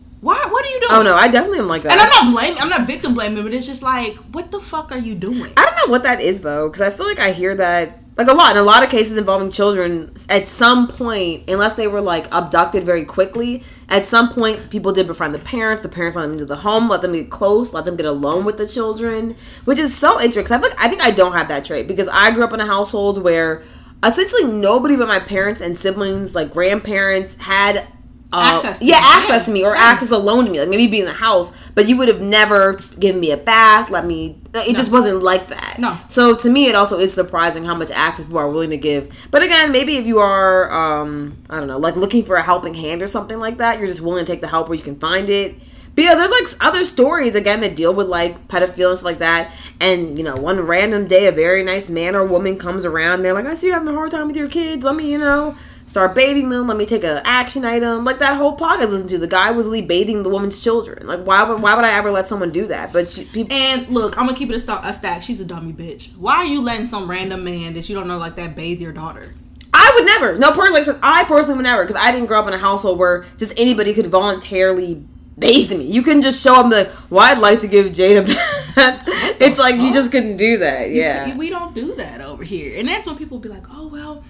What 0.59 0.65
are 0.65 0.71
you 0.71 0.79
doing? 0.81 0.91
oh 0.91 1.03
no, 1.03 1.15
I 1.15 1.29
definitely 1.29 1.59
am 1.59 1.69
like 1.69 1.83
that. 1.83 1.93
And 1.93 2.01
I'm 2.01 2.09
not 2.09 2.33
blaming. 2.33 2.61
I'm 2.61 2.67
not 2.67 2.85
victim 2.85 3.13
blaming, 3.13 3.43
but 3.43 3.53
it's 3.53 3.65
just 3.65 3.81
like, 3.81 4.17
what 4.33 4.51
the 4.51 4.59
fuck 4.59 4.91
are 4.91 4.97
you 4.97 5.15
doing? 5.15 5.53
I 5.55 5.63
don't 5.63 5.87
know 5.87 5.89
what 5.89 6.03
that 6.03 6.19
is 6.19 6.41
though, 6.41 6.67
because 6.67 6.81
I 6.81 6.89
feel 6.89 7.05
like 7.05 7.17
I 7.17 7.31
hear 7.31 7.55
that 7.55 7.97
like 8.17 8.27
a 8.27 8.33
lot 8.33 8.51
in 8.51 8.57
a 8.57 8.63
lot 8.63 8.83
of 8.83 8.89
cases 8.89 9.15
involving 9.15 9.51
children. 9.51 10.13
At 10.27 10.47
some 10.49 10.89
point, 10.89 11.49
unless 11.49 11.75
they 11.75 11.87
were 11.87 12.01
like 12.01 12.27
abducted 12.33 12.83
very 12.83 13.05
quickly, 13.05 13.63
at 13.87 14.05
some 14.05 14.33
point 14.33 14.69
people 14.69 14.91
did 14.91 15.07
befriend 15.07 15.33
the 15.33 15.39
parents. 15.39 15.81
The 15.81 15.87
parents 15.87 16.17
let 16.17 16.23
them 16.23 16.33
into 16.33 16.45
the 16.45 16.57
home, 16.57 16.89
let 16.89 17.01
them 17.01 17.13
get 17.13 17.31
close, 17.31 17.71
let 17.71 17.85
them 17.85 17.95
get 17.95 18.05
alone 18.05 18.43
with 18.43 18.57
the 18.57 18.67
children, 18.67 19.37
which 19.63 19.79
is 19.79 19.95
so 19.95 20.19
interesting. 20.19 20.61
I 20.61 20.71
I 20.77 20.89
think 20.89 21.01
I 21.01 21.11
don't 21.11 21.31
have 21.31 21.47
that 21.47 21.63
trait 21.63 21.87
because 21.87 22.09
I 22.09 22.31
grew 22.31 22.43
up 22.43 22.51
in 22.51 22.59
a 22.59 22.65
household 22.65 23.23
where 23.23 23.63
essentially 24.03 24.43
nobody 24.43 24.97
but 24.97 25.07
my 25.07 25.21
parents 25.21 25.61
and 25.61 25.77
siblings, 25.77 26.35
like 26.35 26.51
grandparents, 26.51 27.37
had. 27.37 27.87
Uh, 28.31 28.51
Access 28.53 28.77
to 28.77 28.85
yeah, 28.85 28.97
me. 28.97 29.01
access 29.07 29.45
to 29.47 29.51
me 29.51 29.63
or 29.65 29.73
same. 29.73 29.81
access 29.81 30.11
alone 30.11 30.45
to 30.45 30.51
me, 30.51 30.59
like 30.59 30.69
maybe 30.69 30.85
be 30.85 30.99
in 30.99 31.07
the 31.07 31.13
house, 31.13 31.51
but 31.73 31.87
you 31.87 31.97
would 31.97 32.07
have 32.07 32.21
never 32.21 32.73
given 32.99 33.19
me 33.19 33.31
a 33.31 33.37
bath, 33.37 33.89
let 33.89 34.05
me. 34.05 34.37
It 34.53 34.75
just 34.75 34.91
wasn't 34.91 35.23
like 35.23 35.47
that. 35.47 35.77
No. 35.79 35.97
So 36.07 36.35
to 36.35 36.47
me, 36.47 36.67
it 36.67 36.75
also 36.75 36.99
is 36.99 37.11
surprising 37.11 37.63
how 37.65 37.73
much 37.73 37.89
access 37.89 38.25
people 38.25 38.37
are 38.37 38.47
willing 38.49 38.69
to 38.69 38.77
give. 38.77 39.11
But 39.31 39.41
again, 39.41 39.71
maybe 39.71 39.95
if 39.97 40.05
you 40.05 40.19
are, 40.19 40.71
um, 40.71 41.37
I 41.49 41.57
don't 41.57 41.67
know, 41.67 41.79
like 41.79 41.95
looking 41.95 42.23
for 42.23 42.35
a 42.35 42.43
helping 42.43 42.75
hand 42.75 43.01
or 43.01 43.07
something 43.07 43.39
like 43.39 43.57
that, 43.57 43.79
you're 43.79 43.87
just 43.87 44.01
willing 44.01 44.23
to 44.25 44.31
take 44.31 44.41
the 44.41 44.47
help 44.47 44.69
where 44.69 44.77
you 44.77 44.83
can 44.83 44.99
find 44.99 45.27
it. 45.29 45.55
Because 45.95 46.17
there's 46.17 46.29
like 46.31 46.47
other 46.65 46.85
stories 46.85 47.33
again 47.33 47.61
that 47.61 47.75
deal 47.75 47.93
with 47.95 48.07
like 48.07 48.47
pedophilia 48.47 48.89
and 48.89 48.97
stuff 48.99 49.05
like 49.05 49.19
that, 49.19 49.51
and 49.81 50.15
you 50.17 50.23
know, 50.23 50.35
one 50.35 50.59
random 50.61 51.07
day 51.07 51.25
a 51.25 51.31
very 51.31 51.63
nice 51.63 51.89
man 51.89 52.15
or 52.15 52.23
woman 52.25 52.57
comes 52.59 52.85
around, 52.85 53.23
they're 53.23 53.33
like, 53.33 53.45
"I 53.47 53.55
see 53.55 53.67
you 53.67 53.73
having 53.73 53.87
a 53.89 53.93
hard 53.93 54.11
time 54.11 54.27
with 54.27 54.37
your 54.37 54.47
kids. 54.47 54.85
Let 54.85 54.95
me, 54.95 55.11
you 55.11 55.17
know, 55.17 55.55
start 55.89 56.15
bathing 56.15 56.49
them. 56.49 56.67
Let 56.67 56.77
me 56.77 56.85
take 56.85 57.03
an 57.03 57.21
action 57.25 57.65
item." 57.65 58.05
Like 58.05 58.19
that 58.19 58.37
whole 58.37 58.55
podcast 58.55 58.79
I 58.79 58.85
listened 58.85 59.09
to, 59.09 59.17
the 59.17 59.27
guy 59.27 59.51
was 59.51 59.65
really 59.65 59.81
bathing 59.81 60.23
the 60.23 60.29
woman's 60.29 60.63
children. 60.63 61.05
Like, 61.05 61.25
why 61.25 61.43
would 61.43 61.61
why 61.61 61.75
would 61.75 61.83
I 61.83 61.91
ever 61.91 62.11
let 62.11 62.27
someone 62.27 62.51
do 62.51 62.67
that? 62.67 62.93
But 62.93 63.09
she, 63.09 63.25
people, 63.25 63.53
And 63.53 63.89
look, 63.89 64.17
I'm 64.17 64.25
gonna 64.25 64.37
keep 64.37 64.49
it 64.49 64.55
a, 64.55 64.59
sta- 64.59 64.81
a 64.83 64.93
stack. 64.93 65.23
She's 65.23 65.41
a 65.41 65.45
dummy 65.45 65.73
bitch. 65.73 66.15
Why 66.15 66.37
are 66.37 66.45
you 66.45 66.61
letting 66.61 66.85
some 66.85 67.09
random 67.09 67.43
man 67.43 67.73
that 67.73 67.89
you 67.89 67.95
don't 67.95 68.07
know 68.07 68.17
like 68.17 68.35
that 68.35 68.55
bathe 68.55 68.79
your 68.79 68.93
daughter? 68.93 69.33
I 69.73 69.91
would 69.95 70.05
never. 70.05 70.37
No, 70.37 70.51
personally, 70.51 70.81
like 70.81 71.03
I 71.03 71.21
I 71.21 71.23
personally 71.25 71.57
would 71.57 71.63
never 71.63 71.83
because 71.83 71.99
I 71.99 72.11
didn't 72.11 72.27
grow 72.27 72.39
up 72.39 72.47
in 72.47 72.53
a 72.53 72.57
household 72.57 72.97
where 72.97 73.25
just 73.37 73.59
anybody 73.59 73.93
could 73.93 74.07
voluntarily 74.07 75.03
bathe 75.37 75.71
me. 75.71 75.85
You 75.85 76.01
couldn't 76.03 76.21
just 76.21 76.41
show 76.43 76.55
up 76.55 76.71
like, 76.71 76.89
"Well, 77.09 77.21
I'd 77.21 77.39
like 77.39 77.59
to 77.61 77.67
give 77.67 77.87
Jada 77.87 78.25
bath." 78.25 78.59
it's 79.39 79.57
like 79.57 79.75
you 79.75 79.91
just 79.93 80.11
couldn't 80.11 80.37
do 80.37 80.57
that. 80.59 80.91
Yeah. 80.91 81.35
We 81.35 81.49
don't 81.49 81.73
do 81.73 81.95
that 81.95 82.21
over 82.21 82.43
here. 82.43 82.77
And 82.79 82.87
that's 82.87 83.05
when 83.05 83.17
people 83.17 83.39
be 83.39 83.49
like, 83.49 83.63
oh, 83.69 83.87
well, 83.87 84.23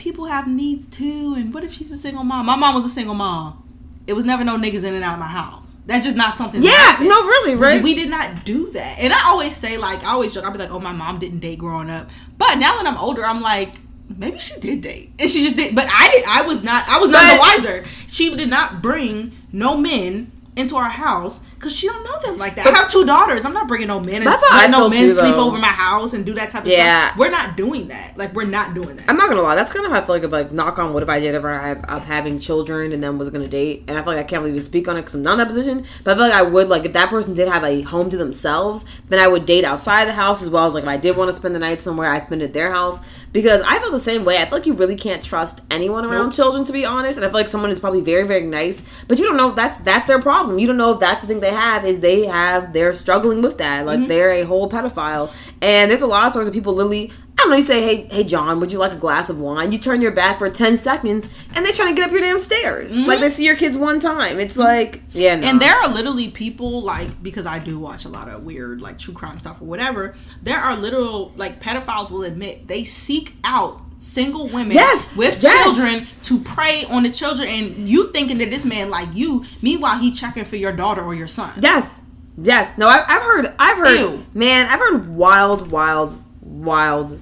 people 0.00 0.24
have 0.24 0.48
needs 0.48 0.88
too. 0.88 1.34
And 1.36 1.54
what 1.54 1.62
if 1.62 1.72
she's 1.72 1.92
a 1.92 1.96
single 1.96 2.24
mom? 2.24 2.46
My 2.46 2.56
mom 2.56 2.74
was 2.74 2.84
a 2.84 2.88
single 2.88 3.14
mom. 3.14 3.62
It 4.06 4.14
was 4.14 4.24
never 4.24 4.42
no 4.42 4.58
niggas 4.58 4.82
in 4.82 4.94
and 4.94 5.04
out 5.04 5.14
of 5.14 5.20
my 5.20 5.28
house. 5.28 5.76
That's 5.86 6.04
just 6.04 6.16
not 6.16 6.34
something. 6.34 6.62
Yeah. 6.62 6.96
No, 7.00 7.22
really, 7.22 7.54
right? 7.54 7.82
We 7.82 7.94
did 7.94 8.10
not 8.10 8.44
do 8.44 8.70
that. 8.72 8.98
And 8.98 9.12
I 9.12 9.28
always 9.28 9.56
say, 9.56 9.76
like, 9.76 10.04
I 10.04 10.12
always 10.12 10.32
joke, 10.32 10.44
I'll 10.44 10.52
be 10.52 10.58
like, 10.58 10.70
oh, 10.70 10.80
my 10.80 10.92
mom 10.92 11.18
didn't 11.18 11.40
date 11.40 11.58
growing 11.58 11.90
up. 11.90 12.08
But 12.38 12.56
now 12.56 12.76
that 12.76 12.86
I'm 12.86 12.96
older, 12.96 13.24
I'm 13.24 13.40
like, 13.40 13.74
maybe 14.08 14.38
she 14.38 14.58
did 14.60 14.80
date. 14.80 15.10
And 15.18 15.30
she 15.30 15.44
just 15.44 15.56
did. 15.56 15.74
But 15.74 15.86
I 15.92 16.10
did. 16.10 16.24
I 16.26 16.42
was 16.46 16.64
not, 16.64 16.88
I 16.88 16.98
was 16.98 17.10
none 17.10 17.26
the 17.28 17.38
wiser. 17.38 17.84
She 18.08 18.34
did 18.34 18.48
not 18.48 18.82
bring 18.82 19.32
no 19.52 19.76
men 19.76 20.32
into 20.56 20.76
our 20.76 20.90
house 20.90 21.40
because 21.60 21.76
she 21.76 21.86
don't 21.88 22.02
know 22.02 22.18
them 22.22 22.38
like 22.38 22.54
that. 22.54 22.66
I 22.66 22.70
have 22.70 22.90
two 22.90 23.04
daughters. 23.04 23.44
I'm 23.44 23.52
not 23.52 23.68
bringing 23.68 23.88
no 23.88 24.00
men. 24.00 24.14
And 24.16 24.26
That's 24.26 24.42
how 24.48 24.60
I 24.64 24.66
no 24.66 24.88
men 24.88 25.08
too, 25.08 25.10
sleep 25.12 25.34
though. 25.34 25.46
over 25.48 25.58
my 25.58 25.66
house 25.68 26.14
and 26.14 26.24
do 26.24 26.32
that 26.36 26.48
type 26.50 26.62
of 26.62 26.68
Yeah. 26.68 27.08
stuff. 27.08 27.18
We're 27.18 27.30
not 27.30 27.54
doing 27.54 27.88
that. 27.88 28.14
Like, 28.16 28.32
we're 28.34 28.46
not 28.46 28.72
doing 28.72 28.96
that. 28.96 29.04
I'm 29.08 29.18
not 29.18 29.28
gonna 29.28 29.42
lie. 29.42 29.56
That's 29.56 29.70
kind 29.70 29.84
of 29.84 29.92
how 29.92 29.98
I 30.00 30.04
feel 30.06 30.14
like 30.14 30.24
if 30.24 30.32
like 30.32 30.52
knock 30.52 30.78
on 30.78 30.94
what 30.94 31.02
if 31.02 31.10
I 31.10 31.20
did 31.20 31.34
ever 31.34 31.52
have 31.58 31.84
of 31.84 32.04
having 32.06 32.38
children 32.38 32.92
and 32.92 33.02
then 33.02 33.18
was 33.18 33.28
gonna 33.28 33.46
date, 33.46 33.84
and 33.88 33.98
I 33.98 34.02
feel 34.02 34.14
like 34.14 34.24
I 34.24 34.26
can't 34.26 34.40
really 34.40 34.52
even 34.54 34.62
speak 34.64 34.88
on 34.88 34.96
it 34.96 35.02
because 35.02 35.16
I'm 35.16 35.22
not 35.22 35.32
in 35.32 35.38
that 35.40 35.48
position. 35.48 35.84
But 36.02 36.12
I 36.12 36.14
feel 36.14 36.24
like 36.30 36.38
I 36.38 36.42
would 36.42 36.68
like 36.70 36.86
if 36.86 36.94
that 36.94 37.10
person 37.10 37.34
did 37.34 37.46
have 37.46 37.62
a 37.62 37.82
home 37.82 38.08
to 38.08 38.16
themselves, 38.16 38.86
then 39.10 39.18
I 39.18 39.28
would 39.28 39.44
date 39.44 39.64
outside 39.64 40.08
the 40.08 40.12
house 40.14 40.40
as 40.42 40.48
well 40.48 40.64
as 40.64 40.72
like 40.72 40.84
if 40.84 40.88
I 40.88 40.96
did 40.96 41.14
want 41.16 41.28
to 41.28 41.34
spend 41.34 41.54
the 41.54 41.58
night 41.58 41.82
somewhere, 41.82 42.10
I 42.10 42.20
spend 42.24 42.40
it 42.40 42.46
at 42.46 42.54
their 42.54 42.72
house 42.72 43.00
because 43.34 43.62
I 43.66 43.78
feel 43.80 43.90
the 43.92 43.98
same 44.00 44.24
way. 44.24 44.38
I 44.38 44.46
feel 44.46 44.58
like 44.58 44.66
you 44.66 44.72
really 44.72 44.96
can't 44.96 45.22
trust 45.22 45.60
anyone 45.70 46.06
around 46.06 46.26
Nope. 46.28 46.32
children 46.32 46.64
to 46.64 46.72
be 46.72 46.86
honest, 46.86 47.18
and 47.18 47.24
I 47.24 47.28
feel 47.28 47.36
like 47.36 47.48
someone 47.48 47.70
is 47.70 47.78
probably 47.78 48.00
very 48.00 48.26
very 48.26 48.46
nice, 48.46 48.82
but 49.08 49.18
you 49.18 49.26
don't 49.26 49.36
know 49.36 49.50
if 49.50 49.56
that's 49.56 49.76
that's 49.78 50.06
their 50.06 50.20
problem. 50.22 50.58
You 50.58 50.66
don't 50.66 50.78
know 50.78 50.92
if 50.92 51.00
that's 51.00 51.20
the 51.20 51.26
thing 51.26 51.40
they 51.50 51.56
have 51.56 51.84
is 51.84 52.00
they 52.00 52.26
have 52.26 52.72
they're 52.72 52.92
struggling 52.92 53.42
with 53.42 53.58
that, 53.58 53.86
like 53.86 53.98
mm-hmm. 53.98 54.08
they're 54.08 54.30
a 54.30 54.42
whole 54.42 54.70
pedophile, 54.70 55.32
and 55.60 55.90
there's 55.90 56.02
a 56.02 56.06
lot 56.06 56.26
of 56.26 56.32
stories 56.32 56.48
of 56.48 56.54
people 56.54 56.74
literally. 56.74 57.10
I 57.32 57.44
don't 57.44 57.50
know. 57.50 57.56
You 57.56 57.62
say, 57.62 57.82
"Hey, 57.82 58.08
hey, 58.14 58.24
John, 58.24 58.60
would 58.60 58.70
you 58.70 58.78
like 58.78 58.92
a 58.92 58.96
glass 58.96 59.30
of 59.30 59.40
wine?" 59.40 59.72
You 59.72 59.78
turn 59.78 60.02
your 60.02 60.12
back 60.12 60.38
for 60.38 60.50
ten 60.50 60.76
seconds, 60.76 61.26
and 61.54 61.64
they're 61.64 61.72
trying 61.72 61.94
to 61.94 61.98
get 61.98 62.06
up 62.06 62.12
your 62.12 62.20
damn 62.20 62.38
stairs. 62.38 62.94
Mm-hmm. 62.94 63.08
Like 63.08 63.20
they 63.20 63.30
see 63.30 63.46
your 63.46 63.56
kids 63.56 63.78
one 63.78 63.98
time. 63.98 64.38
It's 64.38 64.52
mm-hmm. 64.52 64.62
like, 64.62 65.02
yeah, 65.12 65.36
no. 65.36 65.48
And 65.48 65.60
there 65.60 65.74
are 65.74 65.88
literally 65.88 66.30
people 66.30 66.82
like 66.82 67.22
because 67.22 67.46
I 67.46 67.58
do 67.58 67.78
watch 67.78 68.04
a 68.04 68.10
lot 68.10 68.28
of 68.28 68.44
weird 68.44 68.82
like 68.82 68.98
true 68.98 69.14
crime 69.14 69.38
stuff 69.38 69.60
or 69.60 69.64
whatever. 69.64 70.14
There 70.42 70.58
are 70.58 70.76
literal 70.76 71.32
like 71.36 71.60
pedophiles 71.60 72.10
will 72.10 72.24
admit 72.24 72.66
they 72.66 72.84
seek 72.84 73.36
out 73.44 73.80
single 74.00 74.48
women 74.48 74.72
Yes, 74.72 75.06
with 75.14 75.40
yes. 75.42 75.62
children 75.62 76.06
to 76.24 76.40
prey 76.40 76.84
on 76.90 77.02
the 77.04 77.10
children 77.10 77.48
and 77.48 77.88
you 77.88 78.10
thinking 78.12 78.38
that 78.38 78.50
this 78.50 78.64
man 78.64 78.90
like 78.90 79.08
you 79.14 79.44
meanwhile 79.62 79.98
he 79.98 80.10
checking 80.10 80.44
for 80.44 80.56
your 80.56 80.72
daughter 80.72 81.02
or 81.02 81.14
your 81.14 81.28
son 81.28 81.52
Yes, 81.60 82.00
yes. 82.42 82.76
No, 82.78 82.88
I, 82.88 83.04
I've 83.06 83.22
heard. 83.22 83.54
I've 83.58 83.76
heard. 83.78 84.00
Ew. 84.00 84.26
Man, 84.34 84.66
I've 84.68 84.78
heard 84.80 85.08
wild, 85.14 85.70
wild, 85.70 86.20
wild. 86.40 87.20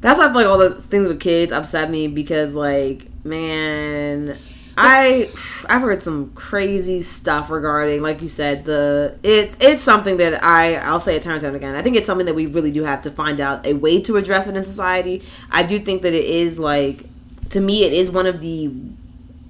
That's 0.00 0.18
why 0.18 0.24
I 0.24 0.28
feel 0.28 0.34
like 0.36 0.46
all 0.46 0.58
the 0.58 0.70
things 0.80 1.06
with 1.06 1.20
kids 1.20 1.52
upset 1.52 1.90
me 1.90 2.08
because, 2.08 2.54
like, 2.54 3.06
man, 3.24 4.36
I 4.76 5.30
I've 5.68 5.82
heard 5.82 6.02
some 6.02 6.32
crazy 6.34 7.02
stuff 7.02 7.50
regarding, 7.50 8.02
like 8.02 8.22
you 8.22 8.28
said, 8.28 8.64
the 8.64 9.18
it's 9.22 9.56
it's 9.60 9.82
something 9.82 10.16
that 10.18 10.42
I 10.42 10.76
I'll 10.76 11.00
say 11.00 11.16
it 11.16 11.22
time 11.22 11.34
and 11.34 11.42
time 11.42 11.54
again. 11.54 11.74
I 11.74 11.82
think 11.82 11.96
it's 11.96 12.06
something 12.06 12.26
that 12.26 12.34
we 12.34 12.46
really 12.46 12.72
do 12.72 12.84
have 12.84 13.02
to 13.02 13.10
find 13.10 13.40
out 13.40 13.66
a 13.66 13.74
way 13.74 14.00
to 14.02 14.16
address 14.16 14.46
it 14.46 14.56
in 14.56 14.62
society. 14.62 15.22
I 15.50 15.62
do 15.62 15.78
think 15.78 16.02
that 16.02 16.14
it 16.14 16.24
is 16.24 16.58
like 16.58 17.04
to 17.50 17.60
me 17.60 17.84
it 17.84 17.92
is 17.92 18.10
one 18.10 18.26
of 18.26 18.40
the 18.40 18.72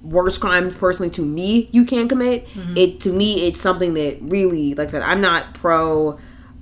worst 0.02 0.40
crimes 0.40 0.74
personally 0.74 1.10
to 1.10 1.22
me 1.22 1.68
you 1.70 1.84
can 1.84 2.08
commit 2.08 2.46
mm-hmm. 2.48 2.76
it 2.76 2.98
to 2.98 3.12
me 3.12 3.46
it's 3.46 3.60
something 3.60 3.94
that 3.94 4.18
really 4.20 4.74
like 4.74 4.88
i 4.88 4.90
said 4.90 5.02
i'm 5.02 5.20
not 5.20 5.54
pro 5.54 6.18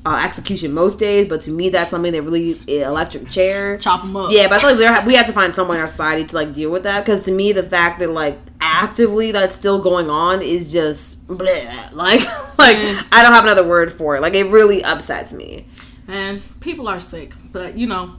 uh, 0.07 0.23
execution 0.25 0.73
most 0.73 0.99
days 0.99 1.27
but 1.29 1.41
to 1.43 1.51
me 1.51 1.69
that's 1.69 1.91
something 1.91 2.13
that 2.13 2.23
really 2.23 2.59
electric 2.67 3.29
chair 3.29 3.77
chop 3.79 4.01
them 4.01 4.17
up 4.17 4.31
yeah 4.33 4.47
but 4.49 4.55
i 4.55 4.59
feel 4.59 4.71
like 4.71 4.79
there, 4.79 5.07
we 5.07 5.15
have 5.15 5.27
to 5.27 5.33
find 5.33 5.55
someone 5.55 5.77
in 5.77 5.81
our 5.83 5.87
society 5.87 6.25
to 6.25 6.35
like 6.35 6.55
deal 6.55 6.71
with 6.71 6.85
that 6.85 7.05
because 7.05 7.23
to 7.27 7.31
me 7.33 7.53
the 7.53 7.63
fact 7.63 7.99
that 7.99 8.11
like 8.11 8.39
actively 8.63 9.31
that's 9.33 9.53
still 9.55 9.79
going 9.81 10.09
on 10.09 10.41
is 10.41 10.73
just 10.73 11.27
bleh. 11.29 11.93
like 11.93 12.21
like 12.59 12.77
Mm. 12.79 13.05
i 13.13 13.23
don't 13.23 13.33
have 13.35 13.45
another 13.45 13.67
word 13.67 13.93
for 13.93 14.17
it 14.17 14.23
like 14.23 14.35
it 14.35 14.45
really 14.47 14.83
upsets 14.83 15.33
me 15.35 15.67
and 16.09 16.41
people 16.61 16.89
are 16.89 16.99
sick 17.01 17.35
but 17.53 17.77
you 17.77 17.87
know 17.87 18.15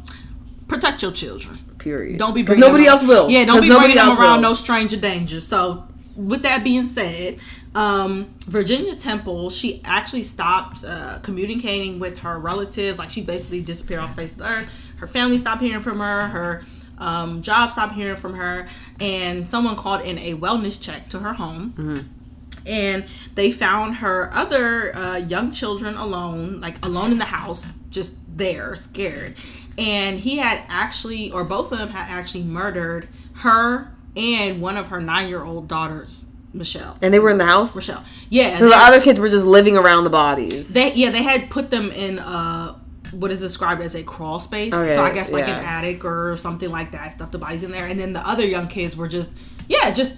protect 0.67 1.01
your 1.01 1.11
children 1.11 1.57
period 1.79 2.19
Don't 2.19 2.33
be 2.35 2.41
'Cause 2.43 2.57
bringing 2.57 2.61
nobody 2.61 2.83
them- 2.83 2.91
else 2.93 3.03
will 3.03 3.29
Yeah, 3.31 3.45
don't 3.45 3.59
be 3.61 3.67
nobody 3.69 3.93
bringing 3.93 3.95
them 3.97 4.09
else 4.09 4.19
around 4.19 4.35
will. 4.41 4.49
no 4.49 4.53
stranger 4.53 4.97
danger. 4.97 5.39
So, 5.41 5.83
with 6.15 6.43
that 6.43 6.63
being 6.63 6.85
said, 6.85 7.37
um, 7.73 8.33
Virginia 8.47 8.95
Temple 8.95 9.49
she 9.49 9.81
actually 9.85 10.23
stopped 10.23 10.83
uh, 10.85 11.19
communicating 11.23 11.99
with 11.99 12.19
her 12.19 12.37
relatives. 12.39 12.99
Like 12.99 13.09
she 13.09 13.21
basically 13.21 13.61
disappeared 13.61 14.01
off 14.01 14.15
face 14.15 14.33
of 14.33 14.39
the 14.39 14.45
earth. 14.49 14.73
Her 14.97 15.07
family 15.07 15.37
stopped 15.37 15.61
hearing 15.61 15.81
from 15.81 15.99
her. 15.99 16.27
Her 16.27 16.63
um, 16.97 17.41
job 17.41 17.71
stopped 17.71 17.93
hearing 17.93 18.17
from 18.17 18.35
her, 18.35 18.67
and 18.99 19.47
someone 19.49 19.75
called 19.75 20.01
in 20.01 20.19
a 20.19 20.35
wellness 20.35 20.79
check 20.79 21.09
to 21.09 21.19
her 21.19 21.33
home 21.33 21.73
Mm-hmm. 21.77 22.67
and 22.67 23.05
they 23.33 23.49
found 23.51 23.95
her 23.95 24.29
other 24.33 24.95
uh, 24.95 25.17
young 25.17 25.51
children 25.51 25.95
alone, 25.95 26.59
like 26.59 26.83
alone 26.85 27.11
in 27.11 27.17
the 27.17 27.25
house, 27.25 27.73
just 27.89 28.19
there, 28.37 28.75
scared. 28.75 29.33
And 29.79 30.19
he 30.19 30.37
had 30.37 30.61
actually, 30.67 31.31
or 31.31 31.43
both 31.43 31.71
of 31.71 31.79
them 31.79 31.89
had 31.89 32.07
actually 32.09 32.43
murdered 32.43 33.07
her 33.37 33.91
and 34.15 34.61
one 34.61 34.77
of 34.77 34.89
her 34.89 35.01
nine-year-old 35.01 35.67
daughters, 35.67 36.25
Michelle. 36.53 36.97
and 37.01 37.13
they 37.13 37.19
were 37.19 37.29
in 37.29 37.37
the 37.37 37.45
house 37.45 37.75
Michelle, 37.75 38.03
yeah. 38.29 38.57
so 38.57 38.65
they, 38.65 38.71
the 38.71 38.77
other 38.77 39.01
kids 39.01 39.19
were 39.19 39.29
just 39.29 39.45
living 39.45 39.77
around 39.77 40.03
the 40.03 40.09
bodies 40.09 40.73
they, 40.73 40.93
yeah, 40.93 41.11
they 41.11 41.23
had 41.23 41.49
put 41.49 41.69
them 41.69 41.91
in 41.91 42.19
uh, 42.19 42.75
what 43.11 43.31
is 43.31 43.39
described 43.39 43.81
as 43.81 43.95
a 43.95 44.03
crawl 44.03 44.39
space. 44.39 44.73
Okay, 44.73 44.95
so 44.95 45.01
I 45.01 45.13
guess 45.13 45.31
like 45.31 45.47
an 45.47 45.59
attic 45.63 46.05
or 46.05 46.35
something 46.37 46.69
like 46.69 46.91
that. 46.91 47.11
Stuff 47.11 47.31
the 47.31 47.37
bodies 47.37 47.63
in 47.63 47.71
there, 47.71 47.85
and 47.85 47.99
then 47.99 48.13
the 48.13 48.25
other 48.25 48.45
young 48.45 48.67
kids 48.67 48.95
were 48.95 49.07
just 49.07 49.31
yeah, 49.67 49.91
just 49.91 50.17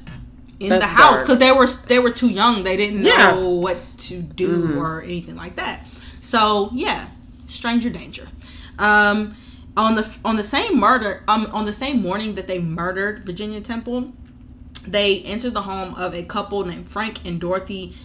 in 0.59 0.69
That's 0.69 0.83
the 0.83 0.87
house 0.87 1.21
because 1.21 1.39
they 1.39 1.51
were 1.51 1.67
they 1.87 1.99
were 1.99 2.11
too 2.11 2.29
young. 2.29 2.63
They 2.63 2.77
didn't 2.77 3.01
know 3.01 3.09
Yeah. 3.09 3.31
Mm-hmm. 3.33 3.61
what 3.61 3.77
to 3.97 4.21
do 4.21 4.79
or 4.79 5.01
anything 5.01 5.35
like 5.35 5.55
that. 5.55 5.85
So 6.21 6.69
yeah, 6.73 7.09
stranger 7.47 7.89
danger. 7.89 8.27
Um, 8.79 9.35
on 9.75 9.95
the 9.95 10.17
on 10.23 10.35
the 10.35 10.43
same 10.43 10.79
murder 10.79 11.23
um 11.27 11.47
on 11.51 11.65
the 11.65 11.73
same 11.73 11.99
morning 12.01 12.35
that 12.35 12.47
they 12.47 12.59
murdered 12.59 13.25
Virginia 13.25 13.59
Temple, 13.59 14.13
they 14.87 15.21
entered 15.21 15.53
the 15.53 15.61
home 15.61 15.95
of 15.95 16.13
a 16.13 16.23
couple 16.23 16.63
named 16.65 16.87
Frank 16.87 17.25
and 17.25 17.39
Dorothy 17.39 17.95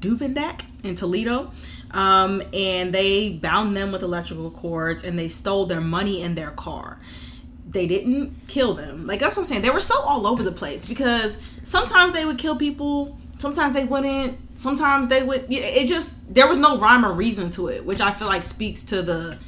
Duvendack 0.00 0.64
in 0.82 0.94
Toledo. 0.94 1.50
Um, 1.92 2.42
and 2.52 2.92
they 2.92 3.30
bound 3.30 3.76
them 3.76 3.90
with 3.92 4.02
electrical 4.02 4.50
cords 4.50 5.04
and 5.04 5.18
they 5.18 5.28
stole 5.28 5.66
their 5.66 5.80
money 5.80 6.22
and 6.22 6.36
their 6.36 6.50
car. 6.50 7.00
They 7.68 7.86
didn't 7.86 8.46
kill 8.48 8.74
them. 8.74 9.06
Like 9.06 9.20
that's 9.20 9.36
what 9.36 9.42
I'm 9.42 9.46
saying. 9.46 9.62
They 9.62 9.70
were 9.70 9.80
so 9.80 10.00
all 10.00 10.26
over 10.26 10.42
the 10.42 10.52
place 10.52 10.86
because 10.86 11.42
sometimes 11.64 12.12
they 12.12 12.24
would 12.24 12.38
kill 12.38 12.56
people, 12.56 13.18
sometimes 13.38 13.74
they 13.74 13.84
wouldn't, 13.84 14.38
sometimes 14.58 15.08
they 15.08 15.22
would 15.22 15.46
it 15.48 15.88
just 15.88 16.32
there 16.32 16.48
was 16.48 16.58
no 16.58 16.78
rhyme 16.78 17.04
or 17.04 17.12
reason 17.12 17.50
to 17.50 17.68
it, 17.68 17.84
which 17.84 18.00
I 18.00 18.12
feel 18.12 18.28
like 18.28 18.44
speaks 18.44 18.82
to 18.84 19.02
the 19.02 19.38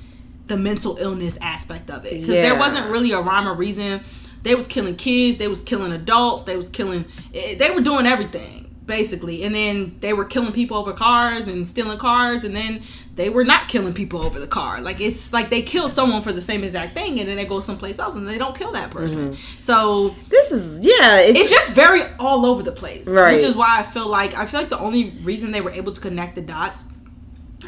the 0.46 0.56
mental 0.56 0.96
illness 0.98 1.38
aspect 1.40 1.90
of 1.90 2.04
it. 2.04 2.12
Because 2.12 2.28
there 2.28 2.58
wasn't 2.58 2.90
really 2.90 3.12
a 3.12 3.20
rhyme 3.20 3.48
or 3.48 3.54
reason. 3.54 4.02
They 4.42 4.54
was 4.54 4.66
killing 4.66 4.96
kids, 4.96 5.38
they 5.38 5.48
was 5.48 5.62
killing 5.62 5.92
adults, 5.92 6.42
they 6.42 6.56
was 6.56 6.68
killing 6.68 7.04
eh, 7.34 7.54
they 7.56 7.70
were 7.70 7.80
doing 7.80 8.06
everything 8.06 8.58
basically 8.84 9.44
and 9.44 9.54
then 9.54 9.96
they 10.00 10.12
were 10.12 10.24
killing 10.24 10.52
people 10.52 10.76
over 10.76 10.92
cars 10.92 11.46
and 11.46 11.66
stealing 11.66 11.96
cars 11.96 12.42
and 12.42 12.54
then 12.54 12.82
they 13.14 13.30
were 13.30 13.44
not 13.44 13.68
killing 13.68 13.92
people 13.94 14.20
over 14.20 14.40
the 14.40 14.46
car 14.46 14.80
like 14.80 15.00
it's 15.00 15.32
like 15.32 15.50
they 15.50 15.62
kill 15.62 15.88
someone 15.88 16.20
for 16.20 16.32
the 16.32 16.40
same 16.40 16.64
exact 16.64 16.92
thing 16.92 17.20
and 17.20 17.28
then 17.28 17.36
they 17.36 17.44
go 17.44 17.60
someplace 17.60 18.00
else 18.00 18.16
and 18.16 18.26
they 18.26 18.36
don't 18.38 18.58
kill 18.58 18.72
that 18.72 18.90
person 18.90 19.36
so 19.60 20.12
This 20.28 20.50
is 20.50 20.84
yeah. 20.84 21.20
It's, 21.20 21.38
it's 21.42 21.50
just 21.50 21.70
very 21.74 22.02
all 22.18 22.44
over 22.44 22.64
the 22.64 22.72
place 22.72 23.06
Right. 23.08 23.36
which 23.36 23.44
is 23.44 23.54
why 23.54 23.68
i 23.78 23.84
feel 23.84 24.08
like 24.08 24.36
i 24.36 24.46
feel 24.46 24.58
like 24.60 24.68
the 24.68 24.80
only 24.80 25.10
reason 25.22 25.52
they 25.52 25.60
were 25.60 25.70
able 25.70 25.92
to 25.92 26.00
connect 26.00 26.34
the 26.34 26.42
dots 26.42 26.82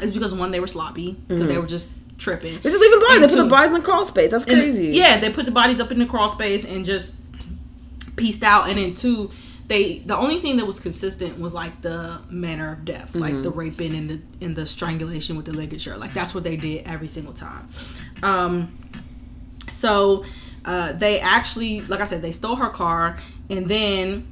is 0.01 0.13
because 0.13 0.35
one 0.35 0.51
they 0.51 0.59
were 0.59 0.67
sloppy 0.67 1.13
because 1.29 1.47
they 1.47 1.57
were 1.57 1.65
just 1.65 1.89
tripping 2.17 2.53
they're 2.59 2.71
just 2.71 2.79
leaving 2.79 2.99
bodies. 2.99 3.21
They 3.21 3.27
put 3.27 3.43
the 3.43 3.49
bodies 3.49 3.69
in 3.71 3.75
the 3.75 3.81
crawl 3.81 4.05
space. 4.05 4.31
That's 4.31 4.45
and- 4.45 4.57
crazy. 4.57 4.87
yeah, 4.87 5.19
they 5.19 5.29
put 5.29 5.45
the 5.45 5.51
bodies 5.51 5.79
up 5.79 5.91
in 5.91 5.99
the 5.99 6.05
crawl 6.05 6.29
space 6.29 6.69
and 6.69 6.85
just 6.85 7.15
pieced 8.15 8.43
out. 8.43 8.69
And 8.69 8.77
then 8.77 8.93
two, 8.93 9.31
they 9.67 9.99
the 9.99 10.15
only 10.15 10.39
thing 10.39 10.57
that 10.57 10.65
was 10.65 10.79
consistent 10.79 11.39
was 11.39 11.53
like 11.53 11.81
the 11.81 12.21
manner 12.29 12.73
of 12.73 12.85
death, 12.85 13.15
like 13.15 13.41
the 13.41 13.49
raping 13.49 13.95
and 13.95 14.09
the 14.09 14.21
and 14.45 14.55
the 14.55 14.67
strangulation 14.67 15.35
with 15.35 15.45
the 15.45 15.53
ligature. 15.53 15.97
Like 15.97 16.13
that's 16.13 16.33
what 16.33 16.43
they 16.43 16.55
did 16.55 16.85
every 16.87 17.07
single 17.07 17.33
time. 17.33 17.67
Um, 18.21 18.77
so 19.67 20.23
uh, 20.65 20.93
they 20.93 21.19
actually, 21.19 21.81
like 21.81 22.01
I 22.01 22.05
said, 22.05 22.21
they 22.21 22.31
stole 22.31 22.55
her 22.55 22.69
car, 22.69 23.17
and 23.49 23.67
then 23.67 24.27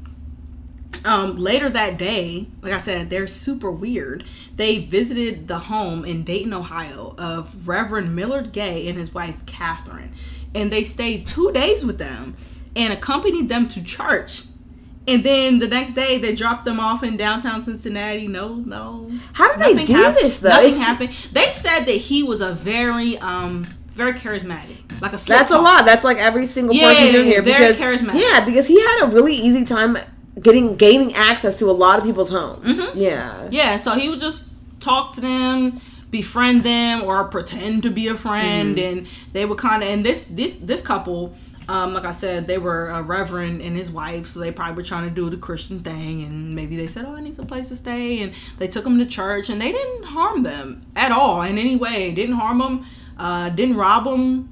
um, 1.06 1.36
later 1.36 1.70
that 1.70 1.98
day, 1.98 2.48
like 2.62 2.74
I 2.74 2.78
said, 2.78 3.10
they're 3.10 3.28
super 3.28 3.72
weird. 3.72 4.24
They 4.56 4.80
visited 4.80 5.48
the 5.48 5.60
home 5.60 6.06
in 6.06 6.24
Dayton, 6.24 6.54
Ohio, 6.54 7.16
of 7.18 7.68
Reverend 7.68 8.16
Millard 8.16 8.52
Gay 8.52 8.88
and 8.88 8.98
his 8.98 9.14
wife 9.14 9.46
Catherine, 9.46 10.14
and 10.56 10.72
they 10.72 10.84
stayed 10.84 11.26
two 11.28 11.52
days 11.52 11.86
with 11.86 11.98
them 11.98 12.36
and 12.76 12.94
accompanied 12.94 13.50
them 13.50 13.68
to 13.70 13.84
church. 13.84 14.44
And 15.06 15.22
then 15.24 15.60
the 15.60 15.68
next 15.68 15.94
day, 15.94 16.18
they 16.18 16.34
dropped 16.34 16.64
them 16.64 16.80
off 16.80 17.04
in 17.04 17.18
downtown 17.18 17.62
Cincinnati. 17.62 18.26
No, 18.28 18.56
no. 18.56 19.12
How 19.34 19.52
did 19.52 19.60
they 19.60 19.74
Nothing 19.74 19.86
do 19.88 19.94
hap- 19.94 20.16
this, 20.16 20.38
though? 20.40 20.50
Nothing 20.50 20.66
It's- 20.74 20.82
happened. 20.86 21.10
They 21.34 21.52
said 21.52 21.82
that 21.82 21.92
he 21.98 22.24
was 22.24 22.40
a 22.40 22.54
very, 22.54 23.18
um, 23.18 23.68
very 23.96 24.14
charismatic, 24.14 24.78
like 25.02 25.12
a. 25.14 25.18
That's 25.18 25.52
a 25.52 25.60
lot. 25.60 25.86
That's 25.86 26.06
like 26.06 26.18
every 26.20 26.46
single 26.46 26.74
Yeah, 26.74 26.94
person 26.94 27.12
doing 27.12 27.26
here 27.28 27.42
very 27.42 27.74
because 27.74 28.02
charismatic. 28.02 28.22
yeah, 28.22 28.46
because 28.46 28.66
he 28.68 28.80
had 28.80 29.02
a 29.04 29.08
really 29.08 29.36
easy 29.36 29.66
time 29.66 29.98
getting 30.42 30.76
gaining 30.76 31.14
access 31.14 31.60
to 31.60 31.66
a 31.70 31.72
lot 31.74 32.00
of 32.00 32.06
people's 32.06 32.30
homes. 32.32 32.80
Mm-hmm. 32.82 32.98
Yeah. 32.98 33.48
Yeah, 33.52 33.78
so 33.78 33.92
he 33.92 34.10
would 34.10 34.20
just 34.20 34.44
talk 34.80 35.14
to 35.16 35.22
them, 35.22 35.80
befriend 36.10 36.64
them, 36.64 37.04
or 37.04 37.24
pretend 37.26 37.84
to 37.84 37.92
be 37.92 38.08
a 38.08 38.16
friend, 38.16 38.78
Mm-hmm. 38.78 38.98
and 39.00 39.08
they 39.34 39.46
would 39.46 39.58
kind 39.58 39.84
of. 39.84 39.90
And 39.90 40.06
this 40.06 40.26
this 40.26 40.54
this 40.54 40.82
couple, 40.82 41.36
um, 41.70 41.94
like 41.94 42.06
I 42.06 42.12
said, 42.12 42.48
they 42.48 42.58
were 42.58 42.90
a 42.90 43.02
reverend 43.02 43.62
and 43.62 43.78
his 43.78 43.90
wife, 43.92 44.26
so 44.26 44.40
they 44.40 44.52
probably 44.52 44.76
were 44.76 44.84
trying 44.84 45.08
to 45.08 45.14
do 45.14 45.30
the 45.30 45.38
Christian 45.38 45.80
thing, 45.80 46.24
and 46.24 46.54
maybe 46.56 46.76
they 46.76 46.88
said, 46.88 47.06
"Oh, 47.08 47.16
I 47.16 47.22
need 47.22 47.36
some 47.36 47.48
place 47.48 47.70
to 47.70 47.76
stay," 47.76 48.22
and 48.22 48.34
they 48.58 48.68
took 48.68 48.84
them 48.84 48.98
to 49.00 49.06
church, 49.06 49.50
and 49.50 49.62
they 49.62 49.72
didn't 49.72 50.04
harm 50.06 50.44
them 50.44 50.82
at 50.96 51.12
all 51.12 51.42
in 51.44 51.58
any 51.58 51.76
way. 51.76 52.12
Didn't 52.12 52.36
harm 52.36 52.58
them, 52.58 52.86
uh, 53.18 53.50
didn't 53.50 53.78
rob 53.78 54.04
them. 54.06 54.50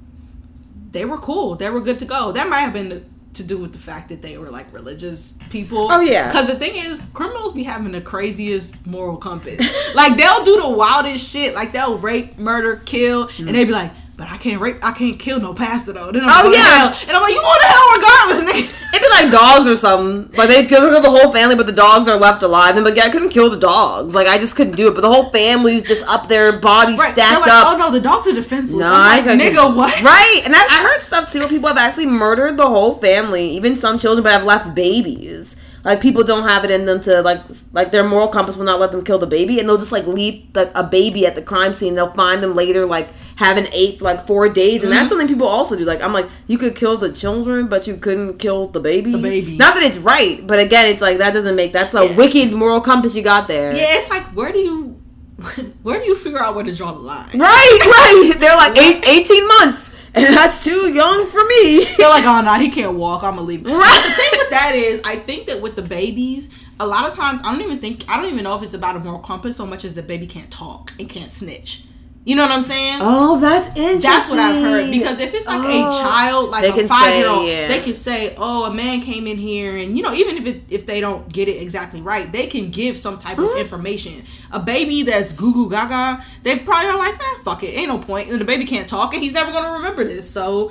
They 0.92 1.04
were 1.04 1.18
cool. 1.18 1.54
They 1.54 1.70
were 1.70 1.80
good 1.80 1.98
to 2.00 2.04
go. 2.04 2.32
That 2.32 2.48
might 2.48 2.60
have 2.60 2.72
been. 2.72 3.04
To 3.34 3.42
do 3.42 3.56
with 3.58 3.72
the 3.72 3.78
fact 3.78 4.10
that 4.10 4.20
they 4.20 4.36
were 4.36 4.50
like 4.50 4.70
religious 4.72 5.38
people. 5.48 5.90
Oh, 5.90 6.00
yeah. 6.00 6.28
Because 6.28 6.48
the 6.48 6.54
thing 6.54 6.76
is, 6.76 7.02
criminals 7.14 7.54
be 7.54 7.62
having 7.62 7.92
the 7.92 8.00
craziest 8.00 8.86
moral 8.86 9.16
compass. 9.16 9.94
like 9.94 10.16
they'll 10.18 10.44
do 10.44 10.60
the 10.60 10.68
wildest 10.68 11.32
shit. 11.32 11.54
Like 11.54 11.72
they'll 11.72 11.96
rape, 11.96 12.38
murder, 12.38 12.82
kill, 12.84 13.22
and 13.22 13.30
mm-hmm. 13.30 13.46
they'd 13.46 13.64
be 13.64 13.72
like, 13.72 13.90
"But 14.16 14.30
I 14.30 14.36
can't 14.36 14.60
rape, 14.60 14.78
I 14.82 14.92
can't 14.92 15.18
kill 15.18 15.40
no 15.40 15.54
pastor 15.54 15.92
though." 15.92 16.12
Then 16.12 16.24
I'm 16.24 16.46
Oh, 16.46 16.50
yeah. 16.52 16.94
and 17.08 17.16
I'm 17.16 17.22
like, 17.22 17.34
"You 17.34 17.40
going 17.40 17.60
to 17.60 17.66
hell 17.66 17.96
regardless, 17.96 18.44
nigga." 18.44 18.78
It'd 18.94 19.00
be 19.00 19.08
like 19.08 19.32
dogs 19.32 19.66
or 19.66 19.76
something. 19.76 20.36
Like 20.36 20.48
they 20.48 20.66
kill 20.66 21.00
the 21.00 21.08
whole 21.08 21.32
family, 21.32 21.54
but 21.56 21.66
the 21.66 21.72
dogs 21.72 22.08
are 22.08 22.16
left 22.18 22.42
alive. 22.42 22.76
And 22.76 22.84
but 22.84 22.94
yeah, 22.94 23.04
I 23.04 23.08
couldn't 23.10 23.30
kill 23.30 23.48
the 23.48 23.56
dogs. 23.58 24.14
Like 24.14 24.26
I 24.26 24.38
just 24.38 24.54
couldn't 24.54 24.76
do 24.76 24.88
it. 24.88 24.94
But 24.94 25.00
the 25.00 25.08
whole 25.12 25.30
family's 25.30 25.82
just 25.82 26.06
up 26.06 26.28
there, 26.28 26.58
bodies 26.58 26.98
Right. 26.98 27.12
Stacked 27.12 27.40
like, 27.40 27.50
up. 27.50 27.72
"Oh 27.72 27.76
no, 27.78 27.90
the 27.90 28.00
dogs 28.00 28.28
are 28.28 28.34
defenseless." 28.34 28.80
No, 28.80 28.92
like, 28.92 29.24
nigga, 29.24 29.74
what? 29.74 30.02
Right, 30.02 30.42
and 30.44 30.54
I, 30.54 30.60
I 30.60 30.82
heard 30.82 31.00
stuff 31.00 31.32
too. 31.32 31.46
People 31.48 31.68
have 31.68 31.78
actually 31.78 32.06
murdered 32.06 32.58
the 32.58 32.66
whole 32.68 32.94
family, 32.96 33.48
even 33.50 33.76
some 33.76 33.98
children, 33.98 34.22
but 34.22 34.32
have 34.32 34.44
left 34.44 34.74
babies. 34.74 35.56
Like 35.84 36.00
people 36.00 36.22
don't 36.22 36.48
have 36.48 36.64
it 36.64 36.70
in 36.70 36.86
them 36.86 37.00
to 37.00 37.22
like 37.22 37.40
like 37.72 37.90
their 37.90 38.06
moral 38.06 38.28
compass 38.28 38.56
will 38.56 38.64
not 38.64 38.78
let 38.78 38.92
them 38.92 39.02
kill 39.04 39.18
the 39.18 39.26
baby, 39.26 39.58
and 39.58 39.68
they'll 39.68 39.78
just 39.78 39.90
like 39.92 40.06
leave 40.06 40.44
like 40.54 40.70
a 40.76 40.84
baby 40.84 41.26
at 41.26 41.34
the 41.34 41.42
crime 41.42 41.74
scene. 41.74 41.94
They'll 41.96 42.12
find 42.12 42.40
them 42.42 42.54
later, 42.54 42.86
like 42.86 43.08
having 43.36 43.66
ate 43.72 43.98
for 43.98 44.04
like 44.04 44.24
four 44.26 44.48
days, 44.48 44.84
and 44.84 44.92
Mm-hmm. 44.92 44.98
that's 45.00 45.08
something 45.08 45.26
people 45.26 45.48
also 45.48 45.76
do. 45.76 45.84
Like 45.84 46.00
I'm 46.00 46.12
like, 46.12 46.28
you 46.46 46.56
could 46.56 46.76
kill 46.76 46.96
the 46.98 47.10
children, 47.12 47.66
but 47.66 47.88
you 47.88 47.96
couldn't 47.96 48.38
kill 48.38 48.68
the 48.68 48.78
baby. 48.78 49.10
The 49.10 49.18
baby. 49.18 49.56
Not 49.56 49.74
that 49.74 49.82
it's 49.82 49.98
right, 49.98 50.46
but 50.46 50.60
again, 50.60 50.86
it's 50.88 51.00
like 51.00 51.18
that 51.18 51.32
doesn't 51.32 51.56
make 51.56 51.72
that's 51.72 51.94
a 51.94 52.04
Yeah. 52.06 52.16
wicked 52.16 52.52
moral 52.52 52.80
compass 52.80 53.16
you 53.16 53.22
got 53.22 53.48
there. 53.48 53.74
Yeah, 53.74 53.82
it's 53.98 54.08
like, 54.08 54.22
where 54.36 54.52
do 54.52 54.60
you, 54.60 55.01
where 55.82 55.98
do 55.98 56.06
you 56.06 56.16
figure 56.16 56.40
out 56.40 56.54
where 56.54 56.64
to 56.64 56.74
draw 56.74 56.92
the 56.92 57.00
line? 57.00 57.38
Right, 57.38 57.78
right. 57.84 58.34
They're 58.38 58.56
like 58.56 58.76
eight, 58.78 59.06
18 59.06 59.48
months, 59.48 60.00
and 60.14 60.26
that's 60.36 60.64
too 60.64 60.92
young 60.92 61.26
for 61.28 61.44
me. 61.44 61.84
They're 61.98 62.08
like, 62.08 62.24
oh 62.24 62.40
no, 62.42 62.54
he 62.54 62.70
can't 62.70 62.96
walk. 62.96 63.22
I'm 63.22 63.36
gonna 63.36 63.42
leave. 63.46 63.64
Right. 63.64 63.72
But 63.72 64.08
the 64.08 64.14
thing 64.14 64.38
with 64.38 64.50
that 64.50 64.72
is, 64.74 65.00
I 65.04 65.16
think 65.16 65.46
that 65.46 65.60
with 65.60 65.76
the 65.76 65.82
babies, 65.82 66.50
a 66.80 66.86
lot 66.86 67.08
of 67.08 67.14
times 67.14 67.40
I 67.44 67.52
don't 67.52 67.62
even 67.62 67.78
think 67.78 68.04
I 68.08 68.20
don't 68.20 68.32
even 68.32 68.44
know 68.44 68.56
if 68.56 68.62
it's 68.62 68.74
about 68.74 68.96
a 68.96 69.00
moral 69.00 69.20
compass 69.20 69.56
so 69.56 69.66
much 69.66 69.84
as 69.84 69.94
the 69.94 70.02
baby 70.02 70.26
can't 70.26 70.50
talk 70.50 70.92
and 70.98 71.08
can't 71.08 71.30
snitch. 71.30 71.84
You 72.24 72.36
know 72.36 72.46
what 72.46 72.54
I'm 72.54 72.62
saying? 72.62 72.98
Oh, 73.00 73.36
that's 73.40 73.66
interesting. 73.76 74.00
That's 74.00 74.30
what 74.30 74.38
I've 74.38 74.62
heard. 74.62 74.90
Because 74.92 75.18
if 75.18 75.34
it's 75.34 75.44
like 75.46 75.60
Oh. 75.64 75.88
a 75.88 76.00
child, 76.00 76.50
like 76.50 76.64
a 76.76 76.86
five 76.86 77.16
year 77.16 77.28
old, 77.28 77.48
yeah. 77.48 77.66
they 77.66 77.80
can 77.80 77.94
say, 77.94 78.32
"Oh, 78.38 78.66
a 78.66 78.72
man 78.72 79.00
came 79.00 79.26
in 79.26 79.38
here," 79.38 79.76
and 79.76 79.96
you 79.96 80.04
know, 80.04 80.12
even 80.14 80.36
if 80.36 80.46
it, 80.46 80.62
if 80.70 80.86
they 80.86 81.00
don't 81.00 81.28
get 81.32 81.48
it 81.48 81.60
exactly 81.60 82.00
right, 82.00 82.30
they 82.30 82.46
can 82.46 82.70
give 82.70 82.96
some 82.96 83.18
type 83.18 83.38
Mm-hmm. 83.38 83.54
of 83.54 83.56
information. 83.58 84.22
A 84.52 84.60
baby 84.60 85.02
that's 85.02 85.32
goo 85.32 85.52
goo 85.52 85.68
gaga, 85.68 86.24
they 86.44 86.58
probably 86.60 86.90
are 86.90 86.98
like, 86.98 87.16
"Ah, 87.20 87.40
fuck 87.44 87.64
it, 87.64 87.76
ain't 87.76 87.88
no 87.88 87.98
point." 87.98 88.30
And 88.30 88.40
the 88.40 88.44
baby 88.44 88.66
can't 88.66 88.88
talk, 88.88 89.14
and 89.14 89.22
he's 89.22 89.32
never 89.32 89.50
gonna 89.50 89.72
remember 89.72 90.04
this, 90.04 90.30
so 90.30 90.70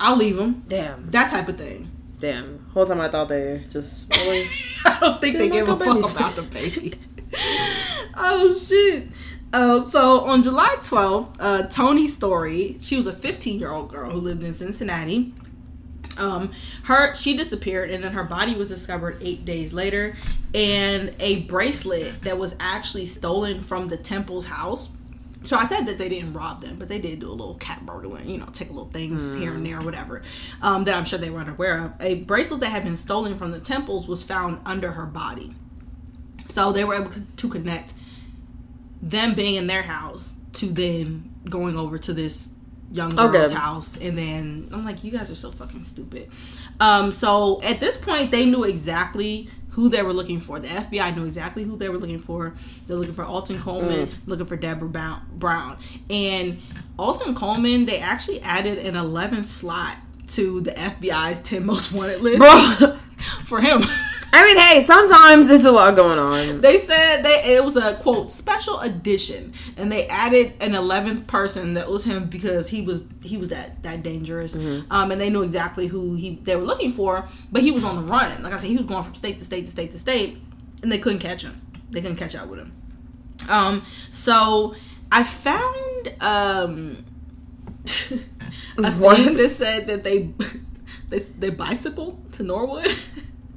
I'll 0.00 0.16
leave 0.16 0.38
him. 0.38 0.62
Damn, 0.68 1.06
That 1.10 1.28
type 1.30 1.48
of 1.48 1.58
thing. 1.58 1.90
damn. 2.18 2.64
Whole 2.72 2.86
time 2.86 3.00
I 3.02 3.10
thought 3.10 3.28
they 3.28 3.62
just 3.70 4.06
really. 4.16 4.46
I 4.86 4.96
don't 5.00 5.20
think 5.20 5.36
they 5.36 5.48
They 5.50 5.54
give 5.56 5.68
a 5.68 5.76
fuck 5.76 6.12
about 6.16 6.34
the 6.34 6.42
baby. 6.42 6.94
oh 8.16 8.54
shit. 8.54 9.08
Uh, 9.52 9.84
so 9.86 10.20
on 10.20 10.42
July 10.42 10.76
12th, 10.78 11.36
uh, 11.38 11.66
Tonnie 11.66 12.08
Storey, 12.08 12.76
she 12.80 12.96
was 12.96 13.06
a 13.06 13.12
15 13.12 13.60
year 13.60 13.70
old 13.70 13.90
girl 13.90 14.10
who 14.10 14.18
lived 14.18 14.42
in 14.42 14.52
Cincinnati. 14.52 15.34
Um, 16.18 16.52
her 16.84 17.14
she 17.16 17.36
disappeared, 17.36 17.90
and 17.90 18.04
then 18.04 18.12
her 18.12 18.24
body 18.24 18.54
was 18.54 18.68
discovered 18.68 19.22
eight 19.22 19.44
days 19.44 19.72
later, 19.72 20.14
and 20.54 21.14
a 21.20 21.40
bracelet 21.42 22.22
that 22.22 22.38
was 22.38 22.54
actually 22.60 23.06
stolen 23.06 23.62
from 23.62 23.88
the 23.88 23.96
temple's 23.96 24.46
house. 24.46 24.90
So 25.44 25.56
I 25.56 25.64
said 25.64 25.86
that 25.86 25.98
they 25.98 26.08
didn't 26.08 26.34
rob 26.34 26.60
them, 26.60 26.76
but 26.78 26.88
they 26.88 26.98
did 26.98 27.20
do 27.20 27.28
a 27.28 27.32
little 27.32 27.54
cat 27.54 27.84
burglar, 27.84 28.20
you 28.22 28.38
know, 28.38 28.46
take 28.52 28.70
a 28.70 28.72
little 28.72 28.90
things 28.90 29.34
here 29.34 29.54
and 29.54 29.66
there 29.66 29.80
or 29.80 29.84
whatever. 29.84 30.22
Um, 30.60 30.84
that 30.84 30.94
I'm 30.94 31.04
sure 31.04 31.18
they 31.18 31.30
weren't 31.30 31.48
aware 31.48 31.86
of. 31.86 31.92
A 32.00 32.16
bracelet 32.16 32.60
that 32.60 32.70
had 32.70 32.84
been 32.84 32.96
stolen 32.96 33.36
from 33.36 33.50
the 33.50 33.58
temples 33.58 34.06
was 34.06 34.22
found 34.22 34.60
under 34.64 34.92
her 34.92 35.06
body. 35.06 35.52
So 36.48 36.72
they 36.72 36.84
were 36.84 36.94
able 36.94 37.10
to 37.10 37.48
connect 37.48 37.94
them 39.02 39.34
being 39.34 39.56
in 39.56 39.66
their 39.66 39.82
house 39.82 40.36
to 40.54 40.66
then 40.66 41.30
going 41.48 41.76
over 41.76 41.98
to 41.98 42.12
this 42.12 42.54
young 42.92 43.10
girl's 43.10 43.48
Okay. 43.50 43.54
house 43.54 43.96
and 43.96 44.16
then 44.18 44.68
I'm 44.70 44.84
like 44.84 45.02
you 45.02 45.10
guys 45.10 45.30
are 45.30 45.34
so 45.34 45.50
fucking 45.50 45.82
stupid. 45.82 46.30
Um 46.78 47.10
so 47.10 47.60
at 47.62 47.80
this 47.80 47.96
point 47.96 48.30
they 48.30 48.44
knew 48.44 48.64
exactly 48.64 49.48
who 49.70 49.88
they 49.88 50.02
were 50.02 50.12
looking 50.12 50.38
for. 50.40 50.60
The 50.60 50.68
FBI 50.68 51.16
knew 51.16 51.24
exactly 51.24 51.64
who 51.64 51.76
they 51.78 51.88
were 51.88 51.96
looking 51.96 52.20
for. 52.20 52.54
They're 52.86 52.96
looking 52.96 53.14
for 53.14 53.24
Alton 53.24 53.58
Coleman, 53.58 54.10
looking 54.26 54.44
for 54.44 54.56
Deborah 54.56 55.22
Brown. 55.32 55.78
And 56.10 56.60
Alton 56.98 57.34
Coleman, 57.34 57.86
they 57.86 57.98
actually 57.98 58.42
added 58.42 58.76
an 58.76 58.94
11th 58.94 59.46
slot 59.46 59.96
to 60.28 60.60
the 60.60 60.72
FBI's 60.72 61.40
10 61.40 61.64
most 61.64 61.90
wanted 61.90 62.20
list. 62.20 62.38
Bro, 62.38 62.98
for 63.44 63.62
him. 63.62 63.80
I 64.34 64.42
mean, 64.46 64.56
hey, 64.58 64.80
sometimes 64.80 65.48
there's 65.48 65.66
a 65.66 65.70
lot 65.72 65.94
going 65.94 66.18
on. 66.18 66.62
They 66.62 66.78
said 66.78 67.22
they 67.22 67.54
it 67.56 67.62
was 67.64 67.76
a 67.76 67.96
quote 67.96 68.30
special 68.30 68.80
edition, 68.80 69.52
and 69.76 69.92
they 69.92 70.06
added 70.06 70.54
an 70.60 70.74
eleventh 70.74 71.26
person 71.26 71.74
that 71.74 71.88
was 71.90 72.04
him 72.04 72.26
because 72.30 72.70
he 72.70 72.80
was 72.80 73.06
he 73.22 73.36
was 73.36 73.50
that 73.50 73.82
that 73.82 74.02
dangerous, 74.02 74.56
um, 74.90 75.10
and 75.10 75.20
they 75.20 75.28
knew 75.28 75.42
exactly 75.42 75.86
who 75.86 76.14
he 76.14 76.36
they 76.44 76.56
were 76.56 76.64
looking 76.64 76.92
for, 76.92 77.28
but 77.50 77.60
he 77.62 77.70
was 77.72 77.84
on 77.84 77.96
the 77.96 78.02
run. 78.02 78.42
Like 78.42 78.54
I 78.54 78.56
said, 78.56 78.68
he 78.70 78.76
was 78.78 78.86
going 78.86 79.02
from 79.02 79.14
state 79.14 79.38
to 79.38 79.44
state 79.44 79.66
to 79.66 79.70
state 79.70 79.90
to 79.92 79.98
state, 79.98 80.38
and 80.82 80.90
they 80.90 80.98
couldn't 80.98 81.18
catch 81.20 81.42
him. 81.44 81.60
They 81.90 82.00
couldn't 82.00 82.16
catch 82.16 82.34
up 82.34 82.48
with 82.48 82.60
him. 82.60 82.72
Um, 83.50 83.82
so 84.10 84.74
I 85.10 85.24
found 85.24 86.14
um 86.22 87.04
a 88.78 88.92
What? 88.92 89.18
thing 89.18 89.34
that 89.36 89.50
said 89.50 89.86
that 89.88 90.04
they 90.04 90.30
they, 91.08 91.18
they 91.18 91.50
bicycle 91.50 92.18
to 92.32 92.42
Norwood. 92.42 92.86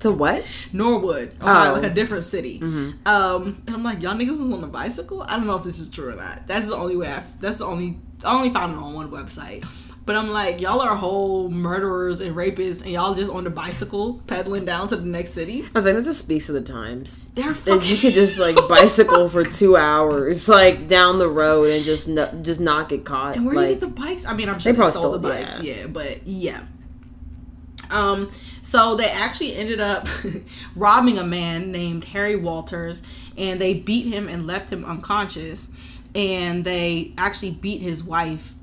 To 0.06 0.12
what? 0.12 0.46
Norwood, 0.72 1.34
Ohio, 1.42 1.72
Oh. 1.72 1.74
like 1.74 1.92
a 1.92 1.94
different 1.94 2.24
city. 2.24 2.60
Um, 2.62 3.62
and 3.66 3.70
I'm 3.76 3.84
like, 3.84 4.02
y'all 4.04 4.14
niggas 4.14 4.40
was 4.40 4.52
on 4.52 4.64
a 4.64 4.68
bicycle. 4.68 5.24
I 5.24 5.32
don't 5.38 5.48
know 5.48 5.56
if 5.56 5.64
this 5.64 5.80
is 5.80 5.88
true 5.90 6.10
or 6.10 6.16
not. 6.16 6.46
That's 6.48 6.68
the 6.68 6.76
only 6.76 6.96
way. 6.96 7.08
I, 7.12 7.24
that's 7.40 7.58
the 7.58 7.66
only. 7.66 7.98
I 8.24 8.36
only 8.36 8.50
found 8.52 8.74
it 8.74 8.78
on 8.78 8.94
one 8.94 9.10
website. 9.12 9.66
But 10.06 10.16
I'm 10.16 10.30
like, 10.30 10.62
y'all 10.62 10.82
are 10.82 10.96
whole 10.96 11.50
murderers 11.50 12.22
and 12.22 12.36
rapists, 12.36 12.84
and 12.84 12.92
y'all 12.92 13.16
just 13.16 13.32
on 13.32 13.44
the 13.44 13.50
bicycle 13.50 14.22
pedaling 14.28 14.64
down 14.64 14.88
to 14.90 14.96
the 14.96 15.06
next 15.06 15.32
city. 15.32 15.64
I 15.64 15.70
was 15.74 15.86
like, 15.86 15.96
that 15.96 16.04
just 16.06 16.20
speaks 16.20 16.46
to 16.46 16.52
the 16.52 16.62
times. 16.62 17.28
They're 17.34 17.48
That 17.54 17.56
fucking. 17.56 17.90
you 17.90 17.98
could 17.98 18.14
just 18.14 18.38
like 18.38 18.56
bicycle 18.70 19.28
for 19.30 19.44
two 19.44 19.76
hours, 19.76 20.48
like 20.48 20.88
down 20.88 21.18
the 21.18 21.28
road, 21.28 21.72
and 21.72 21.84
just 21.84 22.08
no, 22.08 22.28
just 22.44 22.60
not 22.62 22.90
get 22.90 23.04
caught. 23.06 23.36
And 23.38 23.48
where 23.48 23.56
do 23.56 23.62
you 23.62 23.68
get 23.70 23.80
the 23.80 23.88
bikes? 23.88 24.28
I 24.28 24.36
mean, 24.36 24.48
I'm 24.50 24.60
sure 24.60 24.72
They 24.72 24.78
they, 24.78 24.82
probably 24.84 25.00
stole, 25.00 25.18
the 25.18 25.28
stole- 25.28 25.42
bikes. 25.42 25.62
Yeah. 25.64 25.88
but 25.88 26.28
yeah. 26.28 26.62
Um, 27.92 28.32
so 28.62 28.96
they 28.96 29.06
actually 29.06 29.56
ended 29.56 29.80
up 29.80 30.08
robbing 30.76 31.18
a 31.18 31.24
man 31.24 31.72
named 31.72 32.06
Harry 32.06 32.36
Walters, 32.36 33.04
and 33.38 33.60
they 33.60 33.74
beat 33.74 34.12
him 34.12 34.28
and 34.28 34.48
left 34.48 34.72
him 34.72 34.86
unconscious. 34.86 35.70
And 36.14 36.64
they 36.64 37.14
actually 37.18 37.52
beat 37.52 37.82
his 37.82 38.04
wife, 38.04 38.54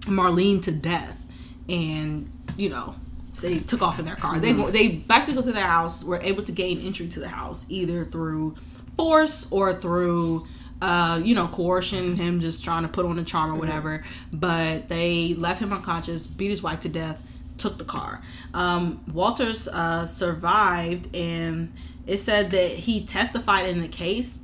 Marlene, 0.00 0.62
to 0.62 0.72
death. 0.72 1.22
And 1.68 2.30
you 2.56 2.70
know, 2.70 2.94
they 3.40 3.58
took 3.58 3.82
off 3.82 3.98
in 3.98 4.04
their 4.04 4.16
car. 4.16 4.38
They 4.38 4.52
they 4.52 4.88
basically 4.88 5.34
go 5.34 5.42
to 5.42 5.52
the 5.52 5.60
house, 5.60 6.02
were 6.02 6.20
able 6.20 6.42
to 6.44 6.52
gain 6.52 6.80
entry 6.80 7.08
to 7.08 7.20
the 7.20 7.28
house 7.28 7.66
either 7.68 8.04
through 8.04 8.56
force 8.96 9.46
or 9.50 9.74
through 9.74 10.46
uh, 10.82 11.18
you 11.24 11.34
know, 11.34 11.48
coercion, 11.48 12.16
him 12.16 12.40
just 12.40 12.62
trying 12.62 12.82
to 12.82 12.88
put 12.88 13.06
on 13.06 13.18
a 13.18 13.24
charm 13.24 13.52
or 13.52 13.54
whatever. 13.54 14.04
But 14.32 14.88
they 14.88 15.34
left 15.34 15.60
him 15.60 15.72
unconscious, 15.72 16.26
beat 16.26 16.50
his 16.50 16.62
wife 16.62 16.80
to 16.80 16.90
death, 16.90 17.20
took 17.58 17.78
the 17.78 17.84
car. 17.84 18.20
Um, 18.52 19.04
Walters 19.12 19.68
uh, 19.68 20.06
survived, 20.06 21.14
and 21.14 21.72
it 22.06 22.18
said 22.18 22.50
that 22.50 22.70
he 22.70 23.04
testified 23.04 23.68
in 23.68 23.80
the 23.80 23.88
case. 23.88 24.40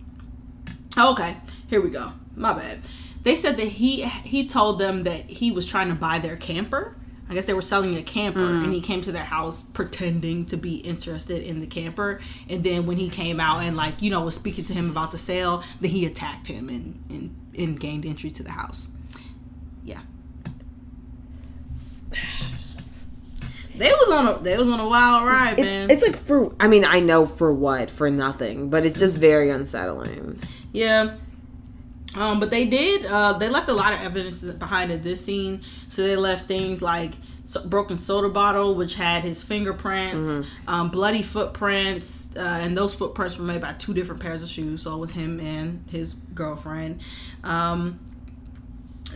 Okay, 0.98 1.36
here 1.68 1.80
we 1.80 1.90
go. 1.90 2.12
My 2.34 2.52
bad. 2.52 2.80
They 3.22 3.36
said 3.36 3.56
that 3.58 3.66
he 3.66 4.02
he 4.04 4.46
told 4.46 4.78
them 4.78 5.02
that 5.02 5.28
he 5.28 5.52
was 5.52 5.66
trying 5.66 5.88
to 5.88 5.94
buy 5.94 6.18
their 6.18 6.36
camper. 6.36 6.96
I 7.28 7.34
guess 7.34 7.44
they 7.44 7.54
were 7.54 7.62
selling 7.62 7.96
a 7.96 8.02
camper, 8.02 8.44
and 8.44 8.72
he 8.72 8.80
came 8.80 9.02
to 9.02 9.12
their 9.12 9.22
house 9.22 9.62
pretending 9.62 10.46
to 10.46 10.56
be 10.56 10.78
interested 10.78 11.44
in 11.44 11.60
the 11.60 11.66
camper. 11.66 12.20
And 12.48 12.64
then 12.64 12.86
when 12.86 12.96
he 12.96 13.08
came 13.08 13.38
out 13.38 13.62
and 13.62 13.76
like 13.76 14.02
you 14.02 14.10
know 14.10 14.22
was 14.22 14.34
speaking 14.34 14.64
to 14.64 14.74
him 14.74 14.90
about 14.90 15.12
the 15.12 15.18
sale, 15.18 15.62
then 15.80 15.92
he 15.92 16.06
attacked 16.06 16.48
him 16.48 16.68
and 16.68 17.04
and, 17.08 17.36
and 17.56 17.78
gained 17.78 18.04
entry 18.04 18.30
to 18.30 18.42
the 18.42 18.50
house. 18.50 18.90
Yeah. 19.84 20.00
They 23.80 23.90
was 23.90 24.10
on 24.10 24.28
a 24.28 24.38
they 24.38 24.58
was 24.58 24.68
on 24.68 24.78
a 24.78 24.86
wild 24.86 25.26
ride, 25.26 25.58
man. 25.58 25.90
it's, 25.90 26.02
it's 26.02 26.12
like 26.12 26.22
for. 26.26 26.54
I 26.60 26.68
mean, 26.68 26.84
I 26.84 27.00
know 27.00 27.24
for 27.24 27.50
what, 27.50 27.90
for 27.90 28.10
nothing, 28.10 28.68
but 28.68 28.84
it's 28.84 28.98
just 28.98 29.18
very 29.18 29.48
unsettling. 29.48 30.38
Yeah. 30.70 31.16
Um, 32.14 32.40
but 32.40 32.50
they 32.50 32.66
did. 32.66 33.06
Uh, 33.06 33.38
they 33.38 33.48
left 33.48 33.70
a 33.70 33.72
lot 33.72 33.94
of 33.94 34.02
evidence 34.02 34.42
behind 34.42 34.92
at 34.92 35.02
this 35.02 35.24
scene. 35.24 35.62
So 35.88 36.02
they 36.02 36.14
left 36.14 36.46
things 36.46 36.82
like 36.82 37.14
so, 37.44 37.66
broken 37.66 37.96
soda 37.96 38.28
bottle, 38.28 38.74
which 38.74 38.96
had 38.96 39.22
his 39.22 39.42
fingerprints, 39.42 40.40
um, 40.68 40.90
bloody 40.90 41.22
footprints, 41.22 42.36
uh, 42.36 42.40
and 42.40 42.76
those 42.76 42.94
footprints 42.94 43.38
were 43.38 43.46
made 43.46 43.62
by 43.62 43.72
two 43.72 43.94
different 43.94 44.20
pairs 44.20 44.42
of 44.42 44.50
shoes. 44.50 44.82
So 44.82 44.94
it 44.94 44.98
was 44.98 45.12
him 45.12 45.40
and 45.40 45.86
his 45.90 46.16
girlfriend. 46.34 47.00
Um, 47.44 47.98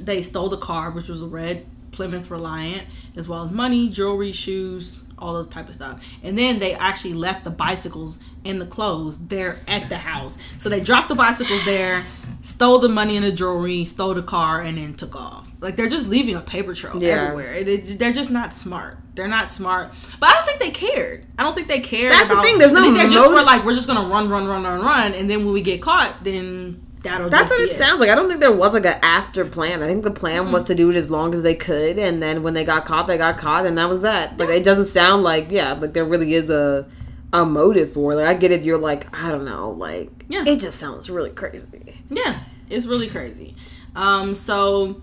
they 0.00 0.22
stole 0.22 0.48
the 0.48 0.56
car, 0.56 0.90
which 0.90 1.08
was 1.08 1.20
a 1.20 1.26
red 1.26 1.66
Plymouth 1.94 2.30
Reliant, 2.30 2.84
as 3.16 3.28
well 3.28 3.44
as 3.44 3.50
money, 3.52 3.88
jewelry, 3.88 4.32
shoes, 4.32 5.02
all 5.18 5.32
those 5.32 5.46
type 5.48 5.68
of 5.68 5.74
stuff. 5.74 6.04
And 6.22 6.36
then 6.36 6.58
they 6.58 6.74
actually 6.74 7.14
left 7.14 7.44
the 7.44 7.50
bicycles 7.50 8.18
and 8.44 8.60
the 8.60 8.66
clothes 8.66 9.26
there 9.28 9.60
at 9.68 9.88
the 9.88 9.96
house. 9.96 10.36
So 10.56 10.68
they 10.68 10.80
dropped 10.80 11.08
the 11.08 11.14
bicycles 11.14 11.64
there, 11.64 12.04
stole 12.42 12.80
the 12.80 12.88
money 12.88 13.16
and 13.16 13.24
the 13.24 13.30
jewelry, 13.32 13.84
stole 13.84 14.12
the 14.14 14.22
car, 14.22 14.60
and 14.60 14.76
then 14.76 14.94
took 14.94 15.14
off. 15.14 15.50
Like 15.60 15.76
they're 15.76 15.88
just 15.88 16.08
leaving 16.08 16.34
a 16.34 16.40
paper 16.40 16.74
trail 16.74 17.00
Yeah. 17.00 17.10
everywhere. 17.26 17.54
It, 17.54 17.68
it- 17.68 17.98
they're 17.98 18.12
just 18.12 18.30
not 18.30 18.54
smart. 18.54 18.98
They're 19.14 19.28
not 19.28 19.52
smart. 19.52 19.92
But 20.18 20.30
I 20.30 20.32
don't 20.34 20.46
think 20.46 20.58
they 20.60 20.70
cared. 20.72 21.24
I 21.38 21.44
don't 21.44 21.54
think 21.54 21.68
they 21.68 21.78
cared. 21.78 22.12
That's 22.12 22.28
the 22.28 22.42
thing, 22.42 22.58
there's 22.58 22.72
I 22.72 22.74
no 22.74 22.82
think 22.82 22.96
they 22.98 23.08
just 23.08 23.30
were 23.30 23.42
like, 23.44 23.64
we're 23.64 23.76
just 23.76 23.86
gonna 23.86 24.08
run, 24.08 24.28
run, 24.28 24.46
run, 24.48 24.64
run, 24.64 24.80
run, 24.80 25.14
and 25.14 25.30
then 25.30 25.44
when 25.44 25.54
we 25.54 25.62
get 25.62 25.80
caught, 25.80 26.16
then 26.24 26.84
that'll. 27.04 27.30
That's 27.30 27.50
what 27.50 27.58
be 27.58 27.64
it 27.72 27.76
sounds 27.76 28.00
like. 28.00 28.10
I 28.10 28.14
don't 28.16 28.28
think 28.28 28.40
there 28.40 28.50
was 28.52 28.74
like 28.74 28.84
an 28.86 28.98
after 29.02 29.44
plan. 29.44 29.82
I 29.82 29.86
think 29.86 30.02
the 30.02 30.10
plan 30.10 30.44
Mm-hmm. 30.44 30.52
was 30.52 30.64
to 30.64 30.74
do 30.74 30.90
it 30.90 30.96
as 30.96 31.10
long 31.10 31.32
as 31.32 31.42
they 31.44 31.54
could, 31.54 31.98
and 31.98 32.20
then 32.20 32.42
when 32.42 32.54
they 32.54 32.64
got 32.64 32.84
caught, 32.84 33.06
they 33.06 33.16
got 33.16 33.38
caught, 33.38 33.64
and 33.66 33.78
that 33.78 33.88
was 33.88 34.00
that. 34.00 34.36
Like 34.38 34.48
it 34.48 34.64
doesn't 34.64 34.86
sound 34.86 35.22
like 35.22 35.46
yeah, 35.50 35.74
like 35.74 35.92
there 35.92 36.04
really 36.04 36.34
is 36.34 36.50
a 36.50 36.88
a 37.32 37.44
motive 37.46 37.92
for. 37.92 38.12
it. 38.12 38.16
Like 38.16 38.26
I 38.26 38.34
get 38.34 38.50
it. 38.50 38.62
You're 38.62 38.78
like 38.78 39.06
I 39.16 39.30
don't 39.30 39.44
know. 39.44 39.70
Like 39.70 40.24
Yeah. 40.28 40.44
it 40.46 40.58
just 40.60 40.78
sounds 40.80 41.08
really 41.08 41.30
crazy. 41.30 41.66
Yeah, 42.10 42.38
it's 42.68 42.86
really 42.86 43.08
crazy. 43.08 43.54
Um, 43.96 44.34
so 44.34 45.00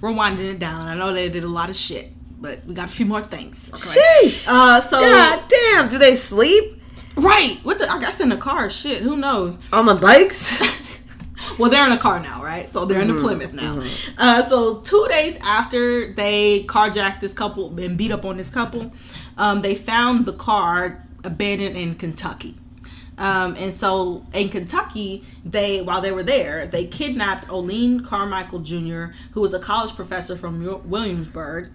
we're 0.00 0.12
winding 0.12 0.46
it 0.46 0.58
down. 0.60 0.86
I 0.86 0.94
know 0.94 1.12
they 1.12 1.28
did 1.28 1.44
a 1.44 1.48
lot 1.48 1.68
of 1.68 1.76
shit, 1.76 2.10
but 2.40 2.64
we 2.66 2.74
got 2.74 2.86
a 2.86 2.92
few 2.92 3.06
more 3.06 3.22
things. 3.22 3.70
Okay. 3.74 4.00
Sheesh. 4.28 4.46
Uh, 4.48 4.80
so 4.80 5.00
God 5.00 5.42
damn. 5.48 5.88
Do 5.88 5.98
they 5.98 6.14
sleep 6.14 6.80
right, 7.16 7.58
what 7.64 7.78
the? 7.78 7.88
I 7.90 7.98
guess 8.00 8.20
in 8.20 8.28
the 8.30 8.36
car. 8.36 8.70
Shit, 8.70 8.98
who 9.02 9.16
knows? 9.16 9.58
on 9.72 9.86
the 9.86 9.94
bikes? 9.94 10.78
Well, 11.58 11.70
they're 11.70 11.86
in 11.86 11.92
a 11.92 11.98
car 11.98 12.20
now, 12.20 12.42
right? 12.42 12.72
So 12.72 12.84
they're 12.84 13.00
in 13.00 13.08
the 13.08 13.20
Plymouth 13.20 13.52
now. 13.52 13.82
Uh, 14.18 14.42
so 14.42 14.80
two 14.80 15.06
days 15.10 15.38
after 15.44 16.12
they 16.12 16.64
carjacked 16.64 17.20
this 17.20 17.32
couple 17.32 17.78
and 17.78 17.98
beat 17.98 18.12
up 18.12 18.24
on 18.24 18.36
this 18.36 18.50
couple, 18.50 18.92
um, 19.36 19.62
they 19.62 19.74
found 19.74 20.26
the 20.26 20.32
car 20.32 21.06
abandoned 21.24 21.76
in 21.76 21.96
Kentucky. 21.96 22.56
Um, 23.18 23.54
and 23.58 23.74
so 23.74 24.24
in 24.32 24.48
Kentucky, 24.48 25.22
they 25.44 25.82
while 25.82 26.00
they 26.00 26.12
were 26.12 26.22
there, 26.22 26.66
they 26.66 26.86
kidnapped 26.86 27.48
Oline 27.50 28.00
Carmichael 28.02 28.60
Jr., 28.60 29.06
who 29.32 29.42
was 29.42 29.52
a 29.52 29.58
college 29.58 29.94
professor 29.94 30.36
from 30.36 30.64
Williamsburg, 30.88 31.70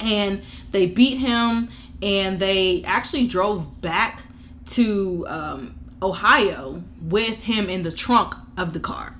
and 0.00 0.42
they 0.72 0.86
beat 0.86 1.18
him. 1.18 1.68
And 2.02 2.40
they 2.40 2.82
actually 2.84 3.26
drove 3.26 3.82
back 3.82 4.22
to 4.68 5.26
um, 5.28 5.78
Ohio 6.02 6.82
with 7.02 7.42
him 7.44 7.68
in 7.68 7.82
the 7.82 7.92
trunk 7.92 8.34
of 8.56 8.72
the 8.72 8.80
car. 8.80 9.16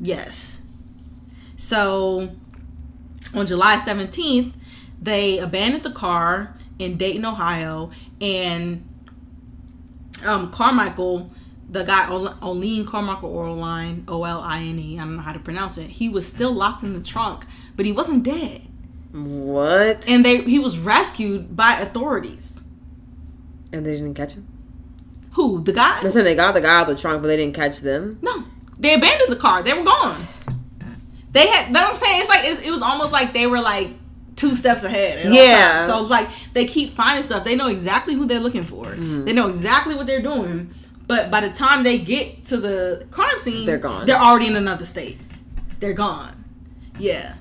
Yes. 0.00 0.62
So 1.56 2.30
on 3.34 3.46
July 3.46 3.76
17th, 3.76 4.52
they 5.00 5.38
abandoned 5.38 5.84
the 5.84 5.90
car 5.92 6.56
in 6.78 6.96
Dayton, 6.96 7.24
Ohio, 7.24 7.90
and 8.20 8.88
um, 10.24 10.50
Carmichael, 10.52 11.30
the 11.68 11.84
guy 11.84 12.08
Ol- 12.10 12.34
Oline 12.42 12.86
Carmichael 12.86 13.30
Orline, 13.34 14.04
O 14.08 14.24
L 14.24 14.40
I 14.40 14.62
N 14.62 14.78
E, 14.78 14.98
I 14.98 15.04
don't 15.04 15.16
know 15.16 15.22
how 15.22 15.32
to 15.32 15.38
pronounce 15.40 15.78
it. 15.78 15.88
He 15.88 16.08
was 16.08 16.26
still 16.26 16.52
locked 16.52 16.82
in 16.82 16.92
the 16.92 17.00
trunk, 17.00 17.44
but 17.76 17.86
he 17.86 17.92
wasn't 17.92 18.24
dead, 18.24 18.62
what? 19.12 20.08
and 20.08 20.24
they 20.24 20.42
he 20.42 20.58
was 20.58 20.78
rescued 20.78 21.56
by 21.56 21.74
authorities. 21.80 22.62
And 23.72 23.86
they 23.86 23.92
didn't 23.92 24.14
catch 24.14 24.32
him. 24.34 24.46
Who 25.32 25.62
the 25.62 25.72
guy? 25.72 26.00
They 26.02 26.10
said 26.10 26.26
they 26.26 26.34
got 26.34 26.52
the 26.52 26.60
guy 26.60 26.80
out 26.80 26.88
of 26.90 26.96
the 26.96 27.00
trunk, 27.00 27.22
but 27.22 27.28
they 27.28 27.36
didn't 27.36 27.54
catch 27.54 27.80
them. 27.80 28.18
No, 28.22 28.44
they 28.78 28.94
abandoned 28.94 29.32
the 29.32 29.36
car. 29.36 29.62
They 29.62 29.72
were 29.72 29.84
gone. 29.84 30.20
They 31.32 31.46
had. 31.46 31.68
You 31.68 31.72
know 31.72 31.80
what 31.80 31.90
I'm 31.90 31.96
saying? 31.96 32.20
It's 32.20 32.28
like 32.28 32.40
it's, 32.44 32.66
it 32.66 32.70
was 32.70 32.82
almost 32.82 33.12
like 33.12 33.32
they 33.32 33.46
were 33.46 33.60
like 33.60 33.90
two 34.36 34.54
steps 34.56 34.84
ahead. 34.84 35.32
Yeah. 35.32 35.86
So 35.86 36.02
like 36.02 36.28
they 36.52 36.66
keep 36.66 36.90
finding 36.90 37.24
stuff. 37.24 37.44
They 37.44 37.56
know 37.56 37.68
exactly 37.68 38.14
who 38.14 38.26
they're 38.26 38.40
looking 38.40 38.64
for. 38.64 38.84
Mm-hmm. 38.84 39.24
They 39.24 39.32
know 39.32 39.48
exactly 39.48 39.94
what 39.94 40.06
they're 40.06 40.22
doing. 40.22 40.74
But 41.06 41.30
by 41.30 41.40
the 41.40 41.50
time 41.50 41.82
they 41.82 41.98
get 41.98 42.44
to 42.46 42.56
the 42.58 43.06
crime 43.10 43.38
scene, 43.38 43.66
They're 43.66 43.78
gone. 43.78 44.06
They're 44.06 44.16
already 44.16 44.46
in 44.46 44.56
another 44.56 44.84
state. 44.84 45.18
They're 45.80 45.92
gone. 45.92 46.44
Yeah. 46.98 47.34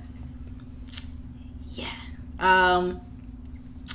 Yeah. 1.72 1.86
Um. 2.40 3.02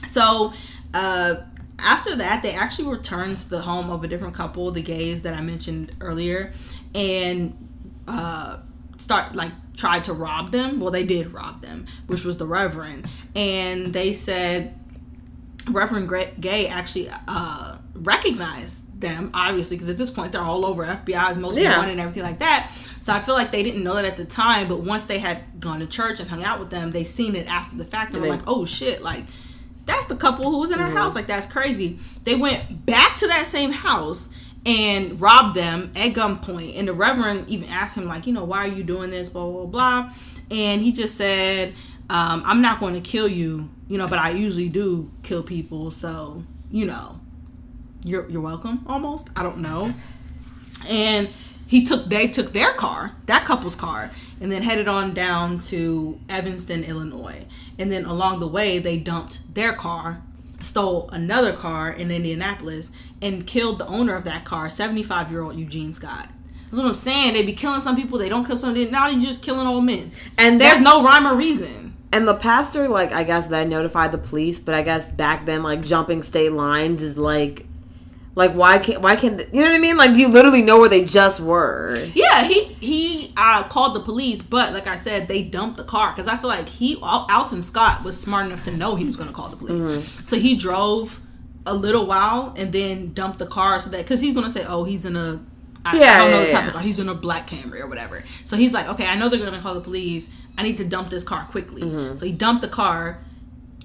So, 0.07 0.53
uh, 0.95 1.37
after 1.79 2.17
that, 2.17 2.43
they 2.43 2.53
actually 2.53 2.89
returned 2.89 3.39
to 3.39 3.49
the 3.49 3.61
home 3.61 3.91
of 3.91 4.03
a 4.05 4.09
different 4.09 4.35
couple, 4.35 4.71
the 4.71 4.83
gays 4.83 5.23
that 5.23 5.35
I 5.35 5.41
mentioned 5.41 5.95
earlier, 6.01 6.53
and 6.95 7.57
uh, 8.09 8.59
start 8.97 9.35
like 9.35 9.53
tried 9.77 10.05
to 10.05 10.13
rob 10.13 10.51
them. 10.53 10.81
Well, 10.81 10.91
they 10.91 11.05
did 11.05 11.33
rob 11.33 11.61
them, 11.63 11.87
which 12.07 12.25
was 12.25 12.39
the 12.39 12.47
Reverend, 12.47 13.07
and 13.35 13.93
they 13.93 14.13
said 14.15 14.79
Reverend 15.69 16.11
Gay 16.41 16.69
actually 16.69 17.11
uh, 17.29 17.77
recognized 17.95 19.01
them, 19.01 19.31
obviously, 19.35 19.77
because 19.77 19.91
at 19.91 19.99
this 19.99 20.11
point 20.11 20.33
they're 20.33 20.41
all 20.41 20.65
over 20.65 20.85
FBI's 20.85 21.37
most 21.37 21.59
Yeah. 21.59 21.77
wanted 21.79 21.93
and 21.93 22.01
everything 22.01 22.23
like 22.23 22.39
that. 22.39 22.71
So 23.01 23.13
I 23.13 23.21
feel 23.21 23.35
like 23.35 23.53
they 23.53 23.63
didn't 23.63 23.85
know 23.85 23.95
that 23.95 24.05
at 24.05 24.17
the 24.17 24.25
time, 24.25 24.69
but 24.69 24.81
once 24.81 25.05
they 25.07 25.19
had 25.19 25.43
gone 25.61 25.81
to 25.81 25.87
church 25.87 26.21
and 26.21 26.29
hung 26.31 26.43
out 26.43 26.59
with 26.59 26.71
them, 26.71 26.93
they 26.93 27.05
seen 27.05 27.35
it 27.37 27.47
after 27.49 27.77
the 27.77 27.85
fact 27.85 28.15
and 28.15 28.17
And 28.17 28.23
were 28.23 28.31
they- 28.31 28.37
like, 28.39 28.49
"Oh 28.49 28.65
shit!" 28.65 29.03
Like 29.03 29.25
that's 29.87 30.07
the 30.09 30.17
couple 30.17 30.51
who 30.51 30.59
was 30.59 30.71
in 30.71 30.81
our 30.81 30.89
Mm-hmm. 30.89 30.97
house. 30.97 31.15
Like 31.15 31.27
that's 31.27 31.47
crazy. 31.47 31.99
They 32.25 32.35
went 32.35 32.85
back 32.87 33.17
to 33.19 33.27
that 33.29 33.47
same 33.47 33.73
house 33.73 34.29
and 34.67 35.21
robbed 35.21 35.57
them 35.57 35.93
at 35.97 36.13
gunpoint. 36.13 36.77
And 36.79 36.89
the 36.89 36.93
reverend 36.93 37.49
even 37.49 37.69
asked 37.71 37.97
him, 37.97 38.07
like, 38.07 38.27
you 38.27 38.33
know, 38.33 38.45
why 38.45 38.59
are 38.65 38.69
you 38.69 38.83
doing 38.83 39.11
this? 39.11 39.29
Blah 39.29 39.49
blah 39.51 39.65
blah. 39.67 40.13
And 40.51 40.81
he 40.83 40.93
just 40.93 41.17
said, 41.17 41.73
um, 42.11 42.43
"I'm 42.45 42.61
not 42.63 42.81
going 42.81 42.95
to 42.95 43.01
kill 43.01 43.29
you, 43.29 43.69
you 43.89 43.97
know, 43.99 44.07
but 44.09 44.19
I 44.19 44.31
usually 44.31 44.69
do 44.69 45.11
kill 45.23 45.43
people. 45.43 45.91
So 45.91 46.43
you 46.71 46.85
know, 46.87 47.21
you're 48.05 48.29
you're 48.29 48.43
welcome. 48.43 48.85
Almost. 48.89 49.31
I 49.37 49.43
don't 49.43 49.59
know." 49.59 49.95
And 50.89 51.29
he 51.67 51.85
took 51.85 52.07
they 52.07 52.29
took 52.29 52.53
their 52.53 52.73
car, 52.73 53.13
that 53.27 53.45
couple's 53.45 53.77
car, 53.77 54.11
and 54.41 54.51
then 54.53 54.63
headed 54.63 54.89
on 54.89 55.15
down 55.15 55.59
to 55.59 56.21
Evanston, 56.29 56.85
Illinois. 56.85 57.45
And 57.79 57.91
then 57.91 58.05
along 58.05 58.39
the 58.39 58.47
way, 58.47 58.79
they 58.79 58.99
dumped 58.99 59.55
their 59.55 59.73
car, 59.73 60.23
stole 60.63 61.09
another 61.11 61.53
car 61.53 61.91
in 61.91 62.11
Indianapolis, 62.11 62.93
and 63.21 63.47
killed 63.47 63.79
the 63.79 63.87
owner 63.87 64.15
of 64.15 64.25
that 64.25 64.45
car, 64.45 64.69
75 64.69 65.31
year 65.31 65.43
old 65.43 65.57
Eugene 65.57 65.93
Scott. 65.93 66.29
That's 66.67 66.79
what 66.79 66.87
I'm 66.87 66.95
saying. 66.95 67.35
They 67.35 67.45
be 67.45 67.53
killing 67.53 67.81
some 67.81 67.97
people, 67.97 68.19
they 68.19 68.29
don't 68.29 68.45
kill 68.45 68.57
some. 68.57 68.75
Now 68.91 69.11
they're 69.11 69.21
just 69.21 69.43
killing 69.43 69.67
old 69.67 69.85
men. 69.85 70.11
And 70.37 70.61
There's 70.61 70.79
that- 70.79 70.85
no 70.85 71.03
rhyme 71.03 71.27
or 71.27 71.35
reason. 71.35 71.95
And 72.13 72.27
the 72.27 72.35
pastor, 72.35 72.89
like, 72.89 73.13
I 73.13 73.25
guess 73.25 73.49
then 73.49 73.69
notified 73.69 74.13
the 74.13 74.19
police, 74.19 74.61
but 74.61 74.75
I 74.75 74.83
guess 74.83 75.11
back 75.11 75.45
then, 75.45 75.63
like, 75.63 75.85
jumping 75.85 76.23
state 76.23 76.53
lines 76.53 77.03
is 77.03 77.19
like, 77.19 77.67
like, 78.37 78.53
why 78.53 78.79
can't, 78.79 79.01
why 79.01 79.17
can't, 79.17 79.41
you 79.53 79.63
know 79.63 79.69
what 79.69 79.75
I 79.75 79.79
mean? 79.81 79.97
Like, 79.97 80.17
you 80.17 80.29
literally 80.29 80.63
know 80.63 80.79
where 80.79 80.89
they 80.89 81.05
just 81.05 81.41
were. 81.41 81.97
Yeah, 82.15 82.45
he 82.45 82.65
he 82.81 83.33
uh, 83.37 83.65
called 83.65 83.97
the 83.97 84.01
police, 84.01 84.43
but 84.43 84.73
like 84.73 84.87
I 84.87 84.97
said, 84.97 85.27
they 85.27 85.43
dumped 85.43 85.77
the 85.79 85.85
car 85.85 86.13
because 86.13 86.29
I 86.29 86.37
feel 86.37 86.49
like 86.51 86.69
he 86.69 86.95
Al- 87.03 87.27
Alton 87.31 87.63
Scott 87.63 88.05
was 88.05 88.19
smart 88.21 88.47
enough 88.47 88.63
to 88.65 88.71
know 88.71 88.95
he 88.95 89.05
was 89.05 89.17
going 89.17 89.29
to 89.29 89.35
call 89.35 89.49
the 89.49 89.57
police, 89.57 89.83
so 90.25 90.37
he 90.39 90.57
drove 90.57 91.21
a 91.69 91.75
little 91.75 92.07
while 92.07 92.55
and 92.57 92.73
then 92.73 93.13
dumped 93.13 93.39
the 93.41 93.47
car 93.47 93.81
so 93.81 93.91
that 93.91 94.03
because 94.05 94.21
he's 94.21 94.35
going 94.35 94.47
to 94.47 94.53
say, 94.53 94.65
oh, 94.69 94.85
he's 94.85 95.05
in 95.05 95.17
a 95.17 95.41
I, 95.85 95.97
I 95.97 96.01
Yeah, 96.01 96.19
don't 96.19 96.31
know 96.31 96.41
yeah, 96.41 96.47
the 96.47 96.53
type 96.53 96.63
yeah. 96.63 96.67
of 96.69 96.73
car. 96.75 96.83
He's 96.83 96.99
in 96.99 97.09
a 97.09 97.15
black 97.15 97.49
Camry 97.49 97.81
or 97.81 97.87
whatever. 97.87 98.23
So 98.45 98.57
he's 98.57 98.75
like, 98.75 98.89
okay, 98.91 99.07
I 99.07 99.17
know 99.17 99.29
they're 99.29 99.39
going 99.41 99.53
to 99.53 99.61
call 99.61 99.75
the 99.75 99.81
police. 99.81 100.33
I 100.59 100.63
need 100.63 100.77
to 100.79 100.85
dump 100.85 101.09
this 101.11 101.25
car 101.25 101.45
quickly. 101.47 101.83
Mm-hmm. 101.83 102.17
So 102.17 102.27
he 102.27 102.33
dumped 102.33 102.63
the 102.63 102.69
car, 102.69 103.23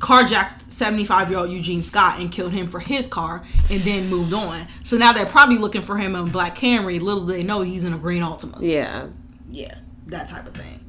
carjacked 0.01 0.69
75 0.71 1.29
year 1.29 1.39
old 1.39 1.51
Eugene 1.51 1.83
Scott 1.83 2.19
and 2.19 2.31
killed 2.31 2.51
him 2.51 2.67
for 2.67 2.79
his 2.79 3.07
car 3.07 3.43
and 3.69 3.79
then 3.81 4.09
moved 4.09 4.33
on. 4.33 4.67
So 4.83 4.97
now 4.97 5.13
they're 5.13 5.25
probably 5.25 5.57
looking 5.57 5.83
for 5.83 5.97
him 5.97 6.15
in 6.15 6.27
a 6.27 6.29
black 6.29 6.57
Camry. 6.57 6.99
Little 6.99 7.25
do 7.25 7.33
they 7.33 7.43
know 7.43 7.61
he's 7.61 7.83
in 7.83 7.93
a 7.93 7.97
green 7.97 8.23
Altima. 8.23 8.57
Yeah. 8.59 9.07
Yeah, 9.49 9.77
that 10.07 10.27
type 10.27 10.47
of 10.47 10.53
thing. 10.53 10.83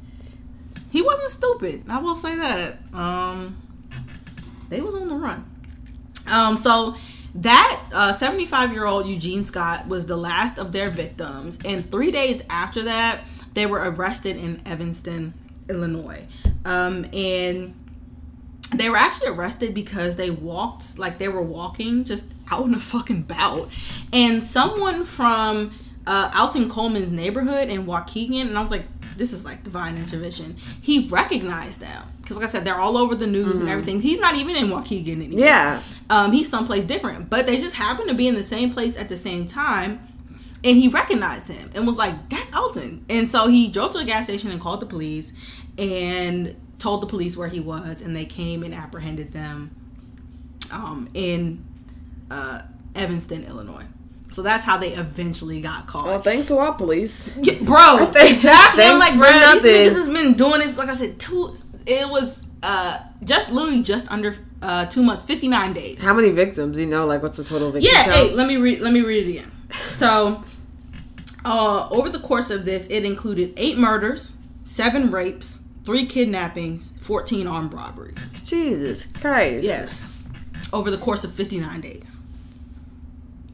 He 0.91 1.03
wasn't 1.03 1.31
stupid. 1.31 1.85
I 1.89 1.99
will 1.99 2.17
say 2.17 2.37
that. 2.37 2.79
Um, 2.93 3.57
they 4.69 4.81
was 4.81 4.95
on 4.95 5.09
the 5.09 5.15
run. 5.15 5.49
Um, 6.31 6.57
so 6.57 6.95
that 7.35 8.15
75 8.17 8.73
year 8.73 8.87
old 8.87 9.07
Eugene 9.07 9.45
Scott 9.45 9.89
was 9.89 10.07
the 10.07 10.17
last 10.17 10.59
of 10.59 10.73
their 10.73 10.91
victims, 10.91 11.59
and 11.65 11.91
three 11.91 12.11
days 12.11 12.45
after 12.49 12.83
that, 12.85 13.25
they 13.55 13.67
were 13.67 13.79
arrested 13.91 14.37
in 14.37 14.67
Evanston, 14.67 15.35
Illinois. 15.69 16.27
Um, 16.65 17.07
and 17.13 17.75
they 18.75 18.89
were 18.89 18.97
actually 18.97 19.29
arrested 19.29 19.75
because 19.75 20.17
they 20.17 20.31
walked 20.31 20.99
like 20.99 21.19
they 21.19 21.29
were 21.29 21.43
walking 21.43 22.05
just 22.05 22.33
out 22.51 22.67
in 22.67 22.75
a 22.75 22.81
fucking 22.81 23.23
bout. 23.23 23.69
And 24.13 24.43
someone 24.43 25.05
from 25.05 25.73
uh, 26.07 26.31
Alton 26.35 26.69
Coleman's 26.69 27.13
neighborhood 27.13 27.69
in 27.69 27.87
Waukegan 27.87 28.49
and 28.49 28.59
I 28.59 28.63
was 28.63 28.71
like 28.71 28.87
this 29.17 29.33
is 29.33 29.45
like 29.45 29.63
divine 29.63 29.99
intervention. 29.99 30.57
He 30.81 31.07
recognized 31.09 31.81
them. 31.81 32.09
Because 32.23 32.39
like 32.39 32.49
I 32.49 32.51
said 32.51 32.65
they're 32.65 32.81
all 32.81 32.97
over 32.97 33.15
the 33.15 33.27
news 33.27 33.61
and 33.61 33.69
everything. 33.69 34.01
He's 34.01 34.19
not 34.19 34.37
even 34.37 34.57
in 34.57 34.69
Waukegan 34.69 35.17
anymore. 35.17 35.41
Yeah. 35.41 35.83
um, 36.09 36.33
he's 36.33 36.49
someplace 36.49 36.85
different. 36.85 37.29
But 37.29 37.47
they 37.47 37.59
just 37.59 37.77
happened 37.77 38.09
to 38.09 38.15
be 38.15 38.27
in 38.27 38.35
the 38.35 38.45
same 38.45 38.73
place 38.73 38.99
at 38.99 39.09
the 39.09 39.19
same 39.19 39.47
time 39.47 40.01
and 40.65 40.77
he 40.77 40.89
recognized 40.89 41.49
him 41.49 41.71
and 41.75 41.87
was 41.87 41.99
like 41.99 42.29
that's 42.29 42.55
Alton. 42.55 43.05
And 43.09 43.31
so 43.31 43.49
he 43.49 43.69
drove 43.69 43.93
to 43.93 43.99
a 43.99 44.05
gas 44.05 44.25
station 44.25 44.51
and 44.51 44.61
called 44.61 44.81
the 44.81 44.87
police 44.87 45.33
and 45.79 46.57
told 46.83 47.01
the 47.01 47.07
police 47.07 47.37
where 47.37 47.49
he 47.49 47.61
was 47.61 48.01
and 48.01 48.15
they 48.15 48.25
came 48.25 48.65
and 48.65 48.75
apprehended 48.75 49.33
them 49.33 49.71
um, 50.73 51.09
in 51.15 51.65
uh, 52.31 52.63
Evanston, 52.97 53.45
Illinois. 53.45 53.85
So 54.31 54.43
that's 54.43 54.65
how 54.65 54.79
they 54.79 54.89
eventually 54.89 55.61
got 55.61 55.87
caught. 55.87 56.07
Well, 56.07 56.23
thanks 56.23 56.51
a 56.51 56.55
lot, 56.55 56.79
police. 56.79 57.37
Yeah, 57.37 57.55
bro, 57.63 57.99
exactly. 58.17 58.85
I'm 58.85 58.99
like, 58.99 59.17
bro, 59.17 59.31
these 59.31 59.63
niggas 59.63 59.95
has 59.95 60.09
been 60.09 60.35
doing 60.35 60.61
this. 60.61 60.77
Like 60.79 60.89
I 60.89 60.95
said, 60.95 61.19
two. 61.19 61.55
It 61.85 62.09
was 62.09 62.49
uh 62.63 62.99
just 63.25 63.51
literally 63.51 63.83
just 63.83 64.11
under 64.11 64.35
uh 64.63 64.87
two 64.87 65.03
months, 65.03 65.23
fifty 65.23 65.49
nine 65.49 65.73
days. 65.75 66.03
How 66.03 66.15
many 66.15 66.31
victims? 66.31 66.79
You 66.79 66.87
know, 66.87 67.07
like, 67.07 67.23
what's 67.23 67.37
the 67.37 67.45
total 67.45 67.71
victim 67.73 67.91
Yeah, 67.93 68.05
count? 68.05 68.17
hey, 68.31 68.35
let 68.35 68.47
me 68.49 68.57
read. 68.57 68.81
Let 68.81 68.93
me 68.93 69.03
read 69.03 69.27
it 69.27 69.31
again. 69.39 69.51
So, 69.91 70.43
uh, 71.45 71.89
over 71.91 72.09
the 72.09 72.21
course 72.21 72.51
of 72.51 72.65
this, 72.65 72.87
it 72.89 73.05
included 73.05 73.53
eight 73.57 73.77
murders, 73.79 74.37
seven 74.65 75.11
rapes, 75.11 75.62
three 75.85 76.07
kidnappings, 76.07 76.93
fourteen 77.01 77.47
armed 77.47 77.73
robberies. 77.75 78.17
Jesus 78.45 79.07
Christ. 79.07 79.63
Yes, 79.63 80.19
over 80.73 80.91
the 80.91 80.99
course 80.99 81.25
of 81.25 81.33
fifty 81.35 81.59
nine 81.59 81.81
days, 81.81 82.23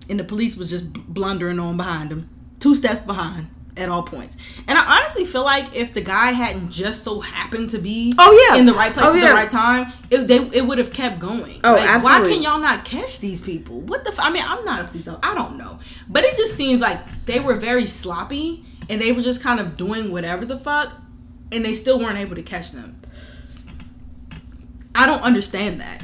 and 0.08 0.18
the 0.18 0.24
police 0.24 0.56
was 0.56 0.70
just 0.70 0.92
blundering 0.92 1.58
on 1.58 1.76
behind 1.76 2.10
them, 2.10 2.28
two 2.60 2.74
steps 2.74 3.00
behind 3.00 3.48
at 3.76 3.88
all 3.88 4.02
points. 4.02 4.36
And 4.66 4.76
I 4.76 4.98
honestly 4.98 5.24
feel 5.24 5.44
like 5.44 5.76
if 5.76 5.94
the 5.94 6.00
guy 6.00 6.32
hadn't 6.32 6.68
just 6.70 7.04
so 7.04 7.20
happened 7.20 7.70
to 7.70 7.78
be 7.78 8.12
Oh, 8.18 8.48
yeah. 8.50 8.58
in 8.58 8.66
the 8.66 8.72
right 8.72 8.92
place 8.92 9.06
Oh, 9.06 9.14
at 9.14 9.20
yeah. 9.22 9.28
the 9.28 9.34
right 9.34 9.48
time, 9.48 9.92
it, 10.10 10.26
they, 10.26 10.38
it 10.58 10.66
would 10.66 10.78
have 10.78 10.92
kept 10.92 11.20
going. 11.20 11.60
Oh, 11.62 11.74
like, 11.74 12.02
Why 12.02 12.18
can 12.28 12.42
y'all 12.42 12.58
not 12.58 12.84
catch 12.84 13.20
these 13.20 13.40
people? 13.40 13.80
What 13.82 14.02
the? 14.04 14.10
F- 14.10 14.18
I 14.18 14.30
mean, 14.32 14.42
I'm 14.44 14.64
not 14.64 14.80
a 14.80 14.88
police 14.88 15.06
officer. 15.06 15.20
I 15.22 15.32
don't 15.36 15.56
know, 15.56 15.78
but 16.08 16.24
it 16.24 16.36
just 16.36 16.56
seems 16.56 16.80
like 16.80 16.98
they 17.26 17.38
were 17.38 17.54
very 17.54 17.86
sloppy 17.86 18.64
and 18.90 19.00
they 19.00 19.12
were 19.12 19.22
just 19.22 19.44
kind 19.44 19.60
of 19.60 19.76
doing 19.76 20.10
whatever 20.10 20.44
the 20.44 20.58
fuck, 20.58 20.92
and 21.52 21.64
they 21.64 21.74
still 21.74 21.98
weren't 21.98 22.18
able 22.18 22.34
to 22.34 22.42
catch 22.42 22.72
them. 22.72 23.00
I 24.94 25.06
don't 25.06 25.22
understand 25.22 25.80
that. 25.80 26.02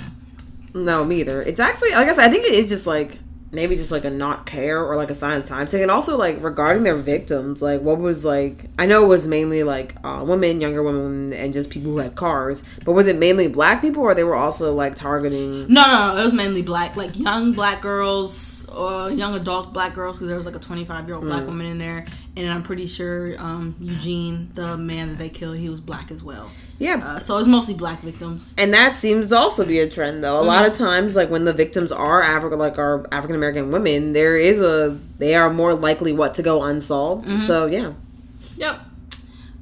No, 0.73 1.05
me 1.05 1.21
either. 1.21 1.43
It's 1.43 1.61
actually, 1.61 1.91
like 1.91 2.09
I 2.09 2.13
said, 2.13 2.29
I 2.29 2.31
think 2.31 2.45
it 2.47 2.53
is 2.53 2.69
just 2.69 2.87
like 2.87 3.19
maybe 3.55 3.77
just 3.77 3.93
like 3.93 4.05
a 4.05 4.11
not 4.11 4.45
care 4.47 4.85
or 4.85 4.97
like 4.97 5.11
a 5.11 5.15
sign 5.15 5.39
of 5.39 5.45
time. 5.45 5.67
And 5.73 5.91
also 5.91 6.17
like 6.17 6.43
regarding 6.43 6.83
their 6.83 6.97
victims, 6.97 7.63
like 7.63 7.81
what 7.81 7.99
was 7.99 8.25
like 8.25 8.67
I 8.79 8.87
know 8.87 9.05
it 9.05 9.09
was 9.09 9.27
mainly 9.27 9.63
like 9.63 9.95
uh, 10.05 10.25
women, 10.27 10.61
younger 10.61 10.83
women, 10.83 11.33
and 11.33 11.53
just 11.53 11.71
people 11.71 11.93
who 11.93 11.99
had 11.99 12.17
cars. 12.17 12.63
But 12.85 12.93
was 12.93 13.07
it 13.07 13.17
mainly 13.17 13.49
black 13.49 13.81
people 13.81 14.03
or 14.03 14.15
they 14.15 14.25
were 14.25 14.35
also 14.35 14.75
like 14.75 14.95
targeting? 14.95 15.69
No, 15.69 15.83
no, 15.87 16.15
no. 16.15 16.21
It 16.21 16.25
was 16.25 16.35
mainly 16.35 16.63
black, 16.63 16.97
like 16.97 17.17
young 17.19 17.53
black 17.53 17.81
girls 17.81 18.67
or 18.69 19.11
young 19.11 19.35
adult 19.35 19.73
black 19.73 19.95
girls. 19.95 20.19
Because 20.19 20.29
there 20.29 20.37
was 20.37 20.47
like 20.47 20.57
a 20.57 20.61
25 20.61 21.07
year 21.07 21.17
old 21.17 21.25
black 21.25 21.47
woman 21.47 21.67
in 21.67 21.79
there, 21.79 22.07
and 22.37 22.51
I'm 22.51 22.63
pretty 22.63 22.87
sure 22.87 23.35
um, 23.39 23.77
Eugene, 23.81 24.51
the 24.55 24.77
man 24.77 25.09
that 25.09 25.19
they 25.19 25.29
killed, 25.29 25.57
he 25.57 25.69
was 25.69 25.81
black 25.81 26.11
as 26.11 26.23
well. 26.23 26.51
Yeah. 26.79 27.01
Uh, 27.05 27.19
so 27.21 27.39
it's 27.39 27.47
mostly 27.47 27.75
black 27.75 28.01
victims. 28.01 28.55
and 28.59 28.75
that 28.75 28.95
seems 28.95 29.29
to 29.29 29.37
also 29.37 29.65
be 29.65 29.79
a 29.79 29.89
trend 29.89 30.25
though. 30.25 30.41
A 30.41 30.43
lot 30.43 30.67
of 30.67 30.73
times, 30.73 31.15
like 31.15 31.31
when 31.31 31.45
the 31.45 31.53
victims 31.53 31.93
are 31.93 32.21
African, 32.23 32.59
like 32.59 32.79
are 32.79 33.07
African 33.13 33.37
American 33.37 33.71
women, 33.71 34.13
there 34.13 34.37
is 34.37 34.61
a 34.61 34.99
they 35.19 35.35
are 35.37 35.51
more 35.51 35.75
likely 35.75 36.13
what 36.13 36.35
to 36.35 36.43
go 36.43 36.63
unsolved. 36.65 37.31
So 37.39 37.67
yeah, 37.67 37.93
Yep. 38.57 38.81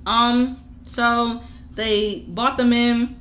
Um. 0.07 0.59
So 0.85 1.43
they 1.73 2.25
bought 2.29 2.57
them 2.57 2.73
in. 2.73 3.19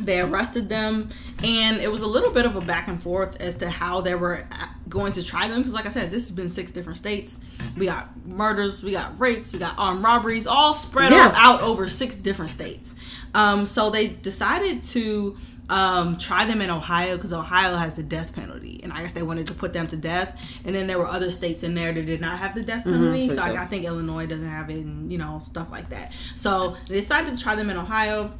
They 0.00 0.20
arrested 0.20 0.68
them, 0.68 1.10
and 1.44 1.80
it 1.80 1.92
was 1.92 2.02
a 2.02 2.06
little 2.06 2.30
bit 2.30 2.46
of 2.46 2.56
a 2.56 2.60
back 2.60 2.88
and 2.88 3.00
forth 3.00 3.40
as 3.40 3.56
to 3.56 3.70
how 3.70 4.00
they 4.00 4.14
were 4.14 4.46
going 4.92 5.12
to 5.12 5.24
try 5.24 5.48
them. 5.48 5.58
Because, 5.58 5.72
like 5.72 5.86
I 5.86 5.88
said, 5.88 6.10
this 6.10 6.28
has 6.28 6.36
been 6.36 6.50
six 6.50 6.70
different 6.70 6.98
states. 6.98 7.40
We 7.76 7.86
got 7.86 8.08
murders, 8.26 8.82
we 8.82 8.92
got 8.92 9.18
rapes, 9.18 9.52
we 9.52 9.58
got 9.58 9.74
armed 9.78 10.04
robberies, 10.04 10.46
all 10.46 10.74
spread 10.74 11.10
Yeah. 11.10 11.32
out 11.34 11.62
over 11.62 11.88
six 11.88 12.14
different 12.14 12.50
states. 12.50 12.94
Um, 13.34 13.64
so 13.64 13.88
they 13.90 14.08
decided 14.08 14.82
to 14.84 15.36
um, 15.70 16.18
try 16.18 16.44
them 16.44 16.60
in 16.60 16.68
Ohio 16.68 17.16
because 17.16 17.32
Ohio 17.32 17.76
has 17.76 17.94
the 17.96 18.02
death 18.02 18.34
penalty, 18.34 18.80
and 18.82 18.92
I 18.92 18.96
guess 18.96 19.14
they 19.14 19.22
wanted 19.22 19.46
to 19.46 19.54
put 19.54 19.72
them 19.72 19.86
to 19.86 19.96
death. 19.96 20.38
And 20.66 20.74
then 20.74 20.86
there 20.86 20.98
were 20.98 21.06
other 21.06 21.30
states 21.30 21.62
in 21.62 21.74
there 21.74 21.92
that 21.94 22.04
did 22.04 22.20
not 22.20 22.38
have 22.38 22.54
the 22.54 22.62
death 22.62 22.84
penalty. 22.84 23.28
such 23.28 23.36
so 23.36 23.42
I, 23.42 23.62
I 23.62 23.64
think 23.64 23.86
Illinois 23.86 24.26
doesn't 24.26 24.46
have 24.46 24.68
it, 24.68 24.84
and 24.84 25.10
you 25.10 25.16
know 25.16 25.40
stuff 25.42 25.70
like 25.70 25.88
that. 25.88 26.12
So 26.36 26.76
they 26.88 26.96
decided 26.96 27.34
to 27.36 27.42
try 27.42 27.54
them 27.54 27.70
in 27.70 27.78
Ohio. 27.78 28.32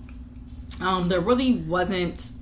Um, 0.83 1.09
there 1.09 1.21
really 1.21 1.55
wasn't 1.55 2.35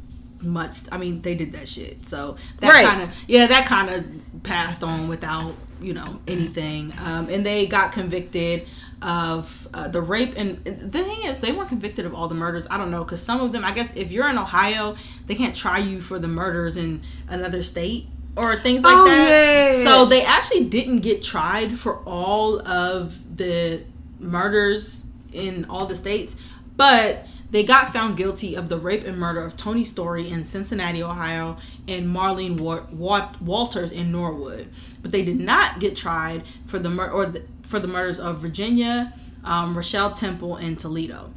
much. 0.43 0.81
I 0.93 0.99
mean, 0.99 1.23
they 1.23 1.35
did 1.35 1.53
that 1.53 1.69
shit. 1.69 2.07
So 2.07 2.37
that 2.59 2.69
Right. 2.73 2.87
kind 2.87 3.03
of 3.03 3.11
yeah, 3.29 3.47
that 3.47 3.67
kind 3.67 3.91
of 3.91 4.43
passed 4.43 4.83
on 4.83 5.09
without 5.09 5.55
you 5.81 5.95
know 5.95 6.21
anything, 6.29 6.93
um, 7.05 7.29
and 7.31 7.45
they 7.45 7.67
got 7.67 7.93
convicted 7.93 8.67
of 9.03 9.67
uh, 9.73 9.89
the 9.89 10.01
rape. 10.03 10.35
And 10.37 10.63
the 10.65 11.03
thing 11.03 11.25
is, 11.25 11.39
they 11.41 11.53
weren't 11.53 11.71
convicted 11.71 12.05
of 12.05 12.15
all 12.15 12.29
the 12.29 12.35
murders. 12.35 12.67
I 12.71 12.77
don't 12.77 12.91
know 12.91 13.03
because 13.03 13.23
some 13.23 13.41
of 13.41 13.53
them, 13.53 13.65
I 13.65 13.73
guess, 13.73 13.97
if 13.97 14.13
you're 14.13 14.29
in 14.29 14.37
Ohio, 14.39 14.95
they 15.27 15.35
can't 15.35 15.57
try 15.57 15.79
you 15.79 16.01
for 16.03 16.19
the 16.19 16.29
murders 16.29 16.77
in 16.77 17.01
another 17.29 17.63
state 17.63 18.09
or 18.37 18.57
things 18.57 18.83
like 18.83 18.95
Oh, 18.97 19.05
that. 19.07 19.73
yeah, 19.75 19.85
So 19.85 20.05
they 20.05 20.23
actually 20.23 20.65
didn't 20.65 21.01
get 21.01 21.23
tried 21.23 21.79
for 21.79 21.97
all 22.05 22.61
of 22.69 23.37
the 23.39 23.83
murders 24.19 25.07
in 25.33 25.65
all 25.71 25.87
the 25.87 25.97
states, 25.97 26.37
but 26.77 27.27
they 27.51 27.65
got 27.65 27.93
found 27.93 28.17
guilty 28.17 28.55
of 28.55 28.69
the 28.69 28.79
rape 28.79 29.05
and 29.05 29.19
murder 29.19 29.41
of 29.45 29.57
Tonnie 29.57 29.85
Storey 29.85 30.29
in 30.31 30.45
Cincinnati, 30.45 31.03
Ohio, 31.03 31.57
and 31.89 32.07
Marlene 32.07 32.61
Wa- 32.61 32.83
Wa- 32.93 33.33
Walters 33.41 33.91
in 33.91 34.13
Norwood. 34.13 34.69
But 35.03 35.11
they 35.13 35.25
did 35.25 35.41
not 35.41 35.81
get 35.81 35.97
tried 35.97 36.43
for 36.67 36.79
the 36.79 36.91
mur- 36.91 37.11
or 37.11 37.27
the, 37.27 37.43
for 37.63 37.81
the 37.81 37.89
murders 37.89 38.19
of 38.21 38.39
Virginia, 38.39 39.13
um, 39.45 39.77
Rochelle 39.77 40.13
Temple, 40.13 40.57
and 40.57 40.79
Toledo. 40.79 41.33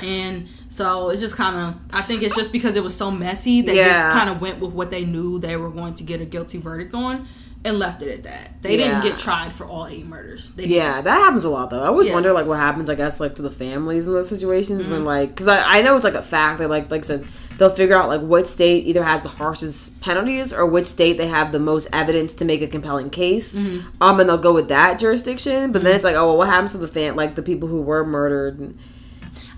And 0.00 0.46
so 0.68 1.10
it's 1.10 1.20
just 1.20 1.36
kind 1.36 1.56
of, 1.56 1.74
I 1.92 2.02
think 2.02 2.22
it's 2.22 2.36
just 2.36 2.52
because 2.52 2.76
it 2.76 2.84
was 2.84 2.94
so 2.94 3.10
messy, 3.10 3.62
they 3.62 3.76
Yeah. 3.76 3.88
just 3.92 4.16
kind 4.16 4.30
of 4.30 4.40
went 4.40 4.60
with 4.60 4.70
what 4.72 4.90
they 4.92 5.04
knew 5.04 5.40
they 5.40 5.56
were 5.56 5.70
going 5.70 5.94
to 5.94 6.04
get 6.04 6.20
a 6.20 6.24
guilty 6.24 6.58
verdict 6.58 6.94
on 6.94 7.26
and 7.64 7.78
left 7.78 8.02
it 8.02 8.08
at 8.18 8.22
that. 8.22 8.62
They 8.62 8.76
didn't 8.76 9.02
get 9.02 9.18
tried 9.18 9.52
for 9.52 9.66
all 9.66 9.86
eight 9.86 10.06
murders. 10.06 10.52
Yeah, 10.56 11.00
that 11.00 11.10
happens 11.18 11.44
a 11.44 11.50
lot 11.50 11.70
though. 11.70 11.82
I 11.82 11.88
always 11.88 12.06
Yeah. 12.08 12.14
wonder 12.14 12.32
like 12.32 12.46
what 12.46 12.58
happens, 12.58 12.88
I 12.88 12.94
guess, 12.94 13.18
like 13.20 13.34
to 13.36 13.42
the 13.42 13.50
families 13.50 14.06
in 14.06 14.12
those 14.12 14.28
situations 14.28 14.82
Mm-hmm. 14.82 14.92
when 14.92 15.04
like, 15.04 15.30
because 15.30 15.48
I, 15.48 15.78
I 15.78 15.82
know 15.82 15.94
it's 15.96 16.04
like 16.04 16.14
a 16.14 16.22
fact. 16.22 16.60
They 16.60 16.66
like 16.66 16.90
like 16.90 17.00
I 17.00 17.06
said, 17.06 17.26
they'll 17.58 17.70
figure 17.70 17.96
out 17.96 18.08
like 18.08 18.20
what 18.20 18.46
state 18.48 18.86
either 18.86 19.02
has 19.02 19.22
the 19.22 19.28
harshest 19.28 20.00
penalties 20.00 20.52
or 20.52 20.66
which 20.66 20.86
state 20.86 21.18
they 21.18 21.26
have 21.26 21.50
the 21.50 21.58
most 21.58 21.88
evidence 21.92 22.32
to 22.34 22.44
make 22.44 22.62
a 22.62 22.68
compelling 22.68 23.10
case. 23.10 23.54
Mm-hmm. 23.56 23.88
Um, 24.02 24.20
and 24.20 24.28
they'll 24.28 24.38
go 24.38 24.54
with 24.54 24.68
that 24.68 24.98
jurisdiction. 25.00 25.72
But 25.72 25.82
then 25.82 25.94
it's 25.96 26.04
like, 26.04 26.14
oh, 26.14 26.26
well, 26.28 26.36
what 26.38 26.48
happens 26.48 26.72
to 26.72 26.78
the 26.78 26.88
fan 26.88 27.16
like 27.16 27.34
the 27.34 27.42
people 27.42 27.68
who 27.68 27.82
were 27.82 28.04
murdered? 28.06 28.60
And, 28.60 28.78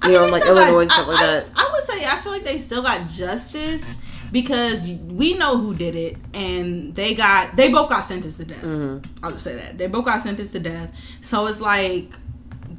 I 0.02 0.08
you 0.08 0.14
mean, 0.18 0.22
know, 0.26 0.32
like 0.32 0.46
Illinois 0.46 0.70
got- 0.72 0.80
and 0.80 0.90
stuff 0.90 1.06
I, 1.06 1.10
like 1.10 1.20
I- 1.20 1.26
that. 1.26 1.46
I 1.54 1.70
would 1.72 1.82
say 1.84 2.06
I 2.06 2.16
feel 2.22 2.32
like 2.32 2.44
they 2.44 2.58
still 2.58 2.82
got 2.82 3.06
justice 3.08 3.98
because 4.32 4.92
we 4.92 5.34
know 5.34 5.58
who 5.58 5.74
did 5.74 5.94
it, 5.96 6.16
and 6.34 6.94
they 6.94 7.14
got 7.14 7.56
they 7.56 7.70
both 7.70 7.88
got 7.88 8.04
sentenced 8.04 8.40
to 8.40 8.46
death. 8.46 8.62
Mm-hmm. 8.62 9.24
I'll 9.24 9.32
just 9.32 9.44
say 9.44 9.56
that 9.56 9.78
they 9.78 9.86
both 9.86 10.04
got 10.04 10.22
sentenced 10.22 10.52
to 10.52 10.60
death. 10.60 10.94
So 11.20 11.46
it's 11.46 11.60
like 11.60 12.12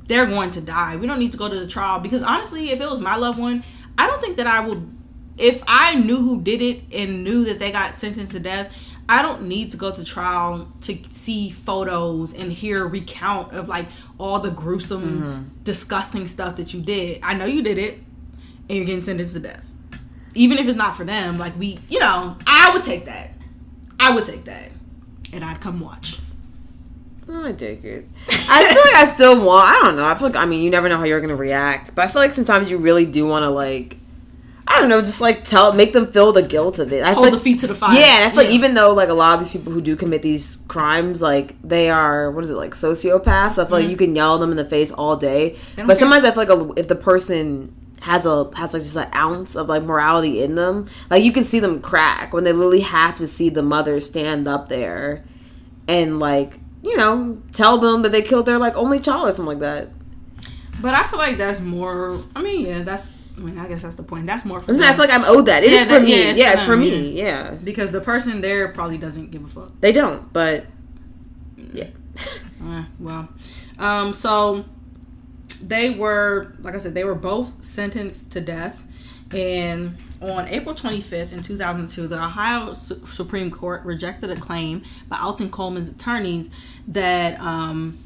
they're 0.08 0.26
going 0.26 0.52
to 0.52 0.62
die. 0.62 0.97
We 0.97 1.08
don't 1.08 1.20
need 1.20 1.32
to 1.32 1.38
go 1.38 1.49
to 1.49 1.60
the 1.60 1.68
trial 1.68 1.99
because 1.99 2.24
honestly, 2.24 2.70
if 2.72 2.82
it 2.82 2.89
was 2.89 2.99
my 2.99 3.16
loved 3.16 3.39
one, 3.39 3.64
I 3.97 4.08
don't 4.08 4.22
think 4.22 4.38
that 4.38 4.47
I 4.47 4.66
would. 4.66 4.97
If 5.38 5.64
I 5.66 5.95
knew 5.95 6.18
who 6.18 6.41
did 6.41 6.62
it 6.62 6.84
and 6.93 7.24
knew 7.24 7.45
that 7.45 7.60
they 7.60 7.72
got 7.72 7.95
sentenced 7.95 8.34
to 8.34 8.39
death, 8.39 8.76
I 9.10 9.22
don't 9.22 9.43
need 9.43 9.72
to 9.72 9.78
go 9.78 9.91
to 9.91 10.04
trial 10.04 10.72
to 10.82 10.97
see 11.10 11.49
photos 11.49 12.34
and 12.34 12.52
hear 12.52 12.84
a 12.84 12.88
recount 12.88 13.54
of 13.54 13.68
like 13.68 13.88
all 14.18 14.39
the 14.39 14.52
gruesome, 14.52 15.52
disgusting 15.64 16.28
stuff 16.28 16.58
that 16.58 16.74
you 16.74 16.82
did. 16.82 17.20
I 17.24 17.34
know 17.34 17.45
you 17.45 17.64
did 17.64 17.78
it, 17.78 17.95
and 18.70 18.78
you're 18.78 18.86
getting 18.86 19.02
sentenced 19.02 19.34
to 19.34 19.39
death. 19.39 19.70
Even 20.36 20.57
if 20.57 20.67
it's 20.67 20.77
not 20.77 20.95
for 20.95 21.03
them, 21.03 21.38
like 21.38 21.57
we, 21.59 21.79
you 21.89 21.99
know, 21.99 22.38
I 22.47 22.71
would 22.73 22.84
take 22.84 23.05
that. 23.05 23.32
I 23.99 24.15
would 24.15 24.25
take 24.25 24.45
that, 24.45 24.69
and 25.34 25.43
I'd 25.43 25.59
come 25.61 25.79
watch. 25.79 26.17
Oh, 27.29 27.45
I 27.45 27.51
take 27.53 27.84
it. 27.84 28.05
I 28.27 28.65
feel 28.73 28.82
like 28.82 28.95
I 28.95 29.05
still 29.05 29.45
want. 29.45 29.69
I 29.69 29.82
don't 29.84 29.95
know. 29.95 30.05
I 30.05 30.17
feel 30.17 30.27
like 30.27 30.36
I 30.36 30.45
mean, 30.45 30.61
you 30.63 30.69
never 30.69 30.89
know 30.89 30.97
how 30.97 31.03
you're 31.03 31.21
gonna 31.21 31.36
react, 31.36 31.93
but 31.95 32.03
I 32.03 32.07
feel 32.07 32.21
like 32.21 32.34
sometimes 32.34 32.69
you 32.69 32.77
really 32.77 33.05
do 33.05 33.25
want 33.27 33.43
to 33.43 33.49
like. 33.49 33.97
I 34.67 34.79
don't 34.79 34.88
know, 34.89 35.01
just 35.01 35.19
like 35.19 35.43
tell, 35.43 35.73
make 35.73 35.91
them 35.91 36.07
feel 36.07 36.32
the 36.32 36.43
guilt 36.43 36.79
of 36.79 36.93
it. 36.93 37.03
I 37.03 37.07
feel 37.07 37.15
Hold 37.15 37.25
like, 37.25 37.34
the 37.34 37.39
feet 37.41 37.59
to 37.61 37.67
the 37.67 37.75
fire. 37.75 37.99
Yeah, 37.99 38.21
and 38.21 38.25
I 38.25 38.29
feel 38.34 38.45
like 38.45 38.53
even 38.53 38.73
though 38.73 38.93
like 38.93 39.09
a 39.09 39.13
lot 39.13 39.34
of 39.34 39.39
these 39.39 39.51
people 39.51 39.73
who 39.73 39.82
do 39.82 39.95
commit 39.97 40.21
these 40.21 40.59
crimes, 40.69 41.21
like 41.21 41.61
they 41.61 41.89
are 41.89 42.32
what 42.32 42.43
is 42.45 42.51
it 42.51 42.55
like 42.55 42.71
sociopaths? 42.71 43.59
I 43.61 43.67
feel 43.67 43.79
like 43.79 43.89
you 43.89 43.97
can 43.97 44.15
yell 44.15 44.38
them 44.39 44.49
in 44.51 44.57
the 44.57 44.63
face 44.63 44.89
all 44.91 45.17
day, 45.17 45.51
Mm-hmm. 45.75 45.88
but 45.88 45.88
care. 45.88 45.95
sometimes 45.97 46.23
I 46.23 46.32
feel 46.32 46.45
like 46.45 46.77
a, 46.77 46.79
if 46.79 46.88
the 46.88 46.95
person 46.95 47.75
has 48.02 48.26
a 48.26 48.49
has 48.56 48.74
like 48.74 48.84
just 48.84 48.95
an 48.97 49.10
ounce 49.16 49.56
of 49.56 49.70
like 49.70 49.84
morality 49.84 50.41
in 50.43 50.56
them, 50.56 50.88
like 51.10 51.24
you 51.24 51.32
can 51.32 51.43
see 51.43 51.60
them 51.60 51.82
crack 51.82 52.34
when 52.34 52.43
they 52.43 52.52
literally 52.52 52.82
have 52.82 53.18
to 53.18 53.28
see 53.28 53.49
the 53.49 53.62
mother 53.62 53.99
stand 53.99 54.47
up 54.47 54.70
there 54.70 55.24
and 55.88 56.20
like 56.20 56.60
you 56.84 56.97
know 56.97 57.41
tell 57.52 57.78
them 57.78 58.02
that 58.02 58.12
they 58.12 58.22
killed 58.22 58.45
their 58.45 58.58
like 58.58 58.76
only 58.76 58.99
child 58.99 59.28
or 59.28 59.32
something 59.32 59.45
like 59.45 59.60
that. 59.60 59.89
But 60.82 60.95
I 60.95 61.04
feel 61.08 61.20
like 61.20 61.38
that's 61.38 61.60
more. 61.62 62.20
I 62.36 62.41
mean, 62.41 62.66
yeah, 62.66 62.82
that's. 62.82 63.14
I 63.38 63.41
mean, 63.41 63.58
I 63.58 63.68
guess 63.68 63.82
that's 63.84 63.95
the 63.95 64.04
point. 64.04 64.26
That's 64.26 64.45
more 64.45 64.60
for 64.60 64.72
I'm 64.72 64.82
I 64.82 64.89
feel 64.89 64.97
like 64.97 65.12
I'm 65.14 65.24
owed 65.26 65.45
that. 65.45 65.64
It 65.64 65.72
Yeah, 65.72 65.78
is 65.78 65.84
for 65.86 65.91
that- 65.93 66.04
me. 66.04 66.10
yeah, 66.12 66.34
Yeah, 66.34 66.45
it's 66.47 66.54
it's, 66.56 66.64
for 66.64 66.76
me. 66.78 67.12
Yeah. 67.12 67.52
because 67.64 67.91
the 67.91 68.02
person 68.02 68.41
there 68.41 68.68
probably 68.70 68.97
doesn't 68.97 69.32
give 69.32 69.43
a 69.43 69.47
fuck. 69.47 69.72
they 69.80 69.91
don't. 69.91 70.32
But 70.34 70.66
yeah, 71.74 71.88
Uh, 72.64 72.84
well, 72.99 73.30
um, 73.80 74.12
so 74.14 74.66
they 75.62 75.91
were, 75.91 76.53
like 76.59 76.76
I 76.76 76.78
said, 76.78 76.93
they 76.93 77.03
were 77.03 77.16
both 77.16 77.64
sentenced 77.64 78.32
to 78.34 78.41
death. 78.41 78.86
And 79.34 79.97
on 80.22 80.47
April 80.49 80.76
25th 80.76 81.32
in 81.32 81.41
2002, 81.41 82.07
the 82.07 82.18
Ohio 82.18 82.74
Su- 82.74 83.05
Supreme 83.05 83.49
Court 83.49 83.84
rejected 83.86 84.30
a 84.30 84.36
claim 84.36 84.84
by 85.07 85.18
Alton 85.18 85.49
Coleman's 85.49 85.89
attorneys 85.89 86.49
that 86.89 87.39
um, 87.39 87.97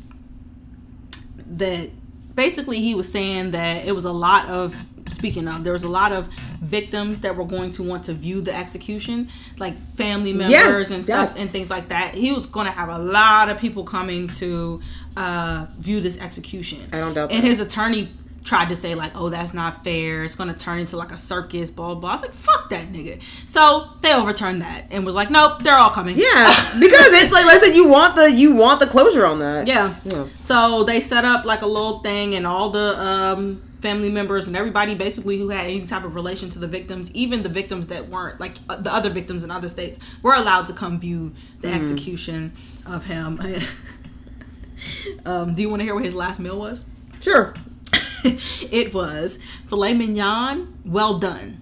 that 1.37 1.89
basically 2.35 2.79
he 2.79 2.93
was 2.93 3.11
saying 3.11 3.51
that 3.51 3.85
it 3.85 3.93
was 3.93 4.05
a 4.05 4.11
lot 4.11 4.47
of 4.49 4.75
speaking 5.09 5.47
of 5.47 5.63
there 5.63 5.73
was 5.73 5.83
a 5.83 5.89
lot 5.89 6.11
of 6.11 6.27
victims 6.61 7.21
that 7.21 7.35
were 7.35 7.45
going 7.45 7.71
to 7.71 7.83
want 7.83 8.03
to 8.03 8.13
view 8.13 8.41
the 8.41 8.53
execution 8.55 9.27
like 9.59 9.75
family 9.95 10.33
members 10.33 10.51
Yes, 10.51 10.91
and 10.91 11.03
stuff 11.03 11.29
yes. 11.31 11.37
and 11.39 11.49
things 11.49 11.69
like 11.69 11.89
that 11.89 12.15
he 12.15 12.31
was 12.31 12.45
going 12.47 12.65
to 12.65 12.71
have 12.71 12.89
a 12.89 12.97
lot 12.99 13.49
of 13.49 13.59
people 13.59 13.83
coming 13.83 14.27
to 14.29 14.81
uh, 15.17 15.67
view 15.77 16.01
this 16.01 16.19
execution 16.19 16.79
I 16.91 16.99
don't 16.99 17.13
doubt 17.13 17.29
that. 17.29 17.35
and 17.35 17.43
that. 17.43 17.49
his 17.49 17.59
attorney 17.59 18.09
tried 18.43 18.69
to 18.69 18.75
say 18.75 18.93
like 18.93 19.11
oh 19.15 19.29
that's 19.29 19.55
not 19.55 19.83
fair 19.83 20.23
it's 20.23 20.35
going 20.35 20.51
to 20.53 20.55
turn 20.55 20.77
into 20.77 20.95
like 20.97 21.11
a 21.11 21.17
circus 21.17 21.71
blah 21.71 21.87
blah 21.87 21.95
blah 21.95 22.09
i 22.09 22.13
was 22.13 22.21
like 22.21 22.31
fuck 22.31 22.69
that 22.69 22.85
nigga 22.89 23.19
so 23.47 23.89
they 24.01 24.13
overturned 24.13 24.61
that 24.61 24.85
and 24.91 25.03
was 25.03 25.15
like 25.15 25.31
nope 25.31 25.63
they're 25.63 25.73
all 25.77 25.89
coming 25.89 26.15
yeah, 26.15 26.43
because 26.79 27.07
it's 27.23 27.31
like 27.31 27.43
like 27.45 27.55
I 27.55 27.59
said, 27.59 27.75
you 27.75 27.87
want 27.87 28.15
the 28.15 28.31
you 28.31 28.53
want 28.53 28.79
the 28.79 28.85
closure 28.87 29.25
on 29.25 29.39
that. 29.39 29.67
yeah. 29.67 29.95
Yeah. 30.03 30.25
So 30.39 30.83
they 30.83 31.01
set 31.01 31.25
up 31.25 31.43
like 31.45 31.61
a 31.63 31.65
little 31.67 31.99
thing, 31.99 32.35
and 32.35 32.45
all 32.45 32.69
the 32.69 32.95
um, 32.99 33.61
family 33.85 34.09
members 34.09 34.47
and 34.47 34.57
everybody 34.57 34.95
basically 34.95 35.37
who 35.37 35.49
had 35.49 35.65
any 35.65 35.85
type 35.85 36.03
of 36.03 36.15
relation 36.15 36.49
to 36.49 36.57
the 36.57 36.67
victims, 36.67 37.11
even 37.13 37.43
the 37.43 37.49
victims 37.49 37.85
that 37.87 38.09
weren't, 38.09 38.39
like 38.39 38.53
uh, 38.67 38.75
the 38.77 38.91
other 38.91 39.11
victims 39.11 39.43
in 39.43 39.51
other 39.51 39.69
states, 39.69 39.99
were 40.23 40.33
allowed 40.33 40.65
to 40.65 40.73
come 40.73 40.99
view 40.99 41.31
the 41.61 41.67
Mm-hmm. 41.67 41.81
execution 41.81 42.51
of 42.87 43.05
him. 43.05 43.39
um, 45.25 45.53
do 45.53 45.61
you 45.61 45.69
want 45.69 45.81
to 45.81 45.83
hear 45.83 45.93
what 45.93 46.03
his 46.03 46.15
last 46.15 46.39
meal 46.39 46.57
was? 46.57 46.85
Sure. 47.21 47.53
it 48.23 48.91
was 48.91 49.37
filet 49.67 49.93
mignon, 49.93 50.79
well 50.83 51.19
done. 51.19 51.61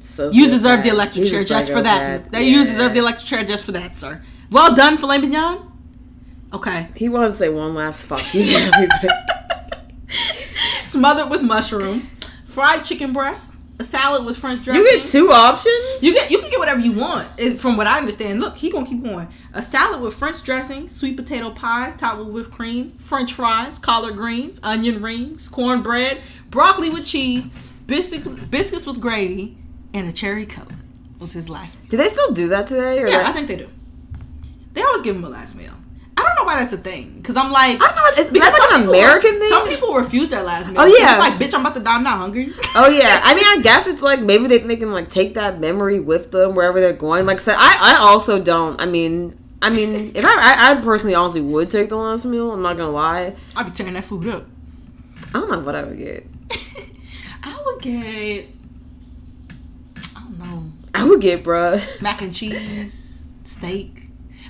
So 0.00 0.30
You 0.30 0.46
deserve 0.48 0.84
the 0.84 0.90
electric 0.90 1.22
He's 1.24 1.30
chair 1.32 1.42
just 1.42 1.72
for 1.72 1.82
that. 1.82 2.30
That 2.30 2.44
You 2.44 2.64
deserve 2.64 2.94
the 2.94 3.00
electric 3.00 3.26
chair 3.26 3.42
just 3.42 3.64
for 3.64 3.72
that, 3.72 3.96
sir. 3.96 4.22
Well 4.52 4.76
done, 4.76 4.96
filet 4.96 5.18
mignon. 5.18 5.72
Okay. 6.54 6.86
He 6.94 7.08
wanted 7.08 7.28
to 7.28 7.34
say 7.34 7.48
one 7.48 7.74
last 7.74 8.06
fuck 8.06 8.22
you. 8.32 8.44
smothered 10.88 11.30
with 11.30 11.42
mushrooms, 11.42 12.14
fried 12.46 12.84
chicken 12.84 13.12
breast, 13.12 13.54
a 13.80 13.84
salad 13.84 14.24
with 14.26 14.36
French 14.36 14.64
dressing. 14.64 14.82
you 14.82 14.90
get 14.96 15.04
two 15.04 15.30
options. 15.30 16.02
You 16.02 16.12
get 16.12 16.30
you 16.30 16.40
can 16.40 16.50
get 16.50 16.58
whatever 16.58 16.80
you 16.80 16.92
want. 16.92 17.28
It- 17.38 17.60
from 17.60 17.76
what 17.76 17.86
I 17.86 17.98
understand, 17.98 18.40
look, 18.40 18.56
he 18.56 18.70
gonna 18.70 18.84
keep 18.86 19.02
going. 19.04 19.28
A 19.54 19.62
salad 19.62 20.00
with 20.00 20.14
French 20.14 20.42
dressing, 20.42 20.88
sweet 20.88 21.16
potato 21.16 21.50
pie 21.50 21.92
topped 21.96 22.18
with 22.18 22.28
whipped 22.28 22.50
cream, 22.50 22.94
French 22.98 23.32
fries, 23.32 23.78
collard 23.78 24.16
greens, 24.16 24.58
onion 24.64 25.00
rings, 25.00 25.48
cornbread, 25.48 26.20
broccoli 26.50 26.90
with 26.90 27.04
cheese, 27.04 27.50
biscuit, 27.86 28.50
biscuits 28.50 28.84
with 28.84 29.00
gravy, 29.00 29.56
and 29.94 30.08
a 30.08 30.12
cherry 30.12 30.44
coke. 30.46 30.72
Was 31.20 31.32
his 31.32 31.48
last 31.48 31.80
meal? 31.80 31.88
do 31.90 31.96
they 31.98 32.08
still 32.08 32.32
do 32.32 32.48
that 32.48 32.66
today? 32.66 33.00
Or 33.00 33.06
Yeah, 33.08 33.24
I 33.26 33.32
think 33.32 33.46
they 33.48 33.56
do. 33.56 33.68
They 34.72 34.82
always 34.82 35.02
give 35.02 35.14
him 35.16 35.24
a 35.24 35.28
last 35.28 35.54
meal. 35.56 35.72
I 36.48 36.60
don't 36.60 36.60
know 36.60 36.64
why 36.64 36.64
that's 36.64 36.72
a 36.72 36.78
thing. 36.78 37.14
Because 37.16 37.36
I'm 37.36 37.52
like, 37.52 37.80
I 37.80 37.86
don't 37.86 37.96
know. 37.96 38.02
It's, 38.22 38.30
because 38.30 38.52
that's 38.52 38.72
like 38.72 38.80
an 38.80 38.88
American 38.88 39.38
thing. 39.38 39.48
Some 39.48 39.68
people 39.68 39.94
refuse 39.94 40.30
their 40.30 40.42
last 40.42 40.68
meal. 40.68 40.80
Oh, 40.80 40.86
yeah. 40.86 41.10
it's 41.10 41.18
like, 41.18 41.34
bitch, 41.34 41.54
I'm 41.54 41.60
about 41.60 41.76
to 41.76 41.82
die. 41.82 41.94
I'm 41.94 42.02
not 42.02 42.18
hungry. 42.18 42.52
Oh 42.74 42.88
yeah, 42.88 43.20
I 43.24 43.34
mean, 43.34 43.44
I 43.46 43.60
guess 43.62 43.86
it's 43.86 44.02
like 44.02 44.20
maybe 44.20 44.46
they, 44.46 44.58
they 44.58 44.76
can 44.76 44.92
like 44.92 45.08
take 45.08 45.34
that 45.34 45.60
memory 45.60 46.00
with 46.00 46.30
them 46.30 46.54
wherever 46.54 46.80
they're 46.80 46.92
going. 46.92 47.26
Like 47.26 47.38
I 47.38 47.40
said, 47.40 47.56
I, 47.58 47.94
I 47.94 47.96
also 47.98 48.42
don't. 48.42 48.80
I 48.80 48.86
mean, 48.86 49.38
I 49.60 49.70
mean, 49.70 50.12
if 50.14 50.24
I, 50.24 50.28
I 50.28 50.72
I 50.72 50.80
personally 50.80 51.14
honestly 51.14 51.40
would 51.40 51.70
take 51.70 51.88
the 51.88 51.96
last 51.96 52.24
meal. 52.24 52.52
I'm 52.52 52.62
not 52.62 52.76
gonna 52.76 52.90
lie. 52.90 53.34
I'd 53.56 53.66
be 53.66 53.72
tearing 53.72 53.94
that 53.94 54.04
food 54.04 54.28
up. 54.28 54.46
I 55.28 55.40
don't 55.40 55.50
know 55.50 55.60
what 55.60 55.74
I 55.74 55.82
would 55.84 55.98
get. 55.98 56.26
I 57.42 57.60
would 57.64 57.82
get, 57.82 58.46
I 60.16 60.20
don't 60.20 60.38
know, 60.38 60.64
I 60.94 61.04
would 61.04 61.20
get, 61.20 61.44
bruh. 61.44 62.02
mac 62.02 62.22
and 62.22 62.34
cheese, 62.34 63.28
steak. 63.44 63.97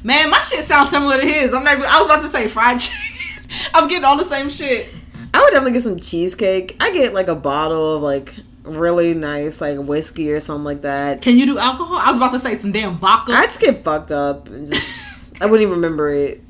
Man, 0.03 0.31
my 0.31 0.41
shit 0.41 0.61
sounds 0.61 0.91
similar 0.91 1.21
to 1.21 1.27
his. 1.27 1.53
I'm 1.53 1.65
not. 1.65 1.75
I 1.79 1.99
was 1.99 2.07
about 2.07 2.23
to 2.23 2.29
say 2.29 2.49
fried 2.49 2.79
chicken. 2.81 3.45
I'm 3.75 3.89
getting 3.89 4.05
all 4.05 4.17
the 4.17 4.25
same 4.25 4.49
shit. 4.49 4.89
I 5.35 5.41
would 5.41 5.51
definitely 5.51 5.73
get 5.73 5.83
some 5.83 5.99
cheesecake. 5.99 6.77
I 6.81 6.91
get 6.91 7.15
like 7.15 7.29
a 7.29 7.35
bottle 7.35 7.97
of 7.97 8.03
like 8.03 8.35
really 8.63 9.15
nice 9.15 9.61
like 9.61 9.79
whiskey 9.79 10.31
or 10.31 10.41
something 10.41 10.65
like 10.65 10.83
that. 10.83 11.23
Can 11.23 11.37
you 11.37 11.47
do 11.47 11.59
alcohol? 11.59 11.99
I 11.99 12.09
was 12.09 12.17
about 12.17 12.33
to 12.33 12.39
say 12.39 12.57
some 12.59 12.73
damn 12.73 12.99
vodka. 12.99 13.33
I'd 13.33 13.47
just 13.47 13.61
get 13.61 13.85
fucked 13.85 14.13
up 14.13 14.49
and 14.49 14.71
just 14.71 15.41
I 15.41 15.47
wouldn't 15.47 15.63
even 15.63 15.75
remember 15.77 16.09
it. 16.11 16.43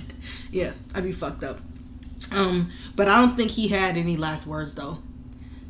yeah, 0.50 0.72
I'd 0.94 1.04
be 1.04 1.12
fucked 1.12 1.44
up. 1.44 1.60
Um, 2.32 2.70
but 2.94 3.08
I 3.08 3.20
don't 3.20 3.36
think 3.36 3.52
he 3.52 3.68
had 3.68 3.96
any 3.96 4.16
last 4.16 4.46
words 4.46 4.74
though. 4.74 4.98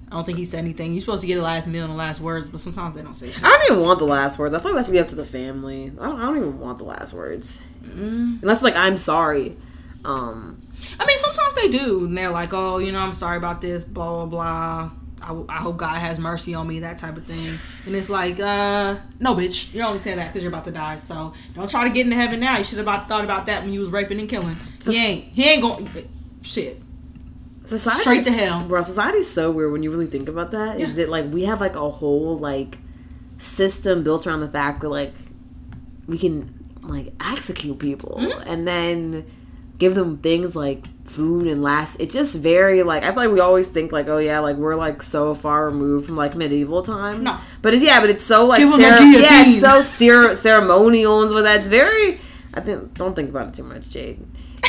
I 0.08 0.14
don't 0.14 0.24
think 0.24 0.38
he 0.38 0.44
said 0.44 0.58
anything. 0.58 0.92
You're 0.92 1.00
supposed 1.00 1.22
to 1.22 1.26
get 1.26 1.38
a 1.38 1.42
last 1.42 1.66
meal 1.66 1.82
and 1.82 1.92
the 1.92 1.96
last 1.96 2.20
words, 2.20 2.48
but 2.48 2.60
sometimes 2.60 2.94
they 2.94 3.02
don't 3.02 3.14
say 3.14 3.30
shit. 3.30 3.44
I 3.44 3.48
don't 3.48 3.72
even 3.72 3.84
want 3.84 3.98
the 3.98 4.04
last 4.04 4.38
words. 4.38 4.54
I 4.54 4.60
feel 4.60 4.72
like 4.72 4.80
that 4.80 4.86
should 4.86 4.92
be 4.92 5.00
up 5.00 5.08
to 5.08 5.16
the 5.16 5.24
family. 5.24 5.92
I 6.00 6.04
don't, 6.04 6.20
I 6.20 6.24
don't 6.26 6.36
even 6.36 6.60
want 6.60 6.78
the 6.78 6.84
last 6.84 7.12
words. 7.12 7.60
Mm. 7.82 8.40
Unless 8.42 8.62
like 8.62 8.76
I'm 8.76 8.96
sorry. 8.96 9.56
Um 10.04 10.62
I 11.00 11.06
mean, 11.06 11.18
sometimes 11.18 11.54
they 11.54 11.68
do, 11.68 12.04
and 12.04 12.16
they're 12.16 12.30
like, 12.30 12.50
"Oh, 12.52 12.78
you 12.78 12.92
know, 12.92 13.00
I'm 13.00 13.12
sorry 13.12 13.38
about 13.38 13.60
this." 13.60 13.82
Blah 13.82 14.26
blah 14.26 14.26
blah. 14.26 14.90
I, 15.22 15.44
I 15.48 15.56
hope 15.56 15.78
God 15.78 15.98
has 15.98 16.20
mercy 16.20 16.54
on 16.54 16.68
me, 16.68 16.80
that 16.80 16.98
type 16.98 17.16
of 17.16 17.24
thing. 17.24 17.58
And 17.86 17.96
it's 17.96 18.10
like, 18.10 18.38
uh, 18.38 18.96
no, 19.18 19.34
bitch, 19.34 19.74
you're 19.74 19.86
only 19.86 19.98
saying 19.98 20.18
that 20.18 20.28
because 20.28 20.42
you're 20.42 20.52
about 20.52 20.64
to 20.66 20.70
die. 20.70 20.98
So 20.98 21.32
don't 21.54 21.70
try 21.70 21.88
to 21.88 21.92
get 21.92 22.04
into 22.04 22.16
heaven 22.16 22.38
now. 22.38 22.58
You 22.58 22.64
should 22.64 22.78
have 22.78 22.86
about 22.86 23.08
thought 23.08 23.24
about 23.24 23.46
that 23.46 23.62
when 23.62 23.72
you 23.72 23.80
was 23.80 23.88
raping 23.88 24.20
and 24.20 24.28
killing. 24.28 24.56
He 24.84 25.04
ain't. 25.04 25.24
He 25.32 25.44
ain't 25.44 25.62
going. 25.62 25.88
Shit. 26.42 26.80
Society 27.66 28.00
Straight 28.02 28.24
to 28.24 28.32
hell. 28.32 28.64
bro. 28.66 28.80
Society's 28.82 29.28
so 29.30 29.50
weird 29.50 29.72
when 29.72 29.82
you 29.82 29.90
really 29.90 30.06
think 30.06 30.28
about 30.28 30.52
that. 30.52 30.80
Is 30.80 30.88
Yeah. 30.90 30.94
that 30.96 31.08
like 31.08 31.32
we 31.32 31.44
have 31.44 31.60
like 31.60 31.76
a 31.76 31.90
whole 31.90 32.38
like 32.38 32.78
system 33.38 34.02
built 34.02 34.26
around 34.26 34.40
the 34.40 34.48
fact 34.48 34.80
that 34.80 34.88
like 34.88 35.12
we 36.06 36.16
can 36.18 36.52
like 36.82 37.12
execute 37.20 37.78
people 37.78 38.16
Mm-hmm. 38.20 38.48
and 38.48 38.66
then 38.68 39.26
give 39.78 39.94
them 39.94 40.18
things 40.18 40.54
like 40.56 40.84
food 41.04 41.46
and 41.46 41.62
last. 41.62 42.00
It's 42.00 42.14
just 42.14 42.36
very 42.36 42.82
like 42.82 43.02
I 43.02 43.06
feel 43.08 43.16
like 43.16 43.30
we 43.30 43.40
always 43.40 43.68
think 43.68 43.92
like 43.92 44.08
oh 44.08 44.18
yeah 44.18 44.38
like 44.38 44.56
we're 44.56 44.76
like 44.76 45.02
so 45.02 45.34
far 45.34 45.66
removed 45.66 46.06
from 46.06 46.16
like 46.16 46.34
medieval 46.34 46.82
times. 46.82 47.22
No. 47.24 47.36
but 47.62 47.74
it's 47.74 47.82
yeah, 47.82 48.00
but 48.00 48.08
it's 48.10 48.24
so 48.24 48.46
like 48.46 48.58
Give 48.60 48.68
'em 48.72 48.80
a 48.80 48.82
cere- 48.98 49.20
yeah, 49.20 49.44
it's 49.46 49.60
so 49.60 49.82
cere- 49.82 50.34
ceremonial 50.36 51.22
and 51.22 51.30
so 51.30 51.42
that's 51.42 51.68
very. 51.68 52.18
I 52.54 52.60
think 52.60 52.94
don't 52.94 53.14
think 53.14 53.28
about 53.30 53.48
it 53.48 53.54
too 53.54 53.64
much, 53.64 53.90
Jade. 53.90 54.18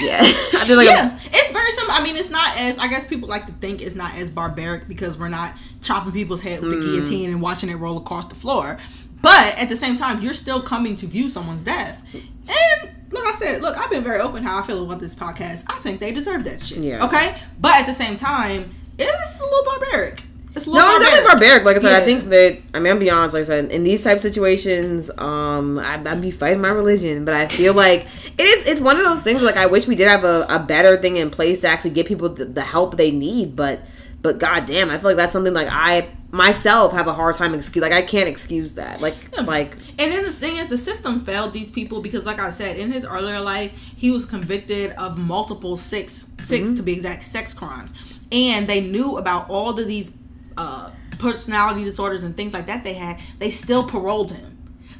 Yeah, 0.02 0.20
I 0.22 0.74
like 0.74 0.88
yeah, 0.88 1.18
it's 1.26 1.52
very 1.52 1.72
simple. 1.72 1.93
I 1.93 2.04
mean, 2.04 2.16
it's 2.16 2.30
not 2.30 2.58
as 2.58 2.78
I 2.78 2.88
guess 2.88 3.06
people 3.08 3.28
like 3.28 3.45
to 3.45 3.52
think 3.54 3.82
it's 3.82 3.95
not 3.95 4.16
as 4.16 4.30
barbaric 4.30 4.88
because 4.88 5.18
we're 5.18 5.30
not 5.30 5.54
chopping 5.82 6.12
people's 6.12 6.41
head 6.41 6.62
with 6.62 6.72
the 6.72 6.78
hmm. 6.78 6.82
guillotine 6.82 7.30
and 7.32 7.41
watching 7.41 7.70
it 7.70 7.76
roll 7.76 7.98
across 7.98 8.28
the 8.28 8.36
floor. 8.36 8.78
But 9.22 9.60
at 9.60 9.70
the 9.70 9.76
same 9.76 9.98
time, 9.98 10.22
you're 10.22 10.34
still 10.34 10.62
coming 10.62 10.95
to 10.98 11.08
view 11.08 11.30
someone's 11.30 11.64
death. 11.64 12.06
And 12.14 12.91
like 13.12 13.24
I 13.26 13.34
said, 13.36 13.62
look, 13.62 13.78
I've 13.78 13.89
been 13.89 14.04
very 14.04 14.20
open 14.20 14.43
how 14.43 14.60
I 14.60 14.62
feel 14.62 14.84
about 14.84 15.00
this 15.00 15.16
podcast. 15.16 15.66
I 15.68 15.80
think 15.80 16.00
they 16.00 16.12
deserve 16.12 16.43
that 16.43 16.64
shit. 16.64 16.80
Yeah. 16.80 17.06
Okay. 17.06 17.36
But 17.60 17.76
at 17.76 17.86
the 17.86 17.93
same 17.93 18.18
time, 18.18 18.76
it's 18.98 19.41
a 19.41 19.43
little 19.43 19.66
barbaric. 19.66 20.24
It's 20.58 20.66
No, 20.66 20.74
little 20.74 20.89
it's 20.89 21.05
definitely 21.05 21.28
barbaric. 21.30 21.64
Like 21.64 21.78
I 21.78 21.80
said, 21.80 22.01
I 22.01 22.03
think 22.03 22.26
that 22.26 22.60
I 22.74 22.80
mean, 22.80 22.91
I'm 22.91 22.99
be 22.99 23.10
honest. 23.10 23.34
Like 23.36 23.41
I 23.41 23.45
said, 23.45 23.72
in 23.72 23.84
these 23.84 24.03
type 24.03 24.16
of 24.16 24.22
situations, 24.22 25.12
um, 25.18 25.78
I, 25.78 26.01
I'd 26.03 26.22
be 26.22 26.32
fighting 26.32 26.62
my 26.62 26.70
religion, 26.70 27.26
but 27.26 27.36
I 27.36 27.47
feel 27.47 27.74
like 27.74 28.08
it 28.38 28.41
is. 28.41 28.68
It's 28.68 28.82
one 28.82 28.97
of 28.97 29.03
those 29.03 29.22
things. 29.22 29.41
Where, 29.41 29.51
like 29.51 29.58
I 29.58 29.68
wish 29.68 29.88
we 29.88 29.95
did 29.95 30.08
have 30.08 30.24
a, 30.24 30.47
a 30.49 30.60
better 30.60 30.97
thing 30.97 31.16
in 31.16 31.30
place 31.30 31.62
to 31.62 31.68
actually 31.68 31.91
get 31.91 32.08
people 32.08 32.30
the, 32.30 32.45
the 32.45 32.62
help 32.62 32.97
they 32.97 33.12
need. 33.12 33.55
But, 33.55 33.82
but 34.24 34.39
goddamn, 34.39 34.89
I 34.89 34.97
feel 34.97 35.12
like 35.12 35.18
that's 35.18 35.32
something 35.32 35.53
like 35.53 35.68
I 35.70 36.10
myself 36.32 36.91
have 36.93 37.08
a 37.08 37.14
hard 37.14 37.36
time 37.36 37.53
excuse. 37.53 37.84
Like 37.84 37.93
I 37.93 38.01
can't 38.01 38.28
excuse 38.28 38.74
that. 38.76 38.99
Like, 38.99 39.16
like 39.45 39.74
And 39.99 40.12
then 40.12 40.24
the 40.24 40.34
thing 40.34 40.58
is, 40.58 40.70
the 40.70 40.78
system 40.78 41.24
failed 41.24 41.53
these 41.53 41.70
people 41.70 42.01
because, 42.01 42.26
like 42.26 42.39
I 42.39 42.49
said, 42.49 42.78
in 42.78 42.91
his 42.91 43.05
earlier 43.05 43.39
life, 43.39 43.93
he 43.95 44.10
was 44.10 44.26
convicted 44.26 44.91
of 44.93 45.20
multiple 45.20 45.78
6 45.78 46.34
6 46.43 46.74
to 46.74 46.84
be 46.84 46.93
exact, 46.93 47.26
sex 47.26 47.53
crimes, 47.53 47.93
and 48.32 48.68
they 48.68 48.82
knew 48.82 49.18
about 49.18 49.49
all 49.49 49.78
of 49.78 49.88
these 49.88 50.18
uh, 50.58 50.91
personality 51.20 51.84
disorders 51.84 52.24
and 52.24 52.36
things 52.36 52.53
like 52.53 52.66
that 52.68 52.84
they 52.84 52.93
had. 52.93 53.20
They 53.39 53.51
still 53.51 53.88
paroled 53.88 54.32
him. 54.32 54.53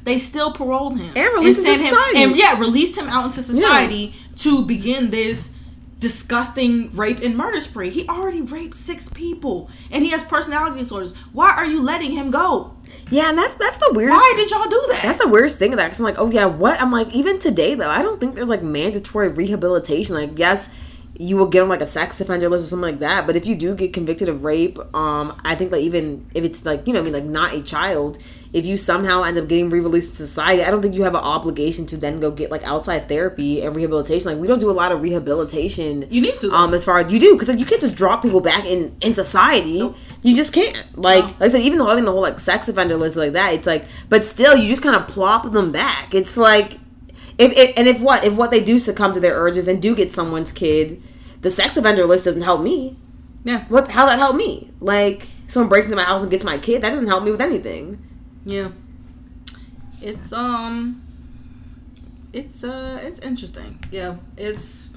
They 0.04 0.18
still 0.18 0.52
paroled 0.52 0.96
him 0.98 1.10
And 1.16 1.34
released 1.34 1.58
him 1.60 1.64
to 1.66 1.74
sent 1.74 1.88
society. 1.88 2.22
and 2.22 2.36
yeah, 2.36 2.58
released 2.58 2.96
him 2.96 3.08
out 3.08 3.26
into 3.26 3.42
society 3.42 4.14
to 4.36 4.64
begin 4.64 5.10
this 5.10 5.54
disgusting 5.98 6.94
rape 6.96 7.18
and 7.20 7.36
murder 7.36 7.60
spree. 7.60 7.90
He 7.90 8.08
already 8.08 8.40
raped 8.40 8.76
six 8.76 9.08
people, 9.08 9.68
and 9.90 10.02
he 10.04 10.10
has 10.10 10.22
personality 10.22 10.78
disorders. 10.78 11.14
Why 11.32 11.50
are 11.50 11.66
you 11.66 11.82
letting 11.82 12.12
him 12.12 12.30
go? 12.30 12.74
yeah, 13.10 13.28
and 13.30 13.38
that's 13.38 13.54
that's 13.56 13.76
the 13.78 13.90
weirdest. 13.92 14.18
Why 14.20 14.32
did 14.36 14.50
y'all 14.50 14.64
do 14.64 14.82
that? 14.92 15.00
That's 15.02 15.18
the 15.18 15.28
weirdest 15.28 15.58
thing 15.58 15.72
of 15.72 15.78
that 15.78 15.86
because 15.86 15.98
I'm 15.98 16.04
like, 16.04 16.18
oh 16.18 16.30
yeah, 16.30 16.46
what? 16.46 16.80
I'm 16.80 16.92
like, 16.92 17.12
even 17.14 17.38
today 17.38 17.74
though, 17.74 17.88
I 17.88 18.02
don't 18.02 18.20
think 18.20 18.34
there's 18.34 18.48
like 18.48 18.62
mandatory 18.62 19.28
rehabilitation. 19.28 20.14
Like, 20.14 20.38
yes, 20.38 20.70
you 21.20 21.36
will 21.36 21.46
get 21.46 21.62
on 21.62 21.68
like 21.68 21.80
a 21.80 21.86
sex 21.86 22.20
offender 22.20 22.48
list 22.48 22.66
or 22.66 22.68
something 22.68 22.90
like 22.92 23.00
that. 23.00 23.26
But 23.26 23.36
if 23.36 23.44
you 23.44 23.56
do 23.56 23.74
get 23.74 23.92
convicted 23.92 24.28
of 24.28 24.44
rape, 24.44 24.78
um, 24.94 25.38
I 25.44 25.56
think 25.56 25.72
like 25.72 25.82
even 25.82 26.26
if 26.32 26.44
it's 26.44 26.64
like 26.64 26.86
you 26.86 26.92
know, 26.92 27.00
I 27.00 27.02
mean, 27.02 27.12
like 27.12 27.24
not 27.24 27.52
a 27.54 27.62
child, 27.62 28.18
if 28.52 28.64
you 28.64 28.76
somehow 28.76 29.24
end 29.24 29.36
up 29.36 29.48
getting 29.48 29.68
re-released 29.68 30.10
to 30.12 30.16
society, 30.16 30.62
I 30.62 30.70
don't 30.70 30.80
think 30.80 30.94
you 30.94 31.02
have 31.02 31.14
an 31.14 31.20
obligation 31.22 31.86
to 31.86 31.96
then 31.96 32.20
go 32.20 32.30
get 32.30 32.50
like 32.50 32.62
outside 32.62 33.08
therapy 33.08 33.62
and 33.62 33.74
rehabilitation. 33.74 34.30
Like, 34.30 34.40
we 34.40 34.46
don't 34.46 34.60
do 34.60 34.70
a 34.70 34.72
lot 34.72 34.92
of 34.92 35.02
rehabilitation. 35.02 36.06
You 36.08 36.20
need 36.20 36.38
to, 36.40 36.50
um, 36.52 36.72
as 36.72 36.84
far 36.84 36.98
as 36.98 37.12
you 37.12 37.18
do, 37.18 37.34
because 37.34 37.48
like 37.48 37.58
you 37.58 37.66
can't 37.66 37.80
just 37.80 37.96
drop 37.96 38.22
people 38.22 38.40
back 38.40 38.64
in 38.64 38.96
in 39.02 39.12
society. 39.12 39.92
You 40.22 40.36
just 40.36 40.54
can't. 40.54 40.76
Like, 40.96 41.24
No. 41.24 41.30
like 41.30 41.42
I 41.42 41.48
said, 41.48 41.60
even 41.62 41.78
though 41.78 41.86
having 41.86 42.04
the 42.04 42.12
whole 42.12 42.22
like 42.22 42.38
sex 42.38 42.68
offender 42.68 42.96
list 42.96 43.16
like 43.16 43.32
that, 43.32 43.52
it's 43.54 43.66
like, 43.66 43.84
but 44.08 44.24
still, 44.24 44.56
you 44.56 44.68
just 44.68 44.82
kind 44.82 44.96
of 44.96 45.08
plop 45.08 45.50
them 45.52 45.72
back. 45.72 46.14
It's 46.14 46.36
like, 46.36 46.78
if, 47.38 47.52
if 47.56 47.72
and 47.76 47.86
if 47.88 48.00
what 48.00 48.24
if 48.24 48.34
what 48.34 48.50
they 48.50 48.62
do 48.62 48.78
succumb 48.78 49.12
to 49.14 49.20
their 49.20 49.34
urges 49.34 49.68
and 49.68 49.80
do 49.80 49.94
get 49.94 50.12
someone's 50.12 50.52
kid, 50.52 51.02
the 51.40 51.50
sex 51.50 51.76
offender 51.76 52.04
list 52.04 52.24
doesn't 52.24 52.42
help 52.42 52.60
me. 52.60 52.96
Yeah. 53.44 53.64
What? 53.68 53.88
How 53.90 54.06
that 54.06 54.18
help 54.18 54.36
me? 54.36 54.72
Like, 54.80 55.28
someone 55.46 55.68
breaks 55.68 55.86
into 55.86 55.96
my 55.96 56.04
house 56.04 56.22
and 56.22 56.30
gets 56.30 56.44
my 56.44 56.58
kid, 56.58 56.82
that 56.82 56.90
doesn't 56.90 57.06
help 57.06 57.24
me 57.24 57.30
with 57.30 57.40
anything. 57.40 58.04
Yeah. 58.44 58.70
It's 60.02 60.32
um 60.32 61.06
it's 62.32 62.64
uh 62.64 63.00
it's 63.02 63.18
interesting. 63.20 63.82
Yeah. 63.90 64.16
It's 64.36 64.90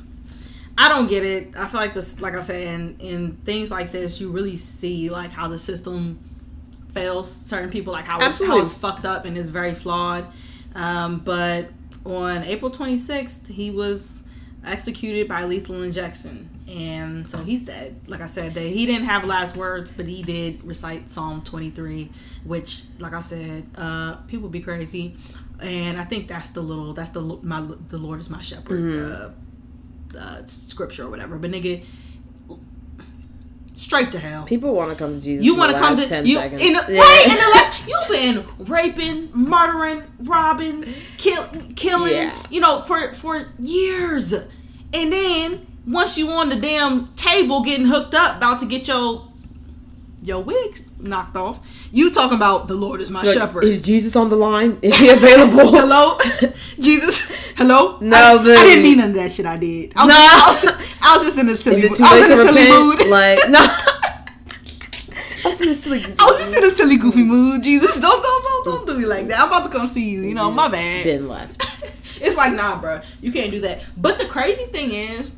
I 0.77 0.89
don't 0.89 1.07
get 1.07 1.23
it. 1.23 1.55
I 1.55 1.67
feel 1.67 1.79
like 1.79 1.93
this 1.93 2.21
like 2.21 2.35
I 2.35 2.41
said 2.41 2.61
in 2.61 2.97
in 2.99 3.31
things 3.37 3.69
like 3.69 3.91
this 3.91 4.19
you 4.19 4.31
really 4.31 4.57
see 4.57 5.09
like 5.09 5.31
how 5.31 5.47
the 5.47 5.59
system 5.59 6.19
fails 6.93 7.31
certain 7.31 7.69
people 7.69 7.93
like 7.93 8.05
how 8.05 8.19
it's, 8.21 8.45
how 8.45 8.59
it's 8.59 8.73
fucked 8.73 9.05
up 9.05 9.25
and 9.25 9.37
is 9.37 9.49
very 9.49 9.75
flawed. 9.75 10.27
Um 10.75 11.19
but 11.19 11.69
on 12.05 12.43
April 12.43 12.71
26th 12.71 13.47
he 13.47 13.71
was 13.71 14.27
executed 14.65 15.27
by 15.27 15.43
lethal 15.43 15.81
injection. 15.83 16.49
And 16.67 17.27
so 17.29 17.39
he's 17.39 17.63
dead. 17.63 17.99
Like 18.07 18.21
i 18.21 18.27
said 18.27 18.53
that 18.53 18.61
he 18.61 18.85
didn't 18.85 19.05
have 19.05 19.25
last 19.25 19.55
words 19.55 19.91
but 19.91 20.07
he 20.07 20.23
did 20.23 20.63
recite 20.63 21.09
psalm 21.09 21.41
23 21.41 22.09
which 22.45 22.83
like 22.99 23.13
i 23.13 23.21
said 23.21 23.65
uh 23.75 24.15
people 24.27 24.49
be 24.49 24.61
crazy. 24.61 25.15
And 25.59 25.99
i 25.99 26.03
think 26.03 26.27
that's 26.27 26.49
the 26.51 26.61
little 26.61 26.93
that's 26.93 27.11
the 27.11 27.21
my 27.21 27.61
the 27.87 27.97
lord 27.97 28.19
is 28.19 28.29
my 28.29 28.41
shepherd 28.41 28.99
uh, 28.99 30.17
uh 30.17 30.45
scripture 30.45 31.05
or 31.05 31.09
whatever. 31.09 31.37
But 31.37 31.51
nigga 31.51 31.83
straight 33.81 34.11
to 34.11 34.19
hell 34.19 34.43
People 34.43 34.73
want 34.75 34.91
to 34.91 34.95
come 34.97 35.13
to 35.13 35.21
Jesus. 35.21 35.43
you 35.45 35.55
want 35.57 35.71
to 35.71 35.77
come 35.77 35.95
to 35.97 36.07
ten 36.07 36.25
you 36.25 36.35
seconds. 36.37 36.61
in 36.63 36.73
the, 36.73 36.85
Yeah. 36.89 36.99
right 37.01 37.25
in 37.25 37.35
the 37.35 37.51
last 37.55 37.87
you've 37.87 38.09
been 38.57 38.67
raping 38.67 39.29
murdering 39.33 40.03
robbing 40.19 40.85
kill, 41.17 41.43
killing 41.75 42.13
Yeah. 42.13 42.35
you 42.49 42.59
know 42.61 42.81
for 42.81 43.11
for 43.13 43.47
years 43.59 44.33
and 44.33 45.11
then 45.11 45.65
once 45.87 46.17
you 46.17 46.29
on 46.29 46.49
the 46.49 46.55
damn 46.57 47.07
table 47.15 47.63
getting 47.63 47.87
hooked 47.87 48.13
up 48.13 48.37
about 48.37 48.59
to 48.59 48.65
get 48.67 48.87
your 48.87 49.30
your 50.23 50.41
wigs 50.43 50.83
knocked 50.99 51.35
off 51.35 51.87
you 51.91 52.11
talking 52.11 52.37
about 52.37 52.67
the 52.67 52.75
lord 52.75 53.01
is 53.01 53.09
my 53.09 53.21
Like, 53.23 53.33
shepherd 53.33 53.63
Is 53.63 53.81
Jesus 53.81 54.15
on 54.15 54.29
the 54.29 54.35
line? 54.35 54.77
Is 54.83 54.97
he 54.99 55.09
available? 55.09 55.71
hello 55.71 56.17
jesus 56.79 57.27
hello 57.57 57.97
No, 58.01 58.15
I, 58.15 58.39
I 58.39 58.63
didn't 58.63 58.83
mean 58.83 58.97
none 58.99 59.09
of 59.09 59.15
that 59.15 59.31
shit 59.31 59.45
i 59.47 59.57
did 59.57 59.93
i 59.95 60.05
was, 60.05 60.09
No. 60.09 60.15
I 60.15 60.45
was, 60.47 60.99
I 61.01 61.13
was 61.15 61.23
just 61.23 61.37
in 61.39 61.49
a 61.49 61.55
silly 61.55 61.77
Is 61.77 61.83
it 61.85 61.89
mood 61.91 62.01
i 62.01 62.17
was 62.19 62.25
in 62.25 62.31
a 62.31 62.35
silly 62.35 62.61
repent? 62.65 62.99
mood 62.99 63.09
Like 63.09 63.39
no. 63.49 63.59
I 65.43 65.49
was 65.49 65.61
in 65.61 65.69
a 65.69 65.73
silly. 65.73 66.15
I 66.19 66.25
was 66.29 66.37
just 66.39 66.55
in 66.55 66.63
a 66.63 66.69
silly 66.69 66.97
goofy 66.97 67.23
mood. 67.23 67.63
Jesus, 67.63 67.99
don't 67.99 68.21
don't 68.21 68.43
don't 68.43 68.65
don't 68.65 68.85
do 68.85 68.99
me 68.99 69.07
like 69.07 69.27
that. 69.29 69.39
I'm 69.39 69.47
about 69.47 69.63
to 69.65 69.71
come 69.71 69.87
see 69.87 70.07
you. 70.07 70.21
You 70.21 70.35
know, 70.35 70.51
my 70.51 70.69
bad. 70.69 71.03
Been 71.03 71.27
left. 71.27 71.59
it's 72.21 72.37
like 72.37 72.53
nah, 72.53 72.79
bro. 72.79 73.01
You 73.21 73.31
can't 73.31 73.49
do 73.49 73.59
that. 73.61 73.83
But 73.97 74.19
the 74.19 74.27
crazy 74.27 74.65
thing 74.65 74.91
is, 74.91 75.31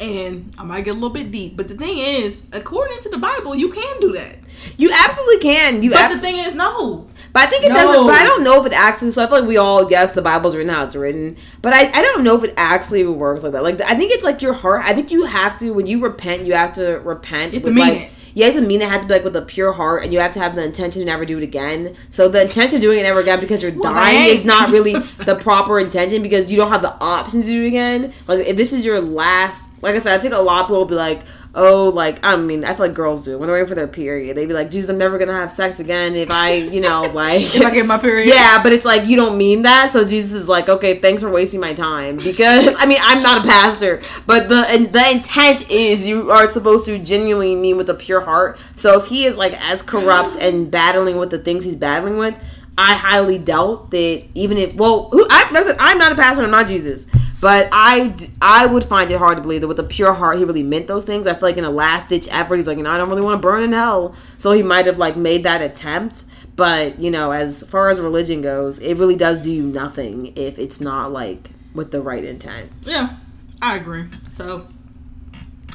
and 0.00 0.52
I 0.58 0.64
might 0.64 0.84
get 0.84 0.92
a 0.92 0.94
little 0.94 1.10
bit 1.10 1.30
deep, 1.30 1.56
but 1.56 1.68
the 1.68 1.74
thing 1.74 1.98
is, 1.98 2.46
according 2.52 2.98
to 3.00 3.08
the 3.08 3.18
Bible, 3.18 3.54
you 3.54 3.70
can 3.70 4.00
do 4.00 4.12
that. 4.12 4.36
You 4.78 4.90
absolutely 4.92 5.38
can. 5.40 5.82
You 5.82 5.90
But 5.90 6.00
abs- 6.00 6.16
the 6.16 6.20
thing 6.20 6.36
is, 6.38 6.54
no. 6.54 7.06
But 7.32 7.42
I 7.42 7.46
think 7.50 7.64
it 7.64 7.68
No. 7.68 7.74
doesn't. 7.74 8.06
But 8.06 8.14
I 8.14 8.24
don't 8.24 8.42
know 8.42 8.60
if 8.60 8.66
it 8.66 8.72
actually. 8.72 9.10
So 9.10 9.22
I 9.22 9.26
feel 9.26 9.40
like 9.40 9.48
we 9.48 9.58
all 9.58 9.84
guess 9.84 10.12
the 10.12 10.22
Bible's 10.22 10.56
written 10.56 10.72
how 10.72 10.84
it's 10.84 10.96
written. 10.96 11.36
But 11.60 11.74
I, 11.74 11.90
I 11.92 12.02
don't 12.02 12.24
know 12.24 12.36
if 12.36 12.44
it 12.44 12.54
actually 12.56 13.04
works 13.04 13.42
like 13.42 13.52
that. 13.52 13.62
Like 13.62 13.80
I 13.82 13.94
think 13.94 14.12
it's 14.12 14.24
like 14.24 14.40
your 14.42 14.54
heart. 14.54 14.82
I 14.84 14.94
think 14.94 15.10
you 15.10 15.26
have 15.26 15.58
to 15.60 15.72
when 15.72 15.86
you 15.86 16.02
repent, 16.02 16.44
you 16.44 16.54
have 16.54 16.72
to 16.74 17.00
repent. 17.04 17.52
You 17.52 17.60
have 17.60 17.64
with, 17.64 17.74
mean 17.74 17.88
like, 17.88 18.02
it. 18.02 18.12
You 18.36 18.44
have 18.44 18.52
to 18.52 18.60
mean 18.60 18.82
it 18.82 18.88
has 18.90 19.00
to 19.00 19.08
be 19.08 19.14
like 19.14 19.24
with 19.24 19.34
a 19.34 19.40
pure 19.40 19.72
heart, 19.72 20.04
and 20.04 20.12
you 20.12 20.18
have 20.20 20.34
to 20.34 20.40
have 20.40 20.54
the 20.54 20.62
intention 20.62 21.00
to 21.00 21.06
never 21.06 21.24
do 21.24 21.38
it 21.38 21.42
again. 21.42 21.96
So 22.10 22.28
the 22.28 22.42
intention 22.42 22.76
of 22.76 22.82
doing 22.82 22.98
it 22.98 23.04
never 23.04 23.20
again 23.20 23.40
because 23.40 23.62
you're 23.62 23.72
Well, 23.72 23.94
dying 23.94 24.26
dang. 24.26 24.28
is 24.36 24.44
not 24.44 24.70
really 24.70 24.92
the 25.30 25.36
proper 25.36 25.80
intention 25.80 26.22
because 26.22 26.52
you 26.52 26.58
don't 26.58 26.68
have 26.70 26.82
the 26.82 26.92
option 27.02 27.40
to 27.40 27.46
do 27.46 27.64
it 27.64 27.68
again. 27.68 28.12
Like 28.28 28.46
if 28.46 28.58
this 28.58 28.74
is 28.74 28.84
your 28.84 29.00
last, 29.00 29.70
like 29.80 29.94
I 29.94 29.98
said, 29.98 30.20
I 30.20 30.22
think 30.22 30.34
a 30.34 30.38
lot 30.38 30.60
of 30.60 30.66
people 30.66 30.76
will 30.80 30.84
be 30.84 30.94
like, 30.96 31.22
oh, 31.56 31.88
like 31.88 32.18
I 32.22 32.36
mean, 32.36 32.64
I 32.64 32.74
feel 32.74 32.86
like 32.86 32.94
girls 32.94 33.24
do 33.24 33.38
when 33.38 33.48
they're 33.48 33.56
waiting 33.56 33.68
for 33.68 33.74
their 33.74 33.88
period. 33.88 34.36
they'd 34.36 34.46
be 34.46 34.54
like, 34.54 34.70
Jesus, 34.70 34.90
I'm 34.90 34.98
never 34.98 35.18
gonna 35.18 35.32
have 35.32 35.50
sex 35.50 35.80
again 35.80 36.14
if 36.14 36.30
I, 36.30 36.54
you 36.54 36.80
know, 36.80 37.02
like 37.14 37.42
if 37.42 37.64
I 37.64 37.72
get 37.72 37.86
my 37.86 37.98
period. 37.98 38.28
Yeah, 38.28 38.62
but 38.62 38.72
it's 38.72 38.84
like 38.84 39.06
you 39.06 39.16
don't 39.16 39.36
mean 39.36 39.62
that. 39.62 39.90
So 39.90 40.06
Jesus 40.06 40.32
is 40.32 40.48
like, 40.48 40.68
okay, 40.68 40.98
thanks 40.98 41.22
for 41.22 41.30
wasting 41.30 41.60
my 41.60 41.74
time 41.74 42.18
because 42.18 42.76
I 42.78 42.86
mean 42.86 42.98
I'm 43.00 43.22
not 43.22 43.44
a 43.44 43.48
pastor, 43.48 44.02
but 44.26 44.48
the 44.48 44.66
and 44.68 44.92
the 44.92 45.10
intent 45.10 45.70
is 45.70 46.06
you 46.06 46.30
are 46.30 46.46
supposed 46.46 46.86
to 46.86 46.98
genuinely 46.98 47.56
mean 47.56 47.76
with 47.76 47.90
a 47.90 47.94
pure 47.94 48.20
heart. 48.20 48.58
So 48.74 49.00
if 49.00 49.06
he 49.06 49.24
is 49.24 49.36
like 49.36 49.54
as 49.60 49.82
corrupt 49.82 50.36
and 50.40 50.70
battling 50.70 51.16
with 51.16 51.30
the 51.30 51.38
things 51.38 51.64
he's 51.64 51.76
battling 51.76 52.18
with, 52.18 52.34
I 52.78 52.94
highly 52.94 53.38
doubt 53.38 53.90
that 53.92 54.26
even 54.34 54.58
if 54.58 54.74
well, 54.74 55.08
who, 55.10 55.26
I, 55.30 55.76
I'm 55.80 55.98
not 55.98 56.12
a 56.12 56.14
pastor, 56.14 56.44
I'm 56.44 56.50
not 56.50 56.66
Jesus, 56.66 57.06
but 57.40 57.68
I, 57.72 58.14
I 58.40 58.66
would 58.66 58.84
find 58.84 59.10
it 59.10 59.18
hard 59.18 59.36
to 59.36 59.42
believe 59.42 59.60
that 59.60 59.68
with 59.68 59.78
a 59.78 59.84
pure 59.84 60.12
heart 60.12 60.38
he 60.38 60.44
really 60.44 60.62
meant 60.62 60.86
those 60.86 61.04
things. 61.04 61.26
I 61.26 61.32
feel 61.34 61.42
like 61.42 61.56
in 61.56 61.64
a 61.64 61.70
last 61.70 62.08
ditch 62.08 62.28
effort, 62.30 62.56
he's 62.56 62.66
like, 62.66 62.78
you 62.78 62.82
know, 62.84 62.90
I 62.90 62.96
don't 62.98 63.08
really 63.08 63.22
want 63.22 63.40
to 63.40 63.46
burn 63.46 63.62
in 63.62 63.72
hell, 63.72 64.14
so 64.38 64.52
he 64.52 64.62
might 64.62 64.86
have 64.86 64.98
like 64.98 65.16
made 65.16 65.44
that 65.44 65.62
attempt. 65.62 66.24
But 66.56 67.00
you 67.00 67.10
know, 67.10 67.32
as 67.32 67.68
far 67.68 67.90
as 67.90 68.00
religion 68.00 68.42
goes, 68.42 68.78
it 68.78 68.94
really 68.94 69.16
does 69.16 69.40
do 69.40 69.50
you 69.50 69.62
nothing 69.62 70.32
if 70.36 70.58
it's 70.58 70.80
not 70.80 71.12
like 71.12 71.50
with 71.74 71.92
the 71.92 72.00
right 72.00 72.24
intent. 72.24 72.72
Yeah, 72.84 73.16
I 73.60 73.76
agree. 73.76 74.06
So 74.24 74.66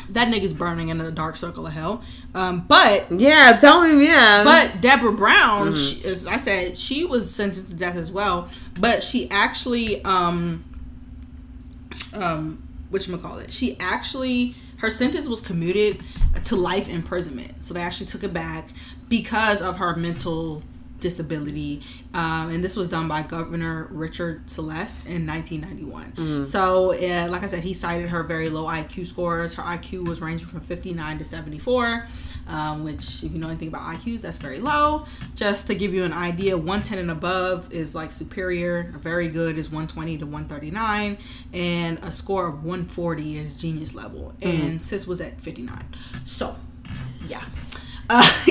that 0.09 0.27
nigga's 0.27 0.53
burning 0.53 0.89
in 0.89 0.97
the 0.97 1.11
dark 1.11 1.37
circle 1.37 1.67
of 1.67 1.73
hell. 1.73 2.03
Um, 2.33 2.65
but 2.67 3.07
Yeah, 3.11 3.57
tell 3.59 3.81
me, 3.81 4.05
yeah. 4.05 4.43
But 4.43 4.81
Deborah 4.81 5.13
Brown, 5.13 5.73
she, 5.73 6.03
as 6.05 6.27
I 6.27 6.37
said, 6.37 6.77
she 6.77 7.05
was 7.05 7.33
sentenced 7.33 7.69
to 7.69 7.75
death 7.75 7.95
as 7.95 8.11
well. 8.11 8.49
But 8.79 9.03
she 9.03 9.29
actually, 9.29 10.03
um, 10.03 10.63
um, 12.13 12.67
you 12.91 13.17
call 13.17 13.37
it? 13.39 13.51
She 13.53 13.77
actually, 13.79 14.55
her 14.77 14.89
sentence 14.89 15.27
was 15.27 15.41
commuted 15.41 16.01
to 16.45 16.55
life 16.55 16.89
imprisonment. 16.89 17.63
So 17.63 17.73
they 17.73 17.81
actually 17.81 18.07
took 18.07 18.23
it 18.23 18.33
back 18.33 18.67
because 19.09 19.61
of 19.61 19.77
her 19.77 19.95
mental 19.95 20.63
disability. 20.99 21.81
Um, 22.13 22.49
and 22.51 22.63
this 22.63 22.75
was 22.75 22.87
done 22.87 23.07
by 23.07 23.23
Governor 23.23 23.87
Richard 23.89 24.49
Celeste 24.49 25.05
in 25.07 25.25
1991. 25.25 26.45
So, 26.45 26.93
uh, 26.93 27.27
like 27.29 27.43
I 27.43 27.47
said, 27.47 27.63
he 27.63 27.73
cited 27.73 28.09
her 28.09 28.23
very 28.23 28.49
low 28.49 28.65
IQ 28.65 29.07
scores. 29.07 29.55
Her 29.55 29.63
IQ 29.63 30.07
was 30.07 30.21
ranging 30.21 30.47
from 30.47 30.61
59 30.61 31.17
to 31.17 31.25
74 31.25 32.07
um, 32.47 32.83
which 32.83 33.23
if 33.23 33.31
you 33.31 33.39
know 33.39 33.47
anything 33.47 33.67
about 33.69 33.81
IQs, 33.81 34.21
that's 34.21 34.37
very 34.37 34.59
low. 34.59 35.05
Just 35.35 35.67
to 35.67 35.75
give 35.75 35.93
you 35.93 36.03
an 36.03 36.13
idea, 36.13 36.57
110 36.57 36.99
and 36.99 37.11
above 37.11 37.71
is 37.71 37.95
like 37.95 38.11
superior. 38.11 38.93
Very 38.99 39.27
good 39.27 39.57
is 39.57 39.69
120 39.69 40.17
to 40.19 40.25
139, 40.25 41.17
and 41.53 41.99
a 41.99 42.11
score 42.11 42.47
of 42.47 42.63
140 42.63 43.37
is 43.37 43.55
genius 43.55 43.93
level. 43.93 44.33
And 44.41 44.83
sis 44.83 45.07
was 45.07 45.21
at 45.21 45.39
59. 45.41 45.83
So, 46.25 46.55
yeah, 47.27 47.43
uh, 48.09 48.45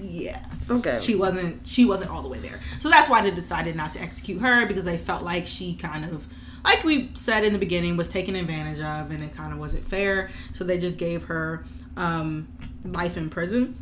yeah. 0.00 0.44
Okay. 0.70 0.98
She 1.00 1.14
wasn't. 1.14 1.66
She 1.66 1.84
wasn't 1.84 2.10
all 2.10 2.22
the 2.22 2.28
way 2.28 2.38
there. 2.38 2.60
So 2.78 2.88
that's 2.88 3.10
why 3.10 3.22
they 3.22 3.30
decided 3.30 3.76
not 3.76 3.92
to 3.94 4.00
execute 4.00 4.40
her 4.40 4.66
because 4.66 4.84
they 4.84 4.96
felt 4.96 5.22
like 5.22 5.46
she 5.46 5.74
kind 5.74 6.04
of 6.04 6.26
like 6.64 6.84
we 6.84 7.10
said 7.14 7.44
in 7.44 7.52
the 7.52 7.58
beginning, 7.58 7.96
was 7.96 8.08
taken 8.08 8.36
advantage 8.36 8.78
of, 8.78 9.10
and 9.10 9.22
it 9.22 9.34
kind 9.34 9.52
of 9.52 9.58
wasn't 9.58 9.84
fair. 9.84 10.30
So 10.52 10.64
they 10.64 10.78
just 10.78 10.98
gave 10.98 11.24
her 11.24 11.64
um, 11.96 12.48
life 12.84 13.16
in 13.16 13.30
prison. 13.30 13.78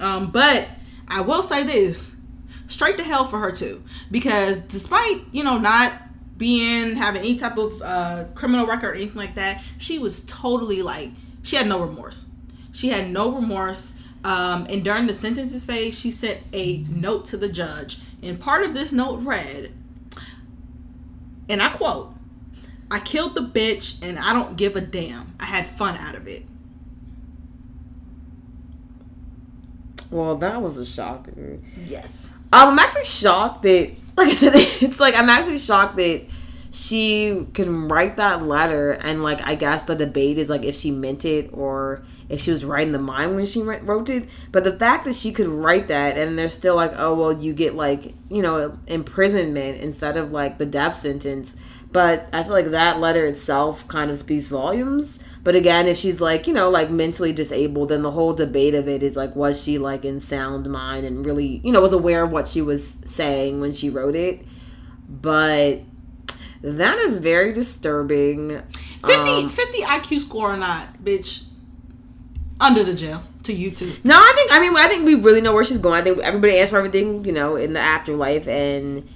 Um, 0.00 0.30
but 0.30 0.68
I 1.08 1.20
will 1.20 1.42
say 1.42 1.64
this: 1.64 2.14
straight 2.68 2.96
to 2.98 3.04
hell 3.04 3.24
for 3.26 3.38
her 3.38 3.52
too, 3.52 3.82
because 4.10 4.60
despite 4.60 5.22
you 5.32 5.44
know 5.44 5.58
not 5.58 5.92
being 6.36 6.96
having 6.96 7.20
any 7.20 7.38
type 7.38 7.56
of 7.56 7.80
uh, 7.84 8.24
criminal 8.34 8.66
record 8.66 8.90
or 8.90 8.94
anything 8.94 9.16
like 9.16 9.34
that, 9.36 9.62
she 9.78 9.98
was 9.98 10.24
totally 10.24 10.82
like 10.82 11.10
she 11.42 11.56
had 11.56 11.66
no 11.66 11.80
remorse. 11.80 12.26
She 12.72 12.88
had 12.88 13.10
no 13.10 13.32
remorse. 13.32 13.94
Um, 14.24 14.66
and 14.70 14.84
during 14.84 15.08
the 15.08 15.14
sentences 15.14 15.64
phase, 15.66 15.98
she 15.98 16.12
sent 16.12 16.40
a 16.52 16.78
note 16.88 17.26
to 17.26 17.36
the 17.36 17.48
judge, 17.48 17.98
and 18.22 18.38
part 18.38 18.62
of 18.64 18.72
this 18.72 18.92
note 18.92 19.20
read, 19.20 19.72
and 21.48 21.60
I 21.60 21.70
quote, 21.70 22.14
I 22.92 23.00
killed 23.00 23.34
the 23.34 23.40
bitch 23.40 24.02
and 24.06 24.18
I 24.18 24.34
don't 24.34 24.56
give 24.56 24.76
a 24.76 24.80
damn. 24.80 25.34
I 25.40 25.46
had 25.46 25.66
fun 25.66 25.96
out 25.96 26.14
of 26.14 26.28
it. 26.28 26.42
Well, 30.12 30.36
that 30.36 30.60
was 30.60 30.76
a 30.76 30.84
shocker. 30.84 31.58
Yes. 31.86 32.30
Um, 32.52 32.68
I'm 32.68 32.78
actually 32.78 33.06
shocked 33.06 33.62
that, 33.62 33.92
like 34.16 34.28
I 34.28 34.32
said, 34.32 34.52
it's 34.54 35.00
like 35.00 35.16
I'm 35.16 35.30
actually 35.30 35.58
shocked 35.58 35.96
that 35.96 36.26
she 36.70 37.46
can 37.54 37.88
write 37.88 38.18
that 38.18 38.44
letter, 38.44 38.92
and 38.92 39.22
like 39.22 39.40
I 39.42 39.54
guess 39.54 39.84
the 39.84 39.96
debate 39.96 40.36
is 40.36 40.50
like 40.50 40.64
if 40.64 40.76
she 40.76 40.90
meant 40.90 41.24
it 41.24 41.50
or 41.52 42.02
if 42.28 42.40
she 42.40 42.50
was 42.50 42.64
writing 42.64 42.92
the 42.92 42.98
mind 42.98 43.36
when 43.36 43.46
she 43.46 43.62
wrote 43.62 44.10
it. 44.10 44.28
But 44.52 44.64
the 44.64 44.72
fact 44.72 45.06
that 45.06 45.14
she 45.14 45.32
could 45.32 45.48
write 45.48 45.88
that, 45.88 46.18
and 46.18 46.38
they're 46.38 46.50
still 46.50 46.76
like, 46.76 46.92
oh 46.96 47.14
well, 47.14 47.32
you 47.32 47.54
get 47.54 47.74
like 47.74 48.14
you 48.30 48.42
know 48.42 48.78
imprisonment 48.86 49.80
instead 49.80 50.18
of 50.18 50.30
like 50.32 50.58
the 50.58 50.66
death 50.66 50.94
sentence. 50.94 51.56
But 51.92 52.28
I 52.32 52.42
feel 52.42 52.52
like 52.52 52.70
that 52.70 53.00
letter 53.00 53.26
itself 53.26 53.86
kind 53.86 54.10
of 54.10 54.16
speaks 54.18 54.48
volumes. 54.48 55.18
But 55.44 55.54
again, 55.54 55.86
if 55.86 55.98
she's 55.98 56.20
like, 56.22 56.46
you 56.46 56.54
know, 56.54 56.70
like 56.70 56.88
mentally 56.88 57.32
disabled, 57.32 57.90
then 57.90 58.02
the 58.02 58.12
whole 58.12 58.32
debate 58.32 58.74
of 58.74 58.88
it 58.88 59.02
is 59.02 59.16
like, 59.16 59.36
was 59.36 59.62
she 59.62 59.76
like 59.76 60.04
in 60.04 60.18
sound 60.18 60.70
mind 60.70 61.04
and 61.04 61.24
really, 61.24 61.60
you 61.62 61.70
know, 61.70 61.82
was 61.82 61.92
aware 61.92 62.24
of 62.24 62.32
what 62.32 62.48
she 62.48 62.62
was 62.62 62.86
saying 62.86 63.60
when 63.60 63.72
she 63.72 63.90
wrote 63.90 64.16
it? 64.16 64.44
But 65.06 65.80
that 66.62 66.98
is 66.98 67.18
very 67.18 67.52
disturbing. 67.52 68.62
50, 69.04 69.12
Um, 69.12 69.48
50 69.50 69.82
IQ 69.82 70.20
score 70.20 70.54
or 70.54 70.56
not, 70.56 71.02
bitch, 71.04 71.42
under 72.60 72.84
the 72.84 72.94
jail 72.94 73.22
to 73.42 73.52
you 73.52 73.70
too. 73.70 73.92
No, 74.04 74.14
I 74.16 74.32
think 74.36 74.52
I 74.52 74.60
mean 74.60 74.76
I 74.76 74.88
think 74.88 75.04
we 75.04 75.16
really 75.16 75.40
know 75.40 75.52
where 75.52 75.64
she's 75.64 75.78
going. 75.78 76.00
I 76.00 76.04
think 76.04 76.18
everybody 76.20 76.58
asks 76.58 76.70
for 76.70 76.78
everything, 76.78 77.24
you 77.24 77.32
know, 77.32 77.56
in 77.56 77.72
the 77.72 77.80
afterlife, 77.80 78.46
and 78.48 79.06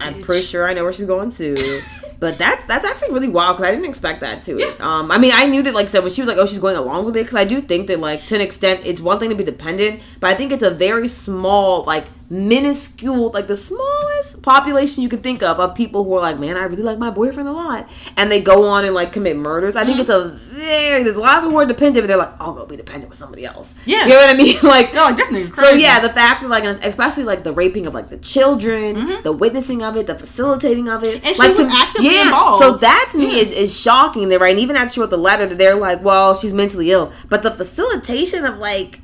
I'm 0.00 0.14
Bitch. 0.14 0.22
pretty 0.24 0.42
sure 0.42 0.68
I 0.68 0.74
know 0.74 0.82
where 0.82 0.92
she's 0.92 1.06
going 1.06 1.30
to. 1.30 1.80
but 2.20 2.38
that's 2.38 2.64
that's 2.66 2.84
actually 2.84 3.12
really 3.12 3.28
wild 3.28 3.56
because 3.56 3.68
I 3.68 3.72
didn't 3.72 3.88
expect 3.88 4.20
that 4.20 4.42
to 4.42 4.58
it. 4.58 4.80
Um, 4.80 5.10
I 5.10 5.18
mean, 5.18 5.32
I 5.34 5.46
knew 5.46 5.62
that 5.62 5.74
like 5.74 5.86
I 5.86 5.88
said 5.88 6.02
when 6.02 6.12
she 6.12 6.20
was 6.22 6.28
like, 6.28 6.38
oh, 6.38 6.46
she's 6.46 6.58
going 6.58 6.76
along 6.76 7.04
with 7.04 7.16
it 7.16 7.24
because 7.24 7.36
I 7.36 7.44
do 7.44 7.60
think 7.60 7.86
that 7.88 8.00
like 8.00 8.26
to 8.26 8.34
an 8.34 8.40
extent 8.40 8.82
it's 8.84 9.00
one 9.00 9.18
thing 9.18 9.30
to 9.30 9.36
be 9.36 9.44
dependent, 9.44 10.02
but 10.20 10.30
I 10.30 10.34
think 10.34 10.52
it's 10.52 10.62
a 10.62 10.70
very 10.70 11.08
small 11.08 11.84
like 11.84 12.06
minuscule 12.28 13.30
like 13.30 13.46
the 13.48 13.56
smallest 13.56 14.42
population 14.42 15.02
you 15.02 15.08
could 15.08 15.22
think 15.22 15.42
of 15.42 15.58
of 15.60 15.74
people 15.74 16.04
who 16.04 16.14
are 16.14 16.20
like, 16.20 16.38
man, 16.38 16.56
I 16.56 16.64
really 16.64 16.82
like 16.82 16.98
my 16.98 17.10
boyfriend 17.10 17.48
a 17.48 17.52
lot, 17.52 17.88
and 18.16 18.30
they 18.30 18.40
go 18.42 18.68
on 18.68 18.84
and 18.84 18.94
like 18.94 19.12
commit 19.12 19.36
murders. 19.36 19.76
I 19.76 19.84
think 19.84 20.00
it's 20.00 20.10
a 20.10 20.24
very 20.28 21.02
there's 21.02 21.16
a 21.16 21.20
lot 21.20 21.38
of 21.38 21.44
people 21.44 21.50
who 21.52 21.58
are 21.58 21.66
dependent, 21.66 22.02
but 22.02 22.08
they're 22.08 22.16
like, 22.16 22.34
I'll 22.40 22.52
go 22.52 22.66
be 22.66 22.76
dependent 22.76 23.08
with 23.10 23.18
somebody 23.18 23.44
else. 23.44 23.74
Yeah. 23.84 24.04
you 24.04 24.10
know 24.10 24.16
what 24.16 24.30
I 24.30 24.36
mean? 24.36 24.56
Like, 24.62 24.92
No, 24.94 25.04
like, 25.04 25.16
this 25.16 25.30
nigga 25.30 25.54
so 25.54 25.70
yeah, 25.70 26.00
the 26.00 26.08
fact 26.12 26.42
that 26.42 26.48
like, 26.48 26.64
especially 26.64 27.24
like 27.24 27.44
the 27.44 27.52
raping 27.52 27.86
of 27.86 27.94
like 27.94 28.08
the 28.08 28.18
children, 28.18 29.22
the 29.22 29.32
witnessing 29.32 29.82
of 29.82 29.96
it, 29.96 30.06
the 30.06 30.14
facilitating 30.18 30.88
of 30.88 31.02
it, 31.04 31.06
Mm-hmm. 31.16 31.26
And 31.26 31.36
she 31.36 31.42
like 31.42 31.56
was 31.56 31.72
actively 31.72 32.10
yeah. 32.14 32.22
involved. 32.24 32.58
So 32.62 32.72
that 32.78 33.08
to 33.12 33.18
me 33.18 33.36
Yeah. 33.36 33.42
is 33.42 33.52
is 33.52 33.80
shocking. 33.80 34.28
That 34.28 34.40
right, 34.40 34.50
and 34.50 34.60
even 34.60 34.76
after 34.76 34.94
she 34.94 35.00
wrote 35.00 35.10
the 35.10 35.16
letter, 35.18 35.46
that 35.46 35.56
they're 35.58 35.76
like, 35.76 36.02
well, 36.02 36.34
she's 36.34 36.52
mentally 36.52 36.90
ill, 36.90 37.12
but 37.28 37.42
the 37.42 37.50
facilitation 37.50 38.44
of 38.44 38.58
like 38.58 39.00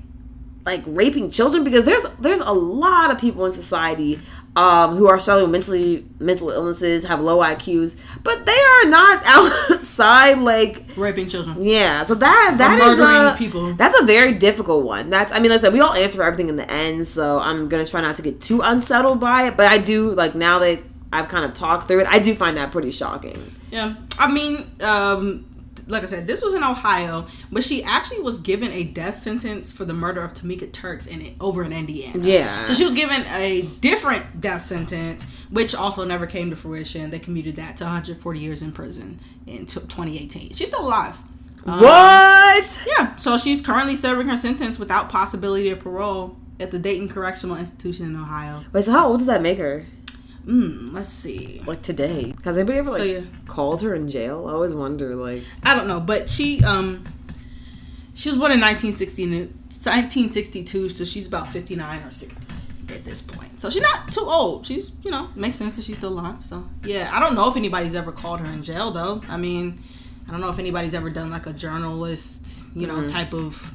like 0.65 0.83
raping 0.87 1.31
children 1.31 1.65
because 1.65 1.85
there's 1.85 2.05
there's 2.21 2.41
a 2.41 2.53
lot 2.53 3.11
of 3.11 3.19
people 3.19 3.45
in 3.47 3.53
society 3.53 4.21
um, 4.55 4.97
who 4.97 5.09
are 5.09 5.19
struggling 5.19 5.51
with 5.51 5.53
mentally 5.53 6.05
mental 6.19 6.51
illnesses, 6.51 7.05
have 7.05 7.21
low 7.21 7.39
IQs, 7.39 7.99
but 8.23 8.45
they 8.45 8.53
are 8.53 8.85
not 8.89 9.23
outside 9.71 10.39
like 10.39 10.85
Raping 10.97 11.29
children. 11.29 11.57
yeah, 11.61 12.03
so 12.05 12.15
that 12.15 12.55
that 12.59 12.79
is 12.81 12.99
murdering 12.99 13.35
a, 13.35 13.37
people. 13.37 13.75
That's 13.75 13.99
a 13.99 14.05
very 14.05 14.35
difficult 14.35 14.85
one. 14.85 15.11
That's 15.11 15.33
I 15.33 15.41
mean, 15.41 15.51
like 15.51 15.59
I 15.59 15.63
said, 15.63 15.73
we 15.73 15.81
all 15.81 15.95
answer 15.95 16.19
for 16.19 16.25
everything 16.25 16.49
in 16.49 16.57
the 16.57 16.71
end, 16.71 17.07
so 17.09 17.39
I'm 17.41 17.69
gonna 17.69 17.87
try 17.87 18.01
not 18.03 18.17
to 18.17 18.23
get 18.23 18.41
too 18.41 18.61
unsettled 18.61 19.21
by 19.21 19.49
it. 19.49 19.57
But 19.57 19.67
I 19.73 19.79
do 19.79 20.11
like 20.11 20.35
now 20.35 20.59
that 20.61 20.81
I've 21.13 21.29
kind 21.29 21.45
of 21.45 21.55
talked 21.55 21.89
through 21.89 22.01
it, 22.01 22.07
I 22.09 22.19
do 22.19 22.35
find 22.35 22.57
that 22.57 22.73
pretty 22.73 22.91
shocking. 22.91 23.55
Yeah. 23.71 23.95
I 24.19 24.31
mean, 24.31 24.71
um, 24.83 25.47
like 25.87 26.03
I 26.03 26.07
said, 26.07 26.27
this 26.27 26.43
was 26.43 26.55
in 26.55 26.63
Ohio, 26.63 27.27
but 27.51 27.65
she 27.65 27.83
actually 27.83 28.21
was 28.21 28.39
given 28.41 28.71
a 28.73 28.85
death 28.85 29.19
sentence 29.19 29.73
for 29.73 29.85
the 29.85 29.95
murder 29.95 30.23
of 30.23 30.35
Tamika 30.35 30.71
Turks 30.73 31.07
in 31.07 31.35
over 31.41 31.63
in 31.63 31.73
Indiana. 31.73 32.19
Yeah. 32.23 32.65
So 32.65 32.73
she 32.75 32.85
was 32.85 32.95
given 32.95 33.23
a 33.27 33.63
different 33.81 34.41
death 34.41 34.63
sentence, 34.63 35.25
which 35.51 35.75
also 35.75 36.05
never 36.05 36.27
came 36.27 36.51
to 36.51 36.57
fruition. 36.57 37.11
They 37.11 37.19
commuted 37.19 37.57
that 37.57 37.77
to 37.79 37.85
140 37.85 38.39
years 38.39 38.63
in 38.63 38.73
prison 38.73 39.21
in 39.47 39.67
t- 39.67 39.81
2018. 39.81 40.53
She's 40.53 40.69
still 40.69 40.87
alive. 40.87 41.19
Um, 41.67 41.81
what? 41.81 42.83
Yeah. 42.87 43.17
So 43.17 43.37
she's 43.37 43.61
currently 43.61 43.97
serving 43.97 44.29
her 44.29 44.37
sentence 44.37 44.79
without 44.79 45.09
possibility 45.09 45.71
of 45.71 45.81
parole 45.81 46.37
at 46.59 46.71
the 46.71 46.79
Dayton 46.79 47.09
Correctional 47.09 47.57
Institution 47.57 48.07
in 48.07 48.17
Ohio. 48.17 48.65
Wait, 48.73 48.85
so 48.85 48.93
how 48.93 49.09
old 49.09 49.19
does 49.19 49.27
that 49.27 49.43
make 49.43 49.59
her? 49.59 49.87
Hmm. 50.45 50.89
Let's 50.93 51.09
see. 51.09 51.63
Like 51.67 51.83
today? 51.83 52.35
Has 52.45 52.59
anybody 52.59 52.79
ever 52.79 52.91
like 52.91 53.01
So, 53.01 53.05
yeah. 53.07 53.21
called 53.47 53.83
her 53.83 53.95
in 53.95 54.09
jail? 54.09 54.47
I 54.49 54.53
always 54.53 54.75
wonder. 54.75 55.15
Like, 55.15 55.43
I 55.63 55.75
don't 55.75 55.87
know, 55.87 56.01
but 56.01 56.29
she 56.29 56.63
um 56.65 57.05
she 58.15 58.29
was 58.29 58.37
born 58.37 58.53
in 58.53 58.61
1960, 58.61 59.27
1962, 59.27 60.89
so 60.91 61.05
she's 61.05 61.27
about 61.27 61.49
59 61.49 62.03
or 62.03 62.11
60 62.11 62.47
at 62.91 63.05
this 63.05 63.23
point. 63.23 63.59
So 63.59 63.71
she's 63.71 63.81
not 63.83 64.13
too 64.13 64.21
old. 64.21 64.67
She's, 64.67 64.93
you 65.03 65.11
know, 65.11 65.29
makes 65.35 65.57
sense 65.57 65.77
that 65.77 65.85
she's 65.85 65.97
still 65.97 66.11
alive. 66.13 66.45
So, 66.45 66.65
yeah, 66.85 67.09
I 67.13 67.21
don't 67.21 67.35
know 67.35 67.49
if 67.49 67.57
anybody's 67.57 67.95
ever 67.95 68.13
called 68.13 68.41
her 68.41 68.53
in 68.53 68.63
jail 68.63 68.91
though. 68.91 69.23
I 69.29 69.37
mean, 69.37 69.79
I 70.29 70.31
don't 70.31 70.41
know 70.41 70.51
if 70.51 70.59
anybody's 70.59 70.95
ever 70.95 71.09
done 71.09 71.31
like 71.31 71.47
a 71.47 71.53
journalist, 71.53 72.75
you 72.77 72.87
know, 72.87 73.07
type 73.07 73.33
of 73.33 73.73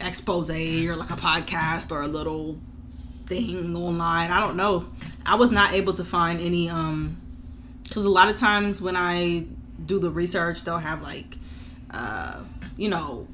expose 0.00 0.50
or 0.50 0.96
like 0.96 1.10
a 1.10 1.16
podcast 1.16 1.92
or 1.92 2.02
a 2.02 2.08
little 2.08 2.58
thing 3.26 3.76
online. 3.76 4.30
I 4.30 4.40
don't 4.40 4.56
know. 4.56 4.86
I 5.26 5.36
was 5.36 5.50
not 5.50 5.72
able 5.72 5.94
to 5.94 6.04
find 6.04 6.40
any 6.40 6.68
um 6.68 7.20
cuz 7.90 8.04
a 8.04 8.08
lot 8.10 8.28
of 8.28 8.36
times 8.36 8.80
when 8.80 8.96
I 8.96 9.46
do 9.84 9.98
the 9.98 10.10
research, 10.10 10.64
they'll 10.64 10.78
have 10.78 11.02
like 11.02 11.38
uh 11.90 12.40
you 12.76 12.88
know, 12.88 13.26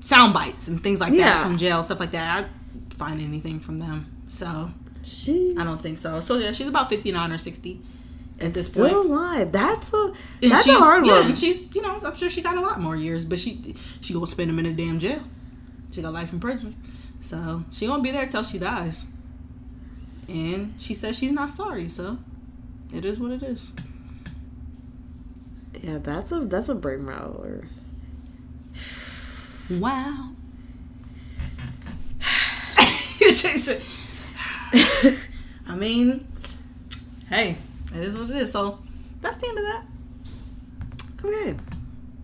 sound 0.00 0.34
bites 0.34 0.68
and 0.68 0.82
things 0.82 1.00
like 1.00 1.12
that 1.16 1.42
from 1.42 1.56
jail, 1.56 1.82
stuff 1.82 2.00
like 2.00 2.10
that. 2.12 2.44
I 2.44 2.94
find 2.94 3.20
anything 3.20 3.60
from 3.60 3.78
them. 3.78 4.12
So, 4.28 4.70
She 5.04 5.54
I 5.56 5.62
don't 5.64 5.80
think 5.80 5.98
so. 5.98 6.20
So 6.20 6.36
yeah, 6.36 6.52
she's 6.52 6.66
about 6.66 6.88
59 6.88 7.30
or 7.32 7.38
60 7.38 7.80
at 8.40 8.52
this 8.54 8.66
still 8.66 8.88
point. 8.88 9.10
alive. 9.10 9.52
That's 9.52 9.92
a 9.92 10.12
And 10.42 10.50
that's 10.52 10.66
a 10.68 10.74
hard 10.74 11.06
yeah, 11.06 11.20
one. 11.20 11.26
And 11.26 11.38
she's, 11.38 11.74
you 11.74 11.80
know, 11.80 12.00
I'm 12.02 12.16
sure 12.16 12.28
she 12.28 12.42
got 12.42 12.56
a 12.56 12.60
lot 12.60 12.80
more 12.80 12.96
years, 12.96 13.24
but 13.24 13.38
she 13.38 13.74
she 14.00 14.12
gonna 14.12 14.26
spend 14.26 14.50
them 14.50 14.58
in 14.58 14.66
a 14.66 14.72
damn 14.72 14.98
jail. 14.98 15.22
She 15.92 16.02
got 16.02 16.12
life 16.12 16.32
in 16.32 16.40
prison, 16.40 16.74
so 17.22 17.64
she 17.70 17.86
gonna 17.86 18.02
be 18.02 18.10
there 18.10 18.26
till 18.26 18.42
she 18.42 18.58
dies. 18.58 19.04
And 20.28 20.74
she 20.78 20.94
says 20.94 21.16
she's 21.16 21.32
not 21.32 21.50
sorry, 21.50 21.88
so 21.88 22.18
it 22.92 23.04
is 23.04 23.20
what 23.20 23.30
it 23.30 23.42
is. 23.42 23.72
Yeah, 25.80 25.98
that's 25.98 26.32
a 26.32 26.40
that's 26.40 26.68
a 26.68 26.74
brain 26.74 27.06
rattler. 27.06 27.64
Wow. 29.68 30.30
I 35.68 35.74
mean, 35.76 36.24
hey, 37.28 37.58
it 37.92 38.00
is 38.00 38.16
what 38.16 38.30
it 38.30 38.36
is. 38.36 38.52
So 38.52 38.78
that's 39.20 39.38
the 39.38 39.48
end 39.48 39.58
of 39.58 39.64
that. 39.64 39.82
Okay. 41.24 41.56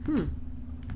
Hmm. 0.07 0.25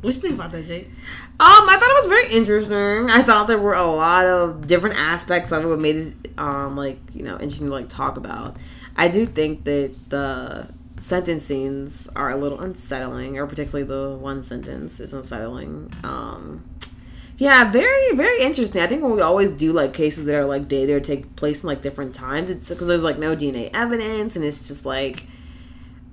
What 0.00 0.14
you 0.14 0.20
think 0.20 0.34
about 0.34 0.52
that, 0.52 0.66
Jade? 0.66 0.86
Um, 0.86 0.92
I 1.40 1.76
thought 1.80 1.90
it 1.90 1.96
was 1.96 2.07
very 2.07 2.32
interesting. 2.32 3.11
I 3.11 3.22
thought 3.22 3.48
there 3.48 3.59
were 3.59 3.74
a 3.74 3.84
lot 3.84 4.26
of 4.26 4.66
different 4.66 4.96
aspects 4.96 5.50
of 5.50 5.64
it 5.64 5.68
that 5.68 5.78
made 5.78 5.96
it 5.96 6.14
um 6.39 6.76
like, 6.76 6.99
you 7.14 7.22
know, 7.22 7.34
interesting 7.34 7.68
to 7.68 7.72
like 7.72 7.89
talk 7.89 8.16
about. 8.16 8.57
I 8.97 9.09
do 9.09 9.26
think 9.26 9.64
that 9.64 9.95
the 10.09 10.68
sentencings 10.97 12.09
are 12.16 12.30
a 12.30 12.37
little 12.37 12.61
unsettling, 12.61 13.39
or 13.39 13.47
particularly 13.47 13.84
the 13.84 14.16
one 14.16 14.43
sentence 14.43 15.01
is 15.01 15.12
unsettling. 15.12 15.93
Um 16.05 16.64
yeah, 17.39 17.70
very, 17.70 18.12
very 18.14 18.41
interesting. 18.41 18.80
I 18.80 18.87
think 18.87 19.03
when 19.03 19.12
we 19.12 19.20
always 19.20 19.51
do 19.51 19.72
like 19.72 19.93
cases 19.93 20.24
that 20.24 20.34
are 20.34 20.47
like 20.47 20.68
dated 20.68 20.97
or 20.97 21.01
take 21.01 21.37
place 21.37 21.62
in 21.62 21.66
like 21.66 21.82
different 21.82 22.14
times, 22.14 22.51
it's 22.51 22.70
because 22.70 22.89
there's 22.89 23.05
like 23.05 23.18
no 23.18 23.37
DNA 23.37 23.70
evidence, 23.74 24.37
and 24.37 24.45
it's 24.45 24.68
just 24.68 24.87
like 24.87 25.24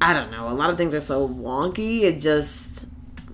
I 0.02 0.14
don't 0.14 0.32
know. 0.32 0.50
A 0.50 0.52
lot 0.52 0.70
of 0.70 0.78
things 0.78 0.94
are 0.94 1.02
so 1.02 1.28
wonky. 1.28 2.02
It 2.02 2.20
just 2.20 2.88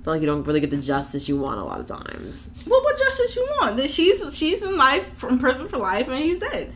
feel 0.03 0.13
like 0.13 0.21
you 0.21 0.27
don't 0.27 0.43
really 0.43 0.59
get 0.59 0.69
the 0.69 0.77
justice 0.77 1.27
you 1.27 1.39
want 1.39 1.59
a 1.59 1.63
lot 1.63 1.79
of 1.79 1.87
times. 1.87 2.51
Well, 2.67 2.81
what 2.83 2.97
justice 2.97 3.35
you 3.35 3.47
want? 3.59 3.77
That 3.77 3.89
she's 3.89 4.37
she's 4.37 4.63
in 4.63 4.77
life 4.77 5.13
from 5.13 5.39
prison 5.39 5.67
for 5.67 5.77
life, 5.77 6.07
and 6.07 6.17
he's 6.17 6.37
dead. 6.37 6.71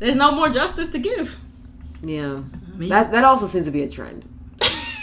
There's 0.00 0.16
no 0.16 0.32
more 0.32 0.48
justice 0.48 0.88
to 0.88 0.98
give. 0.98 1.38
Yeah, 2.02 2.42
I 2.74 2.76
mean, 2.76 2.88
that 2.88 3.12
that 3.12 3.24
also 3.24 3.46
seems 3.46 3.66
to 3.66 3.70
be 3.70 3.82
a 3.82 3.88
trend. 3.88 4.26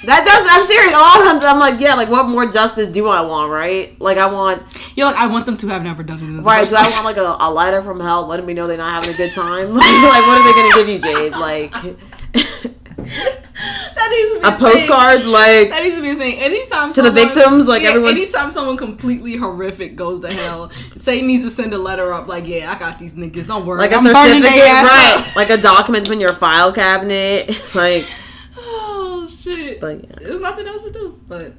That 0.06 0.24
does. 0.26 0.48
I'm 0.50 0.64
serious. 0.64 0.94
A 0.94 1.00
lot 1.00 1.20
of 1.20 1.26
times 1.26 1.44
I'm 1.44 1.60
like, 1.60 1.80
yeah, 1.80 1.96
like 1.96 2.10
what 2.10 2.28
more 2.28 2.46
justice 2.46 2.88
do 2.90 3.08
I 3.08 3.22
want? 3.22 3.52
Right? 3.52 4.00
Like 4.00 4.18
I 4.18 4.28
want 4.28 4.62
you're 4.96 5.08
like, 5.08 5.16
I 5.16 5.28
want 5.28 5.46
them 5.46 5.58
to 5.58 5.68
have 5.70 5.84
never 5.84 6.04
done 6.04 6.40
it. 6.40 6.42
Right. 6.42 6.68
Do 6.68 6.76
I 6.76 6.84
want 6.84 7.06
like 7.06 7.18
a, 7.18 7.38
a 7.40 7.52
letter 7.52 7.82
from 7.82 8.00
hell 8.00 8.28
letting 8.28 8.46
me 8.46 8.54
know 8.54 8.68
they're 8.68 8.78
not 8.78 9.04
having 9.04 9.14
a 9.14 9.18
good 9.18 9.34
time? 9.34 9.74
like, 9.74 9.86
like 10.04 10.28
what 10.28 10.38
are 10.38 10.44
they 10.44 10.54
gonna 10.54 10.76
give 10.76 10.90
you, 10.90 11.00
Jade? 11.00 11.32
Like 11.34 11.74
that 14.10 14.34
needs 14.34 14.46
a 14.46 14.52
thing. 14.52 14.60
postcard? 14.60 15.26
Like 15.26 15.70
That 15.70 15.84
needs 15.84 15.96
to 15.96 16.02
be 16.02 16.10
a 16.12 16.16
thing. 16.16 16.40
Anytime 16.40 16.94
To 16.94 17.02
the 17.02 17.12
victims, 17.12 17.68
like, 17.68 17.82
yeah, 17.84 17.90
everyone's- 17.90 18.18
anytime 18.22 18.50
someone 18.52 18.78
completely 18.78 19.36
horrific 19.38 19.96
goes 19.96 20.22
to 20.22 20.32
hell, 20.32 20.72
say 20.98 21.22
needs 21.22 21.44
to 21.46 21.52
send 21.52 21.74
a 21.74 21.78
letter 21.78 22.14
up 22.14 22.28
like, 22.28 22.48
yeah, 22.48 22.72
I 22.72 22.80
got 22.80 23.00
these 23.00 23.14
niggas. 23.16 23.48
Don't 23.48 23.66
worry, 23.66 23.80
like 23.80 23.92
a 23.92 23.96
I'm 23.96 24.04
certificate, 24.04 24.52
right? 24.52 25.16
up. 25.20 25.36
Like 25.36 25.50
a 25.50 25.58
document 25.58 26.10
in 26.10 26.20
your 26.20 26.34
file 26.34 26.72
cabinet. 26.74 27.48
like, 27.76 28.06
Oh 28.60 29.28
shit! 29.30 29.80
but 29.80 30.04
yeah. 30.04 30.16
There's 30.20 30.42
nothing 30.42 30.68
else 30.68 30.84
to 30.84 30.92
do. 30.92 31.20
But 31.28 31.54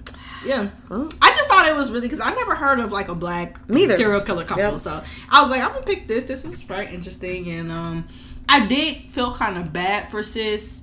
yeah. 0.44 0.68
I 0.90 1.30
just 1.36 1.48
thought 1.48 1.66
it 1.68 1.76
was 1.76 1.90
really 1.90 2.02
because 2.08 2.20
I 2.20 2.34
never 2.34 2.54
heard 2.54 2.80
of 2.80 2.90
like 2.92 3.08
a 3.08 3.14
black 3.14 3.68
Me 3.68 3.84
either. 3.84 3.96
serial 3.96 4.20
killer 4.22 4.44
couple. 4.44 4.62
Yep. 4.64 4.78
So 4.78 5.02
I 5.30 5.40
was 5.42 5.50
like, 5.50 5.62
I'm 5.62 5.72
gonna 5.72 5.82
pick 5.84 6.08
this. 6.08 6.24
This 6.24 6.44
is 6.44 6.60
very 6.62 6.86
interesting, 6.88 7.48
and 7.50 7.70
um, 7.70 8.08
I 8.48 8.66
did 8.66 8.96
feel 9.12 9.34
kind 9.34 9.58
of 9.58 9.72
bad 9.72 10.10
for 10.10 10.22
sis. 10.22 10.82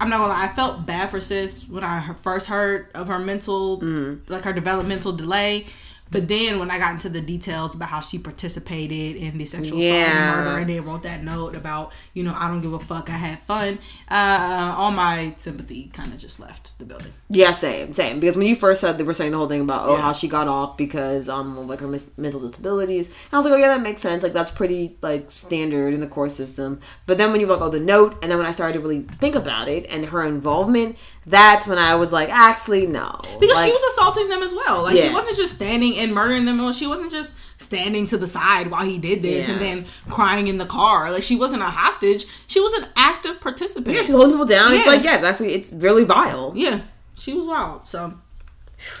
I'm 0.00 0.08
not 0.10 0.18
gonna 0.18 0.32
lie, 0.32 0.44
I 0.44 0.48
felt 0.48 0.86
bad 0.86 1.10
for 1.10 1.20
sis 1.20 1.68
when 1.68 1.84
I 1.84 2.12
first 2.22 2.48
heard 2.48 2.88
of 2.94 3.08
her 3.08 3.18
mental, 3.18 3.80
Mm-hmm. 3.80 4.32
like 4.32 4.42
her 4.44 4.52
developmental 4.52 5.12
delay. 5.12 5.66
But 6.10 6.28
then 6.28 6.58
when 6.60 6.70
I 6.70 6.78
got 6.78 6.92
into 6.92 7.08
the 7.08 7.20
details 7.20 7.74
about 7.74 7.88
how 7.88 8.00
she 8.00 8.18
participated 8.18 9.16
in 9.16 9.36
the 9.36 9.46
sexual 9.46 9.80
assault 9.80 9.94
and 9.94 10.44
murder, 10.44 10.58
and 10.60 10.70
then 10.70 10.84
wrote 10.84 11.02
that 11.02 11.24
note 11.24 11.56
about, 11.56 11.92
you 12.12 12.22
know, 12.22 12.34
I 12.38 12.48
don't 12.48 12.60
give 12.60 12.72
a 12.72 12.78
fuck, 12.78 13.10
I 13.10 13.14
had 13.14 13.40
fun, 13.40 13.78
uh, 14.10 14.74
all 14.76 14.92
my 14.92 15.34
sympathy 15.36 15.90
kind 15.92 16.12
of 16.12 16.18
just 16.18 16.38
left 16.38 16.78
the 16.78 16.84
building. 16.84 17.12
Yeah, 17.30 17.50
same, 17.50 17.92
same. 17.92 18.20
Because 18.20 18.36
when 18.36 18.46
you 18.46 18.54
first 18.54 18.80
said 18.80 18.96
they 18.96 19.02
were 19.04 19.12
saying 19.12 19.32
the 19.32 19.38
whole 19.38 19.48
thing 19.48 19.62
about 19.62 19.88
oh 19.88 19.96
Yeah. 19.96 20.02
how 20.02 20.12
she 20.12 20.28
got 20.28 20.46
off 20.46 20.76
because 20.76 21.28
um 21.28 21.66
like 21.66 21.80
her 21.80 21.88
mis- 21.88 22.16
mental 22.16 22.40
disabilities, 22.40 23.08
and 23.08 23.16
I 23.32 23.36
was 23.36 23.44
like 23.46 23.54
oh 23.54 23.56
yeah 23.56 23.68
that 23.68 23.82
makes 23.82 24.02
sense 24.02 24.22
like 24.22 24.32
that's 24.32 24.50
pretty 24.52 24.96
like 25.02 25.30
standard 25.30 25.94
in 25.94 26.00
the 26.00 26.06
court 26.06 26.30
system. 26.32 26.80
But 27.06 27.18
then 27.18 27.32
when 27.32 27.40
you 27.40 27.46
like 27.46 27.60
oh 27.60 27.70
the 27.70 27.80
note, 27.80 28.18
and 28.22 28.30
then 28.30 28.38
when 28.38 28.46
I 28.46 28.52
started 28.52 28.74
to 28.74 28.80
really 28.80 29.00
think 29.20 29.34
about 29.34 29.68
it 29.68 29.86
and 29.90 30.04
her 30.06 30.22
involvement, 30.24 30.96
that's 31.26 31.66
when 31.66 31.78
I 31.78 31.94
was 31.96 32.12
like 32.12 32.28
actually 32.28 32.86
no 32.86 33.18
Because 33.40 33.56
Like, 33.56 33.66
she 33.66 33.72
was 33.72 33.82
assaulting 33.92 34.28
them 34.28 34.42
as 34.42 34.54
well. 34.54 34.82
Like 34.84 34.96
she 34.96 35.10
wasn't 35.12 35.36
just 35.36 35.54
standing 35.54 35.93
and 35.98 36.12
murdering 36.14 36.44
them. 36.44 36.72
She 36.72 36.86
wasn't 36.86 37.10
just 37.12 37.36
standing 37.58 38.06
to 38.08 38.16
the 38.16 38.26
side 38.26 38.70
while 38.70 38.84
he 38.84 38.98
did 38.98 39.22
this 39.22 39.48
and 39.48 39.60
then 39.60 39.86
crying 40.10 40.48
in 40.48 40.58
the 40.58 40.66
car. 40.66 41.10
Like 41.10 41.22
she 41.22 41.36
wasn't 41.36 41.62
a 41.62 41.66
hostage. 41.66 42.26
She 42.46 42.60
was 42.60 42.72
an 42.74 42.86
active 42.96 43.40
participant. 43.40 43.94
yeah 43.94 44.02
she's 44.02 44.10
holding 44.12 44.32
people 44.32 44.46
down. 44.46 44.72
It's 44.74 44.84
Yeah. 44.84 44.92
like 44.92 45.04
yeah 45.04 45.20
actually 45.28 45.54
it's 45.54 45.72
really 45.72 46.04
vile. 46.04 46.52
Yeah, 46.56 46.82
she 47.16 47.32
was 47.32 47.46
wild. 47.46 47.86
So, 47.88 48.00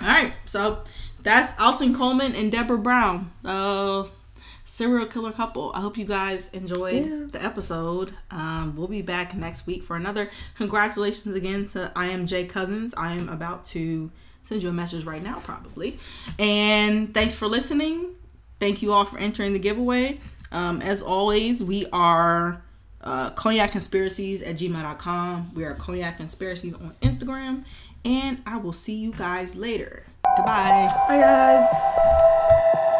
all 0.00 0.08
right. 0.08 0.32
So 0.46 0.82
that's 1.22 1.58
Alton 1.60 1.94
Coleman 1.94 2.34
and 2.34 2.50
Deborah 2.52 2.78
Brown, 2.78 3.32
uh, 3.44 4.06
serial 4.64 5.06
killer 5.06 5.32
couple. 5.32 5.72
I 5.74 5.80
hope 5.80 5.96
you 5.98 6.04
guys 6.04 6.48
enjoyed 6.50 7.06
Yeah. 7.06 7.26
the 7.30 7.42
episode. 7.44 8.12
Um, 8.30 8.74
we'll 8.76 8.88
be 8.88 9.02
back 9.02 9.34
next 9.34 9.66
week 9.66 9.82
for 9.84 9.96
another. 9.96 10.30
Congratulations 10.56 11.34
again 11.34 11.66
to 11.68 11.92
I 11.96 12.06
am 12.06 12.26
Jay 12.26 12.44
Cousins. 12.46 12.94
I 12.96 13.12
am 13.14 13.28
about 13.28 13.64
to 13.66 14.10
send 14.44 14.62
you 14.62 14.68
a 14.68 14.72
message 14.72 15.04
right 15.04 15.22
now, 15.22 15.40
probably. 15.40 15.98
And 16.38 17.12
thanks 17.12 17.34
for 17.34 17.48
listening. 17.48 18.14
Thank 18.60 18.82
you 18.82 18.92
all 18.92 19.04
for 19.04 19.18
entering 19.18 19.52
the 19.52 19.58
giveaway. 19.58 20.20
Um, 20.52 20.80
as 20.80 21.02
always, 21.02 21.62
we 21.64 21.86
are 21.92 22.62
uh, 23.00 23.30
cognac 23.30 23.72
conspiracies 23.72 24.40
at 24.42 24.56
gmail.com. 24.56 25.54
We 25.54 25.64
are 25.64 25.74
cognac 25.74 26.18
conspiracies 26.18 26.74
on 26.74 26.94
Instagram. 27.02 27.64
And 28.04 28.42
I 28.46 28.58
will 28.58 28.72
see 28.72 28.94
you 28.94 29.12
guys 29.12 29.56
later. 29.56 30.04
Goodbye. 30.36 30.88
Bye 31.08 31.20
guys. 31.20 32.90